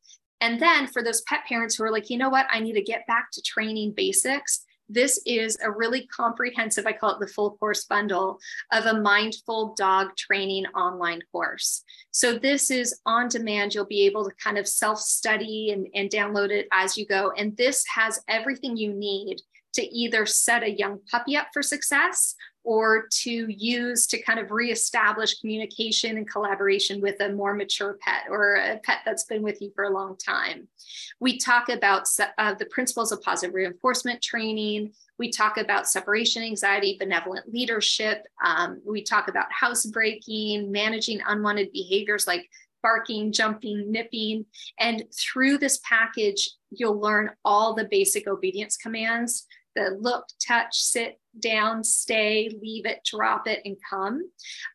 And 0.40 0.60
then 0.60 0.86
for 0.86 1.02
those 1.02 1.22
pet 1.22 1.40
parents 1.48 1.76
who 1.76 1.84
are 1.84 1.90
like, 1.90 2.10
you 2.10 2.18
know 2.18 2.28
what, 2.28 2.46
I 2.50 2.60
need 2.60 2.74
to 2.74 2.82
get 2.82 3.06
back 3.06 3.30
to 3.32 3.42
training 3.42 3.94
basics, 3.96 4.66
this 4.88 5.20
is 5.26 5.58
a 5.62 5.70
really 5.70 6.06
comprehensive, 6.06 6.86
I 6.86 6.92
call 6.92 7.10
it 7.10 7.20
the 7.20 7.26
full 7.26 7.56
course 7.56 7.84
bundle 7.84 8.38
of 8.72 8.86
a 8.86 9.00
mindful 9.00 9.74
dog 9.76 10.14
training 10.16 10.66
online 10.66 11.20
course. 11.32 11.82
So 12.12 12.38
this 12.38 12.70
is 12.70 13.00
on 13.04 13.28
demand. 13.28 13.74
You'll 13.74 13.86
be 13.86 14.06
able 14.06 14.24
to 14.24 14.30
kind 14.42 14.58
of 14.58 14.68
self 14.68 15.00
study 15.00 15.70
and, 15.72 15.88
and 15.94 16.10
download 16.10 16.50
it 16.50 16.68
as 16.72 16.96
you 16.96 17.06
go. 17.06 17.32
And 17.36 17.56
this 17.56 17.84
has 17.94 18.20
everything 18.28 18.76
you 18.76 18.92
need 18.92 19.40
to 19.74 19.82
either 19.82 20.24
set 20.24 20.62
a 20.62 20.70
young 20.70 21.00
puppy 21.10 21.36
up 21.36 21.48
for 21.52 21.62
success 21.62 22.34
or 22.66 23.06
to 23.08 23.46
use 23.48 24.08
to 24.08 24.20
kind 24.20 24.40
of 24.40 24.50
reestablish 24.50 25.38
communication 25.38 26.16
and 26.16 26.28
collaboration 26.28 27.00
with 27.00 27.20
a 27.20 27.32
more 27.32 27.54
mature 27.54 27.96
pet 28.00 28.24
or 28.28 28.56
a 28.56 28.80
pet 28.82 28.98
that's 29.06 29.22
been 29.22 29.40
with 29.40 29.62
you 29.62 29.70
for 29.72 29.84
a 29.84 29.90
long 29.90 30.16
time. 30.16 30.66
We 31.20 31.38
talk 31.38 31.68
about 31.68 32.08
uh, 32.38 32.54
the 32.54 32.66
principles 32.66 33.12
of 33.12 33.22
positive 33.22 33.54
reinforcement 33.54 34.20
training. 34.20 34.92
We 35.16 35.30
talk 35.30 35.58
about 35.58 35.88
separation 35.88 36.42
anxiety, 36.42 36.96
benevolent 36.98 37.48
leadership. 37.48 38.26
Um, 38.44 38.82
we 38.84 39.04
talk 39.04 39.28
about 39.28 39.46
housebreaking, 39.52 40.72
managing 40.72 41.20
unwanted 41.24 41.70
behaviors 41.72 42.26
like 42.26 42.50
barking, 42.82 43.30
jumping, 43.30 43.92
nipping. 43.92 44.44
And 44.80 45.04
through 45.16 45.58
this 45.58 45.78
package, 45.88 46.50
you'll 46.72 47.00
learn 47.00 47.30
all 47.44 47.74
the 47.74 47.86
basic 47.88 48.26
obedience 48.26 48.76
commands 48.76 49.46
the 49.76 49.96
look, 50.00 50.26
touch, 50.44 50.80
sit, 50.80 51.20
down, 51.40 51.84
stay, 51.84 52.50
leave 52.60 52.86
it, 52.86 53.00
drop 53.04 53.46
it, 53.46 53.60
and 53.64 53.76
come. 53.88 54.28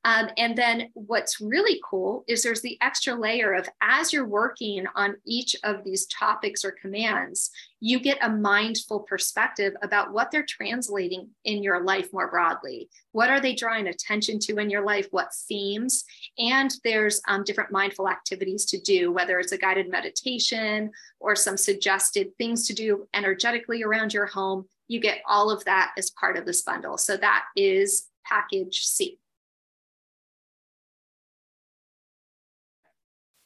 Um, 0.06 0.30
and 0.38 0.58
then 0.58 0.90
what's 0.94 1.42
really 1.42 1.80
cool 1.88 2.24
is 2.28 2.44
there's 2.44 2.62
the 2.62 2.78
extra 2.82 3.16
layer 3.16 3.54
of 3.54 3.68
as 3.82 4.14
you're 4.14 4.28
working 4.28 4.86
on 4.96 5.16
each 5.26 5.56
of 5.64 5.84
these 5.84 6.06
topics 6.08 6.64
or 6.64 6.72
commands, 6.72 7.52
you 7.80 8.00
get 8.00 8.20
a 8.22 8.30
mindful 8.30 9.00
perspective 9.00 9.74
about 9.82 10.14
what 10.14 10.30
they're 10.30 10.46
translating 10.48 11.30
in 11.46 11.64
your 11.64 11.84
life 11.84 12.10
more 12.14 12.30
broadly. 12.30 12.90
What 13.12 13.30
are 13.30 13.42
they 13.42 13.56
drawing 13.56 13.88
attention 13.88 14.40
to 14.42 14.58
in 14.58 14.70
your 14.70 14.86
life? 14.86 15.08
What 15.12 15.34
themes? 15.48 16.04
And 16.38 16.72
there's 16.84 17.22
um, 17.28 17.44
different 17.44 17.72
mindful 17.72 18.08
activities 18.08 18.66
to 18.66 18.80
do, 18.80 19.12
whether 19.12 19.40
it's 19.40 19.52
a 19.52 19.58
guided 19.58 19.90
meditation 19.90 20.92
or 21.20 21.36
some 21.36 21.58
suggested 21.58 22.30
things 22.38 22.68
to 22.68 22.74
do 22.74 23.08
energetically 23.14 23.84
around 23.84 24.14
your 24.14 24.28
home 24.28 24.66
you 24.92 25.00
get 25.00 25.22
all 25.26 25.50
of 25.50 25.64
that 25.64 25.94
as 25.98 26.10
part 26.10 26.36
of 26.36 26.46
this 26.52 26.62
bundle. 26.64 26.98
So 26.98 27.16
that 27.18 27.46
is 27.56 28.08
package 28.26 28.86
C. 28.86 29.18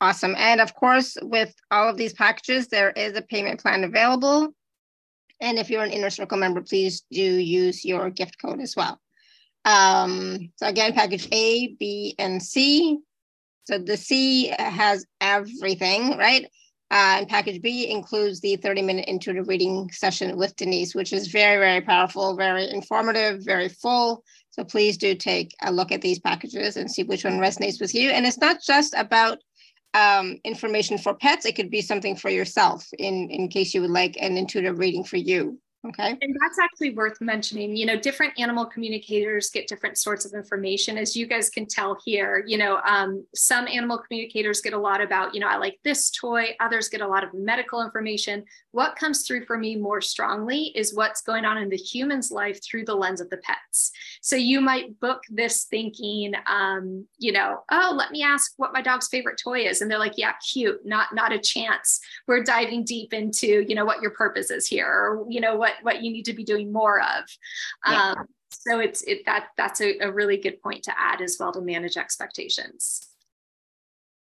Awesome. 0.02 0.36
And 0.38 0.60
of 0.60 0.74
course, 0.74 1.18
with 1.22 1.54
all 1.72 1.88
of 1.88 1.98
these 1.98 2.14
packages, 2.14 2.68
there 2.68 2.92
is 2.92 3.16
a 3.16 3.22
payment 3.22 3.62
plan 3.62 3.84
available. 3.84 4.54
And 5.40 5.60
if 5.60 5.70
you're 5.70 5.84
an 5.84 5.92
Inner 5.92 6.10
Circle 6.10 6.38
member, 6.38 6.62
please 6.62 7.04
do 7.12 7.22
use 7.22 7.86
your 7.86 8.10
gift 8.10 8.42
code 8.42 8.60
as 8.60 8.76
well. 8.76 9.00
Um, 9.66 10.52
so 10.58 10.68
again, 10.68 10.94
package 10.94 11.28
A, 11.32 11.76
B, 11.80 12.16
and 12.18 12.42
C. 12.42 12.98
So 13.66 13.78
the 13.78 13.98
C 13.98 14.54
has 14.58 15.06
everything, 15.22 16.18
right? 16.18 16.48
Uh, 16.92 17.18
and 17.18 17.28
package 17.28 17.62
B 17.62 17.90
includes 17.90 18.40
the 18.40 18.56
30 18.58 18.84
minute 18.84 19.06
intuitive 19.08 19.48
reading 19.48 19.90
session 19.92 20.38
with 20.38 20.56
Denise, 20.56 20.94
which 20.94 21.14
is 21.14 21.30
very, 21.30 21.58
very 21.58 21.82
powerful, 21.82 22.36
very 22.36 22.70
informative, 22.70 23.44
very 23.44 23.70
full. 23.70 24.24
So 24.52 24.64
please 24.64 24.96
do 24.96 25.16
take 25.16 25.56
a 25.64 25.72
look 25.72 25.92
at 25.92 26.02
these 26.02 26.20
packages 26.20 26.78
and 26.78 26.90
see 26.90 27.04
which 27.04 27.26
one 27.26 27.40
resonates 27.40 27.82
with 27.82 27.96
you. 27.96 28.12
And 28.12 28.26
it's 28.26 28.38
not 28.38 28.62
just 28.62 28.94
about 28.96 29.40
um, 29.96 30.38
information 30.44 30.98
for 30.98 31.16
pets, 31.16 31.46
it 31.46 31.56
could 31.56 31.72
be 31.72 31.82
something 31.82 32.16
for 32.16 32.30
yourself 32.30 32.86
in, 33.00 33.30
in 33.30 33.48
case 33.48 33.74
you 33.74 33.82
would 33.82 33.90
like 33.90 34.18
an 34.20 34.38
intuitive 34.38 34.78
reading 34.78 35.04
for 35.04 35.18
you, 35.18 35.60
Okay. 35.88 36.18
And 36.20 36.36
that's 36.42 36.58
actually 36.58 36.96
worth 36.96 37.22
mentioning. 37.22 37.76
You 37.76 37.86
know, 37.86 37.96
different 37.96 38.34
animal 38.40 38.66
communicators 38.66 39.50
get 39.52 39.68
different 39.68 39.98
sorts 39.98 40.26
of 40.26 40.34
information. 40.34 40.98
As 40.98 41.16
you 41.16 41.28
guys 41.28 41.50
can 41.50 41.68
tell 41.68 41.98
here, 42.04 42.44
you 42.48 42.58
know, 42.58 42.82
um, 42.88 43.26
some 43.36 43.68
animal 43.68 44.00
communicators 44.00 44.62
get 44.62 44.74
a 44.74 44.78
lot 44.78 45.00
about, 45.00 45.36
you 45.36 45.40
know, 45.40 45.48
I 45.48 45.58
like 45.58 45.78
this 45.84 46.10
toy, 46.10 46.56
others 46.60 46.90
get 46.90 47.02
a 47.02 47.08
lot 47.08 47.24
of 47.24 47.34
medical 47.34 47.84
information. 47.84 48.46
What 48.72 48.96
comes 48.96 49.28
through 49.28 49.46
for 49.46 49.58
me 49.58 49.76
more 49.76 50.02
strongly 50.02 50.72
is 50.76 50.96
what's 50.96 51.22
going 51.22 51.46
on 51.46 51.60
in 51.60 51.70
the 51.70 51.78
human's 51.78 52.32
life 52.32 52.60
through 52.64 52.86
the 52.86 52.96
lens 52.96 53.22
of 53.22 53.30
the 53.30 53.38
pets. 53.38 53.92
So 54.22 54.36
you 54.36 54.62
might 54.62 55.00
book 55.00 55.22
this 55.30 55.66
thinking, 55.66 56.34
um, 56.48 57.06
you 57.20 57.32
know, 57.32 57.64
oh, 57.72 57.94
let 57.96 58.12
me 58.12 58.24
ask 58.24 58.54
what 58.58 58.74
my 58.74 58.82
dog's 58.82 59.08
favorite 59.08 59.40
toy 59.42 59.68
is. 59.68 59.82
And 59.82 59.92
they're 59.92 60.00
like, 60.00 60.18
yeah, 60.18 60.34
cute, 60.52 60.84
not, 60.84 61.14
not 61.14 61.32
a 61.32 61.40
chance. 61.40 62.00
We're 62.28 62.44
diving 62.44 62.86
deep 62.86 63.14
into, 63.14 63.66
you 63.68 63.76
know, 63.76 63.86
what 63.86 64.02
your 64.02 64.12
purpose 64.12 64.50
is 64.50 64.66
here, 64.66 64.88
or, 64.88 65.26
you 65.30 65.40
know, 65.40 65.56
what 65.56 65.75
what 65.82 66.04
you 66.04 66.12
need 66.12 66.26
to 66.26 66.34
be 66.34 66.44
doing 66.44 66.72
more 66.72 67.02
of. 67.02 67.24
Yeah. 67.90 68.14
Um, 68.18 68.26
so 68.52 68.80
it's 68.80 69.04
it 69.04 69.26
that 69.26 69.48
that's 69.58 69.82
a, 69.82 69.98
a 70.00 70.12
really 70.12 70.38
good 70.38 70.62
point 70.62 70.84
to 70.84 70.94
add 70.98 71.22
as 71.22 71.38
well 71.40 71.52
to 71.54 71.62
manage 71.62 71.98
expectations. 71.98 73.08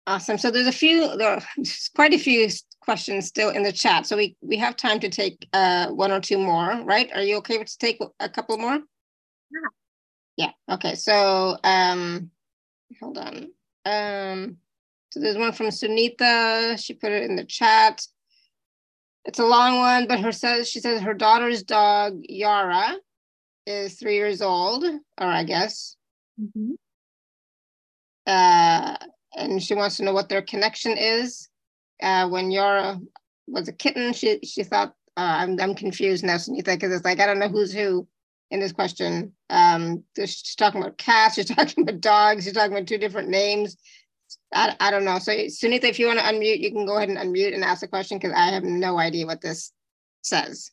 Awesome. 0.06 0.38
So 0.38 0.50
there's 0.50 0.66
a 0.66 0.72
few, 0.72 1.18
there's 1.18 1.90
quite 1.94 2.14
a 2.14 2.18
few 2.18 2.48
questions 2.80 3.26
still 3.26 3.50
in 3.50 3.62
the 3.62 3.72
chat. 3.72 4.06
So 4.06 4.16
we 4.16 4.36
we 4.40 4.56
have 4.56 4.74
time 4.74 5.00
to 5.00 5.10
take 5.10 5.46
uh, 5.52 5.88
one 5.88 6.10
or 6.10 6.20
two 6.20 6.38
more, 6.38 6.82
right? 6.84 7.10
Are 7.14 7.22
you 7.22 7.36
okay 7.36 7.58
with 7.58 7.68
to 7.68 7.78
take 7.78 8.00
a 8.18 8.28
couple 8.28 8.56
more? 8.56 8.78
Yeah. 9.52 9.68
Yeah. 10.38 10.74
Okay. 10.74 10.94
So 10.94 11.58
um, 11.62 12.30
hold 13.00 13.18
on. 13.18 13.50
Um, 13.84 14.56
so 15.10 15.20
there's 15.20 15.36
one 15.36 15.52
from 15.52 15.66
Sunita. 15.66 16.82
She 16.82 16.94
put 16.94 17.12
it 17.12 17.24
in 17.24 17.36
the 17.36 17.44
chat. 17.44 18.06
It's 19.28 19.38
a 19.38 19.44
long 19.44 19.76
one, 19.78 20.06
but 20.06 20.20
her 20.20 20.32
says 20.32 20.70
she 20.70 20.80
says 20.80 21.02
her 21.02 21.12
daughter's 21.12 21.62
dog 21.62 22.18
Yara 22.30 22.96
is 23.66 23.92
three 23.92 24.14
years 24.14 24.40
old, 24.40 24.84
or 24.84 25.26
I 25.26 25.44
guess. 25.44 25.96
Mm-hmm. 26.40 26.72
Uh, 28.26 28.96
and 29.36 29.62
she 29.62 29.74
wants 29.74 29.98
to 29.98 30.04
know 30.04 30.14
what 30.14 30.30
their 30.30 30.40
connection 30.40 30.96
is. 30.96 31.50
Uh, 32.02 32.26
when 32.26 32.50
Yara 32.50 32.98
was 33.46 33.68
a 33.68 33.72
kitten, 33.72 34.14
she 34.14 34.40
she 34.44 34.62
thought 34.62 34.94
uh, 35.18 35.36
I'm 35.40 35.60
I'm 35.60 35.74
confused 35.74 36.24
now, 36.24 36.36
Sunita, 36.36 36.64
because 36.64 36.90
it's 36.90 37.04
like 37.04 37.20
I 37.20 37.26
don't 37.26 37.38
know 37.38 37.50
who's 37.50 37.74
who 37.74 38.08
in 38.50 38.60
this 38.60 38.72
question. 38.72 39.32
Um, 39.50 40.04
she's 40.16 40.54
talking 40.56 40.80
about 40.80 40.96
cats, 40.96 41.34
she's 41.36 41.54
talking 41.54 41.82
about 41.82 42.00
dogs, 42.00 42.44
she's 42.44 42.54
talking 42.54 42.72
about 42.72 42.86
two 42.86 42.96
different 42.96 43.28
names. 43.28 43.76
I, 44.52 44.76
I 44.80 44.90
don't 44.90 45.04
know. 45.04 45.18
So 45.18 45.32
Sunita, 45.32 45.84
if 45.84 45.98
you 45.98 46.06
want 46.06 46.18
to 46.18 46.24
unmute, 46.24 46.60
you 46.60 46.70
can 46.70 46.86
go 46.86 46.96
ahead 46.96 47.08
and 47.08 47.18
unmute 47.18 47.54
and 47.54 47.64
ask 47.64 47.82
a 47.82 47.88
question 47.88 48.18
because 48.18 48.34
I 48.36 48.50
have 48.50 48.64
no 48.64 48.98
idea 48.98 49.26
what 49.26 49.40
this 49.40 49.72
says. 50.22 50.70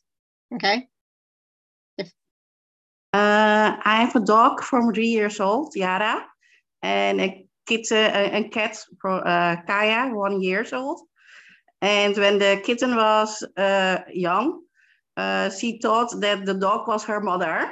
Okay. 0.54 0.88
If 1.98 2.12
uh, 3.12 3.76
I 3.84 4.02
have 4.02 4.16
a 4.16 4.20
dog 4.20 4.62
from 4.62 4.92
three 4.92 5.08
years 5.08 5.40
old, 5.40 5.74
Yara, 5.74 6.24
and 6.82 7.20
a 7.20 7.46
kitten, 7.66 7.96
a, 7.96 8.40
a 8.40 8.48
cat 8.48 8.78
for 9.00 9.26
uh, 9.26 9.56
Kaya, 9.66 10.14
one 10.14 10.40
years 10.40 10.72
old. 10.72 11.00
And 11.82 12.16
when 12.16 12.38
the 12.38 12.60
kitten 12.64 12.96
was 12.96 13.42
uh, 13.56 13.98
young, 14.12 14.62
uh, 15.16 15.50
she 15.50 15.78
thought 15.78 16.20
that 16.20 16.44
the 16.44 16.54
dog 16.54 16.88
was 16.88 17.04
her 17.04 17.20
mother. 17.20 17.70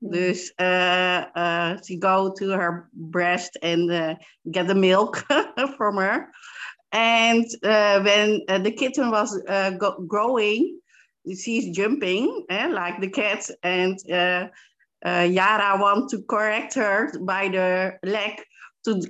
Dus 0.00 0.52
uh, 0.60 1.24
uh, 1.34 1.76
she 1.86 1.96
go 1.96 2.32
to 2.38 2.50
her 2.50 2.88
breast 2.92 3.56
and 3.62 3.90
uh, 3.90 4.14
get 4.50 4.66
the 4.66 4.74
milk 4.74 5.24
from 5.76 5.96
her. 5.96 6.28
And 6.92 7.44
uh, 7.62 8.00
when 8.02 8.42
the 8.62 8.70
kitten 8.70 9.10
was 9.10 9.42
uh, 9.48 9.72
growing, 10.06 10.80
she's 11.26 11.76
jumping 11.76 12.44
eh, 12.48 12.68
like 12.68 13.00
the 13.00 13.10
cat, 13.10 13.50
and 13.62 13.98
Yara 15.04 15.80
want 15.80 16.10
to 16.10 16.22
correct 16.22 16.74
her 16.74 17.12
by 17.20 17.48
the 17.48 17.98
leg 18.04 18.40
to 18.84 19.02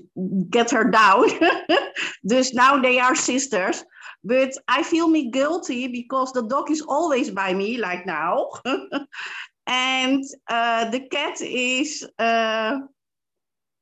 get 0.50 0.70
her 0.70 0.90
down. 0.90 1.28
dus 2.26 2.54
now 2.54 2.80
they 2.80 2.98
are 2.98 3.14
sisters. 3.14 3.84
But 4.24 4.54
I 4.66 4.82
feel 4.82 5.08
me 5.08 5.30
guilty 5.30 5.86
because 5.86 6.32
the 6.32 6.42
dog 6.42 6.70
is 6.70 6.80
always 6.80 7.30
by 7.30 7.54
me, 7.54 7.76
like 7.76 8.06
now. 8.06 8.48
and 9.66 10.22
uh, 10.48 10.88
the 10.90 11.00
cat 11.08 11.40
is 11.40 12.06
uh, 12.18 12.78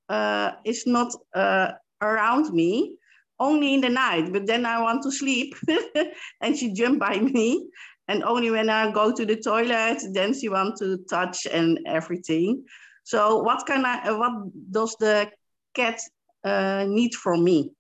uh, 0.09 0.53
is 0.65 0.87
not 0.87 1.15
uh, 1.35 1.73
around 2.01 2.53
me 2.53 2.97
only 3.41 3.75
in 3.75 3.81
the 3.81 3.89
night 3.89 4.33
but 4.33 4.47
then 4.47 4.65
i 4.65 4.81
want 4.81 5.03
to 5.03 5.11
sleep 5.11 5.55
and 6.41 6.57
she 6.57 6.73
jump 6.73 7.01
by 7.01 7.19
me 7.19 7.69
and 8.09 8.23
only 8.25 8.51
when 8.51 8.69
i 8.69 8.91
go 8.91 9.13
to 9.13 9.27
the 9.27 9.37
toilet 9.37 10.01
then 10.13 10.33
she 10.35 10.49
want 10.49 10.77
to 10.77 10.99
touch 11.09 11.47
and 11.47 11.79
everything. 11.87 12.65
So 13.05 13.43
what 13.43 13.67
can 13.67 13.85
i 13.85 14.11
what 14.13 14.33
does 14.71 14.97
the 15.01 15.31
cat 15.75 16.01
uh, 16.45 16.85
need 16.89 17.15
from 17.15 17.45
me? 17.45 17.73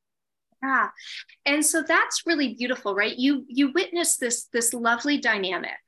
Yeah 0.62 0.88
and 1.46 1.64
so 1.64 1.82
that's 1.82 2.22
really 2.26 2.54
beautiful 2.54 2.94
right? 2.94 3.16
You 3.16 3.44
you 3.48 3.72
witness 3.72 4.16
this 4.16 4.46
this 4.52 4.74
lovely 4.74 5.18
dynamic 5.18 5.78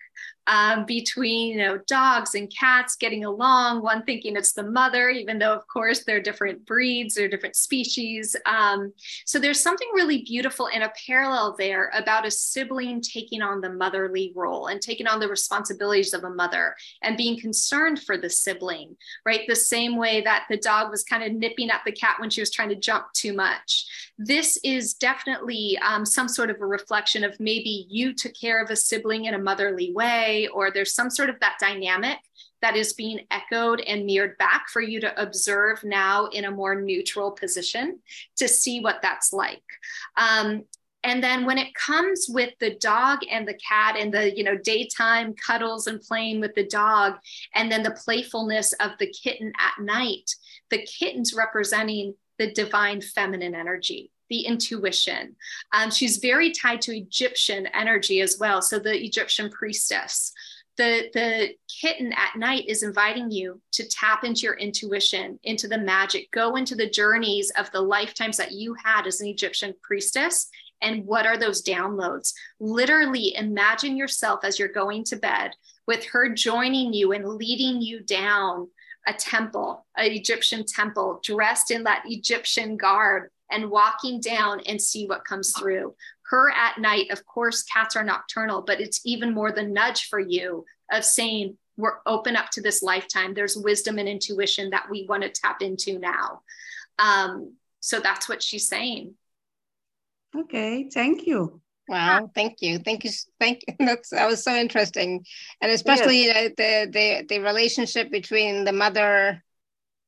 um, 0.47 0.85
between 0.87 1.59
you 1.59 1.65
know 1.65 1.79
dogs 1.87 2.35
and 2.35 2.53
cats 2.55 2.97
getting 2.97 3.25
along 3.25 3.83
one 3.83 4.03
thinking 4.05 4.37
it's 4.37 4.53
the 4.53 4.63
mother 4.63 5.09
even 5.09 5.39
though 5.39 5.53
of 5.53 5.67
course 5.69 6.05
they're 6.05 6.21
different 6.21 6.65
breeds 6.67 7.15
they're 7.15 7.29
different 7.29 7.57
species. 7.57 8.37
Um, 8.47 8.93
so 9.25 9.39
there's 9.39 9.61
something 9.61 9.89
really 9.95 10.23
beautiful 10.23 10.69
and 10.73 10.83
a 10.83 10.93
parallel 11.07 11.57
there 11.59 11.91
about 11.95 12.27
a 12.27 12.31
sibling 12.31 13.01
taking 13.01 13.43
on 13.43 13.61
the 13.61 13.71
motherly 13.71 14.33
role 14.35 14.67
and 14.67 14.81
taking 14.81 15.07
on 15.07 15.21
the 15.21 15.29
responsibilities 15.29 16.15
of 16.15 16.25
a 16.25 16.31
mother 16.31 16.75
and 17.03 17.17
being 17.17 17.39
concerned 17.39 18.03
for 18.03 18.17
the 18.17 18.31
sibling 18.31 18.97
right? 19.25 19.43
The 19.49 19.57
same 19.57 19.97
way 19.97 20.21
that 20.23 20.47
the 20.49 20.57
dog 20.57 20.91
was 20.91 21.03
kind 21.03 21.23
of 21.23 21.33
nipping 21.33 21.71
at 21.71 21.83
the 21.85 21.93
cat 21.93 22.17
when 22.19 22.31
she 22.31 22.41
was 22.41 22.51
trying 22.51 22.69
to 22.71 22.77
jump 22.77 23.13
too 23.13 23.33
much. 23.33 23.87
This 24.19 24.59
is 24.63 24.95
definitely 24.95 25.79
um, 25.79 26.05
some 26.05 26.29
sort 26.29 26.51
of 26.51 26.61
a 26.61 26.67
reflection 26.67 27.25
of 27.25 27.39
maybe 27.41 27.87
you 27.89 28.15
took 28.15 28.33
care 28.35 28.63
of 28.63 28.71
a 28.71 28.77
sibling 28.77 29.27
in 29.27 29.35
a 29.35 29.39
motherly 29.39 29.93
way 29.93 30.36
or 30.47 30.71
there's 30.71 30.95
some 30.95 31.11
sort 31.11 31.31
of 31.31 31.41
that 31.41 31.57
dynamic 31.61 32.19
that 32.63 32.77
is 32.77 32.95
being 32.95 33.21
echoed 33.31 33.81
and 33.81 34.07
mirrored 34.07 34.37
back 34.39 34.69
for 34.69 34.81
you 34.81 35.01
to 35.01 35.21
observe 35.21 35.83
now 35.85 36.27
in 36.27 36.47
a 36.47 36.51
more 36.51 36.81
neutral 36.81 37.31
position 37.31 37.99
to 38.37 38.49
see 38.49 38.81
what 38.81 39.01
that's 39.03 39.33
like. 39.33 39.63
Um, 40.17 40.65
and 41.05 41.23
then 41.23 41.47
when 41.47 41.59
it 41.59 41.73
comes 41.75 42.27
with 42.29 42.53
the 42.59 42.75
dog 42.81 43.21
and 43.31 43.47
the 43.47 43.59
cat 43.67 43.97
and 43.97 44.13
the 44.13 44.37
you 44.37 44.43
know 44.43 44.57
daytime 44.57 45.35
cuddles 45.35 45.87
and 45.87 46.01
playing 46.01 46.41
with 46.41 46.55
the 46.55 46.67
dog 46.67 47.15
and 47.55 47.71
then 47.71 47.83
the 47.83 47.97
playfulness 48.05 48.73
of 48.75 48.93
the 48.99 49.07
kitten 49.07 49.53
at 49.59 49.83
night 49.83 50.35
the 50.71 50.85
kitten's 50.85 51.33
representing 51.33 52.15
the 52.39 52.53
divine 52.53 53.01
feminine 53.01 53.55
energy 53.55 54.11
the 54.29 54.41
intuition. 54.41 55.37
Um, 55.73 55.91
she's 55.91 56.19
very 56.19 56.51
tied 56.51 56.81
to 56.83 56.97
Egyptian 56.97 57.67
energy 57.69 58.21
as 58.21 58.37
well. 58.39 58.63
So 58.63 58.79
the 58.79 58.95
Egyptian 58.95 59.51
priestess. 59.51 60.33
The, 60.77 61.09
the 61.15 61.55
kitten 61.81 62.13
at 62.13 62.37
night 62.37 62.65
is 62.69 62.83
inviting 62.83 63.31
you 63.31 63.63
to 63.73 63.89
tap 63.89 64.25
into 64.25 64.43
your 64.43 64.57
intuition, 64.57 65.39
into 65.43 65.69
the 65.69 65.79
magic, 65.79 66.31
go 66.33 66.57
into 66.57 66.75
the 66.75 66.91
journeys 66.91 67.51
of 67.59 67.71
the 67.71 67.81
lifetimes 67.81 68.37
that 68.37 68.53
you 68.53 68.77
had 68.85 69.07
as 69.07 69.23
an 69.23 69.27
Egyptian 69.27 69.75
priestess. 69.83 70.49
And 70.83 71.07
what 71.07 71.25
are 71.25 71.39
those 71.39 71.63
downloads? 71.63 72.35
Literally 72.61 73.35
imagine 73.37 73.97
yourself 73.97 74.41
as 74.45 74.59
you're 74.59 74.69
going 74.69 75.05
to 75.05 75.17
bed 75.17 75.53
with 75.87 76.05
her 76.07 76.29
joining 76.29 76.93
you 76.93 77.13
and 77.13 77.27
leading 77.27 77.81
you 77.81 78.01
down 78.01 78.69
a 79.07 79.15
temple, 79.15 79.87
an 79.97 80.11
Egyptian 80.11 80.65
temple, 80.67 81.21
dressed 81.23 81.71
in 81.71 81.85
that 81.85 82.03
Egyptian 82.07 82.77
garb, 82.77 83.31
and 83.51 83.71
walking 83.71 84.21
down 84.21 84.61
and 84.67 84.81
see 84.81 85.07
what 85.07 85.25
comes 85.25 85.53
through. 85.53 85.95
Her 86.31 86.51
at 86.51 86.79
night, 86.79 87.11
of 87.11 87.25
course, 87.25 87.63
cats 87.63 87.97
are 87.97 88.05
nocturnal, 88.05 88.63
but 88.63 88.81
it's 88.81 89.01
even 89.05 89.33
more 89.33 89.53
the 89.53 89.63
nudge 89.63 90.09
for 90.09 90.19
you 90.19 90.65
of 90.91 91.05
saying, 91.05 91.57
we're 91.77 91.99
open 92.07 92.37
up 92.37 92.51
to 92.51 92.63
this 92.63 92.83
lifetime. 92.83 93.35
There's 93.35 93.57
wisdom 93.57 93.99
and 93.99 94.09
intuition 94.09 94.71
that 94.71 94.87
we 94.91 95.07
want 95.09 95.23
to 95.23 95.29
tap 95.29 95.63
into 95.63 95.99
now. 95.99 96.41
Um, 96.99 97.55
so 97.81 98.01
that's 98.01 98.29
what 98.29 98.43
she's 98.43 98.69
saying. 98.69 99.15
Okay, 100.35 100.89
thank 100.93 101.27
you. 101.27 101.61
Wow, 101.89 102.31
thank 102.35 102.63
you, 102.63 102.79
thank 102.79 103.05
you, 103.05 103.11
thank 103.39 103.63
you. 103.69 103.75
That's 103.87 104.11
that 104.11 104.27
was 104.27 104.43
so 104.43 104.53
interesting, 104.57 105.25
and 105.61 105.71
especially 105.71 106.25
yes. 106.25 106.51
the 106.57 106.91
the 106.93 107.27
the 107.29 107.39
relationship 107.39 108.11
between 108.11 108.65
the 108.65 108.73
mother 108.73 109.45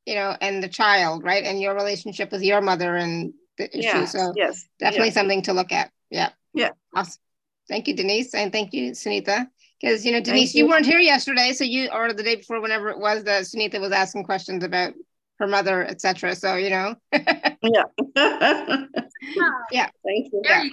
you 0.09 0.15
know, 0.15 0.35
and 0.41 0.63
the 0.63 0.69
child, 0.69 1.23
right? 1.23 1.45
And 1.45 1.61
your 1.61 1.75
relationship 1.75 2.33
with 2.33 2.43
your 2.43 2.63
mother 2.63 2.97
and 2.97 3.35
the 3.59 3.69
issue. 3.79 3.89
Yeah, 3.89 4.05
so 4.07 4.33
yes, 4.35 4.67
definitely 4.79 5.11
something 5.11 5.43
to 5.43 5.53
look 5.53 5.71
at. 5.71 5.91
Yeah. 6.09 6.31
Yeah. 6.55 6.71
Awesome. 6.97 7.21
Thank 7.69 7.89
you, 7.89 7.95
Denise. 7.95 8.35
And 8.35 8.51
thank 8.51 8.73
you, 8.73 8.93
Sunita. 8.93 9.47
Because 9.79 10.07
you 10.07 10.13
know, 10.13 10.21
Denise, 10.23 10.55
you. 10.55 10.65
you. 10.65 10.71
weren't 10.71 10.87
here 10.87 10.99
yesterday. 10.99 11.53
So 11.53 11.65
you 11.65 11.91
or 11.93 12.15
the 12.15 12.23
day 12.23 12.37
before, 12.37 12.63
whenever 12.63 12.89
it 12.89 12.99
was 12.99 13.25
that 13.25 13.43
Sunita 13.43 13.79
was 13.79 13.93
asking 13.93 14.25
questions 14.25 14.65
about 14.65 14.95
her 15.41 15.47
mother, 15.47 15.85
etc. 15.85 16.35
So 16.35 16.57
you 16.57 16.71
know. 16.71 16.95
yeah. 17.13 17.83
yeah. 19.71 19.89
Thank 20.07 20.33
you. 20.33 20.43
Yeah. 20.43 20.65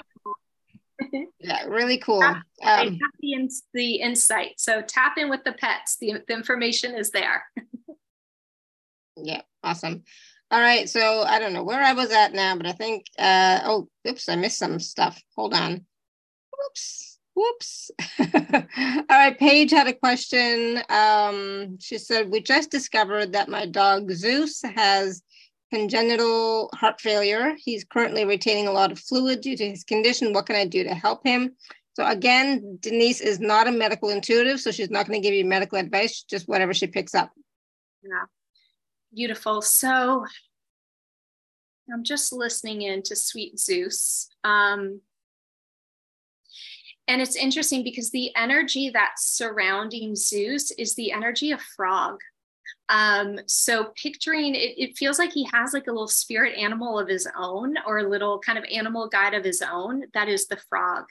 yeah, 1.42 1.66
really 1.66 1.98
cool. 1.98 2.22
Tap, 2.22 2.38
um, 2.64 2.98
tap 2.98 3.12
the, 3.20 3.34
in, 3.34 3.50
the 3.74 3.96
insight. 3.96 4.54
So 4.56 4.82
tap 4.82 5.18
in 5.18 5.30
with 5.30 5.44
the 5.44 5.52
pets. 5.52 5.98
The, 6.00 6.24
the 6.26 6.34
information 6.34 6.96
is 6.96 7.12
there. 7.12 7.44
Yeah, 9.18 9.42
awesome. 9.64 10.04
All 10.52 10.60
right, 10.60 10.88
so 10.88 11.24
I 11.24 11.40
don't 11.40 11.54
know 11.54 11.64
where 11.64 11.82
I 11.82 11.94
was 11.94 12.12
at 12.12 12.34
now, 12.34 12.56
but 12.56 12.68
I 12.68 12.72
think, 12.72 13.08
uh, 13.18 13.62
oh, 13.64 13.90
oops, 14.08 14.30
I 14.30 14.36
missed 14.36 14.60
some 14.60 14.80
stuff. 14.80 15.22
Hold 15.36 15.54
on. 15.54 15.86
Whoops, 16.52 17.20
whoops. 17.34 17.92
All 18.20 19.04
right, 19.10 19.38
Paige 19.38 19.72
had 19.72 19.88
a 19.88 19.94
question. 19.94 20.82
Um, 20.90 21.80
she 21.80 21.98
said, 21.98 22.30
we 22.30 22.42
just 22.42 22.70
discovered 22.70 23.34
that 23.34 23.50
my 23.50 23.66
dog 23.66 24.12
Zeus 24.12 24.62
has 24.62 25.24
congenital 25.74 26.70
heart 26.76 27.02
failure. 27.02 27.56
He's 27.58 27.84
currently 27.84 28.24
retaining 28.24 28.68
a 28.68 28.72
lot 28.72 28.92
of 28.92 29.00
fluid 29.00 29.42
due 29.42 29.58
to 29.58 29.70
his 29.70 29.84
condition. 29.84 30.32
What 30.32 30.46
can 30.46 30.56
I 30.56 30.66
do 30.66 30.84
to 30.84 30.94
help 30.94 31.26
him? 31.26 31.56
So 31.96 32.06
again, 32.06 32.78
Denise 32.82 33.22
is 33.22 33.40
not 33.40 33.68
a 33.68 33.72
medical 33.72 34.10
intuitive, 34.10 34.60
so 34.60 34.70
she's 34.72 34.92
not 34.92 35.08
going 35.08 35.20
to 35.20 35.26
give 35.26 35.34
you 35.34 35.46
medical 35.46 35.78
advice, 35.78 36.24
just 36.24 36.48
whatever 36.48 36.74
she 36.74 36.88
picks 36.88 37.16
up. 37.16 37.32
Yeah, 38.04 38.26
beautiful. 39.16 39.62
So 39.62 40.26
I'm 41.92 42.04
just 42.04 42.34
listening 42.34 42.82
in 42.82 43.02
to 43.04 43.16
Sweet 43.16 43.60
Zeus. 43.60 44.30
Um, 44.44 45.02
and 47.08 47.22
it's 47.22 47.36
interesting 47.36 47.84
because 47.84 48.12
the 48.12 48.36
energy 48.36 48.90
that's 48.94 49.26
surrounding 49.26 50.16
Zeus 50.16 50.72
is 50.72 50.96
the 50.96 51.12
energy 51.12 51.52
of 51.52 51.62
frog. 51.62 52.18
Um, 52.90 53.40
so 53.48 53.92
picturing 53.96 54.54
it, 54.56 54.76
it 54.78 54.98
feels 54.98 55.18
like 55.18 55.32
he 55.32 55.48
has 55.52 55.74
like 55.74 55.88
a 55.88 55.92
little 55.92 56.08
spirit 56.08 56.58
animal 56.58 57.00
of 57.00 57.08
his 57.08 57.28
own 57.38 57.76
or 57.86 58.00
a 58.00 58.10
little 58.10 58.40
kind 58.40 58.58
of 58.58 58.66
animal 58.72 59.08
guide 59.08 59.34
of 59.34 59.44
his 59.44 59.62
own. 59.62 60.04
That 60.14 60.30
is 60.30 60.48
the 60.48 60.58
frog. 60.70 61.06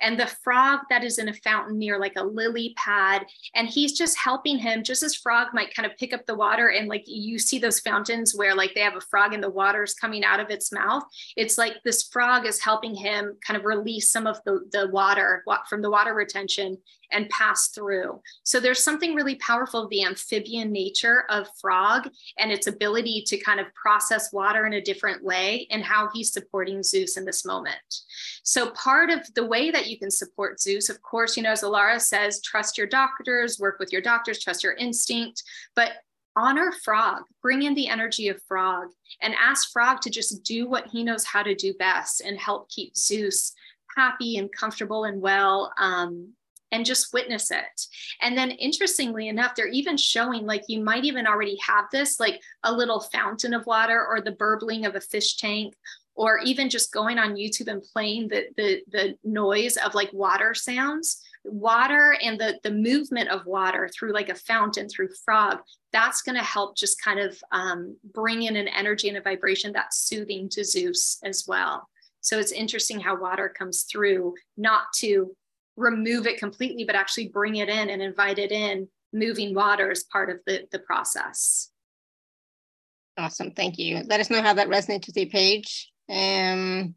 And 0.00 0.18
the 0.18 0.26
frog 0.26 0.80
that 0.90 1.04
is 1.04 1.18
in 1.18 1.28
a 1.28 1.34
fountain 1.34 1.78
near 1.78 1.98
like 1.98 2.14
a 2.16 2.24
lily 2.24 2.74
pad. 2.76 3.26
And 3.54 3.68
he's 3.68 3.96
just 3.96 4.18
helping 4.18 4.58
him, 4.58 4.82
just 4.82 5.02
as 5.02 5.14
frog 5.14 5.48
might 5.52 5.74
kind 5.74 5.90
of 5.90 5.96
pick 5.96 6.12
up 6.12 6.26
the 6.26 6.34
water. 6.34 6.68
And 6.68 6.88
like 6.88 7.04
you 7.06 7.38
see 7.38 7.58
those 7.58 7.80
fountains 7.80 8.34
where 8.34 8.54
like 8.54 8.74
they 8.74 8.80
have 8.80 8.96
a 8.96 9.00
frog 9.00 9.32
and 9.32 9.42
the 9.42 9.50
water 9.50 9.82
is 9.82 9.94
coming 9.94 10.24
out 10.24 10.40
of 10.40 10.50
its 10.50 10.72
mouth. 10.72 11.04
It's 11.36 11.58
like 11.58 11.74
this 11.84 12.08
frog 12.08 12.46
is 12.46 12.60
helping 12.60 12.94
him 12.94 13.36
kind 13.46 13.56
of 13.56 13.64
release 13.64 14.10
some 14.10 14.26
of 14.26 14.40
the, 14.44 14.68
the 14.72 14.88
water 14.88 15.44
from 15.68 15.82
the 15.82 15.90
water 15.90 16.14
retention 16.14 16.78
and 17.12 17.28
pass 17.30 17.68
through. 17.68 18.20
So 18.44 18.60
there's 18.60 18.82
something 18.82 19.14
really 19.14 19.34
powerful 19.36 19.84
of 19.84 19.90
the 19.90 20.04
amphibian 20.04 20.72
nature 20.72 21.19
of 21.28 21.48
frog 21.60 22.08
and 22.38 22.50
its 22.50 22.66
ability 22.66 23.22
to 23.26 23.38
kind 23.38 23.60
of 23.60 23.66
process 23.74 24.32
water 24.32 24.66
in 24.66 24.74
a 24.74 24.80
different 24.80 25.22
way 25.22 25.66
and 25.70 25.82
how 25.82 26.08
he's 26.12 26.32
supporting 26.32 26.82
Zeus 26.82 27.16
in 27.16 27.24
this 27.24 27.44
moment. 27.44 27.76
So 28.42 28.70
part 28.70 29.10
of 29.10 29.20
the 29.34 29.46
way 29.46 29.70
that 29.70 29.88
you 29.88 29.98
can 29.98 30.10
support 30.10 30.60
Zeus, 30.60 30.88
of 30.88 31.02
course, 31.02 31.36
you 31.36 31.42
know, 31.42 31.52
as 31.52 31.62
Alara 31.62 32.00
says, 32.00 32.40
trust 32.42 32.78
your 32.78 32.86
doctors, 32.86 33.58
work 33.58 33.78
with 33.78 33.92
your 33.92 34.02
doctors, 34.02 34.38
trust 34.38 34.62
your 34.62 34.74
instinct, 34.74 35.42
but 35.74 35.92
honor 36.36 36.72
frog 36.84 37.22
bring 37.42 37.62
in 37.62 37.74
the 37.74 37.88
energy 37.88 38.28
of 38.28 38.40
frog 38.46 38.88
and 39.20 39.34
ask 39.34 39.72
frog 39.72 40.00
to 40.00 40.10
just 40.10 40.44
do 40.44 40.68
what 40.68 40.86
he 40.86 41.02
knows 41.02 41.24
how 41.24 41.42
to 41.42 41.54
do 41.54 41.74
best 41.74 42.20
and 42.20 42.38
help 42.38 42.70
keep 42.70 42.96
zeus 42.96 43.52
happy 43.96 44.36
and 44.36 44.50
comfortable 44.52 45.04
and 45.04 45.20
well 45.20 45.72
um, 45.78 46.32
and 46.72 46.86
just 46.86 47.12
witness 47.12 47.50
it. 47.50 47.86
And 48.20 48.36
then 48.36 48.50
interestingly 48.50 49.28
enough, 49.28 49.54
they're 49.54 49.68
even 49.68 49.96
showing 49.96 50.46
like 50.46 50.64
you 50.68 50.82
might 50.82 51.04
even 51.04 51.26
already 51.26 51.58
have 51.66 51.86
this, 51.90 52.20
like 52.20 52.40
a 52.62 52.72
little 52.72 53.00
fountain 53.00 53.54
of 53.54 53.66
water 53.66 54.06
or 54.06 54.20
the 54.20 54.32
burbling 54.32 54.86
of 54.86 54.94
a 54.94 55.00
fish 55.00 55.36
tank, 55.36 55.74
or 56.14 56.38
even 56.40 56.68
just 56.68 56.92
going 56.92 57.18
on 57.18 57.36
YouTube 57.36 57.68
and 57.68 57.82
playing 57.92 58.28
the 58.28 58.44
the, 58.56 58.82
the 58.90 59.14
noise 59.24 59.76
of 59.76 59.94
like 59.94 60.12
water 60.12 60.54
sounds. 60.54 61.22
Water 61.42 62.18
and 62.22 62.38
the, 62.38 62.60
the 62.62 62.70
movement 62.70 63.30
of 63.30 63.46
water 63.46 63.88
through 63.88 64.12
like 64.12 64.28
a 64.28 64.34
fountain, 64.34 64.90
through 64.90 65.08
frog, 65.24 65.60
that's 65.90 66.20
going 66.20 66.36
to 66.36 66.44
help 66.44 66.76
just 66.76 67.02
kind 67.02 67.18
of 67.18 67.34
um, 67.50 67.96
bring 68.12 68.42
in 68.42 68.56
an 68.56 68.68
energy 68.68 69.08
and 69.08 69.16
a 69.16 69.22
vibration 69.22 69.72
that's 69.72 70.06
soothing 70.06 70.50
to 70.50 70.62
Zeus 70.62 71.18
as 71.24 71.46
well. 71.48 71.88
So 72.20 72.38
it's 72.38 72.52
interesting 72.52 73.00
how 73.00 73.18
water 73.18 73.48
comes 73.48 73.84
through, 73.84 74.34
not 74.58 74.92
to 74.96 75.34
remove 75.80 76.26
it 76.26 76.38
completely, 76.38 76.84
but 76.84 76.94
actually 76.94 77.28
bring 77.28 77.56
it 77.56 77.68
in 77.68 77.90
and 77.90 78.02
invite 78.02 78.38
it 78.38 78.52
in, 78.52 78.88
moving 79.12 79.54
water 79.54 79.90
as 79.90 80.04
part 80.04 80.30
of 80.30 80.38
the, 80.46 80.66
the 80.70 80.78
process. 80.78 81.70
Awesome. 83.16 83.50
Thank 83.52 83.78
you. 83.78 84.02
Let 84.06 84.20
us 84.20 84.30
know 84.30 84.42
how 84.42 84.54
that 84.54 84.68
resonates 84.68 85.06
with 85.06 85.16
your 85.16 85.26
page. 85.26 85.90
Um, 86.08 86.94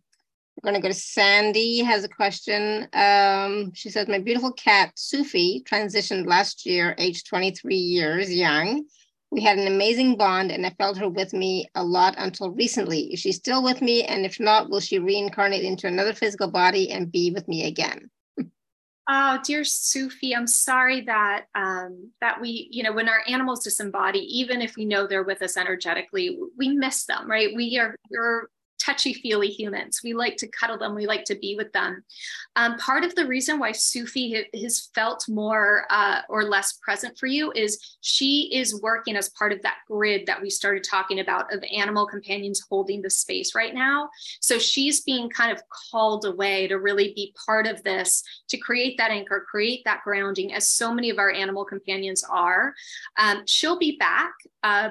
we're 0.56 0.72
going 0.72 0.82
to 0.82 0.82
go 0.82 0.88
to 0.88 0.94
Sandy 0.94 1.80
has 1.80 2.04
a 2.04 2.10
question. 2.10 2.88
Um, 2.94 3.74
she 3.74 3.90
says, 3.90 4.08
my 4.08 4.20
beautiful 4.20 4.52
cat, 4.54 4.92
Sufi, 4.96 5.64
transitioned 5.68 6.28
last 6.28 6.66
year, 6.66 6.96
age 6.98 7.24
23 7.24 7.76
years 7.76 8.32
young. 8.32 8.86
We 9.32 9.42
had 9.42 9.58
an 9.58 9.66
amazing 9.66 10.16
bond 10.16 10.52
and 10.52 10.64
I 10.64 10.70
felt 10.78 10.98
her 11.00 11.10
with 11.10 11.34
me 11.34 11.68
a 11.74 11.84
lot 11.84 12.14
until 12.20 12.52
recently. 12.52 13.12
Is 13.12 13.20
she 13.20 13.32
still 13.32 13.64
with 13.64 13.82
me? 13.82 14.04
And 14.04 14.26
if 14.26 14.40
not, 14.40 14.70
will 14.70 14.80
she 14.80 15.00
reincarnate 15.00 15.64
into 15.64 15.88
another 15.88 16.14
physical 16.14 16.52
body 16.52 16.92
and 16.92 17.12
be 17.12 17.32
with 17.32 17.48
me 17.48 17.66
again? 17.66 18.12
Oh, 19.10 19.38
dear 19.44 19.66
Sufi, 19.66 20.34
I'm 20.34 20.48
sorry 20.48 21.02
that 21.02 21.48
um, 21.56 22.12
that 22.22 22.40
we, 22.40 22.70
you 22.72 22.84
know, 22.84 22.94
when 22.94 23.10
our 23.10 23.22
animals 23.28 23.68
disembody, 23.68 24.22
even 24.22 24.62
if 24.62 24.78
we 24.78 24.86
know 24.86 25.06
they're 25.06 25.24
with 25.24 25.42
us 25.42 25.58
energetically, 25.58 26.40
we 26.58 26.70
miss 26.70 27.06
them, 27.06 27.30
right? 27.30 27.54
We 27.54 27.78
are 27.80 27.96
we're 28.10 28.48
touchy 28.84 29.14
feely 29.14 29.48
humans. 29.48 30.02
We 30.04 30.14
like 30.14 30.38
to 30.38 30.48
cuddle 30.48 30.78
them, 30.78 30.96
we 30.96 31.06
like 31.06 31.26
to 31.26 31.36
be 31.36 31.56
with 31.56 31.72
them. 31.72 32.04
Um, 32.56 32.78
part 32.78 33.04
of 33.04 33.16
the 33.16 33.28
reason 33.28 33.60
why 33.60 33.72
Sufi 33.72 34.46
has 34.54 34.90
felt 34.94 35.26
more 35.30 35.86
uh, 35.90 36.22
or 36.30 36.44
less 36.44 36.74
present 36.74 37.18
for 37.18 37.28
you 37.28 37.52
is 37.56 37.98
she 38.02 38.50
is 38.54 38.82
working 38.82 39.16
as 39.16 39.30
part 39.30 39.52
of 39.52 39.62
that 39.62 39.78
grid 39.88 40.26
that 40.28 40.42
we 40.42 40.50
started 40.50 40.84
talking 40.84 41.20
about 41.20 41.54
of 41.54 41.64
animal 41.76 42.06
companions 42.06 42.64
holding 42.70 43.02
the 43.02 43.10
space 43.10 43.56
right 43.56 43.74
now. 43.74 44.10
So 44.40 44.58
she's 44.58 45.02
being 45.02 45.30
kind 45.30 45.52
of 45.52 45.62
called 45.92 46.26
away 46.26 46.68
to 46.68 46.80
really 46.80 47.14
be 47.16 47.34
part 47.46 47.68
of 47.68 47.84
this, 47.84 48.24
to 48.50 48.58
create 48.58 48.98
that 48.98 49.12
anchor, 49.12 49.46
create 49.50 49.84
that 49.86 50.02
grounding, 50.04 50.54
as 50.54 50.70
so 50.70 50.94
many 50.94 51.10
of 51.10 51.20
our 51.20 51.32
animal 51.32 51.66
companions 51.66 52.24
are. 52.30 52.74
Um, 53.18 53.44
she'll 53.46 53.80
be 53.80 53.98
back. 53.98 54.34
Uh, 54.62 54.90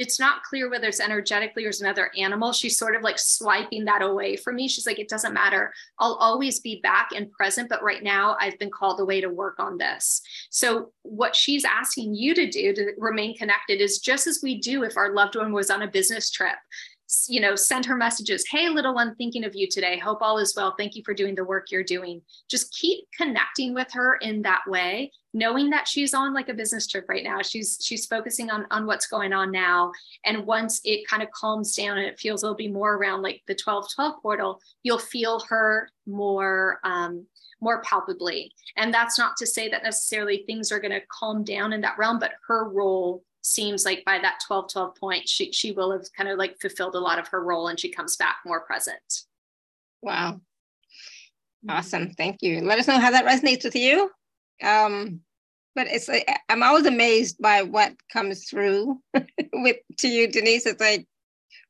it's 0.00 0.18
not 0.18 0.42
clear 0.44 0.70
whether 0.70 0.88
it's 0.88 0.98
energetically 0.98 1.66
or 1.66 1.68
it's 1.68 1.82
another 1.82 2.10
animal. 2.16 2.54
She's 2.54 2.78
sort 2.78 2.96
of 2.96 3.02
like 3.02 3.18
swiping 3.18 3.84
that 3.84 4.00
away 4.00 4.34
from 4.34 4.56
me. 4.56 4.66
She's 4.66 4.86
like, 4.86 4.98
it 4.98 5.10
doesn't 5.10 5.34
matter. 5.34 5.74
I'll 5.98 6.14
always 6.14 6.58
be 6.58 6.80
back 6.82 7.10
and 7.14 7.30
present, 7.30 7.68
but 7.68 7.82
right 7.82 8.02
now 8.02 8.34
I've 8.40 8.58
been 8.58 8.70
called 8.70 8.98
away 9.00 9.20
to 9.20 9.28
work 9.28 9.60
on 9.60 9.76
this. 9.76 10.22
So, 10.48 10.92
what 11.02 11.36
she's 11.36 11.66
asking 11.66 12.14
you 12.14 12.34
to 12.34 12.48
do 12.48 12.72
to 12.72 12.92
remain 12.96 13.36
connected 13.36 13.82
is 13.82 13.98
just 13.98 14.26
as 14.26 14.40
we 14.42 14.58
do 14.58 14.84
if 14.84 14.96
our 14.96 15.12
loved 15.12 15.36
one 15.36 15.52
was 15.52 15.68
on 15.68 15.82
a 15.82 15.90
business 15.90 16.30
trip 16.30 16.56
you 17.26 17.40
know, 17.40 17.56
send 17.56 17.84
her 17.84 17.96
messages. 17.96 18.44
Hey, 18.48 18.68
little 18.68 18.94
one, 18.94 19.16
thinking 19.16 19.44
of 19.44 19.56
you 19.56 19.66
today. 19.68 19.98
Hope 19.98 20.22
all 20.22 20.38
is 20.38 20.54
well. 20.56 20.76
Thank 20.78 20.94
you 20.94 21.02
for 21.04 21.12
doing 21.12 21.34
the 21.34 21.44
work 21.44 21.72
you're 21.72 21.82
doing. 21.82 22.22
Just 22.48 22.72
keep 22.72 23.00
connecting 23.16 23.74
with 23.74 23.88
her 23.92 24.16
in 24.18 24.42
that 24.42 24.62
way, 24.68 25.10
knowing 25.32 25.70
that 25.70 25.86
she's 25.86 26.14
on 26.14 26.34
like 26.34 26.48
a 26.48 26.54
business 26.54 26.86
trip 26.86 27.06
right 27.08 27.24
now. 27.24 27.40
She's 27.42 27.78
she's 27.82 28.06
focusing 28.06 28.50
on 28.50 28.66
on 28.70 28.86
what's 28.86 29.06
going 29.06 29.32
on 29.32 29.50
now. 29.50 29.92
And 30.24 30.46
once 30.46 30.80
it 30.84 31.06
kind 31.08 31.22
of 31.22 31.30
calms 31.30 31.74
down 31.74 31.98
and 31.98 32.06
it 32.06 32.18
feels 32.18 32.42
it'll 32.42 32.54
be 32.54 32.68
more 32.68 32.94
around 32.94 33.22
like 33.22 33.42
the 33.46 33.52
1212 33.52 34.22
portal, 34.22 34.60
you'll 34.82 34.98
feel 34.98 35.40
her 35.48 35.90
more 36.06 36.80
um, 36.84 37.26
more 37.60 37.82
palpably. 37.82 38.52
And 38.76 38.92
that's 38.92 39.18
not 39.18 39.36
to 39.36 39.46
say 39.46 39.68
that 39.68 39.82
necessarily 39.82 40.44
things 40.46 40.72
are 40.72 40.80
going 40.80 40.92
to 40.92 41.06
calm 41.08 41.44
down 41.44 41.72
in 41.72 41.80
that 41.82 41.98
realm, 41.98 42.18
but 42.18 42.32
her 42.46 42.68
role 42.68 43.22
seems 43.42 43.84
like 43.84 44.04
by 44.04 44.18
that 44.18 44.38
12 44.46 44.70
12 44.70 44.94
point 44.96 45.26
she 45.26 45.50
she 45.50 45.72
will 45.72 45.90
have 45.92 46.04
kind 46.14 46.28
of 46.28 46.38
like 46.38 46.60
fulfilled 46.60 46.94
a 46.94 47.00
lot 47.00 47.18
of 47.18 47.26
her 47.28 47.42
role 47.42 47.68
and 47.68 47.80
she 47.80 47.90
comes 47.90 48.16
back 48.16 48.36
more 48.44 48.60
present 48.60 49.22
wow 50.02 50.32
mm-hmm. 50.32 51.70
awesome 51.70 52.10
thank 52.18 52.42
you 52.42 52.60
let 52.60 52.78
us 52.78 52.86
know 52.86 52.98
how 52.98 53.10
that 53.10 53.24
resonates 53.24 53.64
with 53.64 53.74
you 53.74 54.10
um 54.62 55.20
but 55.74 55.86
it's 55.86 56.08
like 56.08 56.28
i'm 56.48 56.62
always 56.62 56.86
amazed 56.86 57.40
by 57.40 57.62
what 57.62 57.94
comes 58.12 58.48
through 58.48 59.00
with 59.52 59.76
to 59.98 60.08
you 60.08 60.28
denise. 60.28 60.66
It's 60.66 60.80
like 60.80 61.06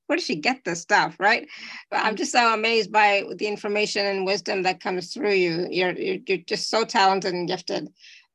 where 0.06 0.16
does 0.16 0.26
she 0.26 0.36
get 0.36 0.64
this 0.64 0.80
stuff 0.80 1.16
right? 1.20 1.48
But 1.90 2.04
i'm 2.04 2.16
just 2.16 2.32
so 2.32 2.52
amazed 2.52 2.92
by 2.92 3.24
the 3.36 3.46
information 3.46 4.06
and 4.06 4.26
wisdom 4.26 4.62
that 4.62 4.80
comes 4.80 5.12
through 5.12 5.34
you. 5.34 5.66
You're 5.70 5.92
you're, 5.92 6.18
you're 6.26 6.38
just 6.38 6.68
so 6.68 6.84
talented 6.84 7.34
and 7.34 7.48
gifted. 7.48 7.88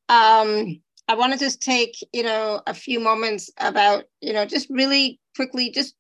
Um 0.10 0.82
I 1.08 1.14
want 1.14 1.34
to 1.34 1.40
just 1.40 1.62
take, 1.62 1.96
you 2.14 2.24
know, 2.24 2.62
a 2.66 2.74
few 2.74 3.00
moments 3.00 3.52
about, 3.60 4.06
you 4.22 4.34
know, 4.34 4.46
just 4.46 4.68
really 4.72 5.20
quickly, 5.36 5.70
just 5.70 5.94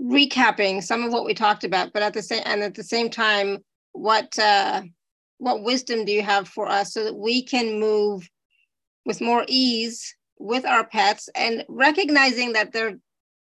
recapping 0.00 0.82
some 0.82 1.02
of 1.02 1.12
what 1.12 1.24
we 1.24 1.34
talked 1.34 1.64
about, 1.64 1.92
but 1.92 2.02
at 2.02 2.12
the 2.12 2.22
same 2.22 2.42
and 2.44 2.62
at 2.62 2.74
the 2.74 2.82
same 2.82 3.08
time, 3.08 3.64
what 3.92 4.38
uh, 4.38 4.82
what 5.38 5.62
wisdom 5.62 6.04
do 6.04 6.12
you 6.12 6.22
have 6.22 6.48
for 6.48 6.68
us 6.68 6.92
so 6.92 7.04
that 7.04 7.16
we 7.16 7.42
can 7.42 7.80
move 7.80 8.28
with 9.04 9.20
more 9.20 9.44
ease 9.48 10.14
with 10.38 10.64
our 10.64 10.86
pets 10.86 11.28
and 11.34 11.64
recognizing 11.68 12.52
that 12.52 12.72
they're 12.72 12.98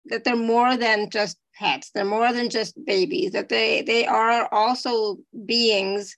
that 0.05 0.23
they're 0.23 0.35
more 0.35 0.77
than 0.77 1.09
just 1.09 1.37
pets. 1.59 1.91
They're 1.91 2.05
more 2.05 2.33
than 2.33 2.49
just 2.49 2.73
babies, 2.85 3.31
that 3.33 3.49
they, 3.49 3.81
they 3.81 4.05
are 4.05 4.47
also 4.51 5.17
beings 5.45 6.15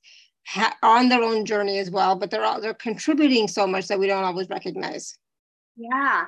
ha- 0.48 0.78
on 0.84 1.10
their 1.10 1.24
own 1.24 1.46
journey 1.46 1.80
as 1.80 1.90
well, 1.90 2.16
but 2.16 2.30
they're, 2.30 2.46
all, 2.46 2.62
they're 2.62 2.74
contributing 2.74 3.48
so 3.48 3.68
much 3.68 3.88
that 3.88 4.00
we 4.00 4.08
don't 4.08 4.24
always 4.24 4.50
recognize. 4.50 5.18
Yeah. 5.82 6.26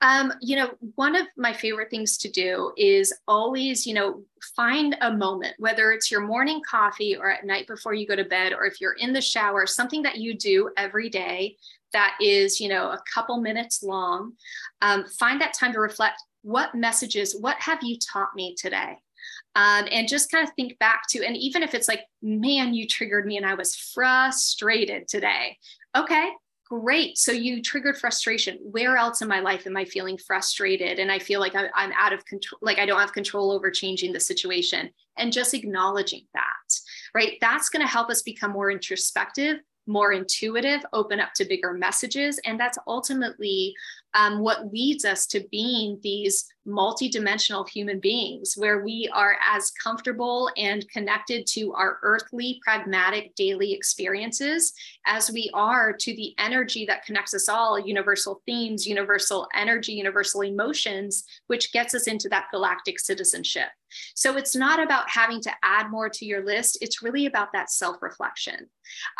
Um, 0.00 0.32
you 0.40 0.56
know, 0.56 0.70
one 0.94 1.14
of 1.14 1.26
my 1.36 1.52
favorite 1.52 1.90
things 1.90 2.16
to 2.18 2.30
do 2.30 2.72
is 2.76 3.14
always, 3.28 3.86
you 3.86 3.94
know, 3.94 4.22
find 4.56 4.96
a 5.00 5.12
moment, 5.12 5.54
whether 5.58 5.92
it's 5.92 6.10
your 6.10 6.22
morning 6.22 6.60
coffee 6.68 7.16
or 7.16 7.30
at 7.30 7.44
night 7.44 7.66
before 7.66 7.94
you 7.94 8.06
go 8.06 8.16
to 8.16 8.24
bed, 8.24 8.52
or 8.52 8.64
if 8.64 8.80
you're 8.80 8.94
in 8.94 9.12
the 9.12 9.20
shower, 9.20 9.66
something 9.66 10.02
that 10.02 10.16
you 10.16 10.36
do 10.36 10.70
every 10.76 11.08
day 11.08 11.56
that 11.92 12.16
is, 12.20 12.60
you 12.60 12.68
know, 12.68 12.90
a 12.90 13.02
couple 13.12 13.40
minutes 13.40 13.82
long. 13.82 14.32
Um, 14.82 15.04
find 15.18 15.40
that 15.40 15.54
time 15.54 15.72
to 15.74 15.80
reflect 15.80 16.20
what 16.42 16.74
messages, 16.74 17.36
what 17.38 17.56
have 17.60 17.82
you 17.82 17.98
taught 17.98 18.34
me 18.34 18.54
today? 18.56 18.96
Um, 19.54 19.86
and 19.90 20.08
just 20.08 20.30
kind 20.30 20.46
of 20.46 20.54
think 20.54 20.78
back 20.78 21.02
to, 21.10 21.24
and 21.24 21.36
even 21.36 21.62
if 21.62 21.74
it's 21.74 21.88
like, 21.88 22.00
man, 22.22 22.74
you 22.74 22.86
triggered 22.86 23.26
me 23.26 23.36
and 23.36 23.46
I 23.46 23.54
was 23.54 23.74
frustrated 23.74 25.08
today. 25.08 25.58
Okay, 25.96 26.30
great. 26.68 27.16
So 27.18 27.32
you 27.32 27.62
triggered 27.62 27.96
frustration. 27.96 28.58
Where 28.62 28.96
else 28.96 29.22
in 29.22 29.28
my 29.28 29.40
life 29.40 29.66
am 29.66 29.76
I 29.76 29.84
feeling 29.84 30.18
frustrated? 30.18 30.98
And 30.98 31.10
I 31.10 31.18
feel 31.18 31.40
like 31.40 31.54
I'm, 31.54 31.92
out 31.92 32.12
of 32.12 32.24
control, 32.24 32.58
like 32.62 32.78
I 32.78 32.86
don't 32.86 33.00
have 33.00 33.12
control 33.12 33.52
over 33.52 33.70
changing 33.70 34.12
the 34.12 34.20
situation. 34.20 34.90
And 35.16 35.32
just 35.32 35.54
acknowledging 35.54 36.26
that, 36.34 36.74
right? 37.14 37.38
That's 37.40 37.70
going 37.70 37.80
to 37.80 37.90
help 37.90 38.10
us 38.10 38.20
become 38.20 38.50
more 38.50 38.70
introspective, 38.70 39.60
more 39.86 40.12
intuitive, 40.12 40.84
open 40.92 41.20
up 41.20 41.32
to 41.36 41.44
bigger 41.46 41.72
messages. 41.72 42.38
And 42.44 42.60
that's 42.60 42.76
ultimately 42.86 43.74
um, 44.14 44.40
what 44.40 44.72
leads 44.72 45.04
us 45.04 45.26
to 45.26 45.44
being 45.50 45.98
these 46.02 46.46
multidimensional 46.66 47.68
human 47.68 48.00
beings 48.00 48.54
where 48.56 48.82
we 48.82 49.08
are 49.14 49.36
as 49.44 49.70
comfortable 49.82 50.50
and 50.56 50.88
connected 50.90 51.46
to 51.46 51.72
our 51.74 51.98
earthly, 52.02 52.60
pragmatic 52.64 53.34
daily 53.36 53.72
experiences 53.72 54.72
as 55.06 55.30
we 55.30 55.50
are 55.54 55.92
to 55.92 56.14
the 56.16 56.34
energy 56.38 56.84
that 56.86 57.04
connects 57.04 57.34
us 57.34 57.48
all 57.48 57.78
universal 57.78 58.42
themes, 58.46 58.86
universal 58.86 59.46
energy, 59.54 59.92
universal 59.92 60.42
emotions, 60.42 61.24
which 61.46 61.72
gets 61.72 61.94
us 61.94 62.08
into 62.08 62.28
that 62.28 62.46
galactic 62.50 62.98
citizenship. 62.98 63.68
So 64.14 64.36
it's 64.36 64.56
not 64.56 64.82
about 64.82 65.08
having 65.08 65.40
to 65.42 65.52
add 65.62 65.90
more 65.90 66.08
to 66.08 66.24
your 66.24 66.44
list, 66.44 66.78
it's 66.80 67.02
really 67.02 67.26
about 67.26 67.52
that 67.52 67.70
self 67.70 68.02
reflection. 68.02 68.68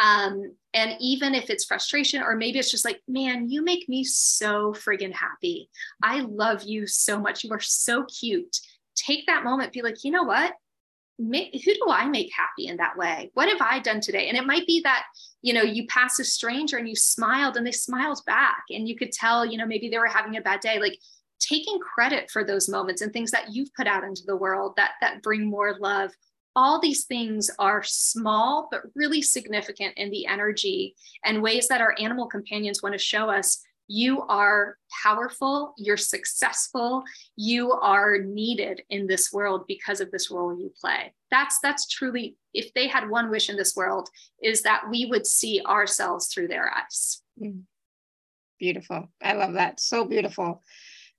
Um, 0.02 0.54
and 0.76 0.94
even 1.00 1.34
if 1.34 1.48
it's 1.48 1.64
frustration, 1.64 2.22
or 2.22 2.36
maybe 2.36 2.58
it's 2.58 2.70
just 2.70 2.84
like, 2.84 3.00
man, 3.08 3.48
you 3.48 3.64
make 3.64 3.88
me 3.88 4.04
so 4.04 4.74
friggin' 4.74 5.14
happy. 5.14 5.70
I 6.02 6.20
love 6.20 6.64
you 6.64 6.86
so 6.86 7.18
much. 7.18 7.42
You 7.42 7.50
are 7.52 7.60
so 7.60 8.04
cute. 8.04 8.60
Take 8.94 9.26
that 9.26 9.42
moment, 9.42 9.72
be 9.72 9.80
like, 9.80 10.04
you 10.04 10.10
know 10.10 10.24
what? 10.24 10.52
Who 11.18 11.32
do 11.32 11.86
I 11.88 12.06
make 12.06 12.30
happy 12.30 12.66
in 12.66 12.76
that 12.76 12.98
way? 12.98 13.30
What 13.32 13.48
have 13.48 13.62
I 13.62 13.78
done 13.78 14.02
today? 14.02 14.28
And 14.28 14.36
it 14.36 14.44
might 14.44 14.66
be 14.66 14.82
that, 14.84 15.04
you 15.40 15.54
know, 15.54 15.62
you 15.62 15.86
pass 15.86 16.18
a 16.18 16.24
stranger 16.24 16.76
and 16.76 16.86
you 16.86 16.94
smiled 16.94 17.56
and 17.56 17.66
they 17.66 17.72
smiled 17.72 18.20
back 18.26 18.64
and 18.68 18.86
you 18.86 18.96
could 18.96 19.12
tell, 19.12 19.46
you 19.46 19.56
know, 19.56 19.64
maybe 19.64 19.88
they 19.88 19.98
were 19.98 20.06
having 20.06 20.36
a 20.36 20.42
bad 20.42 20.60
day. 20.60 20.78
Like 20.78 20.98
taking 21.40 21.78
credit 21.78 22.30
for 22.30 22.44
those 22.44 22.68
moments 22.68 23.00
and 23.00 23.14
things 23.14 23.30
that 23.30 23.54
you've 23.54 23.72
put 23.74 23.86
out 23.86 24.04
into 24.04 24.24
the 24.26 24.36
world 24.36 24.74
that 24.76 24.92
that 25.00 25.22
bring 25.22 25.48
more 25.48 25.78
love 25.80 26.10
all 26.56 26.80
these 26.80 27.04
things 27.04 27.50
are 27.58 27.82
small 27.84 28.68
but 28.70 28.82
really 28.94 29.22
significant 29.22 29.92
in 29.96 30.10
the 30.10 30.26
energy 30.26 30.96
and 31.24 31.42
ways 31.42 31.68
that 31.68 31.82
our 31.82 31.94
animal 32.00 32.26
companions 32.26 32.82
want 32.82 32.94
to 32.94 32.98
show 32.98 33.30
us 33.30 33.62
you 33.88 34.22
are 34.22 34.78
powerful 35.04 35.74
you're 35.78 35.96
successful 35.96 37.04
you 37.36 37.70
are 37.72 38.18
needed 38.18 38.82
in 38.90 39.06
this 39.06 39.32
world 39.32 39.64
because 39.68 40.00
of 40.00 40.10
this 40.10 40.30
role 40.30 40.58
you 40.58 40.72
play. 40.80 41.12
That's 41.30 41.58
that's 41.60 41.86
truly 41.86 42.36
if 42.54 42.72
they 42.74 42.88
had 42.88 43.08
one 43.08 43.30
wish 43.30 43.48
in 43.48 43.56
this 43.56 43.76
world 43.76 44.08
is 44.42 44.62
that 44.62 44.84
we 44.90 45.06
would 45.06 45.26
see 45.26 45.62
ourselves 45.66 46.28
through 46.28 46.48
their 46.48 46.72
eyes. 46.74 47.22
Mm. 47.40 47.62
beautiful. 48.58 49.08
I 49.22 49.34
love 49.34 49.52
that. 49.52 49.78
So 49.78 50.04
beautiful 50.04 50.62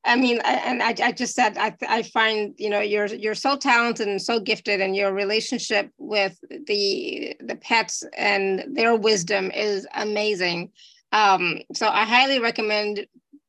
I 0.07 0.15
mean, 0.15 0.39
I, 0.43 0.53
and 0.53 0.81
I, 0.81 0.95
I 1.03 1.11
just 1.11 1.35
said 1.35 1.57
I, 1.57 1.75
I 1.88 2.01
find 2.01 2.55
you 2.57 2.69
know 2.69 2.79
you're 2.79 3.07
you're 3.07 3.35
so 3.35 3.57
talented 3.57 4.07
and 4.07 4.21
so 4.21 4.39
gifted, 4.39 4.79
and 4.81 4.95
your 4.95 5.13
relationship 5.13 5.91
with 5.97 6.39
the 6.49 7.35
the 7.41 7.55
pets 7.57 8.03
and 8.17 8.63
their 8.75 8.95
wisdom 8.95 9.51
is 9.51 9.85
amazing. 9.93 10.71
Um, 11.11 11.59
so 11.73 11.88
I 11.88 12.05
highly 12.05 12.39
recommend 12.39 13.05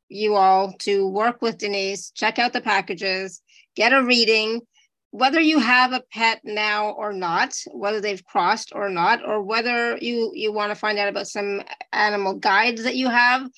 you 0.08 0.34
all 0.34 0.72
to 0.80 1.06
work 1.06 1.42
with 1.42 1.58
Denise, 1.58 2.10
check 2.10 2.38
out 2.38 2.52
the 2.52 2.60
packages, 2.60 3.42
get 3.76 3.92
a 3.92 4.02
reading, 4.02 4.62
whether 5.10 5.40
you 5.40 5.58
have 5.58 5.92
a 5.92 6.02
pet 6.12 6.40
now 6.44 6.90
or 6.90 7.12
not, 7.12 7.54
whether 7.72 8.00
they've 8.00 8.24
crossed 8.24 8.72
or 8.74 8.88
not, 8.88 9.26
or 9.26 9.42
whether 9.42 9.96
you 9.98 10.32
you 10.34 10.52
want 10.52 10.70
to 10.70 10.78
find 10.78 10.98
out 10.98 11.08
about 11.08 11.28
some 11.28 11.62
animal 11.92 12.34
guides 12.34 12.82
that 12.82 12.96
you 12.96 13.08
have 13.08 13.48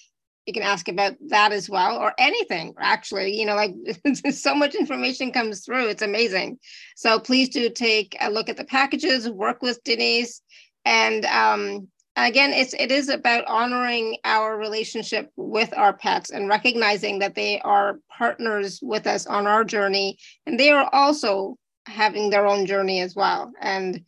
you 0.50 0.54
can 0.54 0.64
ask 0.64 0.88
about 0.88 1.14
that 1.28 1.52
as 1.52 1.70
well 1.70 1.96
or 1.96 2.12
anything 2.18 2.74
actually 2.80 3.38
you 3.38 3.46
know 3.46 3.54
like 3.54 3.72
so 4.32 4.52
much 4.52 4.74
information 4.74 5.30
comes 5.30 5.64
through 5.64 5.88
it's 5.88 6.02
amazing. 6.02 6.58
So 6.96 7.20
please 7.20 7.48
do 7.48 7.70
take 7.70 8.16
a 8.20 8.30
look 8.30 8.48
at 8.48 8.56
the 8.56 8.64
packages 8.64 9.30
work 9.30 9.62
with 9.62 9.82
denise 9.84 10.42
and 10.84 11.24
um, 11.26 11.88
again 12.16 12.52
it's 12.52 12.74
it 12.74 12.90
is 12.90 13.08
about 13.08 13.44
honoring 13.46 14.16
our 14.24 14.58
relationship 14.58 15.30
with 15.36 15.72
our 15.76 15.92
pets 15.92 16.30
and 16.30 16.48
recognizing 16.48 17.20
that 17.20 17.36
they 17.36 17.60
are 17.60 18.00
partners 18.18 18.80
with 18.82 19.06
us 19.06 19.26
on 19.26 19.46
our 19.46 19.62
journey 19.64 20.18
and 20.46 20.58
they 20.58 20.70
are 20.70 20.88
also 20.92 21.56
having 21.86 22.30
their 22.30 22.46
own 22.46 22.66
journey 22.66 23.00
as 23.00 23.14
well 23.14 23.52
and 23.60 24.04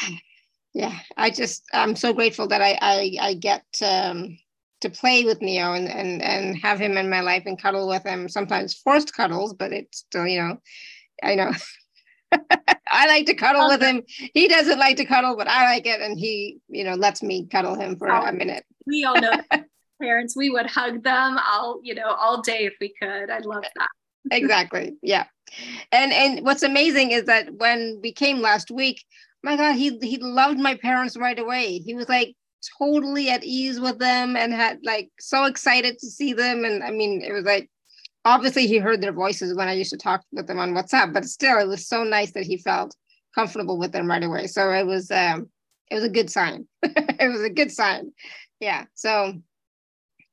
yeah 0.74 0.98
i 1.16 1.30
just 1.30 1.64
i'm 1.72 1.94
so 1.94 2.12
grateful 2.12 2.48
that 2.48 2.62
i 2.62 2.78
i, 2.80 3.16
I 3.20 3.34
get 3.34 3.64
um, 3.82 4.38
to 4.86 4.98
play 4.98 5.24
with 5.24 5.42
Neo 5.42 5.72
and, 5.72 5.88
and 5.88 6.22
and 6.22 6.56
have 6.58 6.78
him 6.78 6.96
in 6.96 7.10
my 7.10 7.20
life 7.20 7.44
and 7.46 7.60
cuddle 7.60 7.88
with 7.88 8.04
him. 8.04 8.28
Sometimes 8.28 8.74
forced 8.74 9.14
cuddles, 9.14 9.54
but 9.54 9.72
it's 9.72 9.98
still, 9.98 10.26
you 10.26 10.42
know, 10.42 10.58
I 11.22 11.34
know. 11.34 11.52
I 12.90 13.06
like 13.06 13.26
to 13.26 13.34
cuddle 13.34 13.68
with 13.68 13.82
him. 13.82 14.02
He 14.06 14.48
doesn't 14.48 14.78
like 14.78 14.96
to 14.96 15.04
cuddle, 15.04 15.36
but 15.36 15.48
I 15.48 15.64
like 15.64 15.86
it, 15.86 16.00
and 16.00 16.18
he, 16.18 16.58
you 16.68 16.84
know, 16.84 16.94
lets 16.94 17.22
me 17.22 17.46
cuddle 17.46 17.74
him 17.74 17.96
for 17.96 18.10
oh, 18.10 18.22
a 18.22 18.32
minute. 18.32 18.64
We 18.86 19.04
all 19.04 19.20
know 19.20 19.32
parents. 20.00 20.36
We 20.36 20.50
would 20.50 20.66
hug 20.66 21.02
them 21.02 21.38
all, 21.38 21.80
you 21.82 21.94
know, 21.94 22.10
all 22.10 22.42
day 22.42 22.64
if 22.66 22.74
we 22.80 22.94
could. 23.00 23.30
I 23.30 23.38
love 23.38 23.64
that. 23.76 23.88
exactly. 24.30 24.96
Yeah. 25.02 25.26
And 25.92 26.12
and 26.12 26.44
what's 26.44 26.62
amazing 26.62 27.12
is 27.12 27.24
that 27.24 27.52
when 27.54 28.00
we 28.02 28.12
came 28.12 28.40
last 28.40 28.70
week, 28.70 29.04
my 29.42 29.56
God, 29.56 29.74
he 29.74 29.98
he 30.02 30.18
loved 30.18 30.58
my 30.58 30.74
parents 30.74 31.16
right 31.16 31.38
away. 31.38 31.78
He 31.78 31.94
was 31.94 32.08
like, 32.08 32.34
totally 32.78 33.30
at 33.30 33.44
ease 33.44 33.80
with 33.80 33.98
them 33.98 34.36
and 34.36 34.52
had 34.52 34.78
like 34.84 35.10
so 35.18 35.44
excited 35.44 35.98
to 35.98 36.06
see 36.06 36.32
them. 36.32 36.64
And 36.64 36.82
I 36.82 36.90
mean, 36.90 37.22
it 37.22 37.32
was 37.32 37.44
like 37.44 37.70
obviously 38.24 38.66
he 38.66 38.78
heard 38.78 39.00
their 39.00 39.12
voices 39.12 39.54
when 39.54 39.68
I 39.68 39.72
used 39.72 39.90
to 39.90 39.96
talk 39.96 40.22
with 40.32 40.46
them 40.46 40.58
on 40.58 40.72
WhatsApp, 40.72 41.12
but 41.12 41.24
still 41.24 41.58
it 41.58 41.68
was 41.68 41.88
so 41.88 42.04
nice 42.04 42.32
that 42.32 42.44
he 42.44 42.58
felt 42.58 42.94
comfortable 43.34 43.78
with 43.78 43.92
them 43.92 44.08
right 44.08 44.22
away. 44.22 44.46
So 44.46 44.70
it 44.72 44.86
was 44.86 45.10
um 45.10 45.48
it 45.90 45.94
was 45.94 46.04
a 46.04 46.08
good 46.08 46.30
sign. 46.30 46.66
it 46.82 47.30
was 47.30 47.42
a 47.42 47.50
good 47.50 47.70
sign. 47.70 48.12
Yeah. 48.60 48.84
So 48.94 49.34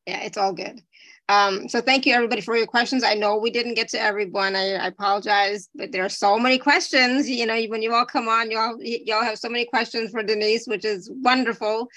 yeah, 0.05 0.21
it's 0.23 0.37
all 0.37 0.53
good. 0.53 0.81
Um, 1.29 1.69
so 1.69 1.79
thank 1.79 2.05
you 2.05 2.13
everybody 2.13 2.41
for 2.41 2.57
your 2.57 2.67
questions. 2.67 3.03
I 3.03 3.13
know 3.13 3.37
we 3.37 3.49
didn't 3.49 3.75
get 3.75 3.87
to 3.89 4.01
everyone. 4.01 4.57
I, 4.57 4.73
I, 4.73 4.87
apologize, 4.87 5.69
but 5.73 5.93
there 5.93 6.03
are 6.03 6.09
so 6.09 6.37
many 6.37 6.57
questions. 6.57 7.29
You 7.29 7.45
know, 7.45 7.59
when 7.67 7.81
you 7.81 7.93
all 7.93 8.05
come 8.05 8.27
on, 8.27 8.51
you 8.51 8.57
all 8.57 8.77
you 8.81 9.13
all 9.13 9.23
have 9.23 9.39
so 9.39 9.47
many 9.47 9.65
questions 9.65 10.11
for 10.11 10.21
Denise, 10.21 10.67
which 10.67 10.83
is 10.83 11.09
wonderful. 11.21 11.87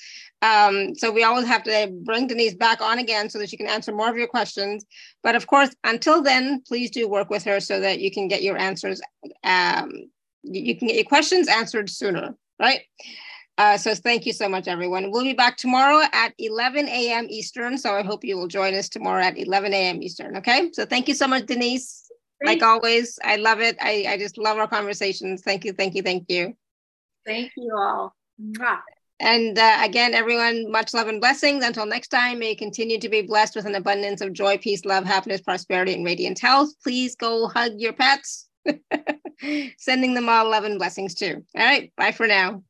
Um, 0.42 0.94
so 0.94 1.10
we 1.10 1.24
always 1.24 1.46
have 1.46 1.62
to 1.64 1.92
bring 2.04 2.26
Denise 2.26 2.54
back 2.54 2.80
on 2.80 2.98
again 2.98 3.30
so 3.30 3.38
that 3.38 3.48
she 3.48 3.56
can 3.56 3.66
answer 3.66 3.92
more 3.92 4.10
of 4.10 4.16
your 4.16 4.28
questions. 4.28 4.84
But 5.22 5.34
of 5.34 5.46
course, 5.46 5.70
until 5.84 6.22
then, 6.22 6.62
please 6.66 6.90
do 6.90 7.08
work 7.08 7.30
with 7.30 7.44
her 7.44 7.60
so 7.60 7.80
that 7.80 8.00
you 8.00 8.10
can 8.10 8.28
get 8.28 8.42
your 8.42 8.56
answers. 8.56 9.00
Um, 9.44 9.92
you 10.42 10.76
can 10.76 10.88
get 10.88 10.96
your 10.96 11.04
questions 11.04 11.48
answered 11.48 11.88
sooner, 11.88 12.36
right? 12.60 12.80
Uh, 13.58 13.78
so 13.78 13.94
thank 13.94 14.26
you 14.26 14.32
so 14.32 14.48
much, 14.48 14.68
everyone. 14.68 15.10
We'll 15.10 15.24
be 15.24 15.32
back 15.32 15.56
tomorrow 15.56 16.06
at 16.12 16.34
11 16.38 16.88
a.m. 16.88 17.26
Eastern. 17.30 17.78
So 17.78 17.94
I 17.94 18.02
hope 18.02 18.22
you 18.22 18.36
will 18.36 18.48
join 18.48 18.74
us 18.74 18.88
tomorrow 18.90 19.22
at 19.22 19.38
11 19.38 19.72
a.m. 19.72 20.02
Eastern. 20.02 20.36
Okay. 20.36 20.70
So 20.72 20.84
thank 20.84 21.08
you 21.08 21.14
so 21.14 21.26
much, 21.26 21.46
Denise. 21.46 22.10
Thank 22.44 22.60
like 22.60 22.68
always, 22.68 23.18
I 23.24 23.36
love 23.36 23.60
it. 23.60 23.78
I, 23.80 24.04
I 24.08 24.18
just 24.18 24.36
love 24.36 24.58
our 24.58 24.68
conversations. 24.68 25.40
Thank 25.40 25.64
you. 25.64 25.72
Thank 25.72 25.94
you. 25.94 26.02
Thank 26.02 26.26
you. 26.28 26.54
Thank 27.24 27.52
you 27.56 27.74
all. 27.74 28.14
Mwah. 28.38 28.80
And 29.18 29.58
uh, 29.58 29.78
again, 29.82 30.14
everyone, 30.14 30.70
much 30.70 30.92
love 30.92 31.08
and 31.08 31.20
blessings. 31.20 31.64
Until 31.64 31.86
next 31.86 32.08
time, 32.08 32.38
may 32.38 32.50
you 32.50 32.56
continue 32.56 32.98
to 32.98 33.08
be 33.08 33.22
blessed 33.22 33.56
with 33.56 33.64
an 33.64 33.74
abundance 33.74 34.20
of 34.20 34.32
joy, 34.32 34.58
peace, 34.58 34.84
love, 34.84 35.04
happiness, 35.04 35.40
prosperity, 35.40 35.94
and 35.94 36.04
radiant 36.04 36.38
health. 36.38 36.70
Please 36.82 37.16
go 37.16 37.48
hug 37.48 37.72
your 37.78 37.94
pets. 37.94 38.48
Sending 39.78 40.14
them 40.14 40.28
all 40.28 40.50
love 40.50 40.64
and 40.64 40.78
blessings 40.78 41.14
too. 41.14 41.42
All 41.56 41.64
right. 41.64 41.92
Bye 41.96 42.12
for 42.12 42.26
now. 42.26 42.62